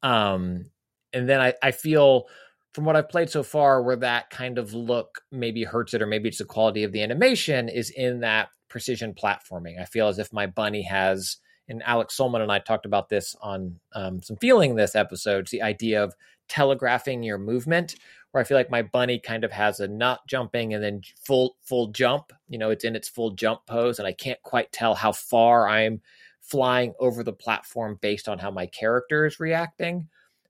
um 0.03 0.65
and 1.13 1.29
then 1.29 1.41
I, 1.41 1.55
I 1.63 1.71
feel 1.71 2.27
from 2.73 2.85
what 2.85 2.97
I've 2.97 3.09
played 3.09 3.31
so 3.31 3.43
far, 3.43 3.83
where 3.83 3.97
that 3.97 4.31
kind 4.31 4.59
of 4.59 4.75
look 4.75 5.23
maybe 5.33 5.65
hurts 5.65 5.95
it, 5.95 6.03
or 6.03 6.07
maybe 6.07 6.29
it's 6.29 6.39
the 6.39 6.45
quality 6.45 6.85
of 6.85 6.93
the 6.93 7.03
animation, 7.03 7.69
is 7.69 7.91
in 7.91 8.21
that 8.21 8.49
precision 8.69 9.15
platforming. 9.15 9.81
I 9.81 9.85
feel 9.85 10.09
as 10.09 10.19
if 10.19 10.33
my 10.33 10.47
bunny 10.47 10.83
has, 10.83 11.39
and 11.69 11.83
Alex 11.85 12.17
Solman 12.17 12.41
and 12.41 12.53
I 12.53 12.59
talked 12.59 12.87
about 12.87 13.09
this 13.09 13.37
on 13.41 13.79
um, 13.93 14.23
some 14.23 14.37
feeling 14.37 14.75
this 14.75 14.97
episode, 14.97 15.49
the 15.49 15.63
idea 15.63 16.03
of 16.03 16.15
telegraphing 16.49 17.23
your 17.23 17.39
movement, 17.39 17.97
where 18.31 18.41
I 18.41 18.45
feel 18.45 18.57
like 18.57 18.71
my 18.71 18.83
bunny 18.83 19.19
kind 19.19 19.45
of 19.45 19.53
has 19.53 19.81
a 19.81 19.89
not 19.89 20.27
jumping 20.27 20.75
and 20.75 20.83
then 20.83 21.03
full 21.25 21.57
full 21.63 21.89
jump. 21.89 22.33
You 22.49 22.59
know, 22.59 22.71
it's 22.71 22.85
in 22.85 22.97
its 22.97 23.09
full 23.09 23.33
jump 23.33 23.67
pose, 23.67 23.99
and 23.99 24.09
I 24.09 24.13
can't 24.13 24.43
quite 24.43 24.73
tell 24.73 24.95
how 24.95 25.13
far 25.13 25.69
I'm 25.69 26.01
flying 26.41 26.95
over 26.99 27.23
the 27.23 27.33
platform 27.33 27.99
based 28.01 28.29
on 28.29 28.39
how 28.39 28.51
my 28.51 28.67
character 28.67 29.27
is 29.27 29.39
reacting 29.39 30.09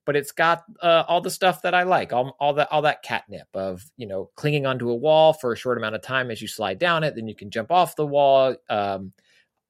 but 0.08 0.16
it's 0.16 0.32
got 0.32 0.64
uh, 0.80 1.04
all 1.06 1.20
the 1.20 1.30
stuff 1.30 1.60
that 1.60 1.74
I 1.74 1.82
like, 1.82 2.14
all, 2.14 2.34
all 2.40 2.54
that 2.54 2.72
all 2.72 2.80
that 2.80 3.02
catnip 3.02 3.46
of 3.52 3.84
you 3.98 4.06
know 4.06 4.30
clinging 4.36 4.64
onto 4.64 4.88
a 4.88 4.94
wall 4.94 5.34
for 5.34 5.52
a 5.52 5.56
short 5.56 5.76
amount 5.76 5.96
of 5.96 6.00
time 6.00 6.30
as 6.30 6.40
you 6.40 6.48
slide 6.48 6.78
down 6.78 7.04
it, 7.04 7.14
then 7.14 7.28
you 7.28 7.34
can 7.34 7.50
jump 7.50 7.70
off 7.70 7.94
the 7.94 8.06
wall. 8.06 8.56
Um, 8.70 9.12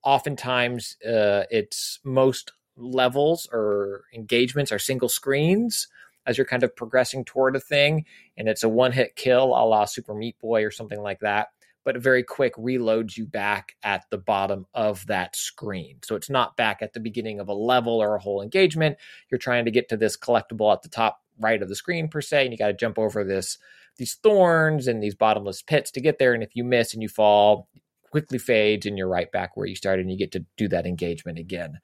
oftentimes, 0.04 0.96
uh, 1.06 1.44
it's 1.50 2.00
most 2.04 2.52
levels 2.76 3.48
or 3.52 4.04
engagements 4.14 4.72
are 4.72 4.78
single 4.78 5.08
screens 5.08 5.88
as 6.26 6.36
you're 6.36 6.46
kind 6.46 6.62
of 6.62 6.76
progressing 6.76 7.24
toward 7.24 7.56
a 7.56 7.60
thing, 7.60 8.04
and 8.36 8.48
it's 8.48 8.62
a 8.62 8.68
one 8.68 8.92
hit 8.92 9.16
kill, 9.16 9.46
a 9.46 9.64
la 9.64 9.86
Super 9.86 10.14
Meat 10.14 10.38
Boy 10.38 10.64
or 10.64 10.70
something 10.70 11.00
like 11.00 11.20
that. 11.20 11.48
But 11.84 11.96
very 11.96 12.22
quick 12.22 12.54
reloads 12.56 13.16
you 13.16 13.26
back 13.26 13.74
at 13.82 14.04
the 14.10 14.18
bottom 14.18 14.66
of 14.74 15.06
that 15.06 15.34
screen. 15.34 16.00
So 16.04 16.16
it's 16.16 16.28
not 16.28 16.54
back 16.54 16.82
at 16.82 16.92
the 16.92 17.00
beginning 17.00 17.40
of 17.40 17.48
a 17.48 17.54
level 17.54 17.94
or 17.94 18.14
a 18.14 18.20
whole 18.20 18.42
engagement 18.42 18.98
you're 19.30 19.38
trying 19.38 19.64
to 19.64 19.70
get 19.70 19.88
to 19.88 19.96
this 19.96 20.16
collectible 20.18 20.70
at 20.70 20.82
the 20.82 20.90
top 20.90 21.22
right 21.38 21.62
of 21.62 21.68
the 21.68 21.76
screen 21.76 22.08
per 22.08 22.20
se 22.20 22.42
and 22.42 22.52
you 22.52 22.58
got 22.58 22.66
to 22.66 22.72
jump 22.74 22.98
over 22.98 23.24
this 23.24 23.58
these 23.96 24.14
thorns 24.14 24.86
and 24.86 25.02
these 25.02 25.14
bottomless 25.14 25.62
pits 25.62 25.90
to 25.90 26.00
get 26.00 26.18
there 26.18 26.34
and 26.34 26.42
if 26.42 26.54
you 26.54 26.64
miss 26.64 26.92
and 26.92 27.02
you 27.02 27.08
fall 27.08 27.68
quickly 28.10 28.38
fades 28.38 28.86
and 28.86 28.96
you're 28.98 29.08
right 29.08 29.30
back 29.32 29.56
where 29.56 29.66
you 29.66 29.74
started 29.74 30.02
and 30.02 30.10
you 30.10 30.18
get 30.18 30.32
to 30.32 30.44
do 30.56 30.68
that 30.68 30.86
engagement 30.86 31.38
again. 31.38 31.78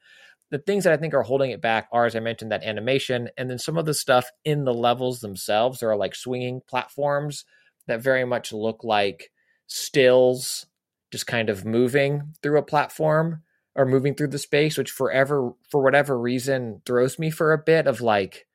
The 0.51 0.59
things 0.59 0.85
that 0.85 0.93
i 0.93 0.97
think 0.97 1.13
are 1.13 1.23
holding 1.23 1.51
it 1.51 1.59
back 1.59 1.89
are 1.91 2.05
as 2.05 2.15
i 2.15 2.19
mentioned 2.21 2.51
that 2.51 2.63
animation 2.63 3.29
and 3.35 3.49
then 3.49 3.57
some 3.57 3.77
of 3.77 3.85
the 3.85 3.93
stuff 3.93 4.29
in 4.45 4.63
the 4.63 4.73
levels 4.73 5.19
themselves 5.19 5.79
there 5.79 5.89
are 5.89 5.97
like 5.97 6.15
swinging 6.15 6.61
platforms 6.69 7.43
that 7.87 8.01
very 8.01 8.23
much 8.23 8.53
look 8.53 8.83
like 8.83 9.31
stills 9.67 10.65
just 11.11 11.27
kind 11.27 11.49
of 11.49 11.65
moving 11.65 12.33
through 12.41 12.57
a 12.57 12.63
platform 12.63 13.41
or 13.75 13.85
moving 13.85 14.15
through 14.15 14.27
the 14.27 14.39
space, 14.39 14.77
which 14.77 14.91
forever, 14.91 15.53
for 15.69 15.81
whatever 15.81 16.17
reason, 16.19 16.81
throws 16.85 17.19
me 17.19 17.29
for 17.29 17.53
a 17.53 17.57
bit 17.57 17.87
of 17.87 18.01
like, 18.01 18.47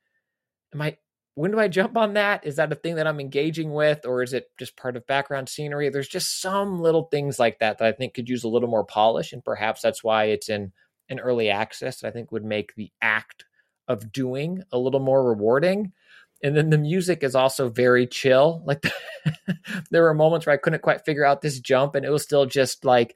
am 0.73 0.81
I, 0.81 0.97
when 1.35 1.51
do 1.51 1.59
I 1.59 1.67
jump 1.67 1.95
on 1.95 2.13
that? 2.13 2.45
Is 2.45 2.57
that 2.57 2.71
a 2.71 2.75
thing 2.75 2.95
that 2.95 3.07
I'm 3.07 3.19
engaging 3.19 3.71
with, 3.73 4.05
or 4.05 4.21
is 4.21 4.33
it 4.33 4.49
just 4.57 4.75
part 4.75 4.97
of 4.97 5.07
background 5.07 5.47
scenery? 5.47 5.89
There's 5.89 6.07
just 6.07 6.41
some 6.41 6.81
little 6.81 7.03
things 7.05 7.39
like 7.39 7.59
that 7.59 7.77
that 7.77 7.87
I 7.87 7.91
think 7.93 8.13
could 8.13 8.29
use 8.29 8.43
a 8.43 8.49
little 8.49 8.69
more 8.69 8.85
polish, 8.85 9.31
and 9.31 9.43
perhaps 9.43 9.81
that's 9.81 10.03
why 10.03 10.25
it's 10.25 10.49
in 10.49 10.73
an 11.09 11.19
early 11.19 11.49
access. 11.49 12.01
That 12.01 12.09
I 12.09 12.11
think 12.11 12.31
would 12.31 12.43
make 12.43 12.75
the 12.75 12.91
act 13.01 13.45
of 13.87 14.11
doing 14.11 14.63
a 14.71 14.77
little 14.77 14.99
more 14.99 15.23
rewarding. 15.23 15.93
And 16.43 16.57
then 16.57 16.69
the 16.69 16.77
music 16.77 17.23
is 17.23 17.35
also 17.35 17.69
very 17.69 18.07
chill. 18.07 18.63
Like 18.65 18.85
there 19.91 20.03
were 20.03 20.13
moments 20.13 20.45
where 20.45 20.53
I 20.53 20.57
couldn't 20.57 20.81
quite 20.81 21.05
figure 21.05 21.25
out 21.25 21.41
this 21.41 21.59
jump, 21.59 21.95
and 21.95 22.05
it 22.05 22.11
was 22.11 22.23
still 22.23 22.45
just 22.45 22.83
like 22.83 23.15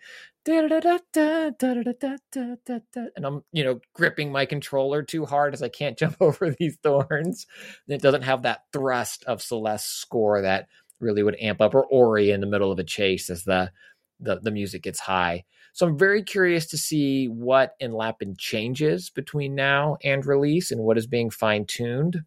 and 3.15 3.25
I'm, 3.25 3.43
you 3.51 3.63
know, 3.63 3.79
gripping 3.93 4.31
my 4.31 4.45
controller 4.45 5.03
too 5.03 5.25
hard 5.25 5.53
as 5.53 5.63
I 5.63 5.69
can't 5.69 5.97
jump 5.99 6.17
over 6.19 6.51
these 6.51 6.77
thorns. 6.83 7.47
And 7.87 7.95
it 7.95 8.01
doesn't 8.01 8.23
have 8.23 8.43
that 8.43 8.61
thrust 8.71 9.23
of 9.25 9.41
Celeste's 9.41 9.89
score 9.89 10.41
that 10.41 10.67
really 10.99 11.23
would 11.23 11.39
amp 11.39 11.61
up, 11.61 11.75
or 11.75 11.85
Ori 11.85 12.31
in 12.31 12.41
the 12.41 12.47
middle 12.47 12.71
of 12.71 12.79
a 12.79 12.83
chase 12.83 13.29
as 13.29 13.43
the 13.43 13.71
the, 14.19 14.39
the 14.39 14.51
music 14.51 14.83
gets 14.83 14.99
high. 14.99 15.43
So 15.73 15.85
I'm 15.85 15.97
very 15.97 16.23
curious 16.23 16.67
to 16.67 16.77
see 16.77 17.25
what 17.27 17.73
in 17.81 17.91
Lapin 17.91 18.35
changes 18.37 19.09
between 19.09 19.55
now 19.55 19.97
and 20.05 20.25
release 20.25 20.71
and 20.71 20.81
what 20.81 20.97
is 20.97 21.05
being 21.05 21.29
fine 21.29 21.65
tuned 21.65 22.21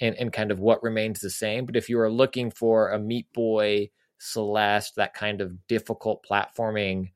and, 0.00 0.14
and 0.16 0.32
kind 0.32 0.50
of 0.50 0.60
what 0.60 0.82
remains 0.82 1.20
the 1.20 1.30
same. 1.30 1.64
But 1.64 1.76
if 1.76 1.88
you 1.88 1.98
are 2.00 2.10
looking 2.10 2.50
for 2.50 2.90
a 2.90 2.98
Meat 2.98 3.26
Boy, 3.32 3.88
Celeste, 4.18 4.96
that 4.96 5.14
kind 5.14 5.40
of 5.40 5.66
difficult 5.66 6.26
platforming 6.30 7.12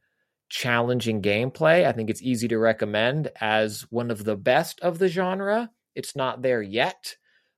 challenging 0.54 1.20
gameplay. 1.20 1.84
I 1.84 1.90
think 1.90 2.08
it's 2.08 2.22
easy 2.22 2.46
to 2.46 2.58
recommend 2.58 3.28
as 3.40 3.80
one 3.90 4.12
of 4.12 4.22
the 4.22 4.36
best 4.36 4.78
of 4.82 5.00
the 5.00 5.08
genre. 5.08 5.68
It's 5.96 6.14
not 6.14 6.42
there 6.42 6.62
yet, 6.62 7.16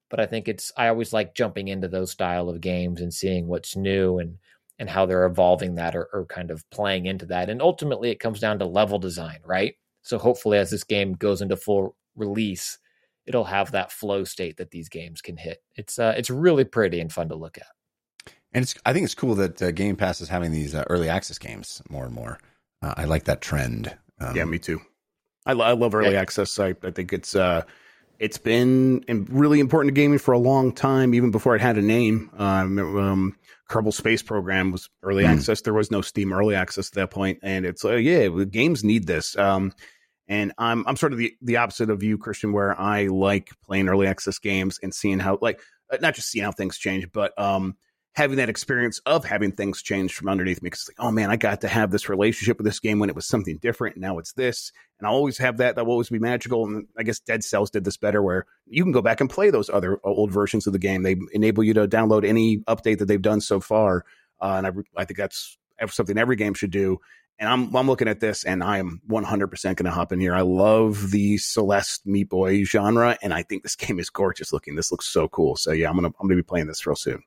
but 0.08 0.18
I 0.18 0.24
think 0.24 0.48
it's 0.48 0.72
I 0.78 0.88
always 0.88 1.12
like 1.12 1.34
jumping 1.34 1.68
into 1.68 1.88
those 1.88 2.10
style 2.10 2.48
of 2.48 2.62
games 2.62 3.02
and 3.02 3.12
seeing 3.12 3.48
what's 3.48 3.76
new 3.76 4.18
and 4.18 4.38
and 4.78 4.88
how 4.88 5.04
they're 5.04 5.26
evolving 5.26 5.74
that 5.74 5.94
or, 5.94 6.08
or 6.10 6.24
kind 6.24 6.50
of 6.50 6.68
playing 6.70 7.04
into 7.04 7.26
that. 7.26 7.50
And 7.50 7.60
ultimately 7.60 8.10
it 8.10 8.18
comes 8.18 8.40
down 8.40 8.58
to 8.60 8.66
level 8.66 8.98
design, 8.98 9.40
right? 9.44 9.74
So 10.00 10.16
hopefully 10.16 10.56
as 10.56 10.70
this 10.70 10.84
game 10.84 11.12
goes 11.12 11.42
into 11.42 11.56
full 11.56 11.96
release, 12.14 12.78
it'll 13.26 13.44
have 13.44 13.72
that 13.72 13.92
flow 13.92 14.24
state 14.24 14.56
that 14.56 14.70
these 14.70 14.88
games 14.88 15.20
can 15.20 15.36
hit. 15.36 15.62
It's 15.74 15.98
uh, 15.98 16.14
it's 16.16 16.30
really 16.30 16.64
pretty 16.64 17.00
and 17.00 17.12
fun 17.12 17.28
to 17.28 17.36
look 17.36 17.58
at. 17.58 18.32
And 18.54 18.62
it's 18.62 18.74
I 18.86 18.94
think 18.94 19.04
it's 19.04 19.14
cool 19.14 19.34
that 19.34 19.60
uh, 19.60 19.70
Game 19.70 19.96
Pass 19.96 20.22
is 20.22 20.30
having 20.30 20.50
these 20.50 20.74
uh, 20.74 20.84
early 20.88 21.10
access 21.10 21.36
games 21.36 21.82
more 21.90 22.06
and 22.06 22.14
more. 22.14 22.38
Uh, 22.86 22.94
I 22.96 23.04
like 23.04 23.24
that 23.24 23.40
trend. 23.40 23.96
Um, 24.20 24.36
yeah, 24.36 24.44
me 24.44 24.58
too. 24.58 24.80
I, 25.44 25.52
I 25.52 25.72
love 25.72 25.94
early 25.94 26.14
Yeah. 26.14 26.20
access. 26.20 26.58
I, 26.58 26.74
I 26.82 26.90
think 26.90 27.12
it's 27.12 27.34
uh, 27.34 27.62
It's 28.18 28.38
been 28.38 29.04
really 29.30 29.60
important 29.60 29.94
to 29.94 30.00
gaming 30.00 30.18
for 30.18 30.32
a 30.32 30.38
long 30.38 30.72
time, 30.72 31.14
even 31.14 31.30
before 31.30 31.54
it 31.56 31.60
had 31.60 31.76
a 31.76 31.82
name. 31.82 32.30
Uh, 32.38 32.62
remember, 32.64 33.00
um, 33.00 33.36
Kerbal 33.68 33.92
Space 33.92 34.22
Program 34.22 34.70
was 34.70 34.88
early 35.02 35.24
Hmm. 35.24 35.32
access. 35.32 35.60
There 35.62 35.74
was 35.74 35.90
no 35.90 36.00
Steam 36.00 36.32
early 36.32 36.54
access 36.54 36.88
at 36.88 36.94
that 36.94 37.10
point, 37.10 37.40
and 37.42 37.66
it's 37.66 37.82
like, 37.84 38.04
yeah, 38.04 38.28
games 38.48 38.84
need 38.84 39.06
this. 39.06 39.36
Um, 39.36 39.72
and 40.28 40.52
I'm 40.58 40.86
I'm 40.86 40.96
sort 40.96 41.12
of 41.12 41.18
the 41.18 41.34
the 41.42 41.56
opposite 41.56 41.90
of 41.90 42.02
you, 42.02 42.18
Christian, 42.18 42.52
where 42.52 42.78
I 42.80 43.06
like 43.08 43.50
playing 43.64 43.88
early 43.88 44.06
access 44.06 44.38
games 44.38 44.78
and 44.82 44.94
seeing 44.94 45.18
how 45.18 45.38
like 45.42 45.60
uh, 45.92 45.98
not 46.00 46.14
just 46.14 46.30
seeing 46.30 46.44
how 46.44 46.52
things 46.52 46.78
change, 46.78 47.10
but 47.12 47.36
um 47.38 47.76
having 48.16 48.38
that 48.38 48.48
experience 48.48 48.98
of 49.04 49.26
having 49.26 49.52
things 49.52 49.82
change 49.82 50.14
from 50.14 50.28
underneath 50.28 50.62
me. 50.62 50.68
Because 50.68 50.80
it's 50.80 50.88
like, 50.88 51.06
oh 51.06 51.10
man, 51.10 51.30
I 51.30 51.36
got 51.36 51.60
to 51.60 51.68
have 51.68 51.90
this 51.90 52.08
relationship 52.08 52.56
with 52.56 52.64
this 52.64 52.80
game 52.80 52.98
when 52.98 53.10
it 53.10 53.14
was 53.14 53.26
something 53.26 53.58
different, 53.58 53.98
now 53.98 54.18
it's 54.18 54.32
this, 54.32 54.72
and 54.98 55.06
I'll 55.06 55.14
always 55.14 55.36
have 55.36 55.58
that. 55.58 55.76
That 55.76 55.84
will 55.84 55.92
always 55.92 56.08
be 56.08 56.18
magical. 56.18 56.64
And 56.64 56.86
I 56.98 57.02
guess 57.02 57.20
Dead 57.20 57.44
Cells 57.44 57.70
did 57.70 57.84
this 57.84 57.98
better, 57.98 58.22
where 58.22 58.46
you 58.66 58.82
can 58.82 58.92
go 58.92 59.02
back 59.02 59.20
and 59.20 59.28
play 59.28 59.50
those 59.50 59.68
other 59.68 59.96
uh, 59.96 60.08
old 60.08 60.32
versions 60.32 60.66
of 60.66 60.72
the 60.72 60.78
game. 60.78 61.02
They 61.02 61.16
enable 61.32 61.62
you 61.62 61.74
to 61.74 61.86
download 61.86 62.26
any 62.26 62.58
update 62.60 62.98
that 62.98 63.04
they've 63.04 63.20
done 63.20 63.42
so 63.42 63.60
far, 63.60 64.06
uh, 64.40 64.54
and 64.56 64.66
I, 64.66 64.70
I 65.02 65.04
think 65.04 65.18
that's 65.18 65.58
something 65.90 66.16
every 66.16 66.36
game 66.36 66.54
should 66.54 66.70
do. 66.70 66.98
And 67.38 67.50
I'm 67.50 67.76
I'm 67.76 67.86
looking 67.86 68.08
at 68.08 68.20
this, 68.20 68.44
and 68.44 68.64
I 68.64 68.78
am 68.78 69.02
100 69.08 69.48
percent 69.48 69.76
going 69.76 69.84
to 69.84 69.90
hop 69.90 70.10
in 70.10 70.20
here. 70.20 70.34
I 70.34 70.40
love 70.40 71.10
the 71.10 71.36
Celeste 71.36 72.06
Meat 72.06 72.30
Boy 72.30 72.64
genre, 72.64 73.18
and 73.20 73.34
I 73.34 73.42
think 73.42 73.62
this 73.62 73.76
game 73.76 73.98
is 73.98 74.08
gorgeous 74.08 74.54
looking. 74.54 74.74
This 74.74 74.90
looks 74.90 75.06
so 75.06 75.28
cool. 75.28 75.54
So 75.56 75.72
yeah, 75.72 75.90
I'm 75.90 75.96
gonna 75.96 76.14
I'm 76.18 76.28
gonna 76.28 76.36
be 76.36 76.42
playing 76.42 76.68
this 76.68 76.86
real 76.86 76.96
soon. 76.96 77.22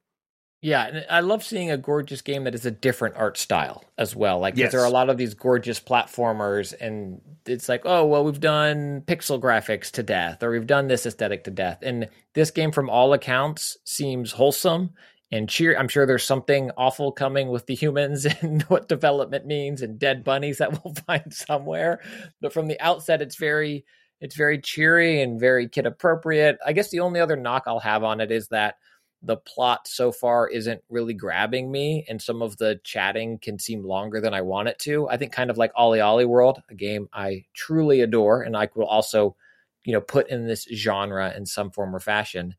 Yeah, 0.61 0.87
and 0.87 1.05
I 1.09 1.21
love 1.21 1.41
seeing 1.43 1.71
a 1.71 1.77
gorgeous 1.77 2.21
game 2.21 2.43
that 2.43 2.53
is 2.53 2.65
a 2.65 2.71
different 2.71 3.15
art 3.15 3.37
style 3.37 3.83
as 3.97 4.13
well. 4.13 4.39
Like 4.39 4.57
Yes. 4.57 4.73
there 4.73 4.81
are 4.81 4.85
a 4.85 4.89
lot 4.89 5.09
of 5.09 5.17
these 5.17 5.33
gorgeous 5.33 5.79
platformers, 5.79 6.73
and 6.79 7.21
it's 7.45 7.69
like, 7.69 7.83
oh 7.85 8.05
well, 8.05 8.25
we've 8.25 8.41
done 8.41 9.01
pixel 9.07 9.39
graphics 9.39 9.89
to 9.91 10.03
death, 10.03 10.43
or 10.43 10.51
we've 10.51 10.67
done 10.67 10.87
this 10.87 11.05
aesthetic 11.05 11.45
to 11.45 11.51
death. 11.51 11.79
And 11.81 12.09
this 12.33 12.51
game, 12.51 12.73
from 12.73 12.89
all 12.89 13.13
accounts, 13.13 13.77
seems 13.85 14.33
wholesome 14.33 14.91
and 15.31 15.47
cheer. 15.47 15.77
I'm 15.77 15.87
sure 15.87 16.05
there's 16.05 16.25
something 16.25 16.71
awful 16.75 17.13
coming 17.13 17.47
with 17.47 17.65
the 17.65 17.75
humans 17.75 18.25
and 18.41 18.63
what 18.63 18.89
development 18.89 19.45
means, 19.45 19.81
and 19.81 19.97
dead 19.97 20.25
bunnies 20.25 20.57
that 20.57 20.83
we'll 20.83 20.93
find 21.07 21.33
somewhere. 21.33 22.01
But 22.41 22.51
from 22.51 22.67
the 22.67 22.79
outset, 22.81 23.21
it's 23.21 23.37
very, 23.37 23.85
it's 24.19 24.35
very 24.35 24.59
cheery 24.59 25.21
and 25.21 25.39
very 25.39 25.69
kid 25.69 25.85
appropriate. 25.85 26.57
I 26.65 26.73
guess 26.73 26.89
the 26.89 26.99
only 26.99 27.21
other 27.21 27.37
knock 27.37 27.63
I'll 27.65 27.79
have 27.79 28.03
on 28.03 28.19
it 28.19 28.29
is 28.29 28.49
that 28.49 28.75
the 29.21 29.37
plot 29.37 29.87
so 29.87 30.11
far 30.11 30.47
isn't 30.47 30.81
really 30.89 31.13
grabbing 31.13 31.71
me 31.71 32.05
and 32.07 32.21
some 32.21 32.41
of 32.41 32.55
the 32.57 32.79
chatting 32.83 33.37
can 33.37 33.59
seem 33.59 33.83
longer 33.83 34.21
than 34.21 34.33
I 34.33 34.41
want 34.41 34.69
it 34.69 34.79
to. 34.79 35.09
I 35.09 35.17
think 35.17 35.33
kind 35.33 35.49
of 35.49 35.57
like 35.57 35.73
OlliOlli 35.73 36.25
World, 36.25 36.61
a 36.69 36.73
game 36.73 37.09
I 37.11 37.45
truly 37.53 38.01
adore 38.01 38.43
and 38.43 38.55
I 38.55 38.69
will 38.75 38.85
also, 38.85 39.35
you 39.83 39.91
know, 39.91 39.99
put 39.99 40.29
in 40.29 40.47
this 40.47 40.67
genre 40.73 41.33
in 41.35 41.45
some 41.45 41.69
form 41.71 41.93
or 41.93 41.99
fashion. 41.99 42.55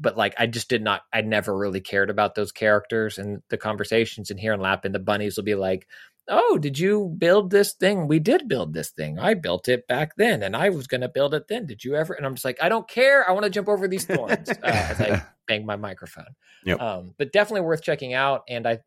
But 0.00 0.16
like 0.16 0.34
I 0.38 0.46
just 0.46 0.70
did 0.70 0.82
not 0.82 1.02
I 1.12 1.20
never 1.20 1.56
really 1.56 1.80
cared 1.80 2.08
about 2.08 2.34
those 2.34 2.52
characters 2.52 3.18
and 3.18 3.42
the 3.50 3.58
conversations 3.58 4.30
and 4.30 4.40
here 4.40 4.54
in 4.54 4.60
Lapin 4.60 4.92
the 4.92 4.98
bunnies 4.98 5.36
will 5.36 5.44
be 5.44 5.56
like, 5.56 5.86
Oh, 6.28 6.58
did 6.58 6.78
you 6.78 7.14
build 7.18 7.50
this 7.50 7.72
thing? 7.72 8.06
We 8.06 8.18
did 8.18 8.48
build 8.48 8.74
this 8.74 8.90
thing. 8.90 9.18
I 9.18 9.34
built 9.34 9.68
it 9.68 9.86
back 9.88 10.16
then 10.16 10.42
and 10.42 10.54
I 10.54 10.68
was 10.68 10.86
gonna 10.86 11.08
build 11.08 11.34
it 11.34 11.48
then. 11.48 11.66
Did 11.66 11.84
you 11.84 11.94
ever? 11.96 12.12
And 12.14 12.26
I'm 12.26 12.34
just 12.34 12.44
like, 12.44 12.58
I 12.62 12.68
don't 12.68 12.88
care. 12.88 13.28
I 13.28 13.32
want 13.32 13.44
to 13.44 13.50
jump 13.50 13.68
over 13.68 13.88
these 13.88 14.04
thorns 14.04 14.48
uh, 14.50 14.54
as 14.62 15.00
I 15.00 15.22
bang 15.48 15.64
my 15.64 15.76
microphone. 15.76 16.34
Yep. 16.64 16.80
Um, 16.80 17.14
but 17.16 17.32
definitely 17.32 17.62
worth 17.62 17.82
checking 17.82 18.12
out. 18.14 18.42
And 18.48 18.66
I, 18.66 18.80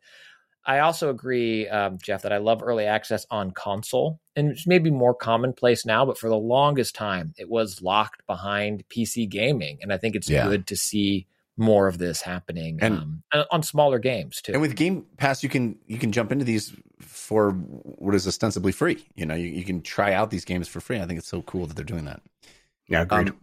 I 0.63 0.79
also 0.79 1.09
agree, 1.09 1.67
um, 1.69 1.97
Jeff, 2.03 2.21
that 2.21 2.31
I 2.31 2.37
love 2.37 2.61
early 2.61 2.85
access 2.85 3.25
on 3.31 3.49
console, 3.49 4.19
and 4.35 4.51
it's 4.51 4.67
maybe 4.67 4.91
more 4.91 5.15
commonplace 5.15 5.87
now. 5.87 6.05
But 6.05 6.19
for 6.19 6.29
the 6.29 6.37
longest 6.37 6.93
time, 6.93 7.33
it 7.39 7.49
was 7.49 7.81
locked 7.81 8.27
behind 8.27 8.83
PC 8.89 9.27
gaming, 9.27 9.79
and 9.81 9.91
I 9.91 9.97
think 9.97 10.15
it's 10.15 10.29
Yeah. 10.29 10.47
good 10.47 10.67
to 10.67 10.75
see 10.75 11.25
more 11.62 11.88
of 11.88 11.97
this 11.97 12.22
happening 12.22 12.80
And- 12.82 12.97
um, 12.97 13.24
uh, 13.32 13.45
on 13.51 13.64
smaller 13.64 13.99
games 13.99 14.41
too. 14.41 14.51
And 14.53 14.62
with 14.62 14.76
Game 14.76 15.05
Pass, 15.18 15.43
you 15.43 15.49
can 15.49 15.78
you 15.88 15.97
can 15.97 16.12
jump 16.12 16.32
into 16.32 16.43
these 16.43 16.76
for 16.99 17.51
what 17.51 18.16
is 18.16 18.28
ostensibly 18.28 18.72
free. 18.72 19.05
You 19.16 19.26
know, 19.26 19.36
you, 19.36 19.47
you 19.47 19.64
can 19.64 19.82
try 19.82 20.14
out 20.14 20.32
these 20.32 20.43
games 20.45 20.68
for 20.68 20.82
free. 20.82 20.99
I 20.99 21.05
think 21.05 21.20
it's 21.20 21.28
so 21.28 21.41
cool 21.43 21.68
that 21.68 21.76
they're 21.76 21.86
doing 21.86 22.05
that. 22.05 22.22
Yeah, 22.88 23.03
agreed. 23.03 23.30
Um, 23.30 23.38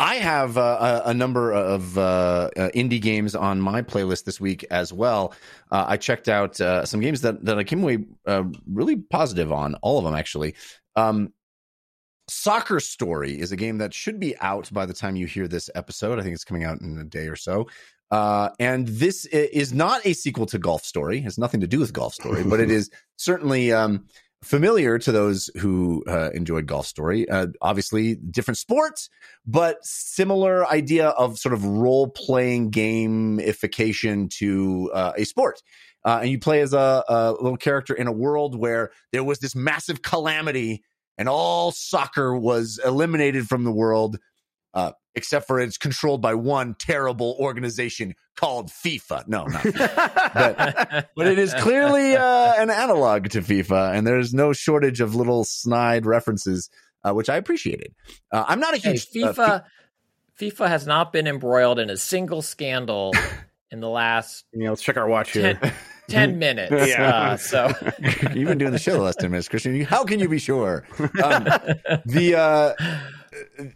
I 0.00 0.16
have 0.16 0.56
uh, 0.56 1.02
a, 1.04 1.10
a 1.10 1.14
number 1.14 1.52
of 1.52 1.98
uh, 1.98 2.50
uh, 2.56 2.70
indie 2.70 3.02
games 3.02 3.34
on 3.34 3.60
my 3.60 3.82
playlist 3.82 4.24
this 4.24 4.40
week 4.40 4.64
as 4.70 4.92
well. 4.92 5.34
Uh, 5.72 5.86
I 5.88 5.96
checked 5.96 6.28
out 6.28 6.60
uh, 6.60 6.84
some 6.86 7.00
games 7.00 7.22
that, 7.22 7.44
that 7.44 7.58
I 7.58 7.64
came 7.64 7.82
away 7.82 8.04
uh, 8.24 8.44
really 8.72 8.94
positive 8.94 9.50
on, 9.50 9.74
all 9.82 9.98
of 9.98 10.04
them 10.04 10.14
actually. 10.14 10.54
Um, 10.94 11.32
Soccer 12.28 12.80
Story 12.80 13.38
is 13.38 13.52
a 13.52 13.56
game 13.56 13.78
that 13.78 13.94
should 13.94 14.20
be 14.20 14.36
out 14.40 14.68
by 14.72 14.86
the 14.86 14.92
time 14.92 15.16
you 15.16 15.26
hear 15.26 15.48
this 15.48 15.70
episode. 15.74 16.18
I 16.18 16.22
think 16.22 16.34
it's 16.34 16.44
coming 16.44 16.64
out 16.64 16.80
in 16.80 16.98
a 16.98 17.04
day 17.04 17.26
or 17.26 17.36
so. 17.36 17.68
Uh, 18.10 18.50
and 18.58 18.86
this 18.88 19.26
is 19.26 19.72
not 19.72 20.04
a 20.06 20.12
sequel 20.12 20.46
to 20.46 20.58
Golf 20.58 20.84
Story. 20.84 21.18
It 21.18 21.24
has 21.24 21.38
nothing 21.38 21.60
to 21.60 21.66
do 21.66 21.78
with 21.78 21.92
Golf 21.92 22.14
Story, 22.14 22.44
but 22.44 22.60
it 22.60 22.70
is 22.70 22.90
certainly 23.16 23.72
um, 23.72 24.06
familiar 24.42 24.98
to 24.98 25.12
those 25.12 25.50
who 25.58 26.04
uh, 26.06 26.30
enjoyed 26.32 26.66
Golf 26.66 26.86
Story. 26.86 27.28
Uh, 27.28 27.48
obviously, 27.60 28.14
different 28.14 28.58
sports, 28.58 29.10
but 29.46 29.84
similar 29.84 30.66
idea 30.66 31.08
of 31.08 31.38
sort 31.38 31.52
of 31.52 31.64
role 31.64 32.08
playing 32.08 32.70
gamification 32.70 34.30
to 34.30 34.90
uh, 34.94 35.12
a 35.16 35.24
sport. 35.24 35.62
Uh, 36.04 36.20
and 36.22 36.30
you 36.30 36.38
play 36.38 36.60
as 36.60 36.72
a, 36.72 37.04
a 37.08 37.32
little 37.32 37.56
character 37.56 37.92
in 37.92 38.06
a 38.06 38.12
world 38.12 38.58
where 38.58 38.90
there 39.12 39.24
was 39.24 39.40
this 39.40 39.54
massive 39.54 40.00
calamity 40.00 40.82
and 41.18 41.28
all 41.28 41.72
soccer 41.72 42.34
was 42.34 42.80
eliminated 42.82 43.46
from 43.48 43.64
the 43.64 43.72
world, 43.72 44.18
uh, 44.72 44.92
except 45.14 45.48
for 45.48 45.60
it's 45.60 45.76
controlled 45.76 46.22
by 46.22 46.34
one 46.34 46.76
terrible 46.78 47.36
organization 47.40 48.14
called 48.36 48.70
FIFA. 48.70 49.26
No, 49.26 49.44
not 49.44 49.62
FIFA. 49.62 50.32
but 50.34 51.10
but 51.16 51.26
it 51.26 51.38
is 51.38 51.52
clearly 51.54 52.16
uh, 52.16 52.54
an 52.56 52.70
analog 52.70 53.28
to 53.30 53.42
FIFA, 53.42 53.94
and 53.94 54.06
there's 54.06 54.32
no 54.32 54.52
shortage 54.52 55.00
of 55.00 55.16
little 55.16 55.44
snide 55.44 56.06
references, 56.06 56.70
uh, 57.04 57.12
which 57.12 57.28
I 57.28 57.36
appreciated. 57.36 57.94
Uh, 58.32 58.44
I'm 58.46 58.60
not 58.60 58.74
a 58.74 58.78
Hey, 58.78 58.92
huge 58.92 59.10
FIFA, 59.10 59.38
uh, 59.38 59.60
FIFA 60.40 60.68
has 60.68 60.86
not 60.86 61.12
been 61.12 61.26
embroiled 61.26 61.80
in 61.80 61.90
a 61.90 61.96
single 61.96 62.42
scandal 62.42 63.12
in 63.72 63.80
the 63.80 63.88
last 63.88 64.44
you 64.52 64.64
know, 64.64 64.70
let's 64.70 64.82
check 64.82 64.96
our 64.96 65.08
watch 65.08 65.32
here. 65.32 65.58
10, 66.08 66.30
10 66.30 66.38
minutes. 66.38 66.72
Yeah. 66.88 67.08
Uh, 67.08 67.36
so 67.36 67.72
You've 68.34 68.48
been 68.48 68.58
doing 68.58 68.72
the 68.72 68.78
show 68.78 68.92
the 68.92 69.02
last 69.02 69.20
ten 69.20 69.30
minutes, 69.30 69.48
Christian. 69.48 69.80
How 69.82 70.04
can 70.04 70.20
you 70.20 70.28
be 70.28 70.38
sure? 70.38 70.84
Um, 71.22 71.44
the 72.06 72.34
uh, 72.36 72.74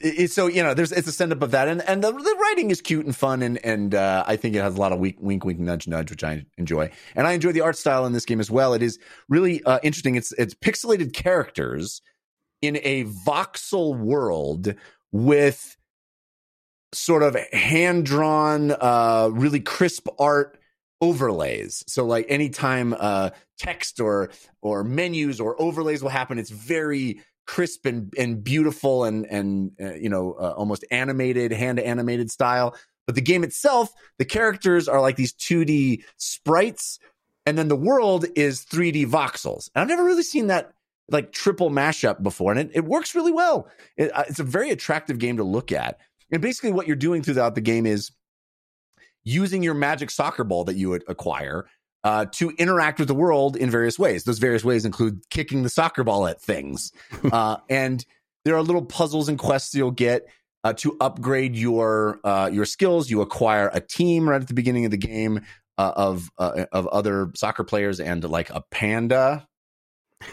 it, 0.00 0.30
so 0.30 0.46
you 0.46 0.62
know, 0.62 0.74
there's 0.74 0.92
it's 0.92 1.08
a 1.08 1.12
send 1.12 1.32
up 1.32 1.42
of 1.42 1.50
that, 1.50 1.68
and 1.68 1.82
and 1.88 2.02
the, 2.02 2.10
the 2.10 2.36
writing 2.40 2.70
is 2.70 2.80
cute 2.80 3.04
and 3.04 3.14
fun, 3.14 3.42
and 3.42 3.64
and 3.64 3.94
uh, 3.94 4.24
I 4.26 4.36
think 4.36 4.54
it 4.54 4.60
has 4.60 4.76
a 4.76 4.80
lot 4.80 4.92
of 4.92 4.98
wink, 4.98 5.16
wink, 5.20 5.44
wink, 5.44 5.58
nudge, 5.58 5.86
nudge, 5.86 6.10
which 6.10 6.24
I 6.24 6.44
enjoy, 6.56 6.90
and 7.14 7.26
I 7.26 7.32
enjoy 7.32 7.52
the 7.52 7.60
art 7.60 7.76
style 7.76 8.06
in 8.06 8.12
this 8.12 8.24
game 8.24 8.40
as 8.40 8.50
well. 8.50 8.74
It 8.74 8.82
is 8.82 8.98
really 9.28 9.62
uh, 9.64 9.78
interesting. 9.82 10.16
It's 10.16 10.32
it's 10.32 10.54
pixelated 10.54 11.12
characters 11.12 12.00
in 12.60 12.78
a 12.82 13.04
voxel 13.04 13.98
world 13.98 14.74
with 15.10 15.76
sort 16.92 17.22
of 17.22 17.36
hand 17.52 18.06
drawn, 18.06 18.70
uh, 18.80 19.28
really 19.32 19.60
crisp 19.60 20.08
art 20.18 20.58
overlays. 21.02 21.84
So 21.88 22.06
like 22.06 22.24
anytime 22.30 22.94
uh, 22.98 23.30
text 23.58 24.00
or 24.00 24.30
or 24.62 24.84
menus 24.84 25.40
or 25.40 25.60
overlays 25.60 26.00
will 26.02 26.10
happen, 26.10 26.38
it's 26.38 26.50
very 26.50 27.20
crisp 27.46 27.84
and 27.84 28.14
and 28.16 28.42
beautiful 28.42 29.04
and 29.04 29.26
and 29.26 29.72
uh, 29.78 29.94
you 29.94 30.08
know 30.08 30.32
uh, 30.34 30.54
almost 30.56 30.84
animated, 30.90 31.52
hand 31.52 31.78
animated 31.78 32.30
style. 32.30 32.74
But 33.04 33.16
the 33.16 33.20
game 33.20 33.42
itself, 33.42 33.92
the 34.18 34.24
characters 34.24 34.86
are 34.86 35.00
like 35.00 35.16
these 35.16 35.34
2D 35.34 36.04
sprites, 36.16 37.00
and 37.44 37.58
then 37.58 37.66
the 37.66 37.76
world 37.76 38.24
is 38.36 38.64
3D 38.64 39.06
voxels. 39.06 39.68
And 39.74 39.82
I've 39.82 39.88
never 39.88 40.04
really 40.04 40.22
seen 40.22 40.46
that 40.46 40.72
like 41.08 41.32
triple 41.32 41.68
mashup 41.68 42.22
before, 42.22 42.52
and 42.52 42.60
it, 42.60 42.70
it 42.74 42.84
works 42.84 43.16
really 43.16 43.32
well. 43.32 43.68
It, 43.96 44.12
uh, 44.14 44.22
it's 44.28 44.38
a 44.38 44.44
very 44.44 44.70
attractive 44.70 45.18
game 45.18 45.36
to 45.38 45.44
look 45.44 45.72
at. 45.72 45.98
And 46.30 46.40
basically, 46.40 46.72
what 46.72 46.86
you're 46.86 46.96
doing 46.96 47.22
throughout 47.22 47.56
the 47.56 47.60
game 47.60 47.86
is 47.86 48.12
using 49.24 49.62
your 49.62 49.74
magic 49.74 50.10
soccer 50.10 50.44
ball 50.44 50.64
that 50.64 50.76
you 50.76 50.90
would 50.90 51.04
acquire 51.08 51.66
uh, 52.04 52.26
to 52.32 52.50
interact 52.58 52.98
with 52.98 53.08
the 53.08 53.14
world 53.14 53.56
in 53.56 53.70
various 53.70 53.98
ways. 53.98 54.24
Those 54.24 54.38
various 54.38 54.64
ways 54.64 54.84
include 54.84 55.22
kicking 55.30 55.62
the 55.62 55.68
soccer 55.68 56.02
ball 56.04 56.26
at 56.26 56.40
things, 56.40 56.92
uh, 57.32 57.58
and 57.68 58.04
there 58.44 58.56
are 58.56 58.62
little 58.62 58.84
puzzles 58.84 59.28
and 59.28 59.38
quests 59.38 59.74
you'll 59.74 59.92
get 59.92 60.26
uh, 60.64 60.72
to 60.74 60.96
upgrade 61.00 61.54
your 61.56 62.18
uh, 62.24 62.50
your 62.52 62.64
skills. 62.64 63.08
You 63.10 63.20
acquire 63.20 63.70
a 63.72 63.80
team 63.80 64.28
right 64.28 64.40
at 64.42 64.48
the 64.48 64.54
beginning 64.54 64.84
of 64.84 64.90
the 64.90 64.96
game 64.96 65.40
uh, 65.78 65.92
of 65.94 66.28
uh, 66.38 66.66
of 66.72 66.88
other 66.88 67.30
soccer 67.36 67.62
players 67.64 68.00
and 68.00 68.24
like 68.28 68.50
a 68.50 68.62
panda. 68.70 69.46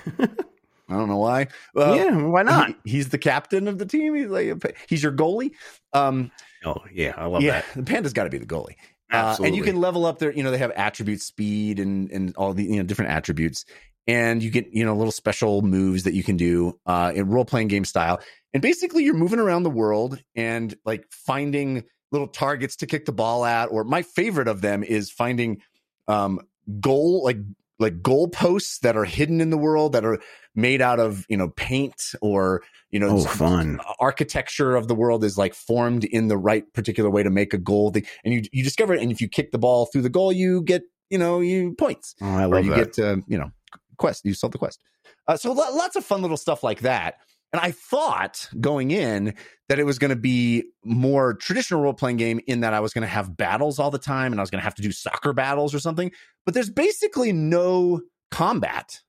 I 0.07 0.93
don't 0.95 1.07
know 1.07 1.17
why. 1.17 1.47
Well, 1.75 1.95
yeah, 1.95 2.15
why 2.15 2.41
not? 2.43 2.69
he- 2.83 2.91
he's 2.91 3.09
the 3.09 3.17
captain 3.19 3.67
of 3.67 3.77
the 3.77 3.85
team. 3.85 4.15
He's 4.15 4.27
like 4.27 4.47
a 4.47 4.73
he's 4.87 5.03
your 5.03 5.11
goalie. 5.11 5.51
Um, 5.93 6.31
Oh, 6.65 6.77
yeah, 6.91 7.13
I 7.15 7.25
love 7.25 7.41
yeah, 7.41 7.61
that. 7.61 7.65
the 7.75 7.83
panda's 7.83 8.13
got 8.13 8.25
to 8.25 8.29
be 8.29 8.37
the 8.37 8.45
goalie. 8.45 8.75
Uh, 9.11 9.35
and 9.43 9.55
you 9.55 9.63
can 9.63 9.77
level 9.77 10.05
up 10.05 10.19
their, 10.19 10.31
you 10.31 10.43
know, 10.43 10.51
they 10.51 10.57
have 10.59 10.71
attribute 10.71 11.21
speed 11.21 11.79
and 11.79 12.11
and 12.11 12.35
all 12.35 12.53
the 12.53 12.63
you 12.63 12.77
know 12.77 12.83
different 12.83 13.11
attributes. 13.11 13.65
and 14.09 14.41
you 14.41 14.49
get 14.49 14.67
you 14.73 14.83
know 14.83 14.95
little 14.95 15.11
special 15.11 15.61
moves 15.61 16.03
that 16.03 16.13
you 16.13 16.23
can 16.23 16.35
do 16.35 16.77
uh, 16.87 17.11
in 17.15 17.27
role 17.29 17.45
playing 17.45 17.67
game 17.67 17.85
style. 17.85 18.19
And 18.53 18.61
basically, 18.61 19.03
you're 19.03 19.13
moving 19.13 19.39
around 19.39 19.63
the 19.63 19.69
world 19.69 20.21
and 20.35 20.75
like 20.83 21.05
finding 21.11 21.83
little 22.11 22.27
targets 22.27 22.75
to 22.77 22.87
kick 22.87 23.05
the 23.05 23.11
ball 23.11 23.45
at. 23.45 23.67
Or 23.67 23.83
my 23.83 24.01
favorite 24.01 24.47
of 24.47 24.61
them 24.61 24.83
is 24.83 25.11
finding 25.11 25.61
um, 26.07 26.39
goal 26.79 27.23
like 27.23 27.37
like 27.79 28.01
goal 28.01 28.27
posts 28.27 28.79
that 28.79 28.95
are 28.97 29.05
hidden 29.05 29.41
in 29.41 29.49
the 29.49 29.57
world 29.57 29.93
that 29.93 30.05
are 30.05 30.19
made 30.55 30.81
out 30.81 30.99
of 30.99 31.25
you 31.29 31.37
know 31.37 31.49
paint 31.49 32.01
or 32.21 32.61
you 32.91 32.99
know 32.99 33.09
Oh, 33.09 33.23
fun. 33.23 33.79
architecture 33.99 34.75
of 34.75 34.87
the 34.87 34.95
world 34.95 35.23
is 35.23 35.37
like 35.37 35.53
formed 35.53 36.03
in 36.03 36.27
the 36.27 36.37
right 36.37 36.71
particular 36.73 37.09
way 37.09 37.23
to 37.23 37.29
make 37.29 37.53
a 37.53 37.57
goal 37.57 37.91
thing 37.91 38.05
and 38.25 38.33
you 38.33 38.41
you 38.51 38.63
discover 38.63 38.93
it 38.93 39.01
and 39.01 39.11
if 39.11 39.21
you 39.21 39.27
kick 39.29 39.51
the 39.51 39.57
ball 39.59 39.85
through 39.85 40.01
the 40.01 40.09
goal 40.09 40.31
you 40.33 40.61
get 40.63 40.81
you 41.09 41.17
know 41.17 41.39
you 41.39 41.73
points 41.77 42.15
Oh, 42.21 42.27
I 42.27 42.45
or 42.45 42.55
love 42.55 42.65
you 42.65 42.71
that. 42.71 42.95
get 42.95 43.03
uh, 43.05 43.17
you 43.27 43.37
know 43.37 43.51
quest 43.97 44.25
you 44.25 44.33
solve 44.33 44.51
the 44.51 44.57
quest 44.57 44.81
uh, 45.27 45.37
so 45.37 45.51
lo- 45.51 45.75
lots 45.75 45.95
of 45.95 46.03
fun 46.03 46.21
little 46.21 46.37
stuff 46.37 46.63
like 46.63 46.81
that 46.81 47.15
and 47.53 47.59
i 47.61 47.71
thought 47.71 48.49
going 48.59 48.91
in 48.91 49.33
that 49.67 49.79
it 49.79 49.85
was 49.85 49.99
going 49.99 50.09
to 50.09 50.15
be 50.15 50.63
more 50.83 51.35
traditional 51.35 51.81
role-playing 51.81 52.17
game 52.17 52.39
in 52.47 52.61
that 52.61 52.73
i 52.73 52.79
was 52.79 52.93
going 52.93 53.01
to 53.03 53.07
have 53.07 53.37
battles 53.37 53.79
all 53.79 53.91
the 53.91 53.97
time 53.99 54.31
and 54.31 54.39
i 54.39 54.43
was 54.43 54.49
going 54.49 54.59
to 54.59 54.63
have 54.63 54.75
to 54.75 54.81
do 54.81 54.91
soccer 54.91 55.33
battles 55.33 55.73
or 55.73 55.79
something. 55.79 56.11
But 56.45 56.53
there's 56.53 56.69
basically 56.69 57.31
no 57.31 58.01
combat 58.31 58.99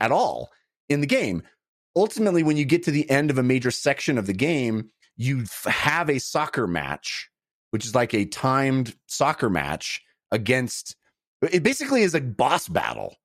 at 0.00 0.10
all 0.10 0.50
in 0.88 1.00
the 1.00 1.06
game. 1.06 1.42
Ultimately 1.94 2.42
when 2.42 2.56
you 2.56 2.64
get 2.64 2.82
to 2.84 2.90
the 2.90 3.08
end 3.10 3.30
of 3.30 3.38
a 3.38 3.42
major 3.42 3.70
section 3.70 4.18
of 4.18 4.26
the 4.26 4.32
game 4.32 4.90
you 5.16 5.44
have 5.66 6.08
a 6.08 6.20
soccer 6.20 6.66
match 6.66 7.28
which 7.70 7.84
is 7.84 7.94
like 7.94 8.14
a 8.14 8.24
timed 8.24 8.94
soccer 9.06 9.50
match 9.50 10.00
against 10.30 10.96
it 11.42 11.62
basically 11.62 12.02
is 12.02 12.14
a 12.14 12.20
boss 12.20 12.68
battle 12.68 13.16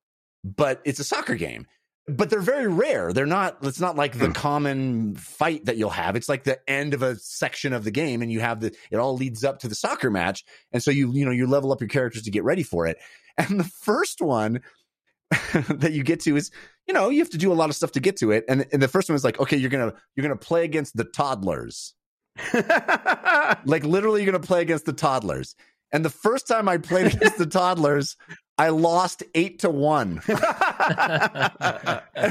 but 0.42 0.80
it's 0.84 1.00
a 1.00 1.04
soccer 1.04 1.36
game 1.36 1.66
but 2.06 2.28
they're 2.28 2.40
very 2.40 2.68
rare. 2.68 3.12
They're 3.12 3.24
not 3.26 3.58
it's 3.62 3.80
not 3.80 3.96
like 3.96 4.18
the 4.18 4.26
Hmm. 4.26 4.32
common 4.32 5.14
fight 5.16 5.64
that 5.64 5.76
you'll 5.76 5.90
have. 5.90 6.16
It's 6.16 6.28
like 6.28 6.44
the 6.44 6.58
end 6.68 6.92
of 6.94 7.02
a 7.02 7.16
section 7.16 7.72
of 7.72 7.84
the 7.84 7.90
game 7.90 8.20
and 8.22 8.30
you 8.30 8.40
have 8.40 8.60
the 8.60 8.74
it 8.90 8.96
all 8.96 9.16
leads 9.16 9.42
up 9.44 9.58
to 9.60 9.68
the 9.68 9.74
soccer 9.74 10.10
match. 10.10 10.44
And 10.72 10.82
so 10.82 10.90
you 10.90 11.12
you 11.12 11.24
know 11.24 11.30
you 11.30 11.46
level 11.46 11.72
up 11.72 11.80
your 11.80 11.88
characters 11.88 12.22
to 12.22 12.30
get 12.30 12.44
ready 12.44 12.62
for 12.62 12.86
it. 12.86 12.98
And 13.38 13.58
the 13.58 13.64
first 13.64 14.20
one 14.20 14.60
that 15.70 15.92
you 15.92 16.02
get 16.02 16.20
to 16.20 16.36
is 16.36 16.50
you 16.86 16.92
know 16.94 17.08
you 17.08 17.20
have 17.20 17.30
to 17.30 17.38
do 17.38 17.52
a 17.52 17.54
lot 17.54 17.70
of 17.70 17.76
stuff 17.76 17.92
to 17.92 18.00
get 18.00 18.16
to 18.18 18.30
it. 18.32 18.44
And, 18.48 18.66
and 18.72 18.82
the 18.82 18.88
first 18.88 19.08
one 19.08 19.16
is 19.16 19.24
like 19.24 19.40
okay 19.40 19.56
you're 19.56 19.70
gonna 19.70 19.94
you're 20.14 20.22
gonna 20.22 20.36
play 20.36 20.64
against 20.64 20.96
the 20.96 21.04
toddlers. 21.04 21.94
Like 23.66 23.84
literally 23.84 24.22
you're 24.22 24.30
gonna 24.32 24.44
play 24.44 24.60
against 24.62 24.84
the 24.84 24.92
toddlers. 24.92 25.54
And 25.92 26.04
the 26.04 26.10
first 26.10 26.46
time 26.48 26.68
i 26.68 26.76
played 26.76 27.06
against 27.14 27.38
the 27.38 27.46
toddlers 27.46 28.16
i 28.58 28.68
lost 28.68 29.22
eight 29.34 29.58
to 29.60 29.70
one. 29.70 30.20
And 30.28 30.34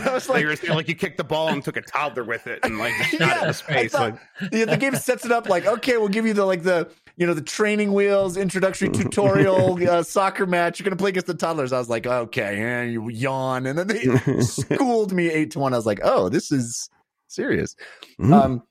i 0.03 0.11
was 0.13 0.29
like 0.29 0.45
like 0.45 0.63
you 0.63 0.69
were 0.69 0.75
like 0.75 0.87
you 0.87 0.95
kicked 0.95 1.17
the 1.17 1.23
ball 1.23 1.49
and 1.49 1.63
took 1.63 1.77
a 1.77 1.81
toddler 1.81 2.23
with 2.23 2.47
it 2.47 2.59
and 2.63 2.77
like 2.77 2.93
shot 2.93 3.13
it 3.13 3.19
Yeah, 3.19 3.33
into 3.35 3.47
I 3.47 3.51
space. 3.51 3.91
thought- 3.91 4.13
Like, 4.41 4.51
the, 4.51 4.65
the 4.65 4.77
game 4.77 4.95
sets 4.95 5.25
it 5.25 5.31
up 5.31 5.49
like 5.49 5.65
okay 5.65 5.97
we'll 5.97 6.07
give 6.09 6.25
you 6.25 6.33
the 6.33 6.45
like 6.45 6.63
the 6.63 6.89
you 7.17 7.27
know 7.27 7.33
the 7.33 7.41
training 7.41 7.93
wheels 7.93 8.37
introductory 8.37 8.89
tutorial 8.99 9.77
uh, 9.87 10.01
soccer 10.03 10.45
match. 10.47 10.79
You're 10.79 10.85
gonna 10.85 10.95
play 10.95 11.09
against 11.09 11.27
the 11.27 11.33
toddlers. 11.35 11.71
I 11.73 11.79
was 11.79 11.89
like 11.89 12.07
okay 12.07 12.59
and 12.61 12.91
you 12.91 13.09
yawn. 13.09 13.65
And 13.65 13.77
then 13.77 13.87
they 13.87 14.05
schooled 14.41 15.13
me 15.13 15.29
eight 15.29 15.51
to 15.51 15.59
one. 15.59 15.73
I 15.73 15.77
was 15.77 15.85
like 15.85 15.99
oh 16.03 16.29
this 16.29 16.51
is 16.51 16.89
serious. 17.27 17.75
Mhm. 18.19 18.33
um 18.33 18.63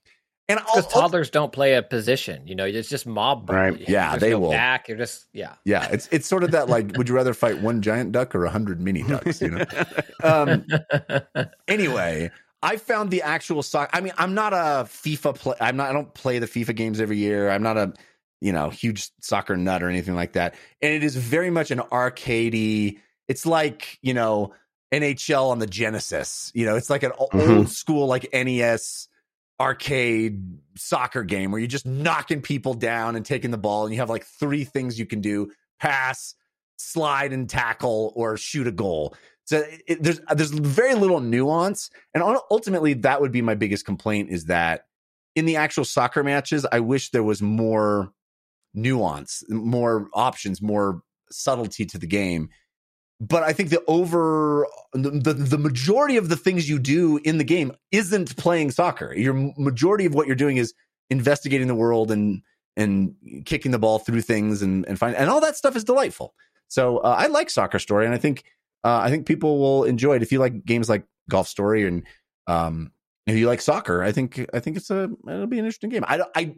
and 0.48 0.58
Because 0.58 0.86
toddlers 0.88 1.30
don't 1.30 1.52
play 1.52 1.74
a 1.74 1.82
position, 1.82 2.46
you 2.46 2.54
know, 2.54 2.64
it's 2.64 2.88
just 2.88 3.06
mob. 3.06 3.48
Right. 3.48 3.78
You 3.78 3.86
Yeah, 3.88 4.16
they 4.16 4.30
go 4.30 4.40
will. 4.40 4.50
back. 4.50 4.88
You're 4.88 4.98
just 4.98 5.26
yeah. 5.32 5.54
yeah 5.64 5.88
it's 5.90 6.08
it's 6.12 6.26
sort 6.26 6.42
of 6.44 6.50
that 6.50 6.68
like 6.68 6.96
would 6.96 7.08
you 7.08 7.14
rather 7.14 7.32
fight 7.34 7.60
one 7.62 7.80
giant 7.80 8.12
duck 8.12 8.34
or 8.34 8.44
a 8.44 8.50
hundred 8.50 8.80
mini 8.80 9.02
ducks 9.04 9.40
you 9.40 9.50
know 9.50 9.64
um 10.24 10.64
anyway 11.68 12.30
i 12.62 12.76
found 12.76 13.10
the 13.10 13.22
actual 13.22 13.62
soccer 13.62 13.90
i 13.96 14.00
mean 14.00 14.12
i'm 14.18 14.34
not 14.34 14.52
a 14.52 14.84
fifa 14.86 15.34
play 15.34 15.54
i'm 15.60 15.76
not 15.76 15.90
i 15.90 15.92
don't 15.92 16.14
play 16.14 16.38
the 16.38 16.46
fifa 16.46 16.74
games 16.74 17.00
every 17.00 17.16
year 17.18 17.50
i'm 17.50 17.62
not 17.62 17.76
a 17.76 17.92
you 18.40 18.52
know 18.52 18.70
huge 18.70 19.10
soccer 19.20 19.56
nut 19.56 19.82
or 19.82 19.88
anything 19.88 20.14
like 20.14 20.32
that 20.32 20.54
and 20.80 20.92
it 20.92 21.02
is 21.04 21.16
very 21.16 21.50
much 21.50 21.70
an 21.70 21.78
arcadey 21.78 22.98
it's 23.28 23.46
like 23.46 23.98
you 24.02 24.14
know 24.14 24.52
nhl 24.92 25.50
on 25.50 25.58
the 25.58 25.66
genesis 25.66 26.50
you 26.54 26.66
know 26.66 26.76
it's 26.76 26.90
like 26.90 27.02
an 27.02 27.12
o- 27.18 27.28
Mhm. 27.32 27.56
old 27.58 27.68
school 27.70 28.06
like 28.06 28.28
nes 28.32 29.08
arcade 29.62 30.58
soccer 30.76 31.22
game 31.22 31.50
where 31.50 31.60
you're 31.60 31.68
just 31.68 31.86
knocking 31.86 32.42
people 32.42 32.74
down 32.74 33.16
and 33.16 33.24
taking 33.24 33.50
the 33.50 33.58
ball 33.58 33.84
and 33.84 33.94
you 33.94 34.00
have 34.00 34.10
like 34.10 34.24
three 34.24 34.64
things 34.64 34.98
you 34.98 35.06
can 35.06 35.20
do 35.20 35.50
pass 35.80 36.34
slide 36.76 37.32
and 37.32 37.48
tackle 37.48 38.12
or 38.16 38.36
shoot 38.36 38.66
a 38.66 38.72
goal 38.72 39.14
so 39.44 39.64
it, 39.86 40.02
there's 40.02 40.20
uh, 40.28 40.34
there's 40.34 40.50
very 40.50 40.94
little 40.94 41.20
nuance, 41.20 41.90
and 42.14 42.22
ultimately 42.50 42.94
that 42.94 43.20
would 43.20 43.32
be 43.32 43.42
my 43.42 43.54
biggest 43.54 43.84
complaint 43.84 44.30
is 44.30 44.46
that 44.46 44.86
in 45.34 45.46
the 45.46 45.56
actual 45.56 45.84
soccer 45.84 46.22
matches, 46.22 46.66
I 46.70 46.80
wish 46.80 47.10
there 47.10 47.22
was 47.22 47.42
more 47.42 48.12
nuance, 48.74 49.42
more 49.48 50.08
options, 50.14 50.62
more 50.62 51.02
subtlety 51.30 51.84
to 51.86 51.98
the 51.98 52.06
game. 52.06 52.50
But 53.22 53.44
I 53.44 53.52
think 53.52 53.70
the 53.70 53.80
over 53.86 54.66
the, 54.92 55.10
the 55.10 55.32
the 55.32 55.58
majority 55.58 56.16
of 56.16 56.28
the 56.28 56.36
things 56.36 56.68
you 56.68 56.80
do 56.80 57.18
in 57.18 57.38
the 57.38 57.44
game 57.44 57.70
isn't 57.92 58.36
playing 58.36 58.72
soccer. 58.72 59.14
Your 59.14 59.34
majority 59.56 60.06
of 60.06 60.14
what 60.14 60.26
you're 60.26 60.34
doing 60.34 60.56
is 60.56 60.74
investigating 61.08 61.68
the 61.68 61.74
world 61.76 62.10
and 62.10 62.42
and 62.76 63.14
kicking 63.44 63.70
the 63.70 63.78
ball 63.78 64.00
through 64.00 64.22
things 64.22 64.60
and 64.60 64.84
and 64.86 64.98
find 64.98 65.14
and 65.14 65.30
all 65.30 65.40
that 65.40 65.56
stuff 65.56 65.76
is 65.76 65.84
delightful. 65.84 66.34
So 66.66 66.98
uh, 66.98 67.14
I 67.16 67.28
like 67.28 67.48
Soccer 67.48 67.78
Story, 67.78 68.06
and 68.06 68.14
I 68.14 68.18
think 68.18 68.42
uh, 68.82 68.98
I 68.98 69.08
think 69.08 69.24
people 69.24 69.60
will 69.60 69.84
enjoy 69.84 70.16
it 70.16 70.22
if 70.22 70.32
you 70.32 70.40
like 70.40 70.64
games 70.64 70.88
like 70.88 71.04
Golf 71.30 71.46
Story 71.46 71.86
and 71.86 72.02
um, 72.48 72.90
if 73.28 73.36
you 73.36 73.46
like 73.46 73.60
soccer. 73.60 74.02
I 74.02 74.10
think 74.10 74.44
I 74.52 74.58
think 74.58 74.76
it's 74.76 74.90
a 74.90 75.08
it'll 75.28 75.46
be 75.46 75.60
an 75.60 75.64
interesting 75.64 75.90
game. 75.90 76.04
I 76.08 76.24
I 76.34 76.56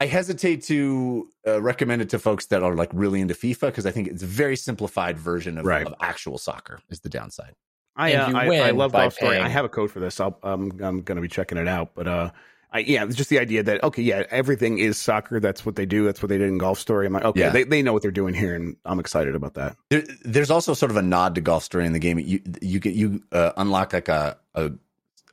I 0.00 0.06
hesitate 0.06 0.62
to 0.64 1.28
uh, 1.46 1.60
recommend 1.62 2.02
it 2.02 2.08
to 2.10 2.18
folks 2.18 2.46
that 2.46 2.62
are 2.62 2.74
like 2.74 2.90
really 2.92 3.20
into 3.20 3.34
FIFA 3.34 3.60
because 3.68 3.86
I 3.86 3.90
think 3.90 4.08
it's 4.08 4.22
a 4.22 4.26
very 4.26 4.56
simplified 4.56 5.18
version 5.18 5.56
of, 5.58 5.64
Right. 5.64 5.86
of 5.86 5.94
actual 6.00 6.36
soccer. 6.38 6.80
Is 6.90 7.00
the 7.00 7.08
downside. 7.08 7.54
I, 7.96 8.14
uh, 8.14 8.32
I, 8.36 8.56
I 8.58 8.70
love 8.72 8.90
by 8.90 9.02
Golf 9.02 9.14
Story. 9.14 9.38
I 9.38 9.48
have 9.48 9.64
a 9.64 9.68
code 9.68 9.90
for 9.92 10.00
this. 10.00 10.18
I'll, 10.18 10.36
um, 10.42 10.72
I'm 10.82 11.02
going 11.02 11.14
to 11.16 11.22
be 11.22 11.28
checking 11.28 11.58
it 11.58 11.68
out. 11.68 11.92
But 11.94 12.08
uh, 12.08 12.30
I, 12.72 12.80
yeah, 12.80 13.06
just 13.06 13.30
the 13.30 13.38
idea 13.38 13.62
that 13.62 13.84
okay, 13.84 14.02
yeah, 14.02 14.24
everything 14.30 14.78
is 14.78 14.98
soccer. 15.00 15.38
That's 15.38 15.64
what 15.64 15.76
they 15.76 15.86
do. 15.86 16.04
That's 16.04 16.20
what 16.20 16.28
they 16.28 16.38
did 16.38 16.48
in 16.48 16.58
Golf 16.58 16.80
Story. 16.80 17.06
I'm 17.06 17.12
like, 17.12 17.24
okay, 17.24 17.38
Yeah. 17.42 17.50
they, 17.50 17.62
they 17.62 17.82
know 17.82 17.92
what 17.92 18.02
they're 18.02 18.10
doing 18.10 18.34
here, 18.34 18.56
and 18.56 18.76
I'm 18.84 18.98
excited 18.98 19.36
about 19.36 19.54
that. 19.54 19.76
There, 19.90 20.02
there's 20.24 20.50
also 20.50 20.74
sort 20.74 20.90
of 20.90 20.96
a 20.96 21.02
nod 21.02 21.36
to 21.36 21.40
golf 21.40 21.62
story 21.62 21.86
in 21.86 21.92
the 21.92 22.00
game. 22.00 22.18
You 22.18 22.40
you 22.60 22.80
get 22.80 22.94
you 22.94 23.22
uh, 23.30 23.52
unlock 23.56 23.92
like 23.92 24.08
a, 24.08 24.38
a 24.56 24.72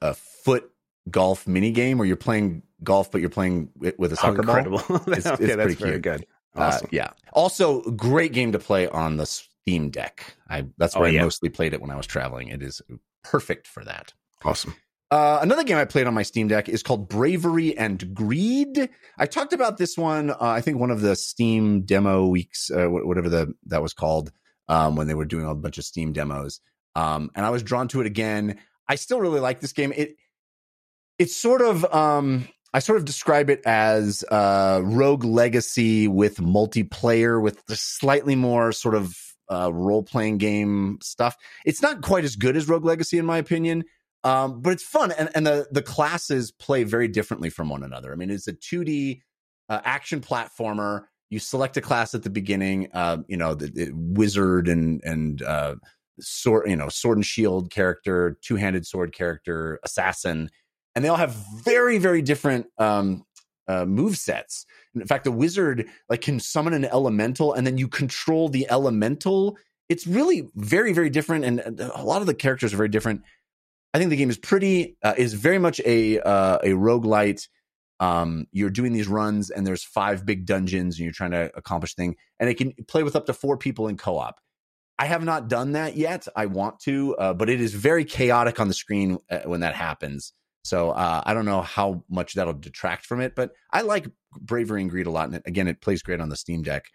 a 0.04 0.14
foot 0.14 0.70
golf 1.10 1.48
mini 1.48 1.72
game 1.72 1.98
where 1.98 2.08
you're 2.08 2.16
playing 2.18 2.64
golf, 2.84 3.12
but 3.12 3.22
you're 3.22 3.30
playing 3.30 3.70
with, 3.78 3.98
with 3.98 4.14
a 4.14 4.16
soccer 4.16 4.44
ball. 4.44 4.58
incredible! 4.58 4.80
It's- 5.14 5.26
okay, 5.26 5.44
it's 5.46 5.56
that's 5.56 5.56
pretty 5.56 5.76
very 5.76 5.92
cute. 5.94 6.02
good. 6.02 6.26
Uh, 6.56 6.80
yeah. 6.92 7.12
Also, 7.34 7.82
great 7.92 8.34
game 8.34 8.52
to 8.52 8.60
play 8.60 8.88
on 8.88 9.16
the 9.18 9.26
Steam 9.26 9.90
Deck. 9.90 10.36
I 10.50 10.66
that's 10.78 10.96
Oh, 10.96 11.00
where 11.02 11.10
yeah. 11.10 11.22
I 11.22 11.24
mostly 11.24 11.50
played 11.50 11.74
it 11.74 11.82
when 11.82 11.90
I 11.92 11.96
was 11.96 12.06
traveling. 12.06 12.50
It 12.50 12.62
is 12.62 12.82
perfect 13.24 13.68
for 13.68 13.84
that. 13.86 14.14
awesome. 14.44 14.76
Uh, 15.12 15.40
another 15.42 15.64
game 15.66 15.76
I 15.78 15.84
played 15.84 16.08
on 16.08 16.14
my 16.14 16.24
Steam 16.24 16.48
Deck 16.48 16.70
is 16.70 16.84
called 16.84 17.10
Bravery 17.10 17.78
and 17.78 18.14
Greed. 18.14 18.90
I 19.18 19.26
talked 19.26 19.52
about 19.52 19.78
this 19.78 19.98
one. 19.98 20.30
Uh, 20.32 20.36
I 20.40 20.62
think 20.62 20.78
one 20.80 20.90
of 20.92 21.02
the 21.02 21.16
Steam 21.18 21.82
demo 21.82 22.28
weeks, 22.28 22.72
uh, 22.72 22.86
whatever 22.88 23.28
the 23.28 23.54
that 23.68 23.82
was 23.82 23.94
called, 23.94 24.32
um, 24.70 24.96
when 24.96 25.08
they 25.08 25.14
were 25.14 25.26
doing 25.26 25.46
a 25.46 25.54
bunch 25.56 25.78
of 25.78 25.84
Steam 25.84 26.14
demos. 26.14 26.62
Um, 26.96 27.30
and 27.36 27.46
I 27.46 27.50
was 27.50 27.62
drawn 27.64 27.88
to 27.90 28.00
it 28.02 28.08
again. 28.08 28.58
I 28.88 28.96
still 28.96 29.20
really 29.20 29.40
like 29.42 29.60
this 29.60 29.74
game. 29.74 29.92
It 29.96 30.16
it's 31.22 31.36
sort 31.36 31.62
of 31.62 31.86
um, 31.94 32.48
I 32.74 32.80
sort 32.80 32.98
of 32.98 33.06
describe 33.06 33.50
it 33.50 33.62
as 33.66 34.24
uh, 34.32 34.82
Rogue 34.84 35.24
Legacy 35.24 36.08
with 36.08 36.38
multiplayer, 36.38 37.42
with 37.42 37.64
slightly 37.70 38.36
more 38.36 38.72
sort 38.72 38.96
of 38.96 39.16
uh, 39.52 39.72
role 39.74 40.04
playing 40.04 40.38
game 40.38 41.00
stuff. 41.02 41.36
It's 41.66 41.82
not 41.82 42.02
quite 42.02 42.24
as 42.24 42.36
good 42.36 42.56
as 42.56 42.68
Rogue 42.68 42.86
Legacy, 42.86 43.18
in 43.18 43.26
my 43.26 43.38
opinion 43.38 43.84
um, 44.24 44.62
but 44.62 44.74
it's 44.74 44.84
fun 44.84 45.12
and, 45.12 45.30
and 45.36 45.46
the 45.46 45.68
the 45.72 45.82
classes 45.82 46.52
play 46.52 46.84
very 46.84 47.08
differently 47.08 47.50
from 47.50 47.70
one 47.70 47.84
another 47.84 48.12
i 48.12 48.16
mean 48.16 48.30
it's 48.30 48.48
a 48.48 48.54
2d 48.54 49.22
uh, 49.70 49.82
action 49.84 50.22
platformer 50.22 51.06
you 51.30 51.40
select 51.40 51.78
a 51.78 51.82
class 51.82 52.14
at 52.14 52.24
the 52.24 52.30
beginning 52.30 52.90
uh, 52.94 53.18
you 53.28 53.38
know 53.38 53.54
the, 53.54 53.68
the 53.68 53.92
wizard 53.94 54.68
and 54.68 55.02
and 55.04 55.42
uh, 55.42 55.76
sword 56.20 56.70
you 56.70 56.76
know 56.76 56.90
sword 56.90 57.18
and 57.18 57.26
shield 57.26 57.72
character 57.72 58.38
two-handed 58.42 58.86
sword 58.86 59.14
character 59.14 59.80
assassin 59.84 60.50
and 60.96 61.04
they 61.04 61.10
all 61.10 61.18
have 61.18 61.36
very 61.64 61.98
very 61.98 62.22
different 62.22 62.68
um 62.78 63.24
uh, 63.68 63.86
move 63.86 64.18
sets 64.18 64.66
in 64.96 65.06
fact 65.06 65.24
the 65.24 65.32
wizard 65.32 65.88
like 66.10 66.22
can 66.22 66.40
summon 66.40 66.74
an 66.74 66.84
elemental 66.86 67.54
and 67.54 67.66
then 67.66 67.78
you 67.78 67.88
control 67.88 68.50
the 68.50 68.70
elemental 68.70 69.58
it's 69.88 70.06
really 70.06 70.50
very 70.56 70.92
very 70.92 71.10
different 71.10 71.46
and 71.46 71.80
a 71.80 72.04
lot 72.04 72.22
of 72.22 72.28
the 72.28 72.34
characters 72.34 72.74
are 72.74 72.78
very 72.78 72.90
different 72.90 73.22
I 73.94 73.98
think 73.98 74.10
the 74.10 74.16
game 74.16 74.30
is 74.30 74.38
pretty 74.38 74.98
uh, 75.04 75.14
is 75.18 75.34
very 75.34 75.60
much 75.60 75.82
a 75.86 76.20
uh, 76.20 76.58
a 76.64 76.70
roguelite. 76.70 77.48
Um, 78.00 78.48
you're 78.52 78.72
doing 78.72 78.94
these 78.94 79.08
runs 79.08 79.52
and 79.52 79.68
there's 79.68 79.84
five 79.84 80.26
big 80.26 80.48
dungeons 80.48 80.98
and 80.98 81.04
you're 81.04 81.14
trying 81.14 81.32
to 81.32 81.52
accomplish 81.56 81.94
thing 81.94 82.16
and 82.40 82.50
it 82.50 82.56
can 82.56 82.74
play 82.88 83.04
with 83.04 83.16
up 83.16 83.28
to 83.28 83.34
four 83.34 83.58
people 83.58 83.88
in 83.88 83.96
co-op. 83.96 84.40
I 84.98 85.06
have 85.06 85.24
not 85.24 85.50
done 85.50 85.74
that 85.74 85.98
yet. 85.98 86.28
I 86.36 86.48
want 86.48 86.80
to, 86.82 87.16
uh, 87.18 87.34
but 87.36 87.48
it 87.48 87.62
is 87.62 87.76
very 87.76 88.04
chaotic 88.04 88.60
on 88.60 88.68
the 88.68 88.74
screen 88.74 89.20
uh, 89.30 89.42
when 89.42 89.60
that 89.60 89.76
happens. 89.76 90.34
So 90.64 90.92
uh, 90.92 91.24
I 91.26 91.34
don't 91.34 91.46
know 91.46 91.62
how 91.62 92.04
much 92.10 92.34
that'll 92.34 92.54
detract 92.54 93.06
from 93.06 93.20
it, 93.22 93.36
but 93.36 93.52
I 93.72 93.82
like 93.82 94.08
Bravery 94.40 94.82
and 94.82 94.90
Greed 94.90 95.08
a 95.08 95.12
lot. 95.12 95.30
And 95.30 95.42
again, 95.46 95.68
it 95.68 95.82
plays 95.82 96.04
great 96.04 96.22
on 96.22 96.30
the 96.30 96.36
Steam 96.36 96.62
Deck. 96.62 96.86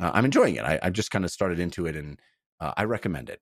Uh, 0.00 0.10
I'm 0.12 0.24
enjoying 0.24 0.56
it. 0.56 0.64
I, 0.64 0.78
I've 0.82 0.92
just 0.92 1.10
kind 1.10 1.24
of 1.24 1.30
started 1.30 1.58
into 1.58 1.86
it, 1.86 1.96
and 1.96 2.20
uh, 2.60 2.72
I 2.76 2.84
recommend 2.84 3.30
it. 3.30 3.40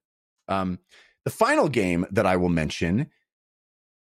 Um, 0.49 0.79
the 1.25 1.31
final 1.31 1.69
game 1.69 2.07
that 2.11 2.27
I 2.27 2.37
will 2.37 2.49
mention 2.49 3.11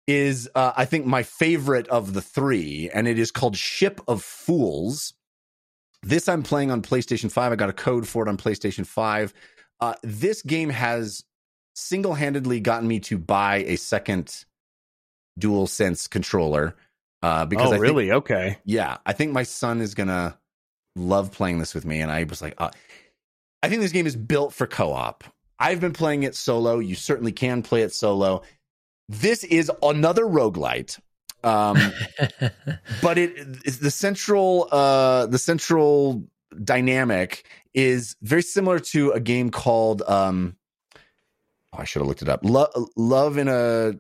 is, 0.07 0.49
uh, 0.55 0.73
I 0.77 0.85
think, 0.85 1.07
my 1.07 1.23
favorite 1.23 1.89
of 1.89 2.13
the 2.13 2.23
three, 2.23 2.91
and 2.93 3.09
it 3.09 3.19
is 3.19 3.31
called 3.31 3.57
Ship 3.57 4.01
of 4.07 4.23
Fools. 4.23 5.15
This 6.03 6.29
I'm 6.29 6.43
playing 6.43 6.71
on 6.71 6.83
PlayStation 6.83 7.33
5. 7.33 7.53
I 7.53 7.57
got 7.57 7.71
a 7.71 7.75
code 7.75 8.07
for 8.07 8.27
it 8.27 8.29
on 8.29 8.37
PlayStation 8.37 8.87
5. 8.87 9.33
Uh, 9.81 9.95
this 10.03 10.43
game 10.43 10.69
has 10.69 11.25
single 11.75 12.15
handedly 12.15 12.61
gotten 12.61 12.87
me 12.87 13.01
to 13.01 13.19
buy 13.19 13.65
a 13.67 13.77
second 13.77 14.45
Dual 15.39 15.67
Sense 15.67 16.07
controller. 16.09 16.75
Uh, 17.23 17.47
because 17.47 17.67
oh, 17.67 17.71
I 17.71 17.73
think- 17.73 17.83
really? 17.83 18.13
okay. 18.13 18.59
yeah, 18.65 18.99
I 19.07 19.15
think 19.15 19.33
my 19.33 19.45
son 19.45 19.81
is 19.81 19.95
gonna 19.95 20.39
love 20.95 21.33
playing 21.33 21.59
this 21.59 21.75
with 21.75 21.85
me, 21.87 22.01
and 22.01 22.11
I 22.11 22.25
was 22.25 22.43
like, 22.43 22.55
uh, 22.59 22.71
I 23.63 23.69
think 23.69 23.81
this 23.81 23.93
game 23.93 24.07
is 24.07 24.15
built 24.15 24.53
for 24.53 24.67
co-op. 24.67 25.25
I've 25.59 25.81
been 25.81 25.95
playing 25.95 26.25
it 26.25 26.35
solo. 26.35 26.81
You 26.81 26.95
certainly 26.95 27.33
can 27.33 27.63
play 27.63 27.81
it 27.83 27.95
solo. 27.95 28.43
This 29.09 29.43
is 29.45 29.71
another 29.83 30.25
roguelite. 30.25 30.99
Um, 31.43 31.79
but 33.03 33.17
it 33.19 33.33
is 33.65 33.79
the 33.79 33.91
central 33.91 34.69
uh 34.73 35.27
the 35.27 35.39
central 35.39 36.25
dynamic 36.63 37.47
is 37.75 38.17
very 38.23 38.43
similar 38.43 38.79
to 38.79 39.11
a 39.13 39.21
game 39.21 39.51
called 39.51 40.03
um 40.03 40.57
oh, 41.75 41.79
I 41.79 41.85
should 41.85 42.01
have 42.01 42.09
looked 42.09 42.23
it 42.23 42.29
up. 42.29 42.41
Lo- 42.45 42.89
Love 42.97 43.37
in 43.39 43.49
a 43.49 43.95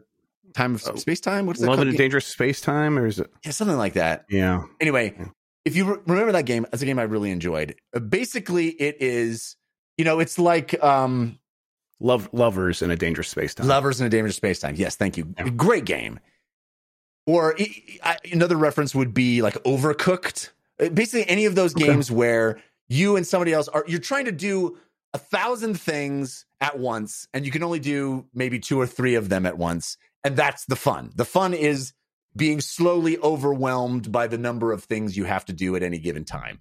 time 0.54 0.74
of 0.74 0.82
Oh, 0.86 0.96
space 0.96 1.20
time. 1.20 1.46
What's 1.46 1.60
that 1.60 1.66
Love 1.66 1.76
called? 1.76 1.88
in 1.88 1.94
a 1.94 1.98
dangerous 1.98 2.26
space 2.26 2.60
time, 2.60 2.98
or 2.98 3.06
is 3.06 3.18
it? 3.18 3.30
Yeah, 3.44 3.50
something 3.52 3.76
like 3.76 3.94
that. 3.94 4.24
Yeah. 4.28 4.62
Anyway, 4.80 5.16
if 5.64 5.76
you 5.76 5.84
re- 5.94 6.00
remember 6.06 6.32
that 6.32 6.46
game, 6.46 6.66
it's 6.72 6.82
a 6.82 6.86
game 6.86 6.98
I 6.98 7.02
really 7.04 7.30
enjoyed. 7.30 7.74
Uh, 7.94 8.00
Basically, 8.00 8.68
it 8.68 8.96
is 9.00 9.56
you 9.98 10.04
know 10.04 10.20
it's 10.20 10.38
like 10.38 10.82
um 10.82 11.38
Love 12.00 12.28
lovers 12.32 12.82
in 12.82 12.90
a 12.90 12.96
dangerous 12.96 13.28
space 13.28 13.54
time. 13.54 13.66
Lovers 13.68 14.00
in 14.00 14.06
a 14.06 14.10
Dangerous 14.10 14.36
Space 14.36 14.58
Time. 14.58 14.74
Yes, 14.76 14.96
thank 14.96 15.16
you. 15.16 15.32
Yeah. 15.38 15.48
Great 15.50 15.84
game. 15.84 16.18
Or 17.26 17.56
I- 18.02 18.18
another 18.32 18.56
reference 18.56 18.94
would 18.94 19.14
be 19.14 19.40
like 19.42 19.54
Overcooked. 19.64 20.50
Uh, 20.80 20.88
Basically, 20.90 21.26
any 21.28 21.46
of 21.46 21.54
those 21.54 21.74
Okay. 21.74 21.86
games 21.86 22.10
where 22.10 22.60
you 22.88 23.16
and 23.16 23.26
somebody 23.26 23.52
else 23.52 23.68
are 23.68 23.84
you're 23.86 24.00
trying 24.00 24.26
to 24.26 24.32
do 24.32 24.76
a 25.14 25.18
thousand 25.18 25.80
things 25.80 26.44
at 26.60 26.78
once, 26.78 27.28
and 27.32 27.46
you 27.46 27.52
can 27.52 27.62
only 27.62 27.78
do 27.78 28.26
maybe 28.34 28.58
two 28.58 28.78
or 28.80 28.86
three 28.86 29.14
of 29.14 29.28
them 29.28 29.46
at 29.46 29.56
once, 29.56 29.96
and 30.24 30.36
that's 30.36 30.64
the 30.64 30.76
fun. 30.76 31.10
The 31.14 31.24
fun 31.24 31.54
is 31.54 31.92
being 32.36 32.60
slowly 32.60 33.18
overwhelmed 33.18 34.10
by 34.10 34.26
the 34.26 34.38
number 34.38 34.72
of 34.72 34.84
things 34.84 35.16
you 35.16 35.24
have 35.24 35.44
to 35.44 35.52
do 35.52 35.76
at 35.76 35.82
any 35.82 35.98
given 35.98 36.24
time. 36.24 36.58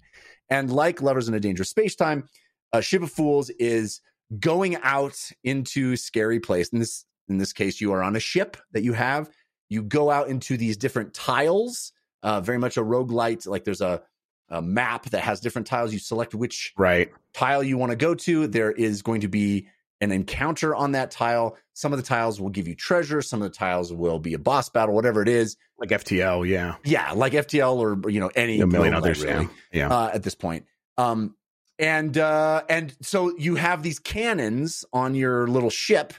And 0.48 0.70
like 0.70 1.02
Lovers 1.02 1.26
in 1.28 1.34
a 1.34 1.40
Dangerous 1.40 1.70
Space 1.70 1.96
Time, 1.96 2.28
uh, 2.72 2.80
Ship 2.80 3.02
of 3.02 3.10
Fools 3.10 3.50
is 3.50 4.00
going 4.38 4.76
out 4.76 5.16
into 5.42 5.96
scary 5.96 6.40
place. 6.40 6.68
In 6.68 6.78
this 6.78 7.04
in 7.28 7.38
this 7.38 7.52
case, 7.52 7.80
you 7.80 7.92
are 7.92 8.02
on 8.02 8.16
a 8.16 8.20
ship 8.20 8.56
that 8.72 8.82
you 8.84 8.92
have. 8.92 9.30
You 9.70 9.82
go 9.82 10.10
out 10.10 10.28
into 10.28 10.56
these 10.58 10.76
different 10.76 11.14
tiles, 11.14 11.92
uh, 12.22 12.40
very 12.42 12.58
much 12.58 12.76
a 12.76 12.82
roguelite. 12.82 13.46
Like 13.46 13.64
there's 13.64 13.80
a, 13.80 14.02
a 14.50 14.60
map 14.60 15.06
that 15.06 15.22
has 15.22 15.40
different 15.40 15.66
tiles. 15.66 15.92
You 15.92 15.98
select 15.98 16.34
which 16.34 16.74
Right. 16.76 17.10
tile 17.32 17.62
you 17.62 17.78
want 17.78 17.90
to 17.90 17.96
go 17.96 18.14
to. 18.14 18.46
There 18.46 18.70
is 18.70 19.00
going 19.00 19.22
to 19.22 19.28
be 19.28 19.68
an 20.04 20.12
encounter 20.12 20.74
on 20.74 20.92
that 20.92 21.10
tile. 21.10 21.56
Some 21.72 21.92
of 21.92 21.98
the 21.98 22.04
tiles 22.04 22.40
will 22.40 22.50
give 22.50 22.68
you 22.68 22.76
treasure. 22.76 23.20
Some 23.20 23.42
of 23.42 23.50
the 23.50 23.56
tiles 23.56 23.92
will 23.92 24.20
be 24.20 24.34
a 24.34 24.38
boss 24.38 24.68
battle, 24.68 24.94
whatever 24.94 25.22
it 25.22 25.28
is. 25.28 25.56
Like 25.78 25.88
FTL. 25.88 26.46
Yeah. 26.48 26.76
Yeah, 26.84 27.12
like 27.12 27.32
FTL 27.32 27.76
or 27.76 28.10
you 28.10 28.20
know 28.20 28.30
any 28.36 28.60
A 28.60 28.66
million 28.66 28.94
others. 28.94 29.24
really 29.24 29.48
Yeah. 29.72 29.88
Yeah. 29.88 29.96
uh, 29.96 30.10
at 30.14 30.22
this 30.22 30.34
point. 30.36 30.66
Um, 30.96 31.34
and 31.78 32.16
uh, 32.16 32.62
and 32.68 32.94
so 33.02 33.36
you 33.36 33.56
have 33.56 33.82
these 33.82 33.98
cannons 33.98 34.84
on 34.92 35.14
your 35.16 35.48
little 35.48 35.70
ship. 35.70 36.12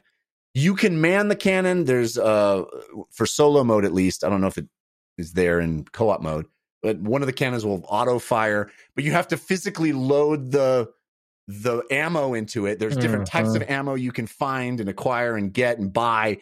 You 0.54 0.76
can 0.76 1.00
man 1.00 1.30
the 1.30 1.36
cannon. 1.36 1.86
There's 1.86 2.18
uh 2.18 2.66
for 3.12 3.26
solo 3.26 3.64
mode 3.64 3.86
at 3.86 3.94
least. 3.94 4.24
I 4.24 4.30
don't 4.30 4.42
know 4.42 4.48
if 4.48 4.58
it 4.58 4.68
is 5.18 5.34
there 5.34 5.62
in 5.62 5.86
co-op 5.86 6.22
mode, 6.22 6.48
but 6.82 6.98
one 7.00 7.22
of 7.22 7.28
the 7.28 7.34
cannons 7.34 7.66
will 7.66 7.86
auto 7.88 8.20
fire. 8.20 8.70
But 8.96 9.06
you 9.06 9.12
have 9.14 9.30
to 9.30 9.38
physically 9.38 9.94
load 9.94 10.52
the 10.52 10.90
the 11.48 11.84
ammo 11.92 12.34
into 12.34 12.66
it. 12.66 12.80
There's 12.80 12.98
different 12.98 13.28
types 13.28 13.54
of 13.56 13.62
ammo 13.70 13.94
you 13.94 14.12
can 14.12 14.26
find 14.26 14.80
and 14.80 14.90
acquire 14.90 15.36
and 15.36 15.54
get 15.54 15.78
and 15.78 15.94
buy. 15.94 16.40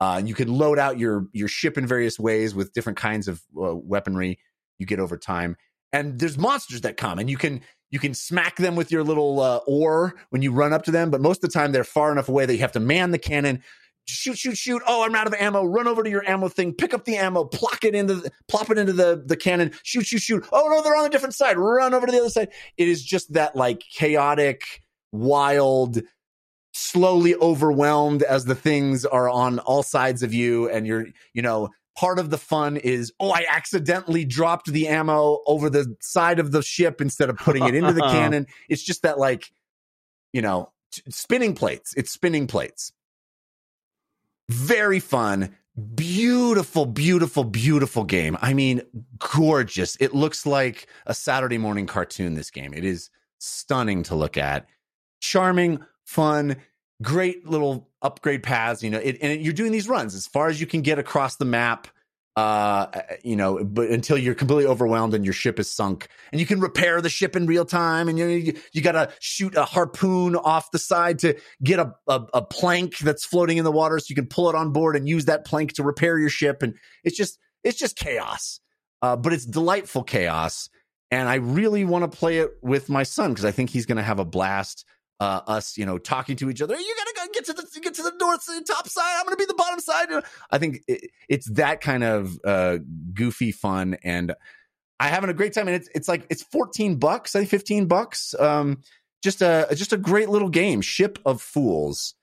Uh, 0.00 0.22
you 0.24 0.34
can 0.34 0.48
load 0.48 0.78
out 0.78 0.98
your 0.98 1.26
your 1.32 1.48
ship 1.48 1.76
in 1.78 1.86
various 1.86 2.18
ways 2.18 2.54
with 2.54 2.72
different 2.72 2.98
kinds 2.98 3.28
of 3.28 3.42
uh, 3.60 3.74
weaponry 3.74 4.38
you 4.78 4.86
get 4.86 5.00
over 5.00 5.16
time. 5.16 5.56
And 5.92 6.18
there's 6.18 6.36
monsters 6.36 6.82
that 6.82 6.96
come, 6.96 7.18
and 7.18 7.30
you 7.30 7.36
can 7.36 7.60
you 7.90 7.98
can 7.98 8.14
smack 8.14 8.56
them 8.56 8.76
with 8.76 8.90
your 8.90 9.04
little 9.04 9.40
uh, 9.40 9.60
oar 9.66 10.14
when 10.30 10.42
you 10.42 10.52
run 10.52 10.72
up 10.72 10.84
to 10.84 10.90
them. 10.90 11.10
But 11.10 11.20
most 11.20 11.42
of 11.42 11.50
the 11.50 11.58
time, 11.58 11.72
they're 11.72 11.84
far 11.84 12.12
enough 12.12 12.28
away 12.28 12.46
that 12.46 12.52
you 12.52 12.60
have 12.60 12.72
to 12.72 12.80
man 12.80 13.10
the 13.10 13.18
cannon. 13.18 13.62
Shoot, 14.08 14.38
shoot, 14.38 14.56
shoot! 14.56 14.82
Oh, 14.86 15.04
I'm 15.04 15.14
out 15.16 15.26
of 15.26 15.34
ammo. 15.34 15.64
Run 15.64 15.88
over 15.88 16.02
to 16.02 16.10
your 16.10 16.28
ammo 16.28 16.48
thing. 16.48 16.72
Pick 16.72 16.94
up 16.94 17.04
the 17.04 17.16
ammo. 17.16 17.44
Plock 17.44 17.84
it 17.84 17.94
into, 17.94 18.14
the, 18.14 18.30
plop 18.46 18.70
it 18.70 18.78
into 18.78 18.92
the 18.92 19.22
the 19.24 19.36
cannon. 19.36 19.72
Shoot, 19.82 20.06
shoot, 20.06 20.22
shoot! 20.22 20.46
Oh 20.52 20.68
no, 20.70 20.82
they're 20.82 20.96
on 20.96 21.06
a 21.06 21.10
different 21.10 21.34
side. 21.34 21.58
Run 21.58 21.92
over 21.92 22.06
to 22.06 22.12
the 22.12 22.20
other 22.20 22.30
side. 22.30 22.50
It 22.76 22.88
is 22.88 23.02
just 23.04 23.32
that 23.32 23.56
like 23.56 23.80
chaotic, 23.80 24.82
wild, 25.10 26.02
slowly 26.76 27.34
overwhelmed 27.36 28.22
as 28.22 28.44
the 28.44 28.54
things 28.54 29.06
are 29.06 29.30
on 29.30 29.58
all 29.60 29.82
sides 29.82 30.22
of 30.22 30.34
you 30.34 30.68
and 30.68 30.86
you're 30.86 31.06
you 31.32 31.40
know 31.40 31.70
part 31.96 32.18
of 32.18 32.28
the 32.28 32.36
fun 32.36 32.76
is 32.76 33.10
oh 33.18 33.30
i 33.30 33.46
accidentally 33.48 34.26
dropped 34.26 34.70
the 34.70 34.86
ammo 34.86 35.38
over 35.46 35.70
the 35.70 35.96
side 36.00 36.38
of 36.38 36.52
the 36.52 36.62
ship 36.62 37.00
instead 37.00 37.30
of 37.30 37.36
putting 37.38 37.64
it 37.64 37.74
into 37.74 37.94
the 37.94 38.02
cannon 38.12 38.46
it's 38.68 38.82
just 38.82 39.02
that 39.02 39.18
like 39.18 39.50
you 40.34 40.42
know 40.42 40.70
t- 40.92 41.00
spinning 41.08 41.54
plates 41.54 41.94
it's 41.96 42.10
spinning 42.10 42.46
plates 42.46 42.92
very 44.48 45.00
fun. 45.00 45.54
Beautiful 45.94 46.86
beautiful 46.86 47.44
beautiful 47.44 48.04
game. 48.04 48.36
I 48.40 48.54
mean 48.54 48.80
gorgeous. 49.18 49.96
It 50.00 50.14
looks 50.14 50.46
like 50.46 50.86
a 51.04 51.12
saturday 51.12 51.58
morning 51.58 51.86
cartoon 51.86 52.34
this 52.34 52.50
game. 52.50 52.72
It 52.72 52.84
is 52.84 53.10
stunning 53.38 54.02
to 54.04 54.14
look 54.14 54.36
at. 54.36 54.66
Charming 55.20 55.80
fun 56.04 56.56
great 57.02 57.46
little 57.46 57.90
upgrade 58.00 58.42
paths 58.42 58.82
you 58.82 58.88
know 58.88 58.98
it, 58.98 59.18
and 59.20 59.42
you're 59.42 59.52
doing 59.52 59.72
these 59.72 59.88
runs 59.88 60.14
as 60.14 60.26
far 60.26 60.48
as 60.48 60.58
you 60.60 60.66
can 60.66 60.80
get 60.80 60.98
across 60.98 61.36
the 61.36 61.44
map 61.44 61.88
uh 62.36 62.86
you 63.24 63.34
know 63.34 63.64
but 63.64 63.88
until 63.88 64.18
you're 64.18 64.34
completely 64.34 64.66
overwhelmed 64.66 65.14
and 65.14 65.24
your 65.24 65.32
ship 65.32 65.58
is 65.58 65.70
sunk 65.70 66.08
and 66.32 66.40
you 66.40 66.46
can 66.46 66.60
repair 66.60 67.00
the 67.00 67.08
ship 67.08 67.34
in 67.34 67.46
real 67.46 67.64
time 67.64 68.08
and 68.08 68.18
you 68.18 68.26
you, 68.26 68.52
you 68.72 68.82
got 68.82 68.92
to 68.92 69.10
shoot 69.20 69.56
a 69.56 69.64
harpoon 69.64 70.36
off 70.36 70.70
the 70.70 70.78
side 70.78 71.18
to 71.18 71.34
get 71.64 71.78
a, 71.78 71.94
a 72.06 72.26
a 72.34 72.42
plank 72.42 72.98
that's 72.98 73.24
floating 73.24 73.56
in 73.56 73.64
the 73.64 73.72
water 73.72 73.98
so 73.98 74.06
you 74.10 74.14
can 74.14 74.26
pull 74.26 74.50
it 74.50 74.54
on 74.54 74.70
board 74.70 74.96
and 74.96 75.08
use 75.08 75.24
that 75.24 75.46
plank 75.46 75.72
to 75.72 75.82
repair 75.82 76.18
your 76.18 76.28
ship 76.28 76.62
and 76.62 76.74
it's 77.04 77.16
just 77.16 77.38
it's 77.64 77.78
just 77.78 77.96
chaos 77.96 78.60
uh 79.00 79.16
but 79.16 79.32
it's 79.32 79.46
delightful 79.46 80.02
chaos 80.02 80.68
and 81.10 81.28
I 81.28 81.36
really 81.36 81.84
want 81.84 82.10
to 82.10 82.18
play 82.18 82.38
it 82.38 82.50
with 82.62 82.88
my 82.88 83.02
son 83.02 83.30
because 83.30 83.44
I 83.44 83.52
think 83.52 83.70
he's 83.70 83.86
going 83.86 83.96
to 83.96 84.02
have 84.02 84.18
a 84.18 84.24
blast. 84.24 84.84
Uh, 85.18 85.40
us, 85.46 85.78
you 85.78 85.86
know, 85.86 85.96
talking 85.96 86.36
to 86.36 86.50
each 86.50 86.60
other. 86.60 86.76
You 86.78 86.94
gotta 86.98 87.12
go 87.28 87.32
get 87.32 87.46
to 87.46 87.52
the 87.54 87.80
get 87.80 87.94
to 87.94 88.02
the 88.02 88.12
north 88.20 88.46
top 88.66 88.86
side. 88.86 89.16
I'm 89.18 89.24
gonna 89.24 89.36
be 89.36 89.46
the 89.46 89.54
bottom 89.54 89.80
side. 89.80 90.08
I 90.50 90.58
think 90.58 90.82
it, 90.86 91.10
it's 91.28 91.46
that 91.52 91.80
kind 91.80 92.04
of 92.04 92.38
uh, 92.44 92.78
goofy 93.14 93.50
fun, 93.50 93.96
and 94.04 94.34
I 95.00 95.08
having 95.08 95.30
a 95.30 95.34
great 95.34 95.54
time. 95.54 95.68
And 95.68 95.74
it's 95.76 95.88
it's 95.94 96.06
like 96.06 96.26
it's 96.28 96.42
14 96.42 96.96
bucks, 96.96 97.34
I 97.34 97.38
think 97.40 97.48
15 97.50 97.86
bucks. 97.86 98.34
Um, 98.38 98.82
just 99.22 99.40
a 99.40 99.66
just 99.74 99.94
a 99.94 99.96
great 99.96 100.28
little 100.28 100.50
game. 100.50 100.82
Ship 100.82 101.18
of 101.24 101.40
Fools. 101.40 102.14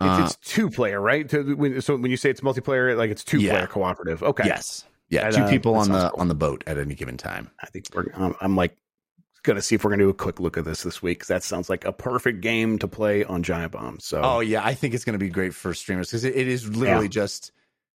Uh, 0.00 0.20
It's, 0.22 0.34
it's 0.36 0.48
two 0.52 0.70
player, 0.70 1.00
right? 1.00 1.28
To, 1.30 1.56
when, 1.56 1.80
so 1.80 1.96
when 1.96 2.10
you 2.12 2.16
say 2.16 2.30
it's 2.30 2.42
multiplayer, 2.42 2.96
like 2.96 3.10
it's 3.10 3.24
two 3.24 3.40
Yeah. 3.40 3.52
player 3.54 3.66
cooperative. 3.66 4.22
Okay. 4.22 4.44
Yes, 4.46 4.84
yeah, 5.08 5.22
That, 5.30 5.34
two 5.34 5.42
uh, 5.42 5.48
people 5.50 5.74
on 5.74 5.88
the 5.90 6.10
cool. 6.10 6.20
on 6.20 6.28
the 6.28 6.34
boat 6.36 6.62
at 6.68 6.78
any 6.78 6.94
given 6.94 7.16
time. 7.16 7.50
I 7.60 7.66
think 7.66 7.86
we're. 7.92 8.04
Um, 8.14 8.36
I'm 8.40 8.54
like 8.54 8.76
gonna 9.46 9.62
see 9.62 9.74
if 9.76 9.84
we're 9.84 9.90
gonna 9.90 10.02
do 10.04 10.10
a 10.10 10.14
quick 10.14 10.38
look 10.40 10.58
at 10.58 10.64
this 10.66 10.82
this 10.82 11.00
week. 11.02 11.20
'cause 11.20 11.28
that 11.28 11.42
sounds 11.42 11.70
like 11.70 11.84
a 11.86 11.92
perfect 11.92 12.42
game 12.42 12.78
to 12.80 12.88
play 12.88 13.24
on 13.24 13.42
Giant 13.42 13.72
Bomb. 13.72 13.98
So 14.00 14.20
Oh 14.22 14.40
yeah, 14.40 14.62
I 14.64 14.74
think 14.74 14.92
it's 14.92 15.04
going 15.04 15.14
to 15.14 15.18
be 15.18 15.30
great 15.30 15.54
for 15.54 15.72
streamers 15.72 16.08
because 16.08 16.24
it, 16.24 16.36
it 16.36 16.48
is 16.48 16.68
literally 16.76 17.06
Yeah. 17.06 17.10
just 17.10 17.52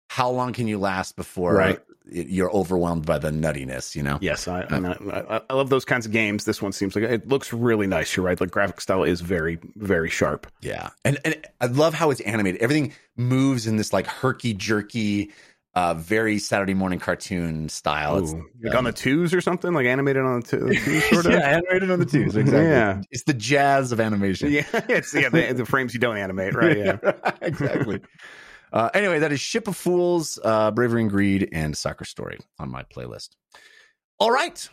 how 0.09 0.29
long 0.29 0.51
can 0.53 0.67
you 0.67 0.77
last 0.79 1.15
before 1.15 1.53
Right. 1.55 1.79
you're 2.05 2.51
overwhelmed 2.51 3.05
by 3.05 3.17
the 3.19 3.29
nuttiness, 3.29 3.95
you 3.95 4.03
know? 4.03 4.17
yes, 4.21 4.45
I, 4.47 4.61
uh, 4.63 4.95
I, 5.11 5.35
I 5.37 5.41
I 5.51 5.53
love 5.53 5.69
those 5.69 5.85
kinds 5.85 6.05
of 6.05 6.11
games. 6.11 6.43
This 6.43 6.61
one 6.61 6.71
seems 6.73 6.95
like 6.95 7.05
it 7.05 7.27
looks 7.29 7.53
really 7.53 7.87
nice. 7.87 8.15
You're 8.17 8.25
right. 8.25 8.37
The 8.37 8.47
graphic 8.47 8.81
style 8.81 9.03
is 9.03 9.21
very 9.21 9.59
very 9.75 10.09
sharp. 10.09 10.47
Yeah, 10.61 10.89
and 11.05 11.17
and 11.23 11.35
I 11.61 11.67
love 11.67 11.93
how 11.93 12.09
it's 12.09 12.19
animated. 12.21 12.59
Everything 12.61 12.93
moves 13.15 13.67
in 13.67 13.77
this 13.77 13.93
like 13.93 14.07
herky 14.07 14.53
jerky, 14.53 15.31
uh, 15.73 15.93
very 15.93 16.37
Saturday 16.39 16.73
morning 16.73 16.99
cartoon 16.99 17.69
style. 17.69 18.17
It's, 18.17 18.33
Ooh, 18.33 18.45
like 18.63 18.75
on 18.75 18.83
the 18.83 18.91
twos 18.91 19.33
or 19.33 19.39
something, 19.41 19.73
like 19.73 19.85
animated 19.85 20.23
on 20.23 20.41
the 20.41 20.47
two- 20.47 20.59
the 20.59 20.75
twos, 20.75 21.03
sort 21.09 21.25
of. 21.27 21.31
yeah, 21.33 21.39
animated 21.57 21.89
on 21.91 21.99
the 21.99 22.05
twos. 22.05 22.35
Exactly. 22.35 22.69
Yeah. 22.69 23.01
It's 23.11 23.23
the 23.23 23.33
jazz 23.33 23.91
of 23.91 23.99
animation. 23.99 24.51
Yeah, 24.51 24.65
it's 24.89 25.13
yeah 25.13 25.29
the, 25.29 25.53
the 25.53 25.65
frames 25.65 25.93
you 25.93 25.99
don't 25.99 26.17
animate, 26.17 26.53
right? 26.55 26.77
Yeah. 26.77 26.97
exactly. 27.41 28.01
Uh, 28.73 28.89
anyway, 28.93 29.19
that 29.19 29.31
is 29.31 29.39
Ship 29.41 29.67
of 29.67 29.75
Fools, 29.75 30.39
uh, 30.43 30.71
Bravery 30.71 31.01
and 31.01 31.09
Greed, 31.09 31.49
and 31.51 31.75
Soccer 31.75 32.05
Story 32.05 32.39
on 32.59 32.69
my 32.69 32.83
playlist. 32.83 33.29
All 34.19 34.31
right. 34.31 34.67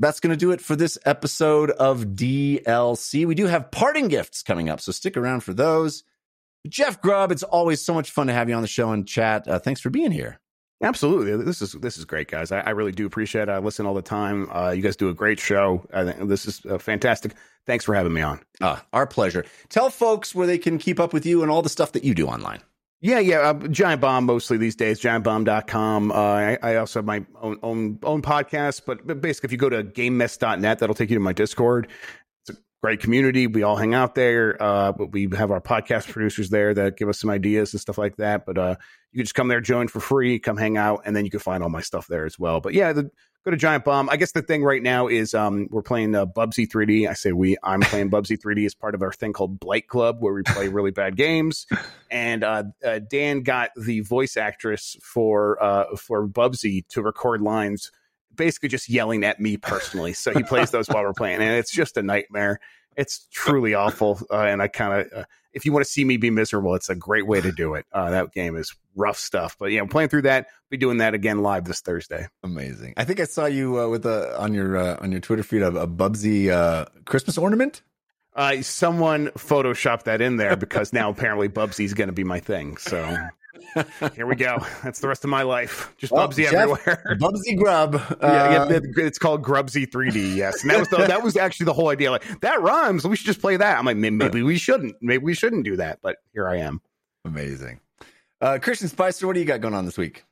That's 0.00 0.20
going 0.20 0.30
to 0.30 0.36
do 0.36 0.52
it 0.52 0.60
for 0.60 0.76
this 0.76 0.96
episode 1.04 1.70
of 1.72 2.04
DLC. 2.04 3.26
We 3.26 3.34
do 3.34 3.46
have 3.46 3.70
parting 3.70 4.08
gifts 4.08 4.42
coming 4.42 4.68
up, 4.68 4.80
so 4.80 4.92
stick 4.92 5.16
around 5.16 5.40
for 5.40 5.52
those. 5.52 6.04
Jeff 6.66 7.00
Grubb, 7.00 7.30
it's 7.32 7.42
always 7.42 7.84
so 7.84 7.94
much 7.94 8.10
fun 8.10 8.26
to 8.26 8.32
have 8.32 8.48
you 8.48 8.54
on 8.54 8.62
the 8.62 8.68
show 8.68 8.90
and 8.90 9.06
chat. 9.06 9.46
Uh, 9.46 9.58
thanks 9.58 9.80
for 9.80 9.90
being 9.90 10.10
here. 10.10 10.40
Absolutely, 10.80 11.44
this 11.44 11.60
is 11.60 11.72
this 11.72 11.98
is 11.98 12.04
great, 12.04 12.28
guys. 12.28 12.52
I, 12.52 12.60
I 12.60 12.70
really 12.70 12.92
do 12.92 13.04
appreciate 13.04 13.42
it. 13.42 13.48
I 13.48 13.58
listen 13.58 13.84
all 13.84 13.94
the 13.94 14.02
time. 14.02 14.48
Uh, 14.50 14.70
you 14.70 14.80
guys 14.80 14.94
do 14.94 15.08
a 15.08 15.14
great 15.14 15.40
show. 15.40 15.84
I 15.92 16.04
think 16.04 16.28
this 16.28 16.46
is 16.46 16.64
uh, 16.66 16.78
fantastic. 16.78 17.34
Thanks 17.66 17.84
for 17.84 17.94
having 17.94 18.12
me 18.12 18.22
on. 18.22 18.40
Uh, 18.60 18.76
our 18.92 19.06
pleasure. 19.06 19.44
Tell 19.70 19.90
folks 19.90 20.36
where 20.36 20.46
they 20.46 20.56
can 20.56 20.78
keep 20.78 21.00
up 21.00 21.12
with 21.12 21.26
you 21.26 21.42
and 21.42 21.50
all 21.50 21.62
the 21.62 21.68
stuff 21.68 21.92
that 21.92 22.04
you 22.04 22.14
do 22.14 22.28
online. 22.28 22.60
Yeah, 23.00 23.20
yeah. 23.20 23.38
Uh, 23.40 23.54
Giant 23.68 24.00
Bomb 24.00 24.24
mostly 24.24 24.56
these 24.56 24.74
days. 24.74 25.00
GiantBomb.com. 25.00 26.10
Uh, 26.10 26.14
I, 26.14 26.58
I 26.62 26.76
also 26.76 26.98
have 26.98 27.06
my 27.06 27.24
own 27.40 27.58
own 27.62 27.98
own 28.02 28.22
podcast, 28.22 28.82
but, 28.86 29.06
but 29.06 29.20
basically, 29.20 29.48
if 29.48 29.52
you 29.52 29.58
go 29.58 29.68
to 29.68 29.84
GameMess.net, 29.84 30.78
that'll 30.80 30.94
take 30.94 31.10
you 31.10 31.16
to 31.16 31.20
my 31.20 31.32
Discord. 31.32 31.88
Great 32.80 33.00
community. 33.00 33.48
We 33.48 33.64
all 33.64 33.76
hang 33.76 33.94
out 33.94 34.14
there. 34.14 34.60
Uh, 34.62 34.92
but 34.92 35.10
we 35.12 35.28
have 35.36 35.50
our 35.50 35.60
podcast 35.60 36.08
producers 36.08 36.50
there 36.50 36.72
that 36.74 36.96
give 36.96 37.08
us 37.08 37.18
some 37.18 37.30
ideas 37.30 37.72
and 37.72 37.80
stuff 37.80 37.98
like 37.98 38.16
that. 38.16 38.46
But 38.46 38.56
uh, 38.56 38.76
you 39.12 39.18
can 39.18 39.24
just 39.24 39.34
come 39.34 39.48
there, 39.48 39.60
join 39.60 39.88
for 39.88 40.00
free, 40.00 40.38
come 40.38 40.56
hang 40.56 40.76
out, 40.76 41.02
and 41.04 41.16
then 41.16 41.24
you 41.24 41.30
can 41.30 41.40
find 41.40 41.62
all 41.62 41.70
my 41.70 41.80
stuff 41.80 42.06
there 42.06 42.24
as 42.24 42.38
well. 42.38 42.60
But 42.60 42.74
yeah, 42.74 42.92
the, 42.92 43.10
go 43.44 43.50
to 43.50 43.56
Giant 43.56 43.84
Bomb. 43.84 44.08
I 44.10 44.16
guess 44.16 44.32
the 44.32 44.42
thing 44.42 44.62
right 44.62 44.82
now 44.82 45.08
is 45.08 45.34
um, 45.34 45.68
we're 45.70 45.82
playing 45.82 46.14
uh, 46.14 46.26
Bubsy 46.26 46.68
3D. 46.68 47.08
I 47.08 47.14
say 47.14 47.32
we. 47.32 47.56
I'm 47.62 47.80
playing 47.80 48.10
Bubsy 48.10 48.38
3D 48.38 48.66
as 48.66 48.74
part 48.74 48.94
of 48.94 49.02
our 49.02 49.12
thing 49.12 49.32
called 49.32 49.58
Blight 49.58 49.88
Club, 49.88 50.18
where 50.20 50.34
we 50.34 50.42
play 50.42 50.68
really 50.68 50.90
bad 50.90 51.16
games. 51.16 51.66
And 52.10 52.44
uh, 52.44 52.64
uh, 52.84 53.00
Dan 53.00 53.42
got 53.42 53.70
the 53.76 54.00
voice 54.00 54.36
actress 54.36 54.96
for 55.02 55.62
uh, 55.62 55.96
for 55.96 56.28
Bubsy 56.28 56.86
to 56.88 57.02
record 57.02 57.40
lines, 57.40 57.90
basically 58.38 58.70
just 58.70 58.88
yelling 58.88 59.24
at 59.24 59.38
me 59.38 59.58
personally. 59.58 60.14
So 60.14 60.32
he 60.32 60.42
plays 60.42 60.70
those 60.70 60.88
while 60.88 61.02
we're 61.02 61.12
playing, 61.12 61.42
and 61.42 61.50
it's 61.50 61.70
just 61.70 61.98
a 61.98 62.02
nightmare. 62.02 62.60
It's 62.96 63.28
truly 63.30 63.74
awful, 63.74 64.18
uh, 64.30 64.40
and 64.40 64.62
I 64.62 64.68
kind 64.68 65.02
of, 65.02 65.20
uh, 65.20 65.24
if 65.52 65.64
you 65.64 65.72
want 65.72 65.84
to 65.84 65.90
see 65.90 66.04
me 66.04 66.16
be 66.16 66.30
miserable, 66.30 66.74
it's 66.74 66.88
a 66.88 66.96
great 66.96 67.26
way 67.26 67.40
to 67.40 67.52
do 67.52 67.74
it. 67.74 67.86
Uh, 67.92 68.10
that 68.10 68.32
game 68.32 68.56
is 68.56 68.74
rough 68.96 69.18
stuff, 69.18 69.56
but 69.58 69.66
yeah, 69.66 69.80
I'm 69.80 69.88
playing 69.88 70.08
through 70.08 70.22
that. 70.22 70.46
Be 70.70 70.76
doing 70.76 70.98
that 70.98 71.14
again 71.14 71.42
live 71.42 71.64
this 71.64 71.80
Thursday. 71.80 72.26
Amazing. 72.42 72.94
I 72.96 73.04
think 73.04 73.20
I 73.20 73.24
saw 73.24 73.46
you 73.46 73.78
uh, 73.78 73.88
with 73.88 74.04
a 74.06 74.40
on 74.40 74.54
your 74.54 74.76
uh, 74.76 74.96
on 75.00 75.12
your 75.12 75.20
Twitter 75.20 75.42
feed 75.42 75.62
of 75.62 75.76
a 75.76 75.86
Bubsy 75.86 76.50
uh, 76.50 76.86
Christmas 77.04 77.38
ornament. 77.38 77.82
Uh, 78.34 78.62
someone 78.62 79.28
photoshopped 79.28 80.04
that 80.04 80.20
in 80.20 80.36
there 80.36 80.56
because 80.56 80.92
now 80.92 81.10
apparently 81.10 81.48
Bubsy's 81.48 81.94
going 81.94 82.08
to 82.08 82.12
be 82.12 82.24
my 82.24 82.38
thing. 82.38 82.76
So 82.76 83.16
here 84.14 84.26
we 84.26 84.36
go. 84.36 84.58
That's 84.82 85.00
the 85.00 85.08
rest 85.08 85.24
of 85.24 85.30
my 85.30 85.42
life. 85.42 85.92
Just 85.98 86.12
Well, 86.12 86.28
Bubsy 86.28 86.44
Jeff, 86.44 86.54
everywhere. 86.54 87.16
Bubsy 87.20 87.56
Grubb. 87.56 87.94
yeah, 88.22 88.68
yeah, 88.68 88.76
Uh, 88.76 88.80
it's 88.98 89.18
called 89.18 89.42
Grubsy 89.42 89.86
3D. 89.88 90.36
Yes, 90.36 90.62
and 90.62 90.70
that 90.70 90.78
was 90.78 90.88
the, 90.88 90.98
that 90.98 91.22
was 91.22 91.36
actually 91.36 91.64
the 91.66 91.72
whole 91.72 91.88
idea. 91.88 92.10
Like 92.10 92.40
that 92.40 92.60
rhymes. 92.62 93.06
We 93.06 93.16
should 93.16 93.26
just 93.26 93.40
play 93.40 93.56
that. 93.56 93.78
I'm 93.78 93.84
like, 93.86 93.96
maybe 93.96 94.42
we 94.42 94.58
shouldn't. 94.58 94.96
Maybe 95.00 95.24
we 95.24 95.34
shouldn't 95.34 95.64
do 95.64 95.76
that. 95.76 96.00
But 96.02 96.16
here 96.32 96.48
I 96.48 96.58
am. 96.58 96.80
amazing. 97.24 97.80
Uh, 98.40 98.58
Christian 98.62 98.88
Spicer, 98.88 99.26
what 99.26 99.32
do 99.34 99.40
you 99.40 99.46
got 99.46 99.60
going 99.60 99.74
on 99.74 99.84
this 99.84 99.98
week? 99.98 100.24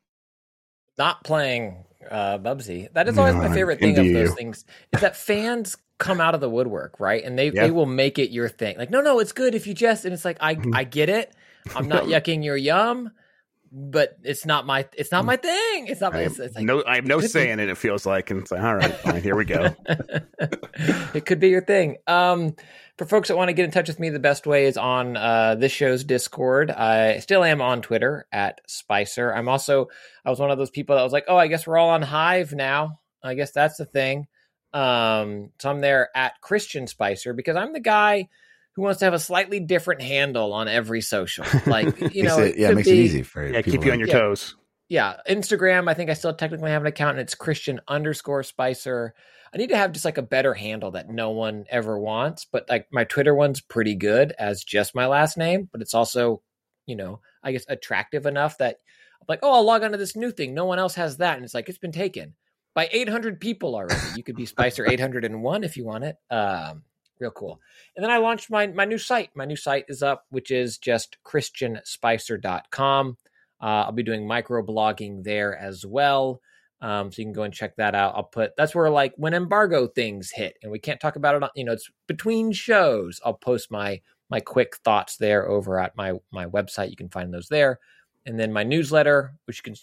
not 0.98 1.22
playing 1.24 1.84
uh, 2.10 2.38
Bubsy. 2.38 2.90
That 2.94 3.06
is 3.06 3.18
always 3.18 3.34
No, 3.34 3.42
my 3.42 3.52
favorite 3.52 3.80
thing 3.80 3.92
of 3.92 3.98
envy 3.98 4.12
those 4.14 4.32
things 4.34 4.64
is 4.94 5.00
that 5.02 5.14
fans 5.14 5.76
come 5.98 6.22
out 6.22 6.34
of 6.34 6.40
the 6.40 6.48
woodwork, 6.48 6.98
right? 6.98 7.22
And 7.22 7.38
they, 7.38 7.50
Yeah. 7.50 7.64
they 7.64 7.70
will 7.70 7.84
make 7.84 8.18
it 8.18 8.30
your 8.30 8.48
thing. 8.48 8.78
Like, 8.78 8.88
no, 8.88 9.02
no, 9.02 9.18
it's 9.18 9.32
good 9.32 9.54
if 9.54 9.66
you 9.66 9.74
just 9.74 10.06
and 10.06 10.14
it's 10.14 10.24
like 10.24 10.38
I 10.40 10.54
Mm-hmm. 10.54 10.74
I 10.74 10.84
get 10.84 11.10
it. 11.10 11.34
I'm 11.74 11.88
not 11.88 12.04
yucking 12.04 12.44
your 12.44 12.56
yum, 12.56 13.10
but 13.72 14.16
it's 14.22 14.46
not 14.46 14.66
my 14.66 14.86
it's 14.96 15.12
not 15.12 15.24
my 15.24 15.36
thing. 15.36 15.86
It's 15.88 16.00
not 16.00 16.12
I 16.12 16.16
my 16.16 16.22
have 16.22 16.32
it's, 16.32 16.40
it's 16.40 16.54
like 16.54 16.64
no, 16.64 16.84
I 16.86 16.96
have 16.96 17.06
no 17.06 17.20
say 17.20 17.46
be- 17.46 17.50
in 17.50 17.60
it. 17.60 17.68
It 17.68 17.78
feels 17.78 18.06
like, 18.06 18.30
and 18.30 18.40
it's 18.40 18.50
like, 18.50 18.62
all 18.62 18.76
right, 18.76 18.94
fine, 18.94 19.22
here 19.22 19.36
we 19.36 19.44
go. 19.44 19.74
it 21.14 21.26
could 21.26 21.40
be 21.40 21.48
your 21.48 21.62
thing. 21.62 21.96
Um, 22.06 22.54
for 22.96 23.04
folks 23.04 23.28
that 23.28 23.36
want 23.36 23.48
to 23.48 23.52
get 23.52 23.64
in 23.64 23.70
touch 23.70 23.88
with 23.88 24.00
me, 24.00 24.08
the 24.08 24.18
best 24.18 24.46
way 24.46 24.66
is 24.66 24.76
on 24.76 25.16
uh, 25.16 25.54
this 25.56 25.72
show's 25.72 26.04
Discord. 26.04 26.70
I 26.70 27.18
still 27.18 27.44
am 27.44 27.60
on 27.60 27.82
Twitter 27.82 28.26
at 28.32 28.60
Spicer. 28.66 29.32
I'm 29.32 29.48
also 29.48 29.88
I 30.24 30.30
was 30.30 30.38
one 30.38 30.50
of 30.50 30.58
those 30.58 30.70
people 30.70 30.96
that 30.96 31.02
was 31.02 31.12
like, 31.12 31.26
oh, 31.28 31.36
I 31.36 31.48
guess 31.48 31.66
we're 31.66 31.78
all 31.78 31.90
on 31.90 32.02
Hive 32.02 32.52
now. 32.52 33.00
I 33.22 33.34
guess 33.34 33.52
that's 33.52 33.76
the 33.76 33.84
thing. 33.84 34.28
Um, 34.72 35.50
so 35.58 35.70
I'm 35.70 35.80
there 35.80 36.10
at 36.14 36.40
Christian 36.40 36.86
Spicer 36.86 37.32
because 37.32 37.56
I'm 37.56 37.72
the 37.72 37.80
guy 37.80 38.28
who 38.76 38.82
wants 38.82 38.98
to 39.00 39.06
have 39.06 39.14
a 39.14 39.18
slightly 39.18 39.58
different 39.58 40.02
handle 40.02 40.52
on 40.52 40.68
every 40.68 41.00
social. 41.00 41.44
Like 41.66 42.14
you 42.14 42.22
know, 42.22 42.38
Makes 42.38 42.54
it- 42.54 42.58
yeah, 42.60 42.68
could 42.68 42.76
makes 42.76 42.88
be- 42.88 43.00
it 43.00 43.04
easy 43.04 43.22
for 43.22 43.44
Yeah, 43.46 43.62
people 43.62 43.72
keep 43.72 43.84
you 43.86 43.92
on 43.92 43.98
your 43.98 44.08
Yeah. 44.08 44.18
toes. 44.20 44.54
yeah, 44.88 45.16
Instagram. 45.28 45.88
I 45.88 45.94
think 45.94 46.10
I 46.10 46.14
still 46.14 46.34
technically 46.34 46.70
have 46.70 46.82
an 46.82 46.86
account, 46.86 47.12
and 47.12 47.20
it's 47.20 47.34
Christian 47.34 47.80
underscore 47.88 48.42
Spicer. 48.44 49.14
I 49.54 49.58
need 49.58 49.70
to 49.70 49.76
have 49.76 49.92
just 49.92 50.04
like 50.04 50.18
a 50.18 50.22
better 50.22 50.52
handle 50.54 50.90
that 50.92 51.08
no 51.08 51.30
one 51.30 51.64
ever 51.70 51.98
wants, 51.98 52.44
but 52.44 52.68
like 52.68 52.86
my 52.92 53.04
Twitter 53.04 53.34
one's 53.34 53.60
pretty 53.60 53.94
good 53.94 54.32
as 54.38 54.62
just 54.62 54.94
my 54.94 55.06
last 55.06 55.38
name, 55.38 55.68
but 55.72 55.80
it's 55.80 55.94
also, 55.94 56.42
you 56.86 56.94
know, 56.96 57.20
I 57.42 57.52
guess 57.52 57.64
attractive 57.68 58.26
enough 58.26 58.58
that 58.58 58.76
I'm 59.20 59.26
like, 59.28 59.38
oh, 59.42 59.52
I'll 59.54 59.64
log 59.64 59.82
onto 59.82 59.96
this 59.96 60.14
new 60.16 60.30
thing. 60.30 60.52
No 60.52 60.66
one 60.66 60.78
else 60.78 60.96
has 60.96 61.16
that, 61.18 61.36
and 61.36 61.44
it's 61.44 61.54
like 61.54 61.68
it's 61.70 61.78
been 61.78 61.92
taken 61.92 62.34
by 62.74 62.88
800 62.92 63.40
people 63.40 63.74
already. 63.74 63.94
You 64.16 64.22
could 64.22 64.36
be 64.36 64.44
Spicer 64.46 64.86
801 64.86 65.64
if 65.64 65.76
you 65.78 65.84
want 65.86 66.04
it. 66.04 66.16
Um, 66.30 66.82
real 67.18 67.30
cool. 67.30 67.60
And 67.94 68.04
then 68.04 68.10
I 68.10 68.18
launched 68.18 68.50
my 68.50 68.66
my 68.66 68.84
new 68.84 68.98
site. 68.98 69.30
My 69.34 69.44
new 69.44 69.56
site 69.56 69.86
is 69.88 70.02
up, 70.02 70.26
which 70.30 70.50
is 70.50 70.78
just 70.78 71.16
christianspicer.com. 71.24 73.16
Uh, 73.60 73.64
I'll 73.64 73.92
be 73.92 74.02
doing 74.02 74.26
micro 74.26 74.62
blogging 74.62 75.24
there 75.24 75.56
as 75.56 75.86
well. 75.86 76.40
Um, 76.82 77.10
so 77.10 77.22
you 77.22 77.26
can 77.26 77.32
go 77.32 77.44
and 77.44 77.54
check 77.54 77.76
that 77.76 77.94
out. 77.94 78.14
I'll 78.14 78.24
put 78.24 78.54
that's 78.56 78.74
where 78.74 78.90
like 78.90 79.14
when 79.16 79.34
embargo 79.34 79.86
things 79.86 80.30
hit 80.30 80.58
and 80.62 80.70
we 80.70 80.78
can't 80.78 81.00
talk 81.00 81.16
about 81.16 81.34
it 81.34 81.42
on 81.42 81.48
you 81.54 81.64
know 81.64 81.72
it's 81.72 81.90
between 82.06 82.52
shows. 82.52 83.20
I'll 83.24 83.34
post 83.34 83.70
my 83.70 84.00
my 84.28 84.40
quick 84.40 84.76
thoughts 84.84 85.16
there 85.16 85.48
over 85.48 85.80
at 85.80 85.96
my 85.96 86.14
my 86.30 86.46
website. 86.46 86.90
You 86.90 86.96
can 86.96 87.08
find 87.08 87.32
those 87.32 87.48
there. 87.48 87.78
And 88.26 88.38
then 88.38 88.52
my 88.52 88.64
newsletter, 88.64 89.34
which 89.46 89.58
you 89.58 89.62
can 89.62 89.76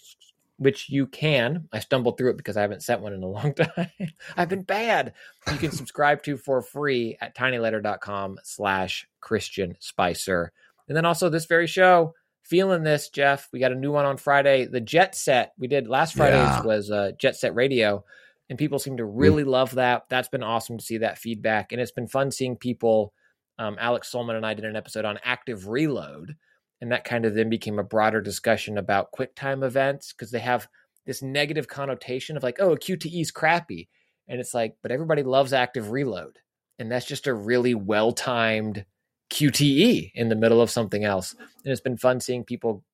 which 0.56 0.88
you 0.88 1.06
can. 1.06 1.68
I 1.72 1.80
stumbled 1.80 2.16
through 2.16 2.30
it 2.30 2.36
because 2.36 2.56
I 2.56 2.62
haven't 2.62 2.82
sent 2.82 3.00
one 3.00 3.12
in 3.12 3.22
a 3.22 3.26
long 3.28 3.54
time. 3.54 3.90
I've 4.36 4.48
been 4.48 4.62
bad. 4.62 5.14
You 5.50 5.58
can 5.58 5.70
subscribe 5.72 6.22
to 6.24 6.36
for 6.36 6.62
free 6.62 7.16
at 7.20 7.36
tinyletter.com 7.36 8.38
slash 8.42 9.06
Christian 9.20 9.76
Spicer. 9.80 10.52
And 10.88 10.96
then 10.96 11.04
also 11.06 11.28
this 11.28 11.46
very 11.46 11.66
show, 11.66 12.14
feeling 12.42 12.82
this, 12.82 13.08
Jeff. 13.08 13.48
We 13.52 13.58
got 13.58 13.72
a 13.72 13.76
new 13.76 13.90
one 13.92 14.04
on 14.04 14.16
Friday. 14.16 14.66
The 14.66 14.80
Jet 14.80 15.14
Set 15.14 15.52
we 15.58 15.66
did 15.66 15.88
last 15.88 16.14
Friday's 16.14 16.36
Yeah. 16.40 16.62
was 16.62 16.90
uh, 16.90 17.12
Jet 17.18 17.36
Set 17.36 17.54
Radio, 17.54 18.04
and 18.50 18.58
people 18.58 18.78
seem 18.78 18.98
to 18.98 19.04
really 19.04 19.44
love 19.44 19.76
that. 19.76 20.04
That's 20.10 20.28
been 20.28 20.42
awesome 20.42 20.76
to 20.78 20.84
see 20.84 20.98
that 20.98 21.18
feedback, 21.18 21.72
and 21.72 21.80
it's 21.80 21.90
been 21.92 22.06
fun 22.08 22.30
seeing 22.30 22.56
people. 22.56 23.12
Um, 23.58 23.76
Alex 23.80 24.10
Solman 24.12 24.36
and 24.36 24.44
I 24.44 24.52
did 24.54 24.64
an 24.66 24.76
episode 24.76 25.04
on 25.04 25.18
active 25.24 25.68
reload, 25.68 26.36
and 26.84 26.92
that 26.92 27.04
kind 27.04 27.24
of 27.24 27.34
then 27.34 27.48
became 27.48 27.78
a 27.78 27.82
broader 27.82 28.20
discussion 28.20 28.76
about 28.76 29.10
QuickTime 29.10 29.64
events 29.64 30.12
because 30.12 30.30
they 30.30 30.38
have 30.40 30.68
this 31.06 31.22
negative 31.22 31.66
connotation 31.66 32.36
of 32.36 32.42
like, 32.42 32.60
oh, 32.60 32.76
QTE 32.76 33.22
is 33.22 33.30
crappy, 33.30 33.88
and 34.28 34.38
it's 34.38 34.52
like, 34.52 34.76
but 34.82 34.92
everybody 34.92 35.22
loves 35.22 35.54
active 35.54 35.90
reload, 35.90 36.40
and 36.78 36.92
that's 36.92 37.06
just 37.06 37.26
a 37.26 37.32
really 37.32 37.74
well 37.74 38.12
timed 38.12 38.84
QTE 39.32 40.12
in 40.14 40.28
the 40.28 40.36
middle 40.36 40.60
of 40.60 40.70
something 40.70 41.04
else. 41.04 41.34
And 41.64 41.72
it's 41.72 41.80
been 41.80 41.96
fun 41.96 42.20
seeing 42.20 42.44
people 42.44 42.84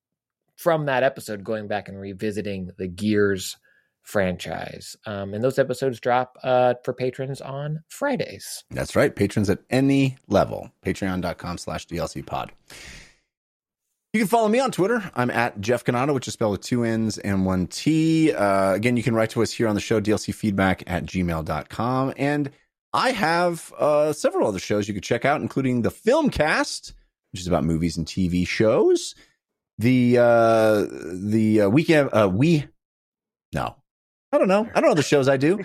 from 0.54 0.86
that 0.86 1.02
episode 1.02 1.42
going 1.42 1.66
back 1.66 1.88
and 1.88 1.98
revisiting 1.98 2.70
the 2.78 2.86
Gears 2.86 3.56
franchise. 4.02 4.96
Um, 5.04 5.34
and 5.34 5.42
those 5.42 5.58
episodes 5.58 5.98
drop 5.98 6.38
uh, 6.44 6.74
for 6.84 6.94
patrons 6.94 7.40
on 7.40 7.82
Fridays. 7.88 8.62
That's 8.70 8.94
right. 8.94 9.16
Patrons 9.16 9.50
at 9.50 9.58
any 9.68 10.16
level. 10.28 10.70
Patreon.com 10.86 11.58
slash 11.58 11.88
DLC 11.88 12.24
pod. 12.24 12.52
You 14.12 14.18
can 14.18 14.26
follow 14.26 14.48
me 14.48 14.58
on 14.58 14.72
Twitter. 14.72 15.08
I'm 15.14 15.30
at 15.30 15.60
Jeff 15.60 15.84
Cannata, 15.84 16.12
which 16.12 16.26
is 16.26 16.34
spelled 16.34 16.50
with 16.52 16.62
two 16.62 16.82
N's 16.82 17.18
and 17.18 17.46
one 17.46 17.68
T. 17.68 18.32
Uh, 18.32 18.72
again, 18.72 18.96
you 18.96 19.04
can 19.04 19.14
write 19.14 19.30
to 19.30 19.42
us 19.42 19.52
here 19.52 19.68
on 19.68 19.76
the 19.76 19.80
show, 19.80 20.00
dlcfeedback 20.00 20.82
at 20.88 21.06
gmail.com. 21.06 22.14
And 22.16 22.50
I 22.92 23.12
have 23.12 23.72
uh, 23.78 24.12
several 24.12 24.48
other 24.48 24.58
shows 24.58 24.88
you 24.88 24.94
could 24.94 25.04
check 25.04 25.24
out, 25.24 25.40
including 25.42 25.82
the 25.82 25.92
Filmcast, 25.92 26.92
which 27.30 27.40
is 27.40 27.46
about 27.46 27.62
movies 27.62 27.96
and 27.96 28.04
TV 28.04 28.44
shows. 28.44 29.14
The 29.78 30.18
uh, 30.18 30.86
the 31.12 31.62
uh, 31.62 31.68
weekend 31.68 32.10
uh, 32.12 32.28
we 32.28 32.66
no, 33.54 33.76
I 34.32 34.38
don't 34.38 34.48
know. 34.48 34.68
I 34.74 34.80
don't 34.80 34.90
know 34.90 34.94
the 34.94 35.02
shows 35.02 35.28
I 35.28 35.36
do. 35.36 35.64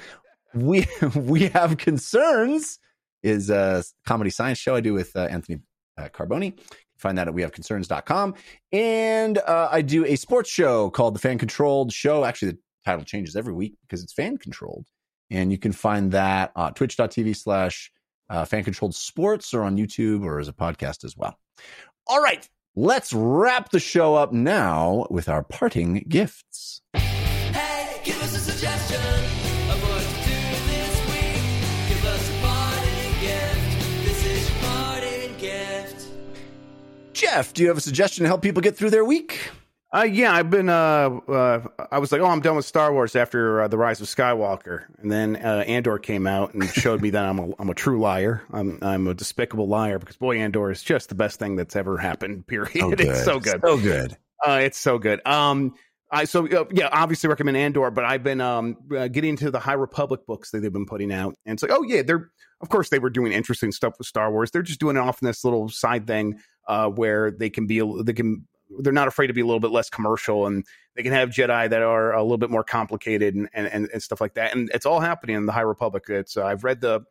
We 0.54 0.86
we 1.16 1.48
have 1.48 1.78
concerns 1.78 2.78
is 3.24 3.50
a 3.50 3.84
comedy 4.06 4.30
science 4.30 4.60
show 4.60 4.76
I 4.76 4.82
do 4.82 4.94
with 4.94 5.16
uh, 5.16 5.22
Anthony 5.22 5.62
uh, 5.98 6.10
Carboni. 6.10 6.60
Find 6.98 7.18
that 7.18 7.28
at 7.28 7.34
wehaveconcerns.com. 7.34 8.36
And 8.72 9.38
uh, 9.40 9.70
I 9.72 9.82
do 9.82 10.06
a 10.06 10.16
sports 10.16 10.50
show 10.50 10.90
called 10.90 11.16
The 11.16 11.20
Fan 11.20 11.38
Controlled 11.38 11.92
Show. 11.92 12.26
Actually, 12.26 12.54
the 12.54 12.58
title 12.86 13.04
changes 13.04 13.36
every 13.36 13.54
week 13.54 13.76
because 13.82 14.04
it's 14.04 14.14
fan 14.14 14.38
controlled. 14.38 14.88
And 15.30 15.52
you 15.52 15.58
can 15.58 15.72
find 15.72 16.12
that 16.12 16.52
on 16.56 16.74
twitch.tv 16.74 17.36
slash 17.36 17.92
uh, 18.30 18.46
fan 18.46 18.64
controlled 18.64 18.96
sports 18.96 19.54
or 19.54 19.64
on 19.64 19.78
YouTube 19.78 20.24
or 20.24 20.40
as 20.40 20.48
a 20.48 20.54
podcast 20.54 21.04
as 21.04 21.18
well. 21.18 21.38
All 22.08 22.22
right, 22.22 22.48
let's 22.76 23.12
wrap 23.14 23.70
the 23.70 23.80
show 23.80 24.16
up 24.16 24.32
now 24.32 25.08
with 25.10 25.28
our 25.28 25.44
parting 25.44 26.06
gifts. 26.08 26.82
Hey, 26.94 28.02
give 28.04 28.22
us 28.22 28.36
a 28.36 28.40
suggestion 28.40 29.35
Jeff, 37.16 37.54
do 37.54 37.64
you 37.64 37.70
have 37.70 37.78
a 37.78 37.82
suggestion 37.82 38.24
to 38.24 38.28
help 38.28 38.42
people 38.42 38.62
get 38.62 38.76
through 38.76 38.90
their 38.90 39.06
week? 39.06 39.50
Uh, 39.96 40.04
yeah, 40.04 40.34
I've 40.34 40.50
been. 40.50 40.68
Uh, 40.68 41.22
uh, 41.30 41.62
I 41.90 42.00
was 42.00 42.12
like, 42.12 42.20
oh, 42.20 42.26
I'm 42.26 42.42
done 42.42 42.58
with 42.58 42.66
Star 42.66 42.92
Wars 42.92 43.16
after 43.16 43.62
uh, 43.62 43.68
the 43.70 43.78
Rise 43.78 44.02
of 44.02 44.08
Skywalker, 44.08 44.84
and 45.00 45.10
then 45.10 45.38
uh, 45.38 45.64
Andor 45.66 45.98
came 45.98 46.28
out 46.28 46.54
and 46.54 46.68
showed 46.68 47.02
me 47.02 47.12
that 47.12 47.24
I'm 47.24 47.40
a 47.40 47.54
I'm 47.58 47.70
a 47.70 47.74
true 47.74 48.02
liar. 48.02 48.44
I'm 48.52 48.78
I'm 48.82 49.08
a 49.08 49.14
despicable 49.14 49.70
liar 49.70 49.98
because 49.98 50.18
boy, 50.18 50.38
Andor 50.38 50.70
is 50.70 50.84
just 50.84 51.08
the 51.08 51.16
best 51.16 51.40
thing 51.40 51.56
that's 51.56 51.78
ever 51.78 51.98
happened. 51.98 52.46
Period. 52.48 52.84
Oh, 52.84 52.92
it's 52.92 53.24
so 53.24 53.40
good. 53.40 53.62
So 53.62 53.78
good. 53.78 54.18
Uh, 54.46 54.60
it's 54.62 54.78
so 54.78 55.00
good. 55.00 55.26
Um, 55.26 55.76
I 56.12 56.26
so 56.26 56.46
uh, 56.46 56.66
yeah, 56.72 56.90
obviously 56.92 57.30
recommend 57.30 57.56
Andor, 57.56 57.90
but 57.92 58.04
I've 58.04 58.24
been 58.24 58.42
um 58.42 58.76
uh, 58.96 59.08
getting 59.08 59.30
into 59.32 59.50
the 59.52 59.60
High 59.60 59.74
Republic 59.74 60.26
books 60.28 60.52
that 60.52 60.60
they've 60.60 60.74
been 60.74 60.86
putting 60.86 61.14
out, 61.14 61.36
and 61.46 61.54
it's 61.54 61.64
like, 61.64 61.72
oh 61.72 61.84
yeah, 61.84 62.02
they're 62.02 62.32
of 62.60 62.68
course 62.68 62.90
they 62.90 63.00
were 63.00 63.10
doing 63.10 63.32
interesting 63.32 63.72
stuff 63.72 63.94
with 63.98 64.08
Star 64.08 64.30
Wars. 64.30 64.52
They're 64.52 64.62
just 64.62 64.82
doing 64.82 64.98
it 64.98 65.00
off 65.00 65.22
in 65.22 65.26
this 65.26 65.46
little 65.46 65.70
side 65.70 66.06
thing 66.06 66.42
uh, 66.68 66.90
where 66.90 67.32
they 67.32 67.50
can 67.50 67.68
be 67.68 67.82
they 68.04 68.14
can 68.14 68.46
they're 68.80 68.94
not 68.94 69.08
afraid 69.08 69.28
to 69.28 69.34
be 69.34 69.42
a 69.42 69.46
little 69.46 69.60
bit 69.60 69.72
less 69.72 69.90
commercial 69.90 70.48
and 70.48 70.66
they 70.96 71.04
can 71.04 71.12
have 71.12 71.30
Jedi 71.30 71.70
that 71.70 71.82
are 71.82 72.14
a 72.14 72.22
little 72.24 72.38
bit 72.38 72.50
more 72.50 72.64
complicated 72.64 73.36
and 73.36 73.50
and, 73.54 73.90
and, 73.92 74.02
stuff 74.02 74.22
like 74.22 74.34
that. 74.36 74.56
And 74.56 74.70
it's 74.74 74.86
all 74.86 75.00
happening 75.00 75.36
in 75.36 75.46
the 75.46 75.52
High 75.52 75.62
Republic. 75.62 76.06
It's 76.08 76.38
uh, 76.38 76.46
I've 76.46 76.64
read 76.64 76.82
the 76.82 77.02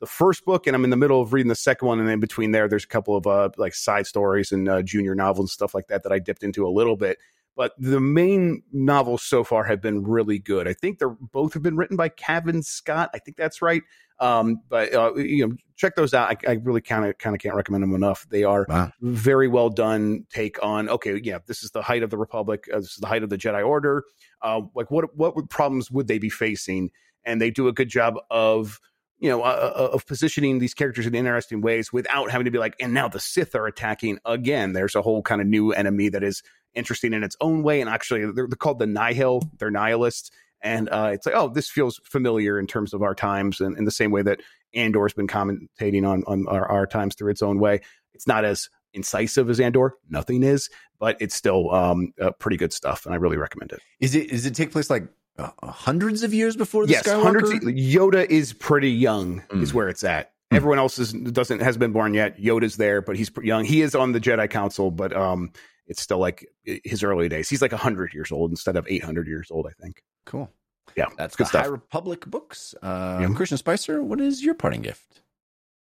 the 0.00 0.06
first 0.06 0.44
book 0.44 0.66
and 0.66 0.74
I'm 0.74 0.84
in 0.84 0.90
the 0.90 0.96
middle 0.96 1.20
of 1.20 1.32
reading 1.32 1.48
the 1.48 1.54
second 1.54 1.86
one, 1.86 2.00
and 2.00 2.08
in 2.08 2.20
between 2.20 2.52
there, 2.52 2.68
there's 2.68 2.84
a 2.84 2.88
couple 2.88 3.16
of 3.16 3.26
uh, 3.26 3.50
like 3.56 3.74
side 3.74 4.06
stories 4.06 4.52
and 4.52 4.68
uh, 4.68 4.82
junior 4.82 5.14
novels 5.14 5.44
and 5.44 5.50
stuff 5.50 5.74
like 5.74 5.88
that 5.88 6.02
that 6.04 6.12
I 6.12 6.18
dipped 6.18 6.42
into 6.42 6.66
a 6.66 6.70
little 6.70 6.96
bit. 6.96 7.18
But 7.54 7.72
the 7.78 8.00
main 8.00 8.62
novels 8.72 9.22
so 9.22 9.44
far 9.44 9.64
have 9.64 9.82
been 9.82 10.04
really 10.04 10.38
good. 10.38 10.66
I 10.66 10.72
think 10.72 10.98
they're 10.98 11.10
both 11.10 11.52
have 11.54 11.62
been 11.62 11.76
written 11.76 11.96
by 11.98 12.08
Cavan 12.08 12.62
Scott. 12.62 13.10
I 13.14 13.18
think 13.18 13.36
that's 13.36 13.60
right. 13.60 13.82
Um, 14.20 14.60
but 14.68 14.94
uh, 14.94 15.14
you 15.16 15.46
know, 15.46 15.54
check 15.76 15.94
those 15.96 16.14
out. 16.14 16.30
I, 16.46 16.52
I 16.52 16.54
really 16.62 16.80
kind 16.80 17.04
of 17.04 17.18
kind 17.18 17.34
of 17.36 17.40
can't 17.42 17.54
recommend 17.54 17.82
them 17.82 17.94
enough. 17.94 18.26
They 18.30 18.44
are 18.44 18.64
Wow. 18.68 18.92
very 19.00 19.48
well 19.48 19.68
done 19.68 20.26
take 20.30 20.62
on 20.62 20.88
okay 20.88 21.20
yeah 21.22 21.38
this 21.46 21.62
is 21.62 21.72
the 21.72 21.82
height 21.82 22.02
of 22.02 22.10
the 22.10 22.16
republic 22.16 22.68
uh, 22.72 22.78
this 22.78 22.92
is 22.92 22.96
the 22.98 23.06
height 23.06 23.22
of 23.24 23.30
the 23.30 23.36
jedi 23.38 23.66
order 23.66 24.04
uh, 24.42 24.60
like 24.74 24.90
what 24.90 25.14
what 25.16 25.34
would 25.36 25.50
problems 25.50 25.90
would 25.90 26.06
they 26.06 26.18
be 26.18 26.30
facing 26.30 26.90
and 27.24 27.40
they 27.40 27.50
do 27.50 27.66
a 27.68 27.72
good 27.72 27.88
job 27.88 28.14
of 28.30 28.80
you 29.18 29.28
know 29.28 29.42
uh, 29.42 29.72
uh, 29.76 29.88
of 29.92 30.06
positioning 30.06 30.58
these 30.60 30.72
characters 30.74 31.06
in 31.06 31.14
interesting 31.14 31.60
ways 31.60 31.92
without 31.92 32.30
having 32.30 32.44
to 32.44 32.50
be 32.50 32.58
like 32.58 32.76
and 32.80 32.94
now 32.94 33.08
the 33.08 33.20
sith 33.20 33.54
are 33.54 33.66
attacking 33.66 34.18
again 34.24 34.72
there's 34.72 34.94
a 34.94 35.02
whole 35.02 35.22
kind 35.22 35.40
of 35.40 35.46
new 35.46 35.72
enemy 35.72 36.08
that 36.08 36.22
is 36.22 36.42
interesting 36.74 37.12
in 37.12 37.22
its 37.22 37.36
own 37.40 37.62
way 37.62 37.80
and 37.80 37.90
actually 37.90 38.20
they're, 38.32 38.46
they're 38.48 38.56
called 38.56 38.78
the 38.78 38.86
nihil 38.86 39.42
they're 39.58 39.70
nihilists 39.70 40.30
and 40.62 40.88
uh, 40.90 41.10
it's 41.12 41.26
like 41.26 41.34
oh 41.34 41.48
this 41.48 41.68
feels 41.68 42.00
familiar 42.04 42.58
in 42.58 42.66
terms 42.66 42.94
of 42.94 43.02
our 43.02 43.14
times 43.14 43.60
and 43.60 43.76
in 43.76 43.84
the 43.84 43.90
same 43.90 44.10
way 44.10 44.22
that 44.22 44.40
andor's 44.74 45.12
been 45.12 45.28
commentating 45.28 46.06
on 46.08 46.22
on 46.26 46.46
our, 46.48 46.66
our 46.70 46.86
times 46.86 47.14
through 47.14 47.30
its 47.30 47.42
own 47.42 47.58
way 47.58 47.80
it's 48.14 48.26
not 48.26 48.44
as 48.44 48.68
incisive 48.94 49.48
as 49.50 49.60
Andor. 49.60 49.94
Nothing 50.10 50.42
is, 50.42 50.68
but 50.98 51.16
it's 51.20 51.34
still 51.34 51.74
um, 51.74 52.12
uh, 52.20 52.30
pretty 52.32 52.56
good 52.56 52.72
stuff, 52.72 53.06
and 53.06 53.14
I 53.14 53.18
really 53.18 53.36
recommend 53.36 53.72
it. 53.72 53.80
Is 54.00 54.14
it 54.14 54.30
does 54.30 54.46
it 54.46 54.54
take 54.54 54.70
place 54.70 54.90
like 54.90 55.04
uh, 55.38 55.48
hundreds 55.62 56.22
of 56.22 56.34
years 56.34 56.56
before 56.56 56.86
the 56.86 56.92
yes, 56.92 57.04
Skywalker? 57.04 57.22
hundreds. 57.22 57.50
Yoda 57.64 58.26
is 58.28 58.52
pretty 58.52 58.90
young, 58.90 59.42
Mm. 59.48 59.62
is 59.62 59.72
where 59.72 59.88
it's 59.88 60.04
at. 60.04 60.32
Mm. 60.52 60.56
Everyone 60.56 60.78
else 60.78 60.98
is 60.98 61.12
doesn't 61.12 61.60
has 61.60 61.76
been 61.76 61.92
born 61.92 62.14
yet. 62.14 62.38
Yoda's 62.38 62.76
there, 62.76 63.00
but 63.00 63.16
he's 63.16 63.30
pretty 63.30 63.48
young. 63.48 63.64
He 63.64 63.80
is 63.82 63.94
on 63.94 64.12
the 64.12 64.20
Jedi 64.20 64.48
Council, 64.50 64.90
but 64.90 65.16
um, 65.16 65.52
it's 65.86 66.00
still 66.02 66.18
like 66.18 66.46
his 66.64 67.02
early 67.02 67.28
days. 67.28 67.48
He's 67.48 67.62
like 67.62 67.72
hundred 67.72 68.12
years 68.14 68.30
old 68.32 68.50
instead 68.50 68.76
of 68.76 68.86
eight 68.88 69.02
hundred 69.04 69.26
years 69.26 69.48
old, 69.50 69.66
I 69.66 69.72
think. 69.82 70.02
Cool. 70.26 70.50
Yeah, 70.96 71.06
That's 71.16 71.36
good 71.36 71.44
the 71.44 71.48
stuff. 71.48 71.62
High 71.64 71.68
Republic 71.70 72.26
books. 72.26 72.74
Uh, 72.82 73.18
Yeah. 73.22 73.34
Christian 73.34 73.56
Spicer, 73.58 74.02
what 74.02 74.20
is 74.20 74.44
your 74.44 74.54
parting 74.54 74.82
gift? 74.82 75.22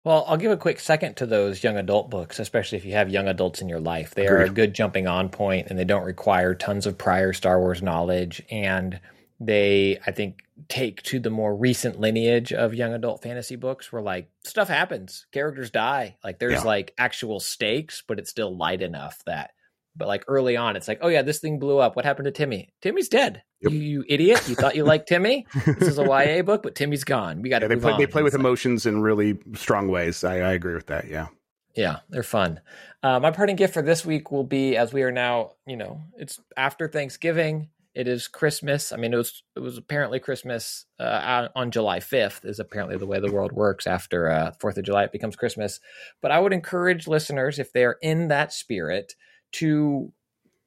Well, 0.04 0.26
I'll 0.28 0.38
give 0.38 0.52
a 0.52 0.58
quick 0.58 0.80
second 0.80 1.16
to 1.18 1.26
those 1.26 1.64
young 1.64 1.78
adult 1.78 2.10
books, 2.10 2.40
especially 2.40 2.78
if 2.78 2.86
you 2.86 2.94
have 2.94 3.10
young 3.10 3.28
adults 3.28 3.62
in 3.62 3.70
your 3.70 3.82
life. 3.82 4.16
They 4.16 4.28
are 4.28 4.40
a 4.42 4.50
good 4.50 4.74
jumping 4.74 5.08
on 5.08 5.30
point 5.30 5.68
and 5.70 5.78
they 5.78 5.84
don't 5.86 6.06
require 6.06 6.56
tons 6.56 6.86
of 6.88 6.98
prior 6.98 7.34
Star 7.34 7.60
Wars 7.60 7.82
knowledge. 7.82 8.42
And 8.50 9.00
they, 9.42 10.00
I 10.08 10.12
think, 10.12 10.40
take 10.70 11.04
to 11.04 11.20
the 11.20 11.30
more 11.30 11.56
recent 11.56 12.00
lineage 12.00 12.52
of 12.54 12.74
young 12.74 12.94
adult 12.94 13.22
fantasy 13.22 13.56
books 13.58 13.92
where 13.92 14.02
like 14.02 14.30
stuff 14.44 14.70
happens, 14.70 15.26
characters 15.32 15.70
die. 15.70 16.16
Like 16.24 16.40
there's 16.40 16.54
Yeah. 16.54 16.64
like 16.64 16.94
actual 16.98 17.40
stakes, 17.40 18.02
but 18.08 18.20
it's 18.20 18.30
still 18.30 18.56
light 18.56 18.82
enough 18.82 19.22
that. 19.26 19.52
But 20.00 20.08
like 20.08 20.24
early 20.28 20.58
on, 20.58 20.76
it's 20.76 20.88
like, 20.88 21.00
oh 21.02 21.10
yeah, 21.10 21.22
this 21.22 21.40
thing 21.40 21.60
blew 21.60 21.78
up. 21.78 21.96
What 21.96 22.06
happened 22.06 22.26
to 22.26 22.32
Timmy? 22.32 22.74
Timmy's 22.82 23.10
dead. 23.10 23.44
Yep. 23.62 23.74
You, 23.74 23.80
you 23.80 24.06
idiot! 24.08 24.48
You 24.50 24.56
thought 24.56 24.76
you 24.76 24.86
liked 24.86 25.08
Timmy. 25.08 25.46
This 25.66 25.90
is 25.90 26.00
a 26.00 26.04
YA 26.36 26.42
book, 26.42 26.64
but 26.64 26.74
Timmy's 26.74 27.04
gone. 27.04 27.42
We 27.44 27.50
got 27.50 27.60
to 27.60 27.66
Yeah, 27.66 27.76
they 27.76 27.82
play 27.82 27.92
on. 27.92 28.00
they 28.00 28.08
play 28.08 28.24
with 28.24 28.34
like- 28.34 28.40
emotions 28.40 28.86
in 28.88 29.02
really 29.02 29.38
strong 29.56 29.90
ways. 29.90 30.24
I, 30.24 30.38
I 30.38 30.54
agree 30.54 30.74
with 30.74 30.88
that. 30.88 31.08
Yeah. 31.10 31.28
Yeah, 31.76 31.98
they're 32.10 32.24
fun. 32.24 32.60
Uh, 33.04 33.20
my 33.20 33.32
parting 33.32 33.56
gift 33.56 33.74
for 33.76 33.82
this 33.84 34.04
week 34.06 34.32
will 34.32 34.44
be 34.44 34.76
as 34.76 34.92
we 34.92 35.04
are 35.04 35.12
now, 35.12 35.52
you 35.68 35.78
know, 35.78 36.02
it's 36.18 36.40
after 36.58 36.88
Thanksgiving. 36.90 37.70
It 37.96 38.08
is 38.08 38.28
Christmas. 38.28 38.92
I 38.92 38.98
mean, 38.98 39.14
it 39.14 39.18
was 39.18 39.44
it 39.56 39.60
was 39.62 39.78
apparently 39.78 40.20
Christmas 40.20 40.86
uh, 41.00 41.48
on 41.56 41.72
July 41.72 42.00
fifth. 42.00 42.46
Is 42.46 42.60
apparently 42.60 42.98
the 42.98 43.06
way 43.08 43.20
the 43.20 43.32
world 43.32 43.52
works. 43.52 43.88
After 43.88 44.30
uh, 44.30 44.52
Fourth 44.60 44.78
of 44.78 44.86
July, 44.86 45.04
it 45.04 45.12
becomes 45.12 45.36
Christmas. 45.36 45.80
But 46.22 46.32
I 46.32 46.40
would 46.40 46.54
encourage 46.54 47.08
listeners, 47.08 47.60
if 47.60 47.74
they 47.74 47.84
are 47.84 47.98
in 48.02 48.28
that 48.30 48.54
spirit, 48.54 49.14
to 49.54 50.12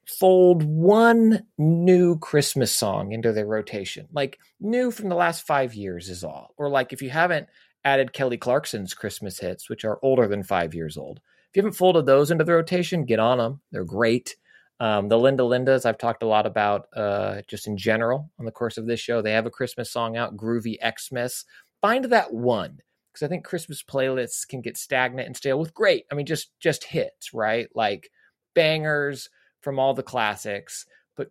fold 0.07 0.63
one 0.63 1.45
new 1.59 2.19
Christmas 2.19 2.73
song 2.73 3.13
into 3.13 3.33
their 3.33 3.47
rotation, 3.47 4.09
like 4.13 4.39
new 4.61 4.91
from 4.91 5.09
the 5.09 5.15
last 5.15 5.47
five 5.47 5.75
years 5.75 6.09
is 6.09 6.25
all. 6.25 6.55
Or 6.57 6.69
like 6.69 6.93
if 6.93 7.03
you 7.03 7.11
haven't 7.11 7.49
added 7.85 8.13
Kelly 8.13 8.37
Clarkson's 8.37 8.95
Christmas 8.95 9.39
hits, 9.39 9.69
which 9.69 9.85
are 9.85 9.99
older 10.03 10.29
than 10.29 10.43
five 10.43 10.75
years 10.75 10.97
old. 10.97 11.19
If 11.51 11.57
you 11.57 11.63
haven't 11.63 11.77
folded 11.77 12.07
those 12.07 12.31
into 12.31 12.45
the 12.45 12.53
rotation, 12.53 13.05
get 13.05 13.19
on 13.19 13.39
them. 13.39 13.61
They're 13.73 13.85
great. 13.85 14.37
Um, 14.81 15.09
the 15.09 15.19
Linda 15.19 15.43
Lindas, 15.43 15.87
I've 15.87 15.99
talked 15.99 16.23
a 16.23 16.27
lot 16.27 16.47
about 16.47 16.89
uh, 16.97 17.43
just 17.47 17.67
in 17.67 17.77
general 17.77 18.31
on 18.39 18.47
the 18.47 18.51
course 18.51 18.79
of 18.79 18.87
this 18.87 19.01
show. 19.01 19.23
They 19.23 19.33
have 19.33 19.47
a 19.47 19.51
Christmas 19.51 19.91
song 19.91 20.17
out, 20.17 20.37
Groovy 20.37 20.77
Xmas. 20.81 21.45
Find 21.81 22.07
that 22.07 22.33
one 22.33 22.79
because 23.13 23.25
I 23.25 23.29
think 23.29 23.45
Christmas 23.45 23.83
playlists 23.83 24.49
can 24.49 24.61
get 24.61 24.77
stagnant 24.77 25.27
and 25.27 25.37
stale 25.37 25.59
with 25.59 25.75
great. 25.75 26.07
I 26.11 26.15
mean, 26.15 26.27
just 26.27 26.51
just 26.59 26.85
hits, 26.85 27.35
right? 27.35 27.69
Like 27.75 28.11
bangers 28.55 29.29
from 29.61 29.79
all 29.79 29.95
the 29.95 30.03
classics, 30.03 30.87
but 31.17 31.31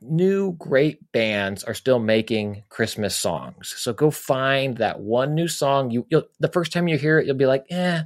new 0.00 0.52
great 0.52 1.12
bands 1.12 1.64
are 1.64 1.74
still 1.74 1.98
making 1.98 2.64
Christmas 2.68 3.16
songs. 3.16 3.74
So 3.76 3.92
go 3.92 4.10
find 4.10 4.76
that 4.78 5.00
one 5.00 5.34
new 5.34 5.48
song. 5.48 5.90
You 5.90 6.06
you'll, 6.10 6.24
the 6.38 6.48
first 6.48 6.72
time 6.72 6.88
you 6.88 6.98
hear 6.98 7.18
it, 7.18 7.26
you'll 7.26 7.36
be 7.36 7.46
like, 7.46 7.66
eh, 7.70 8.02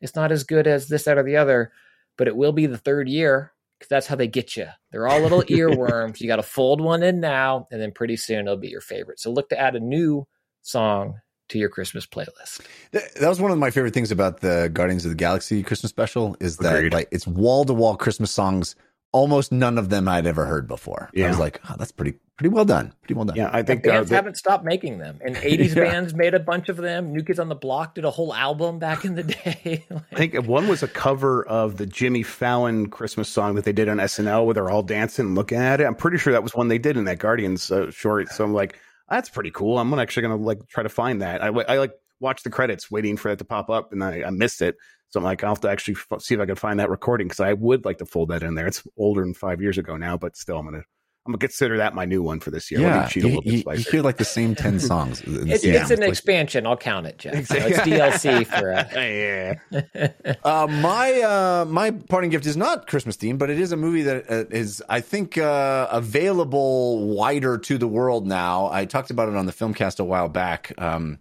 it's 0.00 0.16
not 0.16 0.32
as 0.32 0.44
good 0.44 0.66
as 0.66 0.88
this, 0.88 1.04
that, 1.04 1.18
or 1.18 1.22
the 1.22 1.36
other, 1.36 1.72
but 2.16 2.28
it 2.28 2.36
will 2.36 2.52
be 2.52 2.66
the 2.66 2.78
third 2.78 3.08
year 3.08 3.52
because 3.78 3.88
that's 3.88 4.06
how 4.06 4.16
they 4.16 4.28
get 4.28 4.56
you. 4.56 4.66
They're 4.90 5.08
all 5.08 5.20
little 5.20 5.42
earworms. 5.48 6.20
You 6.20 6.26
got 6.26 6.36
to 6.36 6.42
fold 6.42 6.80
one 6.80 7.02
in 7.02 7.20
now, 7.20 7.68
and 7.70 7.80
then 7.80 7.92
pretty 7.92 8.16
soon 8.16 8.46
it'll 8.46 8.56
be 8.56 8.68
your 8.68 8.80
favorite. 8.80 9.20
So 9.20 9.30
look 9.30 9.48
to 9.50 9.58
add 9.58 9.76
a 9.76 9.80
new 9.80 10.26
song 10.62 11.20
to 11.52 11.58
your 11.58 11.68
Christmas 11.68 12.04
playlist. 12.06 12.60
Th- 12.92 13.04
That 13.20 13.28
was 13.28 13.40
one 13.40 13.50
of 13.50 13.58
my 13.58 13.70
favorite 13.70 13.94
things 13.94 14.10
about 14.10 14.40
the 14.40 14.70
Guardians 14.72 15.04
of 15.04 15.10
the 15.10 15.16
Galaxy 15.16 15.62
Christmas 15.62 15.90
special 15.90 16.36
is 16.40 16.56
that 16.58 16.74
Agreed. 16.76 16.92
like 16.92 17.08
it's 17.12 17.26
wall 17.26 17.64
to 17.64 17.72
wall 17.72 17.96
Christmas 17.96 18.30
songs. 18.30 18.74
Almost 19.14 19.52
none 19.52 19.76
of 19.76 19.90
them 19.90 20.08
I'd 20.08 20.26
ever 20.26 20.46
heard 20.46 20.66
before. 20.66 21.10
I 21.14 21.28
was 21.28 21.38
like, 21.38 21.60
oh, 21.68 21.74
that's 21.78 21.92
pretty 21.92 22.14
pretty 22.38 22.48
well 22.48 22.64
done. 22.64 22.94
Pretty 23.02 23.12
well 23.12 23.26
done. 23.26 23.36
Yeah. 23.36 23.50
I 23.52 23.58
And 23.58 23.66
think 23.66 23.86
uh, 23.86 23.90
bands 23.90 24.08
that- 24.08 24.16
haven't 24.16 24.38
stopped 24.38 24.64
making 24.64 24.96
them. 24.96 25.18
And 25.22 25.36
80s 25.50 25.76
Yeah. 25.76 25.84
bands 25.84 26.14
made 26.14 26.32
a 26.32 26.40
bunch 26.40 26.70
of 26.70 26.78
them. 26.78 27.12
New 27.12 27.22
Kids 27.22 27.38
on 27.38 27.50
the 27.50 27.54
Block 27.54 27.94
did 27.94 28.06
a 28.06 28.10
whole 28.10 28.32
album 28.32 28.78
back 28.78 29.04
in 29.04 29.14
the 29.14 29.22
day. 29.44 29.84
I 30.12 30.16
think 30.16 30.46
one 30.46 30.66
was 30.66 30.82
a 30.82 30.88
cover 30.88 31.44
of 31.44 31.76
the 31.76 31.84
Jimmy 31.84 32.22
Fallon 32.22 32.88
Christmas 32.88 33.28
song 33.28 33.54
that 33.56 33.66
they 33.66 33.72
did 33.74 33.86
on 33.90 33.98
SNL 33.98 34.46
where 34.46 34.54
they're 34.54 34.70
all 34.70 34.82
dancing 34.82 35.26
and 35.26 35.34
looking 35.34 35.58
at 35.58 35.82
it. 35.82 35.84
I'm 35.84 35.94
pretty 35.94 36.16
sure 36.16 36.32
that 36.32 36.42
was 36.42 36.54
one 36.54 36.68
they 36.68 36.78
did 36.78 36.96
in 36.96 37.04
that 37.04 37.18
Guardians 37.18 37.70
uh, 37.70 37.90
short. 37.90 38.30
So 38.30 38.42
I'm 38.44 38.54
like, 38.54 38.78
that's 39.12 39.28
pretty 39.28 39.50
cool. 39.50 39.78
I'm 39.78 39.92
actually 39.94 40.26
to 40.38 40.44
like 40.44 40.66
try 40.68 40.82
to 40.82 40.88
find 40.88 41.22
that. 41.22 41.42
I, 41.42 41.48
I 41.48 41.78
like 41.78 41.92
watched 42.20 42.44
the 42.44 42.50
credits 42.50 42.90
waiting 42.90 43.16
for 43.16 43.30
it 43.30 43.38
to 43.38 43.44
pop 43.44 43.68
up 43.68 43.92
and 43.92 44.02
I, 44.02 44.22
I 44.22 44.30
missed 44.30 44.62
it. 44.62 44.76
So 45.10 45.20
I'm 45.20 45.24
like, 45.24 45.44
I'll 45.44 45.50
have 45.50 45.60
to 45.60 45.70
actually 45.70 45.96
f- 46.10 46.22
see 46.22 46.34
if 46.34 46.40
I 46.40 46.46
can 46.46 46.54
find 46.54 46.80
that 46.80 46.88
recording 46.88 47.26
because 47.26 47.40
I 47.40 47.52
would 47.52 47.84
like 47.84 47.98
to 47.98 48.06
fold 48.06 48.30
that 48.30 48.42
in 48.42 48.54
there. 48.54 48.66
It's 48.66 48.82
older 48.96 49.20
than 49.20 49.34
five 49.34 49.60
years 49.60 49.76
ago 49.76 49.96
now, 49.98 50.16
but 50.16 50.36
still, 50.36 50.58
I'm 50.58 50.66
to 50.80 50.86
I'm 51.24 51.30
gonna 51.32 51.38
consider 51.38 51.76
that 51.76 51.94
my 51.94 52.04
new 52.04 52.20
one 52.20 52.40
for 52.40 52.50
this 52.50 52.68
year. 52.68 52.80
Let 52.80 52.88
me 52.88 52.94
Yeah, 52.94 53.06
cheat 53.08 53.22
a 53.22 53.26
you, 53.28 53.34
little 53.36 53.42
bit 53.42 53.52
you- 53.64 53.72
you 53.74 53.84
hear 53.92 54.02
like 54.02 54.16
the 54.16 54.24
same 54.24 54.56
ten 54.56 54.80
songs. 54.90 55.20
in 55.22 55.34
the 55.46 55.52
It's, 55.54 55.62
same 55.62 55.74
it's 55.76 55.90
an 55.92 55.98
place. 55.98 56.08
expansion. 56.08 56.66
I'll 56.66 56.76
count 56.76 57.06
it, 57.06 57.18
Jeff. 57.18 57.46
So 57.46 57.54
it's 57.58 57.78
DLC 57.88 58.44
for. 58.44 58.72
Uh, 58.72 58.88
yeah. 58.94 60.34
Uh, 60.42 60.66
my 60.66 61.20
uh, 61.20 61.64
my 61.66 61.92
parting 61.92 62.30
gift 62.30 62.44
is 62.44 62.56
not 62.56 62.88
Christmas 62.88 63.16
themed, 63.16 63.38
but 63.38 63.50
it 63.50 63.60
is 63.60 63.70
a 63.70 63.76
movie 63.76 64.02
that 64.02 64.28
uh, 64.28 64.44
is, 64.50 64.82
I 64.88 65.00
think, 65.00 65.38
uh, 65.38 65.86
available 65.92 67.06
wider 67.14 67.56
to 67.56 67.78
the 67.78 67.86
world 67.88 68.26
now. 68.26 68.68
I 68.72 68.84
talked 68.84 69.10
about 69.10 69.28
it 69.28 69.36
on 69.36 69.46
the 69.46 69.52
Filmcast 69.52 70.00
a 70.00 70.04
while 70.04 70.28
back, 70.28 70.72
um, 70.78 71.20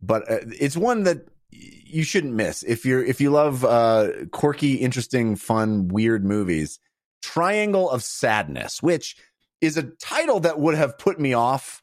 but 0.00 0.22
uh, 0.30 0.38
it's 0.58 0.78
one 0.78 1.02
that 1.02 1.26
you 1.50 2.04
shouldn't 2.04 2.32
miss 2.32 2.62
if 2.62 2.86
you're 2.86 3.04
if 3.04 3.20
you 3.20 3.28
love 3.28 3.66
uh, 3.66 4.08
quirky, 4.30 4.76
interesting, 4.76 5.36
fun, 5.36 5.88
weird 5.88 6.24
movies. 6.24 6.78
Triangle 7.20 7.88
of 7.90 8.02
Sadness, 8.02 8.82
which 8.82 9.16
is 9.62 9.78
a 9.78 9.84
title 9.84 10.40
that 10.40 10.58
would 10.58 10.74
have 10.74 10.98
put 10.98 11.18
me 11.18 11.32
off. 11.32 11.82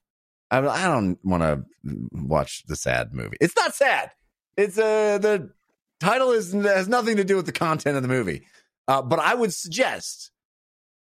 I, 0.51 0.59
I 0.59 0.87
don't 0.87 1.17
want 1.23 1.41
to 1.41 1.63
watch 2.11 2.63
the 2.67 2.75
sad 2.75 3.13
movie. 3.13 3.37
It's 3.41 3.55
not 3.55 3.73
sad. 3.73 4.11
It's 4.57 4.77
uh, 4.77 5.17
the 5.17 5.51
title 5.99 6.31
is 6.31 6.51
has 6.53 6.87
nothing 6.87 7.17
to 7.17 7.23
do 7.23 7.37
with 7.37 7.45
the 7.45 7.51
content 7.51 7.95
of 7.95 8.03
the 8.03 8.09
movie. 8.09 8.45
Uh, 8.87 9.01
but 9.01 9.19
I 9.19 9.33
would 9.33 9.53
suggest 9.53 10.31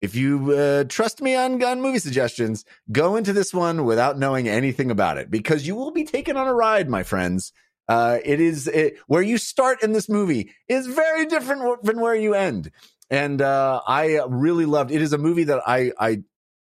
if 0.02 0.16
you 0.16 0.52
uh, 0.52 0.84
trust 0.86 1.22
me 1.22 1.36
on 1.36 1.64
on 1.64 1.82
movie 1.82 2.00
suggestions, 2.00 2.66
go 2.92 3.16
into 3.16 3.34
this 3.34 3.54
one 3.54 3.86
without 3.86 4.18
knowing 4.18 4.48
anything 4.48 4.90
about 4.90 5.18
it 5.18 5.30
because 5.30 5.68
you 5.68 5.76
will 5.76 5.92
be 5.92 6.04
taken 6.04 6.36
on 6.36 6.48
a 6.48 6.54
ride, 6.54 6.90
my 6.90 7.04
friends. 7.04 7.54
Uh, 7.88 8.18
it 8.26 8.42
is 8.42 8.68
it, 8.68 8.98
where 9.06 9.22
you 9.22 9.38
start 9.38 9.84
in 9.84 9.94
this 9.94 10.10
movie 10.10 10.52
is 10.68 10.88
very 10.88 11.28
different 11.28 11.84
than 11.84 12.00
where 12.00 12.16
you 12.16 12.34
end, 12.34 12.72
and 13.12 13.42
uh, 13.42 13.82
I 13.88 14.22
really 14.28 14.66
loved. 14.66 14.90
It 14.90 15.04
is 15.04 15.14
a 15.14 15.20
movie 15.20 15.44
that 15.44 15.62
I 15.68 15.92
I 16.00 16.24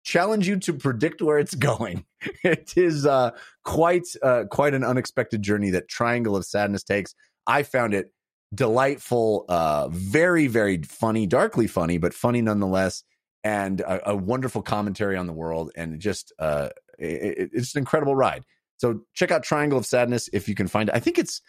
challenge 0.02 0.48
you 0.48 0.58
to 0.60 0.72
predict 0.72 1.22
where 1.22 1.38
it's 1.38 1.54
going. 1.54 2.04
It 2.44 2.74
is 2.76 3.06
uh, 3.06 3.32
quite 3.64 4.06
uh, 4.22 4.44
quite 4.50 4.74
an 4.74 4.84
unexpected 4.84 5.42
journey 5.42 5.70
that 5.70 5.88
Triangle 5.88 6.36
of 6.36 6.44
Sadness 6.44 6.84
takes. 6.84 7.14
I 7.46 7.62
found 7.62 7.94
it 7.94 8.12
delightful, 8.54 9.44
uh, 9.48 9.88
very 9.88 10.46
very 10.46 10.82
funny, 10.82 11.26
darkly 11.26 11.66
funny, 11.66 11.98
but 11.98 12.14
funny 12.14 12.42
nonetheless, 12.42 13.02
and 13.42 13.80
a, 13.80 14.10
a 14.10 14.16
wonderful 14.16 14.62
commentary 14.62 15.16
on 15.16 15.26
the 15.26 15.32
world, 15.32 15.72
and 15.76 16.00
just 16.00 16.32
uh, 16.38 16.68
it, 16.98 17.50
it's 17.52 17.74
an 17.74 17.80
incredible 17.80 18.14
ride. 18.14 18.44
So 18.76 19.02
check 19.14 19.30
out 19.30 19.42
Triangle 19.42 19.78
of 19.78 19.86
Sadness 19.86 20.28
if 20.32 20.48
you 20.48 20.54
can 20.54 20.68
find 20.68 20.88
it. 20.88 20.94
I 20.94 21.00
think 21.00 21.18
it's 21.18 21.40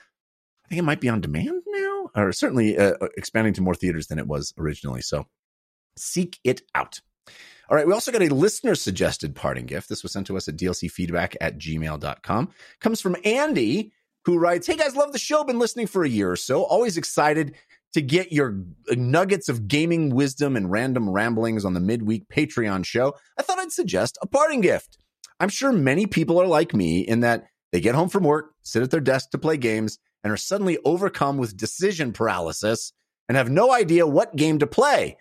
I 0.65 0.69
think 0.69 0.80
it 0.80 0.84
might 0.84 1.01
be 1.01 1.09
on 1.09 1.21
demand 1.21 1.61
now, 1.67 2.09
or 2.15 2.31
certainly 2.31 2.77
uh, 2.77 2.93
expanding 3.17 3.53
to 3.53 3.61
more 3.61 3.75
theaters 3.75 4.07
than 4.07 4.19
it 4.19 4.27
was 4.27 4.53
originally. 4.57 5.01
So 5.01 5.25
seek 5.97 6.39
it 6.43 6.61
out. 6.73 6.99
All 7.69 7.77
right. 7.77 7.88
We 7.88 7.94
also 7.94 8.11
got 8.11 8.22
a 8.22 8.34
listener 8.34 8.76
suggested 8.76 9.35
parting 9.35 9.65
gift. 9.65 9.90
This 9.90 10.03
was 10.03 10.11
sent 10.11 10.27
to 10.27 10.38
us 10.38 10.48
at 10.48 10.57
dlcfeedback 10.57 11.35
at 11.41 11.57
gmail.com. 11.57 12.49
Comes 12.80 13.02
from 13.02 13.15
Andy, 13.23 13.94
who 14.26 14.38
writes, 14.38 14.68
Hey 14.68 14.76
guys, 14.76 14.95
love 14.95 15.14
the 15.14 15.19
show. 15.19 15.44
Been 15.44 15.60
listening 15.60 15.88
for 15.88 16.03
a 16.03 16.10
year 16.10 16.31
or 16.31 16.35
so. 16.35 16.64
Always 16.64 16.98
excited 16.98 17.56
to 17.94 18.02
get 18.02 18.31
your 18.31 18.60
uh, 18.91 18.95
nuggets 18.98 19.49
of 19.49 19.68
gaming 19.68 20.14
wisdom 20.14 20.56
and 20.56 20.72
random 20.72 21.10
ramblings 21.10 21.64
on 21.64 21.73
the 21.73 21.80
midweek 21.80 22.27
Patreon 22.27 22.85
show. 22.85 23.15
I 23.38 23.44
thought 23.44 23.60
I'd 23.60 23.72
suggest 23.72 24.18
a 24.22 24.27
parting 24.27 24.61
gift. 24.61 24.98
I'm 25.40 25.49
sure 25.49 25.72
many 25.72 26.06
people 26.06 26.41
are 26.41 26.48
like 26.48 26.73
me 26.73 27.02
in 27.02 27.22
that 27.22 27.45
they 27.72 27.81
get 27.81 27.95
home 27.95 28.10
from 28.10 28.23
work, 28.23 28.53
sit 28.61 28.84
at 28.84 28.91
their 28.91 28.99
desk 28.99 29.31
to 29.31 29.38
play 29.38 29.57
games, 29.57 29.99
and 30.23 30.31
are 30.31 30.38
suddenly 30.38 30.77
overcome 30.85 31.38
with 31.38 31.57
decision 31.57 32.14
paralysis 32.14 32.94
and 33.27 33.38
have 33.38 33.49
no 33.49 33.72
idea 33.72 34.07
what 34.07 34.35
game 34.35 34.60
to 34.60 34.68
play. 34.68 35.18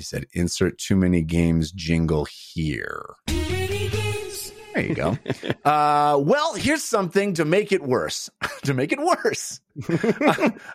He 0.00 0.04
said, 0.04 0.28
insert 0.32 0.78
too 0.78 0.96
many 0.96 1.20
games 1.20 1.72
jingle 1.72 2.24
here. 2.24 3.16
There 3.26 4.86
you 4.86 4.94
go. 4.94 5.18
Uh, 5.62 6.18
well, 6.18 6.54
here's 6.54 6.82
something 6.82 7.34
to 7.34 7.44
make 7.44 7.70
it 7.70 7.82
worse. 7.82 8.30
to 8.62 8.72
make 8.72 8.92
it 8.92 8.98
worse. 8.98 9.60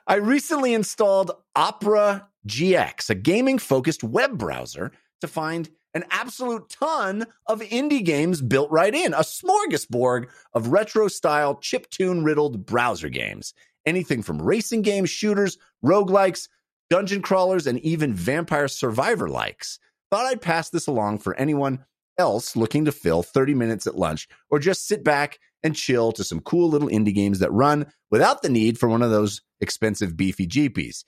I 0.08 0.18
recently 0.18 0.76
installed 0.76 1.32
Opera 1.56 2.28
GX, 2.48 3.10
a 3.10 3.16
gaming 3.16 3.58
focused 3.58 4.04
web 4.04 4.38
browser, 4.38 4.92
to 5.22 5.28
find 5.28 5.72
an 5.96 6.04
absolute 6.12 6.70
ton 6.70 7.26
of 7.48 7.62
indie 7.62 8.06
games 8.06 8.44
built 8.44 8.70
right 8.70 8.94
in, 8.94 9.16
a 9.16 9.22
smorgasbord 9.22 10.28
of 10.54 10.68
retro 10.68 11.08
style 11.08 11.56
chiptune 11.56 12.24
riddled 12.24 12.64
browser 12.64 13.10
games. 13.10 13.56
Anything 13.88 14.22
from 14.22 14.40
racing 14.40 14.84
games, 14.84 15.10
shooters, 15.10 15.58
roguelikes, 15.84 16.48
dungeon 16.90 17.22
crawlers, 17.22 17.68
and 17.68 17.80
even 17.80 18.14
vampire 18.14 18.68
survivor 18.68 19.28
likes. 19.28 19.80
Thought 20.12 20.26
I'd 20.26 20.42
pass 20.42 20.70
this 20.70 20.88
along 20.88 21.20
for 21.20 21.36
anyone 21.36 21.86
else 22.18 22.56
looking 22.56 22.86
to 22.86 22.92
fill 22.92 23.24
30 23.24 23.54
minutes 23.54 23.88
at 23.88 23.96
lunch 23.98 24.28
or 24.50 24.60
just 24.60 24.88
sit 24.88 25.04
back 25.04 25.40
and 25.64 25.76
chill 25.76 26.12
to 26.14 26.24
some 26.24 26.40
cool 26.42 26.70
little 26.70 26.90
indie 26.90 27.14
games 27.14 27.40
that 27.40 27.52
run 27.52 27.88
without 28.12 28.42
the 28.42 28.50
need 28.50 28.78
for 28.78 28.88
one 28.88 29.02
of 29.02 29.12
those 29.12 29.42
expensive 29.60 30.16
beefy 30.16 30.48
GPs. 30.48 31.04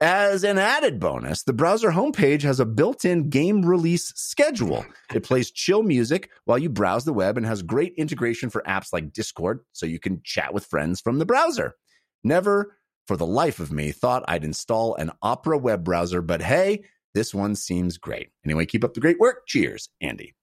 As 0.00 0.42
an 0.42 0.58
added 0.58 0.98
bonus, 0.98 1.44
the 1.44 1.52
browser 1.52 1.92
homepage 1.92 2.42
has 2.42 2.58
a 2.58 2.66
built 2.66 3.04
in 3.04 3.30
game 3.30 3.64
release 3.64 4.12
schedule. 4.16 4.84
It 5.14 5.22
plays 5.22 5.52
chill 5.52 5.84
music 5.84 6.30
while 6.44 6.58
you 6.58 6.68
browse 6.68 7.04
the 7.04 7.12
web 7.12 7.36
and 7.36 7.46
has 7.46 7.62
great 7.62 7.94
integration 7.96 8.50
for 8.50 8.62
apps 8.62 8.92
like 8.92 9.12
Discord 9.12 9.60
so 9.70 9.86
you 9.86 10.00
can 10.00 10.20
chat 10.24 10.52
with 10.52 10.66
friends 10.66 11.00
from 11.00 11.18
the 11.18 11.26
browser. 11.26 11.76
Never 12.24 12.76
for 13.06 13.16
the 13.16 13.26
life 13.26 13.60
of 13.60 13.72
me 13.72 13.92
thought 13.92 14.24
I'd 14.28 14.44
install 14.44 14.94
an 14.96 15.10
Opera 15.22 15.58
web 15.58 15.84
browser, 15.84 16.22
but 16.22 16.42
hey, 16.42 16.84
this 17.14 17.34
one 17.34 17.54
seems 17.54 17.98
great. 17.98 18.30
Anyway, 18.44 18.66
keep 18.66 18.84
up 18.84 18.94
the 18.94 19.00
great 19.00 19.18
work. 19.18 19.46
Cheers, 19.46 19.88
Andy. 20.00 20.34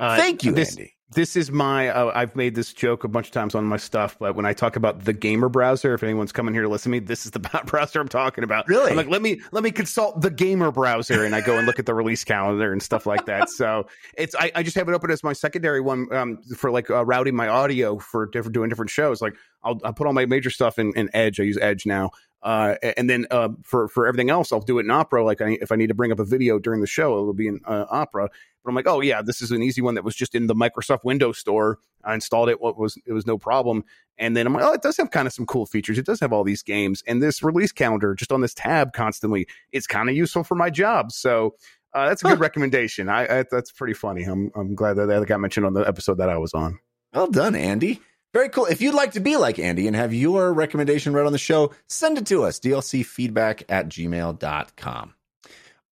Uh, 0.00 0.16
Thank 0.16 0.44
you, 0.44 0.52
this, 0.52 0.76
Andy. 0.76 0.94
This 1.12 1.36
is 1.36 1.50
my. 1.50 1.88
Uh, 1.88 2.10
I've 2.14 2.34
made 2.36 2.54
this 2.54 2.72
joke 2.72 3.04
a 3.04 3.08
bunch 3.08 3.26
of 3.26 3.32
times 3.32 3.54
on 3.54 3.64
my 3.64 3.76
stuff, 3.76 4.16
but 4.18 4.34
when 4.34 4.46
I 4.46 4.54
talk 4.54 4.76
about 4.76 5.04
the 5.04 5.12
gamer 5.12 5.50
browser, 5.50 5.92
if 5.92 6.02
anyone's 6.02 6.32
coming 6.32 6.54
here 6.54 6.62
to 6.62 6.68
listen 6.68 6.90
to 6.90 6.98
me, 6.98 6.98
this 7.00 7.26
is 7.26 7.32
the 7.32 7.40
browser 7.66 8.00
I'm 8.00 8.08
talking 8.08 8.42
about. 8.42 8.66
Really? 8.66 8.92
I'm 8.92 8.96
like, 8.96 9.08
let 9.08 9.20
me 9.20 9.40
let 9.52 9.62
me 9.62 9.72
consult 9.72 10.22
the 10.22 10.30
gamer 10.30 10.70
browser, 10.70 11.24
and 11.24 11.34
I 11.34 11.42
go 11.42 11.58
and 11.58 11.66
look 11.66 11.78
at 11.78 11.84
the 11.84 11.94
release 11.94 12.24
calendar 12.24 12.72
and 12.72 12.82
stuff 12.82 13.04
like 13.04 13.26
that. 13.26 13.50
so 13.50 13.88
it's 14.16 14.34
I, 14.36 14.52
I 14.54 14.62
just 14.62 14.76
have 14.76 14.88
it 14.88 14.92
open 14.92 15.10
as 15.10 15.22
my 15.22 15.34
secondary 15.34 15.80
one 15.82 16.06
um, 16.14 16.38
for 16.56 16.70
like 16.70 16.88
uh, 16.90 17.04
routing 17.04 17.36
my 17.36 17.48
audio 17.48 17.98
for 17.98 18.26
different 18.26 18.54
doing 18.54 18.70
different 18.70 18.90
shows. 18.90 19.20
Like 19.20 19.34
I'll, 19.64 19.80
I'll 19.84 19.92
put 19.92 20.06
all 20.06 20.14
my 20.14 20.24
major 20.26 20.50
stuff 20.50 20.78
in, 20.78 20.92
in 20.96 21.10
Edge. 21.12 21.40
I 21.40 21.42
use 21.42 21.58
Edge 21.60 21.84
now. 21.84 22.10
Uh, 22.42 22.76
and 22.96 23.08
then 23.08 23.26
uh, 23.30 23.50
for 23.62 23.88
for 23.88 24.06
everything 24.06 24.30
else, 24.30 24.52
I'll 24.52 24.60
do 24.60 24.78
it 24.78 24.84
in 24.84 24.90
Opera. 24.90 25.24
Like 25.24 25.40
I, 25.40 25.58
if 25.60 25.70
I 25.70 25.76
need 25.76 25.88
to 25.88 25.94
bring 25.94 26.12
up 26.12 26.18
a 26.18 26.24
video 26.24 26.58
during 26.58 26.80
the 26.80 26.86
show, 26.86 27.18
it 27.18 27.22
will 27.22 27.34
be 27.34 27.48
in 27.48 27.60
uh, 27.66 27.86
Opera. 27.90 28.28
But 28.62 28.68
I'm 28.68 28.74
like, 28.74 28.86
oh 28.86 29.00
yeah, 29.00 29.22
this 29.22 29.42
is 29.42 29.50
an 29.50 29.62
easy 29.62 29.82
one 29.82 29.94
that 29.94 30.04
was 30.04 30.14
just 30.14 30.34
in 30.34 30.46
the 30.46 30.54
Microsoft 30.54 31.04
Windows 31.04 31.38
Store. 31.38 31.78
I 32.02 32.14
installed 32.14 32.48
it. 32.48 32.60
What 32.60 32.78
was 32.78 32.98
it 33.06 33.12
was 33.12 33.26
no 33.26 33.36
problem. 33.36 33.84
And 34.16 34.36
then 34.36 34.46
I'm 34.46 34.54
like, 34.54 34.64
oh, 34.64 34.72
it 34.72 34.82
does 34.82 34.96
have 34.96 35.10
kind 35.10 35.26
of 35.26 35.32
some 35.32 35.46
cool 35.46 35.66
features. 35.66 35.98
It 35.98 36.06
does 36.06 36.20
have 36.20 36.32
all 36.32 36.44
these 36.44 36.62
games 36.62 37.02
and 37.06 37.22
this 37.22 37.42
release 37.42 37.72
calendar 37.72 38.14
just 38.14 38.32
on 38.32 38.40
this 38.40 38.54
tab 38.54 38.92
constantly. 38.92 39.46
It's 39.72 39.86
kind 39.86 40.08
of 40.08 40.16
useful 40.16 40.44
for 40.44 40.54
my 40.54 40.70
job. 40.70 41.12
So 41.12 41.54
uh, 41.92 42.08
that's 42.08 42.22
a 42.22 42.28
good 42.28 42.40
recommendation. 42.40 43.08
I, 43.08 43.40
I 43.40 43.44
that's 43.50 43.72
pretty 43.72 43.94
funny. 43.94 44.24
I'm 44.24 44.50
I'm 44.54 44.74
glad 44.74 44.94
that 44.94 45.06
that 45.06 45.26
got 45.26 45.40
mentioned 45.40 45.66
on 45.66 45.74
the 45.74 45.86
episode 45.86 46.18
that 46.18 46.28
I 46.28 46.38
was 46.38 46.54
on. 46.54 46.78
Well 47.12 47.26
done, 47.26 47.54
Andy. 47.54 48.00
Very 48.32 48.48
cool. 48.48 48.66
If 48.66 48.80
you'd 48.80 48.94
like 48.94 49.12
to 49.12 49.20
be 49.20 49.36
like 49.36 49.58
Andy 49.58 49.88
and 49.88 49.96
have 49.96 50.14
your 50.14 50.52
recommendation 50.52 51.12
read 51.12 51.26
on 51.26 51.32
the 51.32 51.38
show, 51.38 51.72
send 51.88 52.16
it 52.18 52.26
to 52.26 52.44
us, 52.44 52.60
dlcfeedback 52.60 53.64
at 53.68 53.88
gmail.com. 53.88 55.14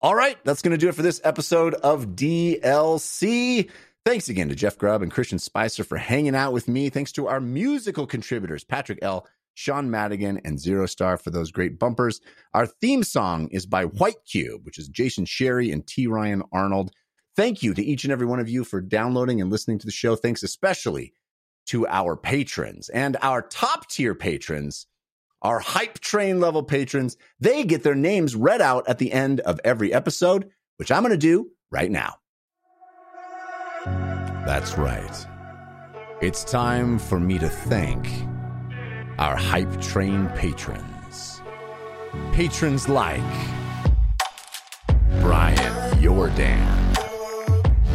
All 0.01 0.15
right, 0.15 0.37
that's 0.43 0.61
going 0.61 0.71
to 0.71 0.77
do 0.77 0.89
it 0.89 0.95
for 0.95 1.01
this 1.01 1.21
episode 1.23 1.73
of 1.75 2.07
DLC. 2.09 3.69
Thanks 4.05 4.29
again 4.29 4.49
to 4.49 4.55
Jeff 4.55 4.77
Grubb 4.77 5.01
and 5.01 5.11
Christian 5.11 5.39
Spicer 5.39 5.83
for 5.83 5.97
hanging 5.97 6.35
out 6.35 6.53
with 6.53 6.67
me. 6.67 6.89
Thanks 6.89 7.13
to 7.13 7.27
our 7.27 7.39
musical 7.39 8.05
contributors, 8.05 8.63
Patrick 8.63 8.99
L., 9.01 9.25
Sean 9.55 9.89
Madigan, 9.89 10.41
and 10.43 10.59
Zero 10.59 10.85
Star 10.85 11.17
for 11.17 11.31
those 11.31 11.51
great 11.51 11.79
bumpers. 11.79 12.19
Our 12.53 12.67
theme 12.67 13.03
song 13.03 13.47
is 13.51 13.65
by 13.65 13.85
White 13.85 14.23
Cube, 14.29 14.65
which 14.65 14.77
is 14.77 14.89
Jason 14.89 15.25
Sherry 15.25 15.71
and 15.71 15.87
T. 15.87 16.05
Ryan 16.05 16.43
Arnold. 16.51 16.91
Thank 17.35 17.63
you 17.63 17.73
to 17.73 17.83
each 17.83 18.03
and 18.03 18.11
every 18.11 18.27
one 18.27 18.41
of 18.41 18.49
you 18.49 18.65
for 18.65 18.81
downloading 18.81 19.39
and 19.41 19.49
listening 19.49 19.79
to 19.79 19.85
the 19.85 19.91
show. 19.91 20.15
Thanks 20.15 20.43
especially 20.43 21.13
to 21.67 21.87
our 21.87 22.15
patrons 22.15 22.89
and 22.89 23.17
our 23.21 23.41
top 23.41 23.89
tier 23.89 24.15
patrons, 24.15 24.87
our 25.41 25.59
hype 25.59 25.99
train 25.99 26.39
level 26.39 26.63
patrons. 26.63 27.17
They 27.39 27.63
get 27.63 27.83
their 27.83 27.95
names 27.95 28.35
read 28.35 28.61
out 28.61 28.87
at 28.87 28.97
the 28.97 29.11
end 29.11 29.39
of 29.41 29.59
every 29.63 29.93
episode, 29.93 30.49
which 30.77 30.91
I'm 30.91 31.01
going 31.01 31.11
to 31.11 31.17
do 31.17 31.49
right 31.71 31.91
now. 31.91 32.15
That's 34.45 34.77
right. 34.77 35.27
It's 36.21 36.43
time 36.43 36.99
for 36.99 37.19
me 37.19 37.39
to 37.39 37.49
thank 37.49 38.09
our 39.17 39.35
hype 39.35 39.81
train 39.81 40.27
patrons. 40.29 41.41
Patrons 42.31 42.87
like 42.87 43.21
Brian 45.19 46.01
Jordan, 46.01 46.59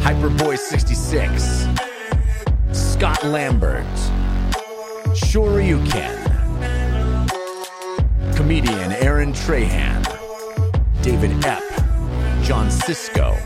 Hyperboy66, 0.01 1.90
Scott 2.73 3.23
Lambert, 3.25 3.85
Shoryuken, 5.13 6.17
comedian 8.35 8.93
Aaron 8.93 9.33
Trahan, 9.33 10.03
David 11.01 11.31
Epp, 11.41 12.43
John 12.43 12.71
Cisco, 12.71 13.37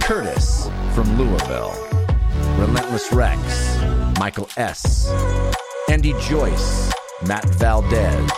Curtis 0.00 0.70
from 0.94 1.18
Louisville, 1.18 1.74
Relentless 2.56 3.12
Rex, 3.12 3.40
Michael 4.20 4.48
S., 4.56 5.08
Andy 5.90 6.14
Joyce, 6.20 6.92
Matt 7.26 7.44
Valdez, 7.56 8.30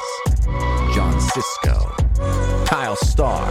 John 0.94 1.20
Cisco, 1.20 1.94
Kyle 2.64 2.96
Starr, 2.96 3.46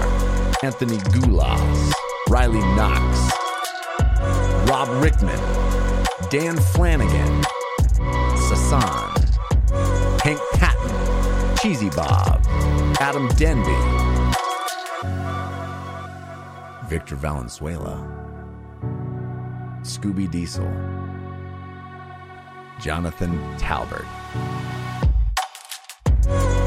Anthony 0.63 0.97
Gulas, 0.97 1.91
Riley 2.27 2.59
Knox, 2.75 3.31
Rob 4.67 4.89
Rickman, 5.03 5.39
Dan 6.31 6.57
Flanagan, 6.57 7.43
Sasan, 8.49 9.13
Hank 10.23 10.39
Patton, 10.53 11.57
Cheesy 11.57 11.89
Bob, 11.91 12.41
Adam 12.99 13.27
Denby, 13.37 13.75
Victor 16.89 17.15
Valenzuela, 17.15 18.07
Scooby 19.83 20.29
Diesel, 20.29 20.67
Jonathan 22.81 23.39
Talbert, 23.59 24.07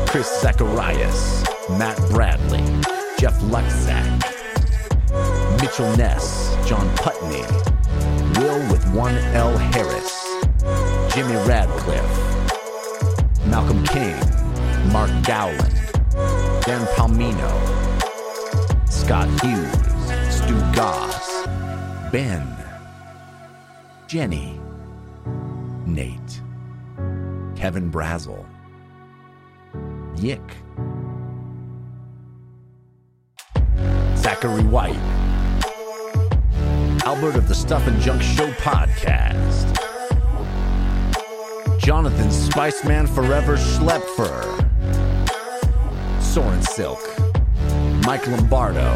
Chris 0.06 0.40
Zacharias, 0.40 1.44
Matt 1.70 1.98
Bradley, 2.10 2.62
Jeff 3.18 3.36
Luxack, 3.42 4.22
Mitchell 5.60 5.96
Ness, 5.96 6.56
John 6.64 6.88
Putney, 6.96 7.42
With 8.58 8.84
one 8.92 9.14
L 9.34 9.56
Harris, 9.56 10.24
Jimmy 11.14 11.36
Radcliffe, 11.46 13.46
Malcolm 13.46 13.84
King, 13.84 14.18
Mark 14.92 15.10
Gowland, 15.24 15.72
Dan 16.66 16.84
Palmino, 16.96 17.54
Scott 18.90 19.28
Hughes, 19.40 20.34
Stu 20.34 20.58
Goss, 20.74 21.46
Ben, 22.10 22.44
Jenny, 24.08 24.58
Nate, 25.86 26.42
Kevin 27.54 27.92
Brazel, 27.92 28.44
Yick, 30.16 30.42
Zachary 34.16 34.64
White, 34.64 35.27
Albert 37.04 37.36
of 37.36 37.48
the 37.48 37.54
Stuff 37.54 37.86
and 37.86 38.00
Junk 38.00 38.22
Show 38.22 38.50
podcast, 38.52 39.66
Jonathan 41.78 42.28
Spiceman 42.28 43.08
Forever 43.08 43.56
Schlepfer, 43.56 44.42
Soren 46.22 46.62
Silk, 46.62 47.00
Mike 48.04 48.26
Lombardo, 48.26 48.94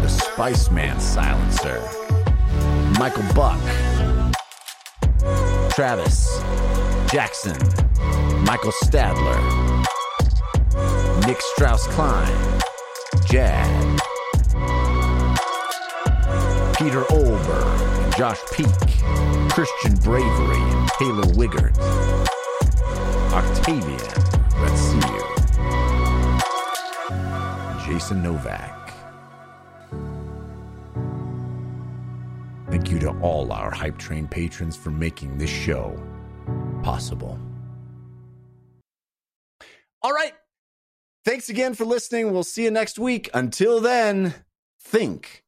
the 0.00 0.06
Spiceman 0.06 1.00
Silencer, 1.00 1.80
Michael 2.98 3.24
Buck, 3.34 3.60
Travis, 5.70 6.40
Jackson, 7.10 7.56
Michael 8.44 8.72
Stadler, 8.82 9.86
Nick 11.26 11.40
Strauss 11.40 11.86
Klein, 11.88 12.60
Jag, 13.26 14.00
Peter 16.78 17.02
Olber, 17.10 18.16
Josh 18.16 18.38
Peak, 18.52 18.68
Christian 19.50 19.94
Bravery, 19.96 20.60
and 20.60 20.88
Taylor 20.90 21.26
Wiggert, 21.34 21.76
Octavian 23.32 23.98
Retsiu, 24.60 25.18
Jason 27.84 28.22
Novak. 28.22 28.92
Thank 32.70 32.92
you 32.92 33.00
to 33.00 33.10
all 33.22 33.50
our 33.50 33.72
Hype 33.72 33.98
Train 33.98 34.28
patrons 34.28 34.76
for 34.76 34.92
making 34.92 35.36
this 35.36 35.50
show 35.50 36.00
possible. 36.84 37.40
All 40.00 40.12
right. 40.12 40.34
Thanks 41.24 41.48
again 41.48 41.74
for 41.74 41.84
listening. 41.84 42.32
We'll 42.32 42.44
see 42.44 42.62
you 42.62 42.70
next 42.70 43.00
week. 43.00 43.28
Until 43.34 43.80
then, 43.80 44.32
think 44.80 45.42